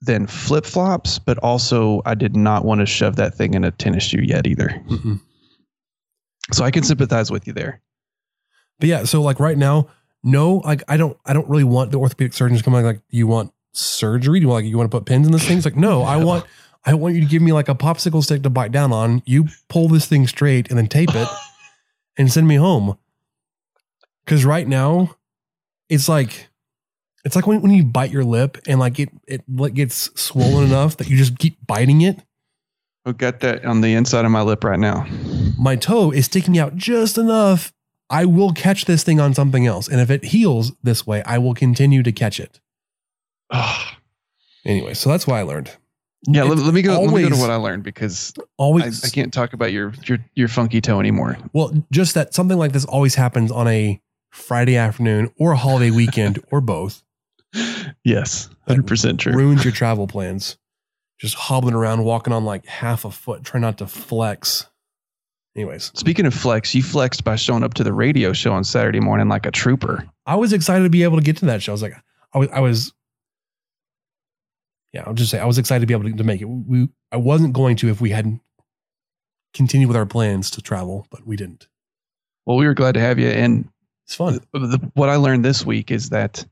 than 0.00 0.26
flip 0.26 0.66
flops, 0.66 1.18
but 1.18 1.38
also 1.38 2.02
I 2.04 2.14
did 2.14 2.36
not 2.36 2.64
want 2.64 2.80
to 2.80 2.86
shove 2.86 3.16
that 3.16 3.34
thing 3.34 3.54
in 3.54 3.64
a 3.64 3.70
tennis 3.70 4.04
shoe 4.04 4.22
yet 4.22 4.46
either. 4.46 4.68
Mm-mm. 4.88 5.20
So 6.52 6.64
I 6.64 6.70
can 6.70 6.82
sympathize 6.82 7.30
with 7.30 7.46
you 7.46 7.52
there. 7.52 7.80
But 8.78 8.88
yeah, 8.88 9.04
so 9.04 9.22
like 9.22 9.40
right 9.40 9.56
now, 9.56 9.88
no, 10.22 10.56
like 10.56 10.82
I 10.88 10.96
don't, 10.96 11.16
I 11.24 11.32
don't 11.32 11.48
really 11.48 11.64
want 11.64 11.90
the 11.90 11.98
orthopedic 11.98 12.34
surgeons 12.34 12.62
coming 12.62 12.84
like, 12.84 13.00
you 13.10 13.26
want 13.26 13.52
surgery? 13.72 14.38
Do 14.38 14.44
you 14.44 14.48
want 14.48 14.64
like 14.64 14.70
you 14.70 14.76
want 14.76 14.90
to 14.90 14.96
put 14.96 15.06
pins 15.06 15.26
in 15.26 15.32
this 15.32 15.46
thing? 15.46 15.56
It's 15.56 15.66
like, 15.66 15.76
no, 15.76 16.02
I 16.02 16.16
want, 16.24 16.44
I 16.84 16.94
want 16.94 17.14
you 17.14 17.20
to 17.20 17.26
give 17.26 17.42
me 17.42 17.52
like 17.52 17.68
a 17.68 17.74
popsicle 17.74 18.22
stick 18.22 18.42
to 18.42 18.50
bite 18.50 18.72
down 18.72 18.92
on. 18.92 19.22
You 19.24 19.46
pull 19.68 19.88
this 19.88 20.06
thing 20.06 20.26
straight 20.26 20.68
and 20.68 20.78
then 20.78 20.86
tape 20.86 21.14
it 21.14 21.28
and 22.16 22.30
send 22.30 22.46
me 22.46 22.56
home. 22.56 22.96
Because 24.26 24.44
right 24.44 24.66
now, 24.66 25.16
it's 25.88 26.08
like, 26.08 26.48
it's 27.24 27.36
like 27.36 27.46
when, 27.46 27.62
when 27.62 27.70
you 27.70 27.84
bite 27.84 28.10
your 28.10 28.24
lip 28.24 28.58
and 28.66 28.78
like 28.80 28.98
it 28.98 29.08
it 29.26 29.42
like 29.48 29.74
gets 29.74 30.10
swollen 30.20 30.66
enough 30.68 30.96
that 30.96 31.08
you 31.08 31.16
just 31.16 31.38
keep 31.38 31.64
biting 31.66 32.00
it. 32.02 32.20
I've 33.04 33.18
got 33.18 33.40
that 33.40 33.64
on 33.64 33.82
the 33.82 33.94
inside 33.94 34.24
of 34.24 34.32
my 34.32 34.42
lip 34.42 34.64
right 34.64 34.80
now. 34.80 35.06
My 35.56 35.76
toe 35.76 36.10
is 36.10 36.26
sticking 36.26 36.58
out 36.58 36.74
just 36.74 37.16
enough. 37.16 37.72
I 38.10 38.24
will 38.24 38.52
catch 38.52 38.84
this 38.84 39.04
thing 39.04 39.20
on 39.20 39.34
something 39.34 39.66
else, 39.66 39.88
and 39.88 40.00
if 40.00 40.10
it 40.10 40.26
heals 40.26 40.72
this 40.82 41.06
way, 41.06 41.22
I 41.22 41.38
will 41.38 41.54
continue 41.54 42.02
to 42.02 42.12
catch 42.12 42.40
it. 42.40 42.60
Anyway, 44.66 44.94
so 44.94 45.08
that's 45.08 45.28
why 45.28 45.38
I 45.38 45.42
learned. 45.42 45.70
Yeah, 46.26 46.42
let, 46.42 46.58
let 46.58 46.74
me 46.74 46.82
go. 46.82 47.00
let 47.00 47.14
me 47.14 47.22
go 47.22 47.28
to 47.28 47.36
what 47.36 47.50
I 47.50 47.54
learned 47.54 47.84
because 47.84 48.34
Always, 48.58 49.04
I, 49.04 49.06
I 49.06 49.10
can't 49.10 49.32
talk 49.32 49.52
about 49.52 49.72
your 49.72 49.92
your 50.06 50.18
your 50.34 50.48
funky 50.48 50.80
toe 50.80 50.98
anymore. 50.98 51.38
Well, 51.52 51.72
just 51.92 52.14
that 52.14 52.34
something 52.34 52.58
like 52.58 52.72
this 52.72 52.84
always 52.84 53.14
happens 53.14 53.52
on 53.52 53.68
a 53.68 54.00
Friday 54.30 54.76
afternoon 54.76 55.32
or 55.38 55.52
a 55.52 55.56
holiday 55.56 55.90
weekend 55.90 56.42
or 56.50 56.60
both. 56.60 57.02
Yes, 58.04 58.50
hundred 58.66 58.86
percent 58.86 59.20
true. 59.20 59.32
Ruins 59.32 59.64
your 59.64 59.72
travel 59.72 60.06
plans. 60.06 60.58
Just 61.18 61.34
hobbling 61.34 61.74
around, 61.74 62.04
walking 62.04 62.32
on 62.32 62.44
like 62.44 62.66
half 62.66 63.06
a 63.06 63.10
foot, 63.10 63.42
try 63.42 63.58
not 63.58 63.78
to 63.78 63.86
flex. 63.86 64.66
Anyways, 65.56 65.90
Speaking 65.94 66.26
of 66.26 66.34
flex, 66.34 66.74
you 66.74 66.82
flexed 66.82 67.24
by 67.24 67.36
showing 67.36 67.62
up 67.62 67.72
to 67.74 67.84
the 67.84 67.94
radio 67.94 68.34
show 68.34 68.52
on 68.52 68.62
Saturday 68.62 69.00
morning 69.00 69.28
like 69.28 69.46
a 69.46 69.50
trooper. 69.50 70.06
I 70.26 70.36
was 70.36 70.52
excited 70.52 70.84
to 70.84 70.90
be 70.90 71.02
able 71.02 71.16
to 71.16 71.22
get 71.22 71.38
to 71.38 71.46
that 71.46 71.62
show. 71.62 71.72
I 71.72 71.74
was 71.74 71.82
like, 71.82 71.94
I 72.34 72.38
was, 72.38 72.48
I 72.50 72.60
was, 72.60 72.92
yeah, 74.92 75.04
I'll 75.06 75.14
just 75.14 75.30
say 75.30 75.38
I 75.38 75.46
was 75.46 75.56
excited 75.56 75.80
to 75.80 75.86
be 75.86 75.94
able 75.94 76.10
to, 76.10 76.12
to 76.14 76.24
make 76.24 76.42
it. 76.42 76.44
We, 76.44 76.90
I 77.10 77.16
wasn't 77.16 77.54
going 77.54 77.76
to 77.76 77.88
if 77.88 78.02
we 78.02 78.10
hadn't 78.10 78.42
continued 79.54 79.88
with 79.88 79.96
our 79.96 80.04
plans 80.04 80.50
to 80.50 80.60
travel, 80.60 81.06
but 81.10 81.26
we 81.26 81.36
didn't. 81.36 81.68
Well, 82.44 82.58
we 82.58 82.66
were 82.66 82.74
glad 82.74 82.92
to 82.92 83.00
have 83.00 83.18
you. 83.18 83.28
And 83.28 83.70
it's 84.06 84.14
fun. 84.14 84.38
The, 84.52 84.90
what 84.94 85.08
I 85.08 85.16
learned 85.16 85.44
this 85.44 85.66
week 85.66 85.90
is 85.90 86.10
that 86.10 86.44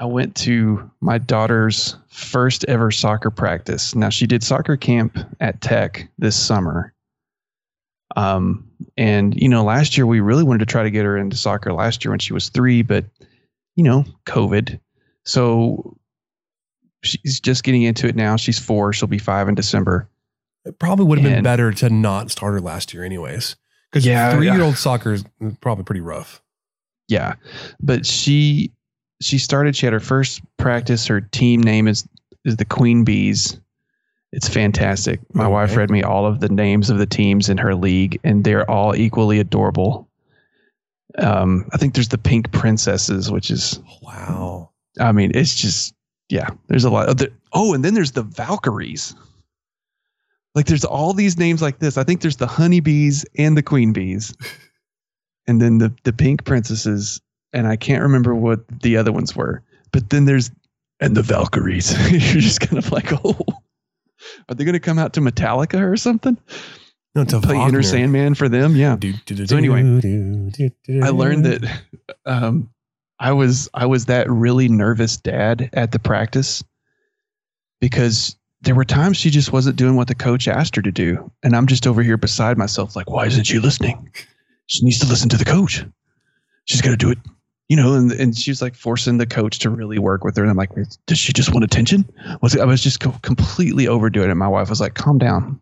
I 0.00 0.04
went 0.06 0.34
to 0.36 0.90
my 1.00 1.18
daughter's 1.18 1.96
first 2.08 2.64
ever 2.64 2.90
soccer 2.90 3.30
practice. 3.30 3.94
Now 3.94 4.08
she 4.08 4.26
did 4.26 4.42
soccer 4.42 4.76
camp 4.76 5.16
at 5.38 5.60
Tech 5.60 6.08
this 6.18 6.34
summer. 6.34 6.92
Um, 8.16 8.68
and 8.96 9.40
you 9.40 9.48
know, 9.48 9.62
last 9.62 9.96
year 9.96 10.06
we 10.06 10.18
really 10.18 10.42
wanted 10.42 10.58
to 10.60 10.66
try 10.66 10.82
to 10.82 10.90
get 10.90 11.04
her 11.04 11.16
into 11.16 11.36
soccer 11.36 11.72
last 11.72 12.04
year 12.04 12.10
when 12.10 12.18
she 12.18 12.32
was 12.32 12.48
three, 12.48 12.82
but 12.82 13.04
you 13.76 13.84
know, 13.84 14.04
COVID. 14.26 14.80
So 15.24 15.96
she's 17.04 17.38
just 17.38 17.62
getting 17.62 17.82
into 17.82 18.08
it 18.08 18.16
now. 18.16 18.34
She's 18.34 18.58
four. 18.58 18.92
She'll 18.92 19.06
be 19.06 19.18
five 19.18 19.48
in 19.48 19.54
December. 19.54 20.08
It 20.64 20.80
probably 20.80 21.06
would 21.06 21.20
have 21.20 21.30
been 21.30 21.44
better 21.44 21.72
to 21.72 21.90
not 21.90 22.32
start 22.32 22.54
her 22.54 22.60
last 22.60 22.92
year, 22.92 23.04
anyways. 23.04 23.54
Because 23.90 24.06
Yeah, 24.06 24.34
three 24.36 24.46
year 24.46 24.58
yeah. 24.58 24.64
old 24.64 24.76
soccer 24.76 25.12
is 25.12 25.24
probably 25.60 25.84
pretty 25.84 26.00
rough. 26.00 26.42
Yeah. 27.08 27.34
But 27.80 28.06
she 28.06 28.72
she 29.20 29.38
started, 29.38 29.76
she 29.76 29.86
had 29.86 29.92
her 29.92 30.00
first 30.00 30.40
practice. 30.56 31.06
Her 31.06 31.20
team 31.20 31.60
name 31.60 31.88
is 31.88 32.08
is 32.44 32.56
the 32.56 32.64
Queen 32.64 33.04
Bees. 33.04 33.58
It's 34.32 34.48
fantastic. 34.48 35.20
My 35.34 35.48
wife 35.48 35.76
read 35.76 35.90
me 35.90 36.02
all 36.02 36.24
of 36.24 36.38
the 36.40 36.48
names 36.48 36.88
of 36.88 36.98
the 36.98 37.06
teams 37.06 37.48
in 37.48 37.58
her 37.58 37.74
league, 37.74 38.20
and 38.22 38.44
they're 38.44 38.70
all 38.70 38.94
equally 38.94 39.40
adorable. 39.40 40.08
Um, 41.18 41.68
I 41.72 41.76
think 41.76 41.94
there's 41.94 42.08
the 42.08 42.18
Pink 42.18 42.52
Princesses, 42.52 43.30
which 43.32 43.50
is 43.50 43.80
wow. 44.02 44.70
I 45.00 45.10
mean, 45.10 45.32
it's 45.34 45.54
just 45.56 45.94
yeah. 46.28 46.50
There's 46.68 46.84
a 46.84 46.90
lot 46.90 47.08
of 47.08 47.16
the, 47.16 47.32
oh, 47.52 47.74
and 47.74 47.84
then 47.84 47.94
there's 47.94 48.12
the 48.12 48.22
Valkyries. 48.22 49.16
Like 50.54 50.66
there's 50.66 50.84
all 50.84 51.12
these 51.12 51.38
names 51.38 51.62
like 51.62 51.78
this. 51.78 51.96
I 51.96 52.04
think 52.04 52.20
there's 52.20 52.36
the 52.36 52.46
honeybees 52.46 53.24
and 53.36 53.56
the 53.56 53.62
queen 53.62 53.92
bees, 53.92 54.34
and 55.46 55.60
then 55.60 55.78
the 55.78 55.94
the 56.02 56.12
pink 56.12 56.44
princesses, 56.44 57.20
and 57.52 57.66
I 57.66 57.76
can't 57.76 58.02
remember 58.02 58.34
what 58.34 58.66
the 58.82 58.96
other 58.96 59.12
ones 59.12 59.36
were. 59.36 59.62
But 59.92 60.10
then 60.10 60.24
there's 60.24 60.50
and 61.00 61.16
the 61.16 61.22
Valkyries. 61.22 61.92
You're 62.12 62.42
just 62.42 62.60
kind 62.60 62.78
of 62.78 62.92
like, 62.92 63.12
oh, 63.24 63.38
are 64.48 64.54
they 64.54 64.64
going 64.64 64.74
to 64.74 64.80
come 64.80 64.98
out 64.98 65.14
to 65.14 65.20
Metallica 65.20 65.80
or 65.80 65.96
something? 65.96 66.36
No, 67.14 67.24
to 67.24 67.40
play 67.40 67.58
Enter 67.58 67.82
Sandman 67.82 68.34
for 68.34 68.48
them. 68.48 68.76
Yeah. 68.76 68.96
So 69.46 69.56
anyway, 69.56 69.80
I 71.02 71.08
learned 71.08 71.44
that 71.44 71.82
um, 72.24 72.70
I 73.18 73.32
was 73.32 73.68
I 73.74 73.86
was 73.86 74.06
that 74.06 74.30
really 74.30 74.68
nervous 74.68 75.16
dad 75.16 75.70
at 75.72 75.90
the 75.90 75.98
practice 75.98 76.62
because 77.80 78.36
there 78.62 78.74
were 78.74 78.84
times 78.84 79.16
she 79.16 79.30
just 79.30 79.52
wasn't 79.52 79.76
doing 79.76 79.96
what 79.96 80.08
the 80.08 80.14
coach 80.14 80.46
asked 80.46 80.76
her 80.76 80.82
to 80.82 80.92
do, 80.92 81.30
and 81.42 81.56
I'm 81.56 81.66
just 81.66 81.86
over 81.86 82.02
here 82.02 82.16
beside 82.16 82.58
myself, 82.58 82.94
like, 82.94 83.08
why 83.08 83.26
isn't 83.26 83.44
she 83.44 83.58
listening? 83.58 84.10
She 84.66 84.84
needs 84.84 84.98
to 85.00 85.06
listen 85.06 85.28
to 85.30 85.36
the 85.36 85.44
coach. 85.44 85.84
She's 86.66 86.82
got 86.82 86.90
to 86.90 86.96
do 86.96 87.10
it, 87.10 87.18
you 87.68 87.76
know. 87.76 87.94
And 87.94 88.12
and 88.12 88.36
she's 88.36 88.60
like 88.60 88.74
forcing 88.74 89.18
the 89.18 89.26
coach 89.26 89.58
to 89.60 89.70
really 89.70 89.98
work 89.98 90.24
with 90.24 90.36
her, 90.36 90.42
and 90.42 90.50
I'm 90.50 90.56
like, 90.56 90.70
does 91.06 91.18
she 91.18 91.32
just 91.32 91.52
want 91.52 91.64
attention? 91.64 92.08
Was 92.42 92.54
it, 92.54 92.60
I 92.60 92.66
was 92.66 92.82
just 92.82 93.00
co- 93.00 93.18
completely 93.22 93.88
overdoing 93.88 94.30
it. 94.30 94.34
My 94.34 94.48
wife 94.48 94.68
was 94.68 94.80
like, 94.80 94.94
calm 94.94 95.18
down. 95.18 95.60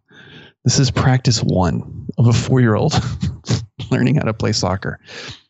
This 0.64 0.78
is 0.78 0.90
practice 0.90 1.38
one 1.42 2.06
of 2.18 2.26
a 2.26 2.32
four 2.32 2.60
year 2.60 2.74
old 2.74 2.94
learning 3.90 4.16
how 4.16 4.24
to 4.24 4.34
play 4.34 4.52
soccer. 4.52 5.00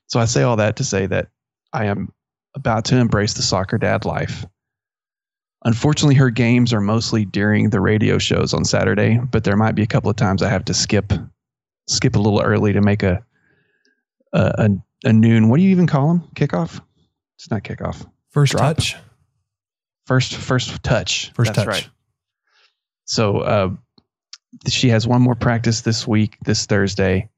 So 0.06 0.20
I 0.20 0.26
say 0.26 0.42
all 0.42 0.56
that 0.56 0.76
to 0.76 0.84
say 0.84 1.06
that 1.06 1.28
I 1.72 1.86
am 1.86 2.12
about 2.54 2.84
to 2.86 2.96
embrace 2.96 3.34
the 3.34 3.42
soccer 3.42 3.78
dad 3.78 4.04
life. 4.04 4.44
Unfortunately, 5.64 6.14
her 6.14 6.30
games 6.30 6.72
are 6.72 6.80
mostly 6.80 7.24
during 7.24 7.70
the 7.70 7.80
radio 7.80 8.18
shows 8.18 8.54
on 8.54 8.64
Saturday, 8.64 9.18
but 9.18 9.44
there 9.44 9.56
might 9.56 9.74
be 9.74 9.82
a 9.82 9.86
couple 9.86 10.10
of 10.10 10.16
times 10.16 10.42
I 10.42 10.48
have 10.48 10.64
to 10.66 10.74
skip 10.74 11.12
skip 11.88 12.14
a 12.16 12.18
little 12.18 12.40
early 12.40 12.72
to 12.72 12.80
make 12.80 13.02
a 13.02 13.24
a, 14.32 14.38
a, 14.58 14.70
a 15.08 15.12
noon. 15.12 15.48
What 15.48 15.56
do 15.56 15.62
you 15.64 15.70
even 15.70 15.86
call 15.86 16.08
them? 16.08 16.28
Kickoff? 16.34 16.80
It's 17.36 17.50
not 17.50 17.62
kickoff. 17.64 18.06
First 18.30 18.52
Drop. 18.52 18.76
touch. 18.76 18.96
First 20.06 20.36
first 20.36 20.82
touch. 20.82 21.32
First 21.34 21.54
That's 21.54 21.64
touch. 21.64 21.66
right. 21.66 21.88
So 23.04 23.38
uh, 23.38 23.70
she 24.68 24.88
has 24.90 25.06
one 25.06 25.22
more 25.22 25.34
practice 25.34 25.80
this 25.80 26.06
week, 26.06 26.36
this 26.44 26.66
Thursday, 26.66 27.28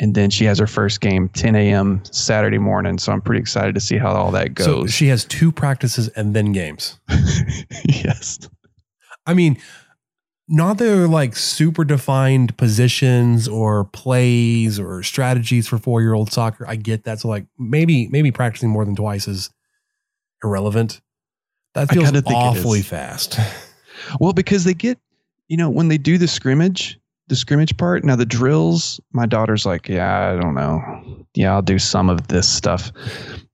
and 0.00 0.14
then 0.14 0.30
she 0.30 0.46
has 0.46 0.58
her 0.58 0.66
first 0.66 1.02
game 1.02 1.28
10 1.28 1.54
a.m. 1.54 2.02
Saturday 2.10 2.58
morning. 2.58 2.98
So 2.98 3.12
I'm 3.12 3.20
pretty 3.20 3.40
excited 3.40 3.74
to 3.74 3.80
see 3.80 3.98
how 3.98 4.12
all 4.12 4.30
that 4.30 4.54
goes. 4.54 4.64
So 4.64 4.86
she 4.86 5.08
has 5.08 5.26
two 5.26 5.52
practices 5.52 6.08
and 6.08 6.34
then 6.34 6.52
games. 6.52 6.98
yes. 7.84 8.38
I 9.26 9.34
mean, 9.34 9.58
not 10.48 10.78
that 10.78 10.84
they're 10.84 11.06
like 11.06 11.36
super 11.36 11.84
defined 11.84 12.56
positions 12.56 13.46
or 13.46 13.84
plays 13.84 14.80
or 14.80 15.02
strategies 15.02 15.68
for 15.68 15.76
four 15.76 16.00
year 16.00 16.14
old 16.14 16.32
soccer. 16.32 16.66
I 16.66 16.76
get 16.76 17.04
that. 17.04 17.20
So 17.20 17.28
like 17.28 17.44
maybe 17.58 18.08
maybe 18.08 18.32
practicing 18.32 18.70
more 18.70 18.86
than 18.86 18.96
twice 18.96 19.28
is 19.28 19.50
irrelevant. 20.42 21.02
That 21.74 21.90
feels 21.90 22.06
kinda 22.06 22.22
think 22.22 22.32
it 22.32 22.36
awfully 22.36 22.82
fast. 22.82 23.38
Well, 24.18 24.32
because 24.32 24.64
they 24.64 24.72
get, 24.72 24.98
you 25.48 25.58
know, 25.58 25.68
when 25.68 25.88
they 25.88 25.98
do 25.98 26.16
the 26.16 26.26
scrimmage, 26.26 26.98
the 27.30 27.36
scrimmage 27.36 27.76
part. 27.76 28.04
Now 28.04 28.16
the 28.16 28.26
drills, 28.26 29.00
my 29.12 29.24
daughter's 29.24 29.64
like, 29.64 29.88
yeah, 29.88 30.32
I 30.32 30.40
don't 30.40 30.54
know. 30.54 31.24
Yeah, 31.34 31.52
I'll 31.52 31.62
do 31.62 31.78
some 31.78 32.10
of 32.10 32.26
this 32.26 32.48
stuff. 32.48 32.90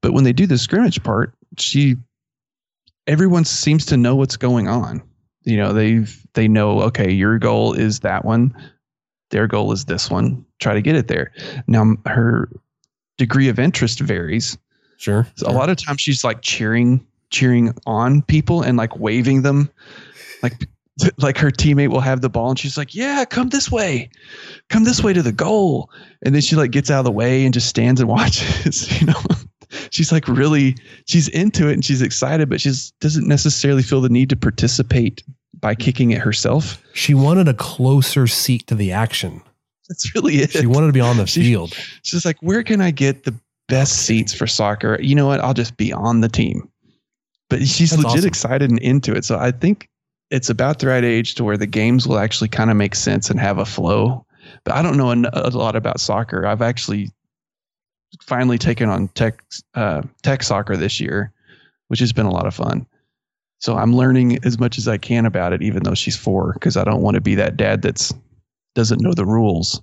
But 0.01 0.15
when 0.15 0.24
they 0.24 0.32
do 0.32 0.47
the 0.47 0.57
scrimmage 0.57 1.03
part, 1.03 1.35
she, 1.59 1.97
everyone 3.07 3.44
seems 3.44 3.85
to 3.86 3.98
know 3.98 4.16
what's 4.16 4.39
going 4.39 4.66
on. 4.66 5.03
You 5.43 5.59
know, 5.59 5.74
they 5.74 6.07
they 6.32 6.48
know, 6.48 6.81
okay, 6.85 7.12
your 7.12 7.39
goal 7.39 7.74
is 7.74 8.01
that 8.01 8.24
one, 8.24 8.57
their 9.31 9.47
goal 9.47 9.70
is 9.73 9.85
this 9.85 10.11
one. 10.11 10.47
Try 10.59 10.73
to 10.73 10.81
get 10.81 10.97
it 10.97 11.09
there. 11.09 11.32
Now 11.66 11.97
her 12.07 12.48
degree 13.19 13.48
of 13.48 13.59
interest 13.59 14.01
varies. 14.01 14.57
Sure. 14.97 15.28
So 15.36 15.48
a 15.48 15.53
lot 15.53 15.69
of 15.69 15.77
times 15.77 16.01
she's 16.01 16.24
like 16.24 16.40
cheering 16.40 17.07
cheering 17.28 17.74
on 17.85 18.23
people 18.23 18.62
and 18.62 18.78
like 18.78 18.98
waving 18.98 19.43
them 19.43 19.69
like 20.43 20.66
like 21.18 21.36
her 21.39 21.51
teammate 21.51 21.89
will 21.90 22.01
have 22.01 22.20
the 22.23 22.28
ball 22.28 22.51
and 22.51 22.59
she's 22.59 22.77
like 22.78 22.94
yeah 22.94 23.24
come 23.24 23.48
this 23.51 23.70
way 23.70 24.09
come 24.70 24.85
this 24.85 25.02
way 25.02 25.12
to 25.12 25.23
the 25.23 25.32
goal 25.32 25.90
and 26.24 26.35
then 26.35 26.40
she 26.43 26.56
like 26.56 26.70
gets 26.70 26.90
out 26.90 27.01
of 27.01 27.05
the 27.05 27.12
way 27.12 27.44
and 27.44 27.52
just 27.55 27.68
stands 27.68 28.01
and 28.01 28.09
watches 28.16 29.01
you 29.01 29.06
know 29.06 29.20
she's 29.90 30.10
like 30.12 30.27
really 30.28 30.74
she's 31.06 31.28
into 31.28 31.68
it 31.68 31.74
and 31.74 31.85
she's 31.85 32.01
excited 32.02 32.48
but 32.48 32.60
she's 32.60 32.93
doesn't 33.01 33.27
necessarily 33.28 33.82
feel 33.82 34.01
the 34.01 34.09
need 34.09 34.31
to 34.31 34.36
participate 34.36 35.23
by 35.60 35.74
kicking 35.74 36.10
it 36.12 36.18
herself 36.18 36.82
She 36.94 37.14
wanted 37.14 37.48
a 37.48 37.55
closer 37.55 38.27
seat 38.27 38.66
to 38.68 38.74
the 38.74 38.93
action. 38.93 39.43
that's 39.89 40.14
really 40.14 40.36
it 40.36 40.51
She 40.52 40.66
wanted 40.66 40.86
to 40.89 40.93
be 40.93 41.01
on 41.01 41.16
the 41.16 41.27
She- 41.27 41.43
field. 41.43 41.74
She's 42.02 42.24
like, 42.24 42.36
where 42.40 42.62
can 42.62 42.81
I 42.81 42.90
get 42.90 43.24
the 43.24 43.35
best 43.68 44.05
seats 44.06 44.32
for 44.35 44.47
soccer? 44.47 44.98
You 45.01 45.14
know 45.14 45.27
what? 45.27 45.40
I'll 45.40 45.55
just 45.55 45.77
be 45.77 45.93
on 45.93 46.20
the 46.20 46.28
team. 46.28 46.68
But 47.51 47.66
she's 47.66 47.90
That's 47.90 48.02
legit 48.02 48.18
awesome. 48.18 48.28
excited 48.28 48.70
and 48.70 48.78
into 48.81 49.14
it. 49.14 49.24
So 49.24 49.39
I 49.39 49.51
think 49.51 49.89
it's 50.31 50.51
about 50.51 50.78
the 50.81 50.89
right 50.89 51.05
age 51.05 51.35
to 51.36 51.44
where 51.44 51.57
the 51.57 51.66
games 51.66 52.07
will 52.07 52.19
actually 52.19 52.48
kind 52.48 52.70
of 52.70 52.77
make 52.77 52.94
sense 52.94 53.31
and 53.31 53.39
have 53.40 53.59
a 53.59 53.65
flow. 53.65 54.24
But 54.65 54.74
I 54.74 54.82
don't 54.82 54.97
know 54.97 55.11
a 55.32 55.51
lot 55.51 55.77
about 55.77 56.01
soccer. 56.01 56.47
I've 56.47 56.62
actually 56.62 57.11
finally 58.23 58.59
taken 58.59 58.89
on 58.89 59.09
tech 59.09 59.43
uh, 59.74 60.03
tech 60.23 60.43
soccer 60.43 60.77
this 60.77 61.01
year, 61.01 61.32
which 61.89 62.01
has 62.01 62.12
been 62.12 62.27
a 62.27 62.31
lot 62.31 62.47
of 62.47 62.55
fun. 62.55 62.86
So 63.59 63.77
I'm 63.77 63.94
learning 63.97 64.39
as 64.44 64.59
much 64.59 64.78
as 64.78 64.86
I 64.86 64.98
can 64.98 65.27
about 65.27 65.53
it, 65.53 65.62
even 65.62 65.82
though 65.82 65.94
she's 65.94 66.16
four, 66.16 66.53
because 66.55 66.77
I 66.77 66.85
don't 66.85 67.01
want 67.03 67.15
to 67.15 67.20
be 67.20 67.35
that 67.36 67.57
dad 67.57 67.82
that's 67.82 68.12
doesn't 68.74 69.01
know 69.01 69.15
the 69.15 69.24
rules. 69.24 69.81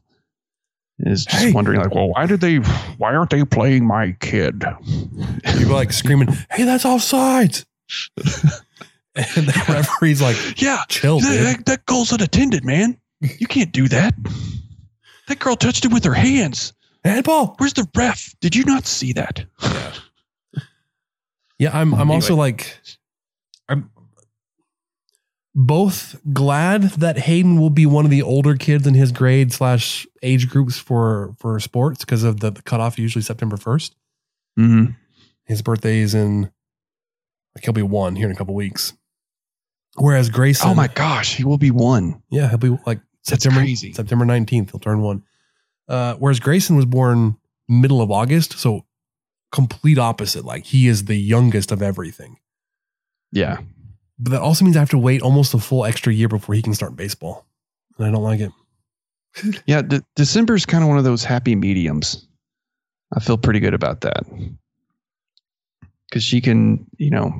Is 1.00 1.26
just 1.26 1.46
Hey. 1.46 1.52
wondering 1.52 1.80
like, 1.82 1.94
well, 1.94 2.10
why 2.10 2.28
did 2.28 2.40
they? 2.40 2.58
Why 2.58 3.16
aren't 3.16 3.32
they 3.32 3.44
playing 3.44 3.86
my 3.88 4.16
kid? 4.20 4.64
People 5.44 5.74
like 5.74 5.92
screaming, 5.92 6.28
"Hey, 6.52 6.64
that's 6.66 6.84
offsides!" 6.84 7.66
and 9.36 9.48
the 9.48 9.66
referee's 9.70 10.22
like, 10.22 10.62
Yeah, 10.62 10.84
"Chill, 10.90 11.20
that, 11.20 11.30
dude." 11.30 11.46
that, 11.46 11.66
that 11.68 11.86
goal's 11.86 12.12
unattended, 12.12 12.66
man. 12.66 12.98
You 13.22 13.48
can't 13.48 13.72
do 13.72 13.88
that. 13.88 14.16
That 15.28 15.40
girl 15.40 15.56
touched 15.56 15.86
it 15.86 15.94
with 15.94 16.04
her 16.04 16.14
hands. 16.14 16.74
Handball. 17.04 17.56
Where's 17.58 17.74
the 17.74 17.88
ref? 17.96 18.34
Did 18.40 18.56
you 18.56 18.66
not 18.66 18.86
see 18.86 19.14
that? 19.14 19.46
Yeah, 19.62 19.94
yeah 21.60 21.80
I'm. 21.80 21.94
I'm 21.94 22.12
also 22.12 22.36
like, 22.36 22.78
I'm 23.70 23.90
both 25.54 26.20
glad 26.34 26.84
that 26.94 27.20
Hayden 27.20 27.60
will 27.60 27.70
be 27.70 27.86
one 27.86 28.06
of 28.06 28.12
the 28.12 28.22
older 28.22 28.56
kids 28.56 28.88
in 28.88 28.94
his 28.94 29.12
grade 29.12 29.54
slash 29.54 30.08
age 30.22 30.50
groups 30.50 30.78
for 30.78 31.36
for 31.38 31.60
sports 31.60 32.04
because 32.04 32.24
of 32.24 32.40
the, 32.40 32.52
the 32.52 32.62
cutoff 32.62 32.98
usually 32.98 33.22
September 33.22 33.58
first. 33.58 33.96
Mm-hmm. 34.58 34.94
His 35.46 35.62
birthday 35.62 36.00
is 36.00 36.16
in 36.16 36.52
like 37.56 37.64
he'll 37.64 37.74
be 37.74 37.82
one 37.82 38.16
here 38.16 38.26
in 38.26 38.32
a 38.32 38.36
couple 38.36 38.56
weeks. 38.56 38.94
Whereas 39.96 40.30
Grayson, 40.30 40.70
Oh 40.70 40.74
my 40.76 40.88
gosh, 40.88 41.36
he 41.36 41.44
will 41.44 41.58
be 41.58 41.72
one. 41.72 42.22
yeah, 42.30 42.50
he'll 42.50 42.58
be 42.58 42.70
like 42.86 43.00
That's 43.28 43.44
September 43.44 43.60
crazy. 43.62 43.94
September 43.94 44.26
nineteenth. 44.26 44.72
He'll 44.72 44.80
turn 44.80 45.02
one. 45.02 45.24
Uh, 45.88 46.16
whereas 46.16 46.40
Grayson 46.40 46.76
was 46.76 46.86
born 46.86 47.36
middle 47.68 48.02
of 48.02 48.10
August, 48.12 48.58
so 48.58 48.86
complete 49.52 50.00
opposite. 50.00 50.46
Like 50.46 50.66
he 50.66 50.88
is 50.88 51.06
the 51.06 51.16
youngest 51.16 51.72
of 51.72 51.82
everything. 51.82 52.38
Yeah. 53.32 53.60
But 54.20 54.32
that 54.32 54.42
also 54.42 54.64
means 54.66 54.78
I 54.78 54.80
have 54.80 54.90
to 54.92 54.98
wait 54.98 55.22
almost 55.22 55.54
a 55.54 55.60
full 55.60 55.86
extra 55.86 56.14
year 56.14 56.28
before 56.28 56.56
he 56.56 56.62
can 56.62 56.74
start 56.74 56.96
baseball. 56.96 57.46
And 57.98 58.08
I 58.08 58.12
don't 58.12 58.24
like 58.24 58.40
it. 58.40 58.52
Yeah, 59.66 59.82
de- 59.82 60.04
December 60.16 60.54
is 60.56 60.66
kind 60.66 60.84
of 60.84 60.88
one 60.90 60.98
of 61.00 61.04
those 61.04 61.24
happy 61.24 61.56
mediums. 61.56 62.28
I 63.16 63.20
feel 63.20 63.38
pretty 63.38 63.60
good 63.60 63.74
about 63.74 64.02
that. 64.02 64.24
Because 66.10 66.24
she 66.24 66.40
can, 66.42 66.86
you 66.98 67.10
know, 67.10 67.34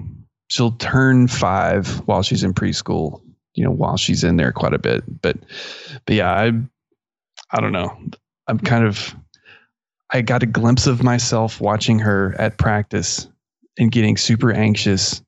she'll 0.48 0.72
turn 0.74 1.28
five 1.28 1.98
while 2.06 2.24
she's 2.24 2.44
in 2.44 2.54
preschool, 2.54 3.22
you 3.56 3.64
know, 3.64 3.72
while 3.72 3.98
she's 3.98 4.24
in 4.24 4.38
there 4.38 4.52
quite 4.52 4.74
a 4.74 4.80
bit. 4.80 5.04
But, 5.22 5.38
but 6.06 6.16
yeah, 6.16 6.32
I, 6.32 6.52
I 7.52 7.62
don't 7.62 7.72
know. 7.72 7.96
I'm 8.48 8.60
kind 8.60 8.86
of, 8.86 9.16
I 10.12 10.22
got 10.22 10.44
a 10.44 10.48
glimpse 10.48 10.88
of 10.88 11.04
myself 11.04 11.60
watching 11.62 12.00
her 12.00 12.36
at 12.38 12.58
practice 12.58 13.28
and 13.78 13.92
getting 13.92 14.18
super 14.18 14.52
anxious. 14.52 15.22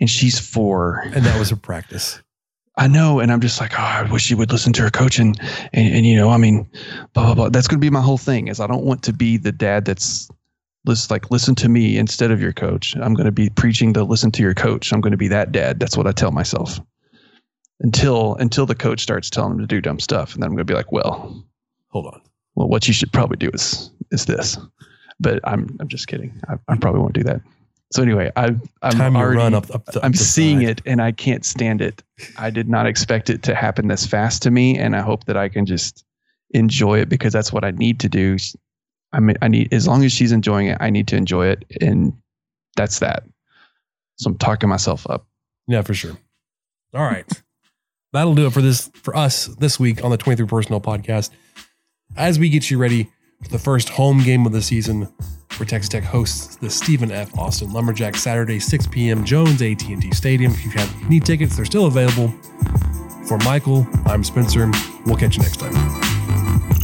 And 0.00 0.10
she's 0.10 0.38
four. 0.38 1.02
And 1.14 1.24
that 1.24 1.38
was 1.38 1.50
her 1.50 1.56
practice. 1.56 2.20
I 2.76 2.88
know, 2.88 3.20
and 3.20 3.30
I'm 3.30 3.40
just 3.40 3.60
like, 3.60 3.72
oh, 3.74 3.82
I 3.82 4.02
wish 4.10 4.22
she 4.22 4.34
would 4.34 4.50
listen 4.50 4.72
to 4.72 4.82
her 4.82 4.90
coach, 4.90 5.20
and 5.20 5.38
and, 5.72 5.94
and 5.94 6.04
you 6.06 6.16
know, 6.16 6.30
I 6.30 6.38
mean, 6.38 6.68
blah 7.12 7.26
blah 7.26 7.34
blah. 7.34 7.48
That's 7.48 7.68
going 7.68 7.78
to 7.78 7.84
be 7.84 7.90
my 7.90 8.00
whole 8.00 8.18
thing. 8.18 8.48
Is 8.48 8.58
I 8.58 8.66
don't 8.66 8.84
want 8.84 9.04
to 9.04 9.12
be 9.12 9.36
the 9.36 9.52
dad 9.52 9.84
that's 9.84 10.28
listen 10.84 11.08
like 11.12 11.30
listen 11.30 11.54
to 11.56 11.68
me 11.68 11.96
instead 11.96 12.30
of 12.30 12.40
your 12.40 12.52
coach. 12.52 12.94
I'm 12.96 13.14
going 13.14 13.26
to 13.26 13.32
be 13.32 13.50
preaching 13.50 13.92
to 13.94 14.04
listen 14.04 14.30
to 14.32 14.42
your 14.42 14.54
coach. 14.54 14.92
I'm 14.92 15.00
going 15.00 15.12
to 15.12 15.16
be 15.16 15.28
that 15.28 15.52
dad. 15.52 15.80
That's 15.80 15.96
what 15.96 16.06
I 16.06 16.12
tell 16.12 16.30
myself. 16.30 16.80
Until 17.80 18.36
until 18.36 18.66
the 18.66 18.74
coach 18.74 19.00
starts 19.00 19.28
telling 19.28 19.52
him 19.52 19.58
to 19.60 19.66
do 19.66 19.80
dumb 19.80 19.98
stuff, 20.00 20.34
and 20.34 20.42
then 20.42 20.48
I'm 20.48 20.54
going 20.54 20.66
to 20.66 20.70
be 20.72 20.76
like, 20.76 20.92
well, 20.92 21.44
Hold 21.88 22.06
on. 22.06 22.20
well, 22.54 22.68
what 22.68 22.86
you 22.88 22.94
should 22.94 23.12
probably 23.12 23.36
do 23.36 23.50
is 23.52 23.90
is 24.10 24.26
this. 24.26 24.56
But 25.20 25.40
I'm 25.44 25.76
I'm 25.80 25.88
just 25.88 26.06
kidding. 26.06 26.40
I, 26.48 26.54
I 26.68 26.76
probably 26.76 27.00
won't 27.00 27.14
do 27.14 27.24
that. 27.24 27.40
So 27.92 28.02
anyway, 28.02 28.30
I 28.36 28.56
I'm 28.82 28.92
Time 28.92 29.16
already 29.16 29.38
run 29.38 29.54
up- 29.54 29.72
up 29.74 29.86
the- 29.86 30.04
I'm 30.04 30.14
seeing 30.14 30.60
side. 30.60 30.68
it 30.68 30.82
and 30.86 31.00
I 31.02 31.12
can't 31.12 31.44
stand 31.44 31.80
it. 31.80 32.02
I 32.38 32.50
did 32.50 32.68
not 32.68 32.86
expect 32.86 33.28
it 33.30 33.42
to 33.44 33.54
happen 33.54 33.88
this 33.88 34.06
fast 34.06 34.42
to 34.42 34.50
me, 34.50 34.78
and 34.78 34.96
I 34.96 35.00
hope 35.00 35.24
that 35.24 35.36
I 35.36 35.48
can 35.48 35.66
just 35.66 36.04
enjoy 36.50 37.00
it 37.00 37.08
because 37.08 37.32
that's 37.32 37.52
what 37.52 37.64
I 37.64 37.72
need 37.72 38.00
to 38.00 38.08
do. 38.08 38.36
I 39.14 39.20
mean, 39.20 39.36
I 39.40 39.48
need 39.48 39.72
as 39.72 39.86
long 39.86 40.04
as 40.04 40.12
she's 40.12 40.32
enjoying 40.32 40.66
it, 40.66 40.76
I 40.80 40.90
need 40.90 41.06
to 41.08 41.16
enjoy 41.16 41.46
it, 41.46 41.64
and 41.80 42.12
that's 42.76 42.98
that. 42.98 43.22
So 44.16 44.30
I'm 44.30 44.38
talking 44.38 44.68
myself 44.68 45.08
up. 45.08 45.26
Yeah, 45.66 45.82
for 45.82 45.94
sure. 45.94 46.18
All 46.92 47.04
right. 47.04 47.24
That'll 48.12 48.34
do 48.34 48.46
it 48.46 48.52
for 48.52 48.60
this 48.60 48.90
for 48.94 49.16
us 49.16 49.46
this 49.46 49.80
week 49.80 50.04
on 50.04 50.10
the 50.10 50.16
23 50.16 50.46
Personnel 50.46 50.80
Podcast. 50.80 51.30
As 52.16 52.38
we 52.38 52.48
get 52.48 52.70
you 52.70 52.78
ready 52.78 53.08
for 53.42 53.48
the 53.50 53.58
first 53.58 53.88
home 53.88 54.22
game 54.22 54.46
of 54.46 54.52
the 54.52 54.62
season, 54.62 55.08
where 55.56 55.66
Texas 55.66 55.88
Tech 55.88 56.04
hosts 56.04 56.56
the 56.56 56.70
Stephen 56.70 57.10
F. 57.10 57.36
Austin 57.38 57.72
Lumberjacks 57.72 58.22
Saturday, 58.22 58.58
6 58.58 58.86
p.m. 58.88 59.24
Jones 59.24 59.62
AT&T 59.62 60.10
Stadium. 60.12 60.52
If 60.52 60.64
you 60.64 60.70
have 60.72 60.94
any 61.04 61.20
tickets, 61.20 61.56
they're 61.56 61.64
still 61.64 61.86
available. 61.86 62.28
For 63.26 63.38
Michael, 63.38 63.86
I'm 64.06 64.22
Spencer. 64.22 64.70
We'll 65.06 65.16
catch 65.16 65.36
you 65.36 65.42
next 65.42 65.58
time. 65.58 66.83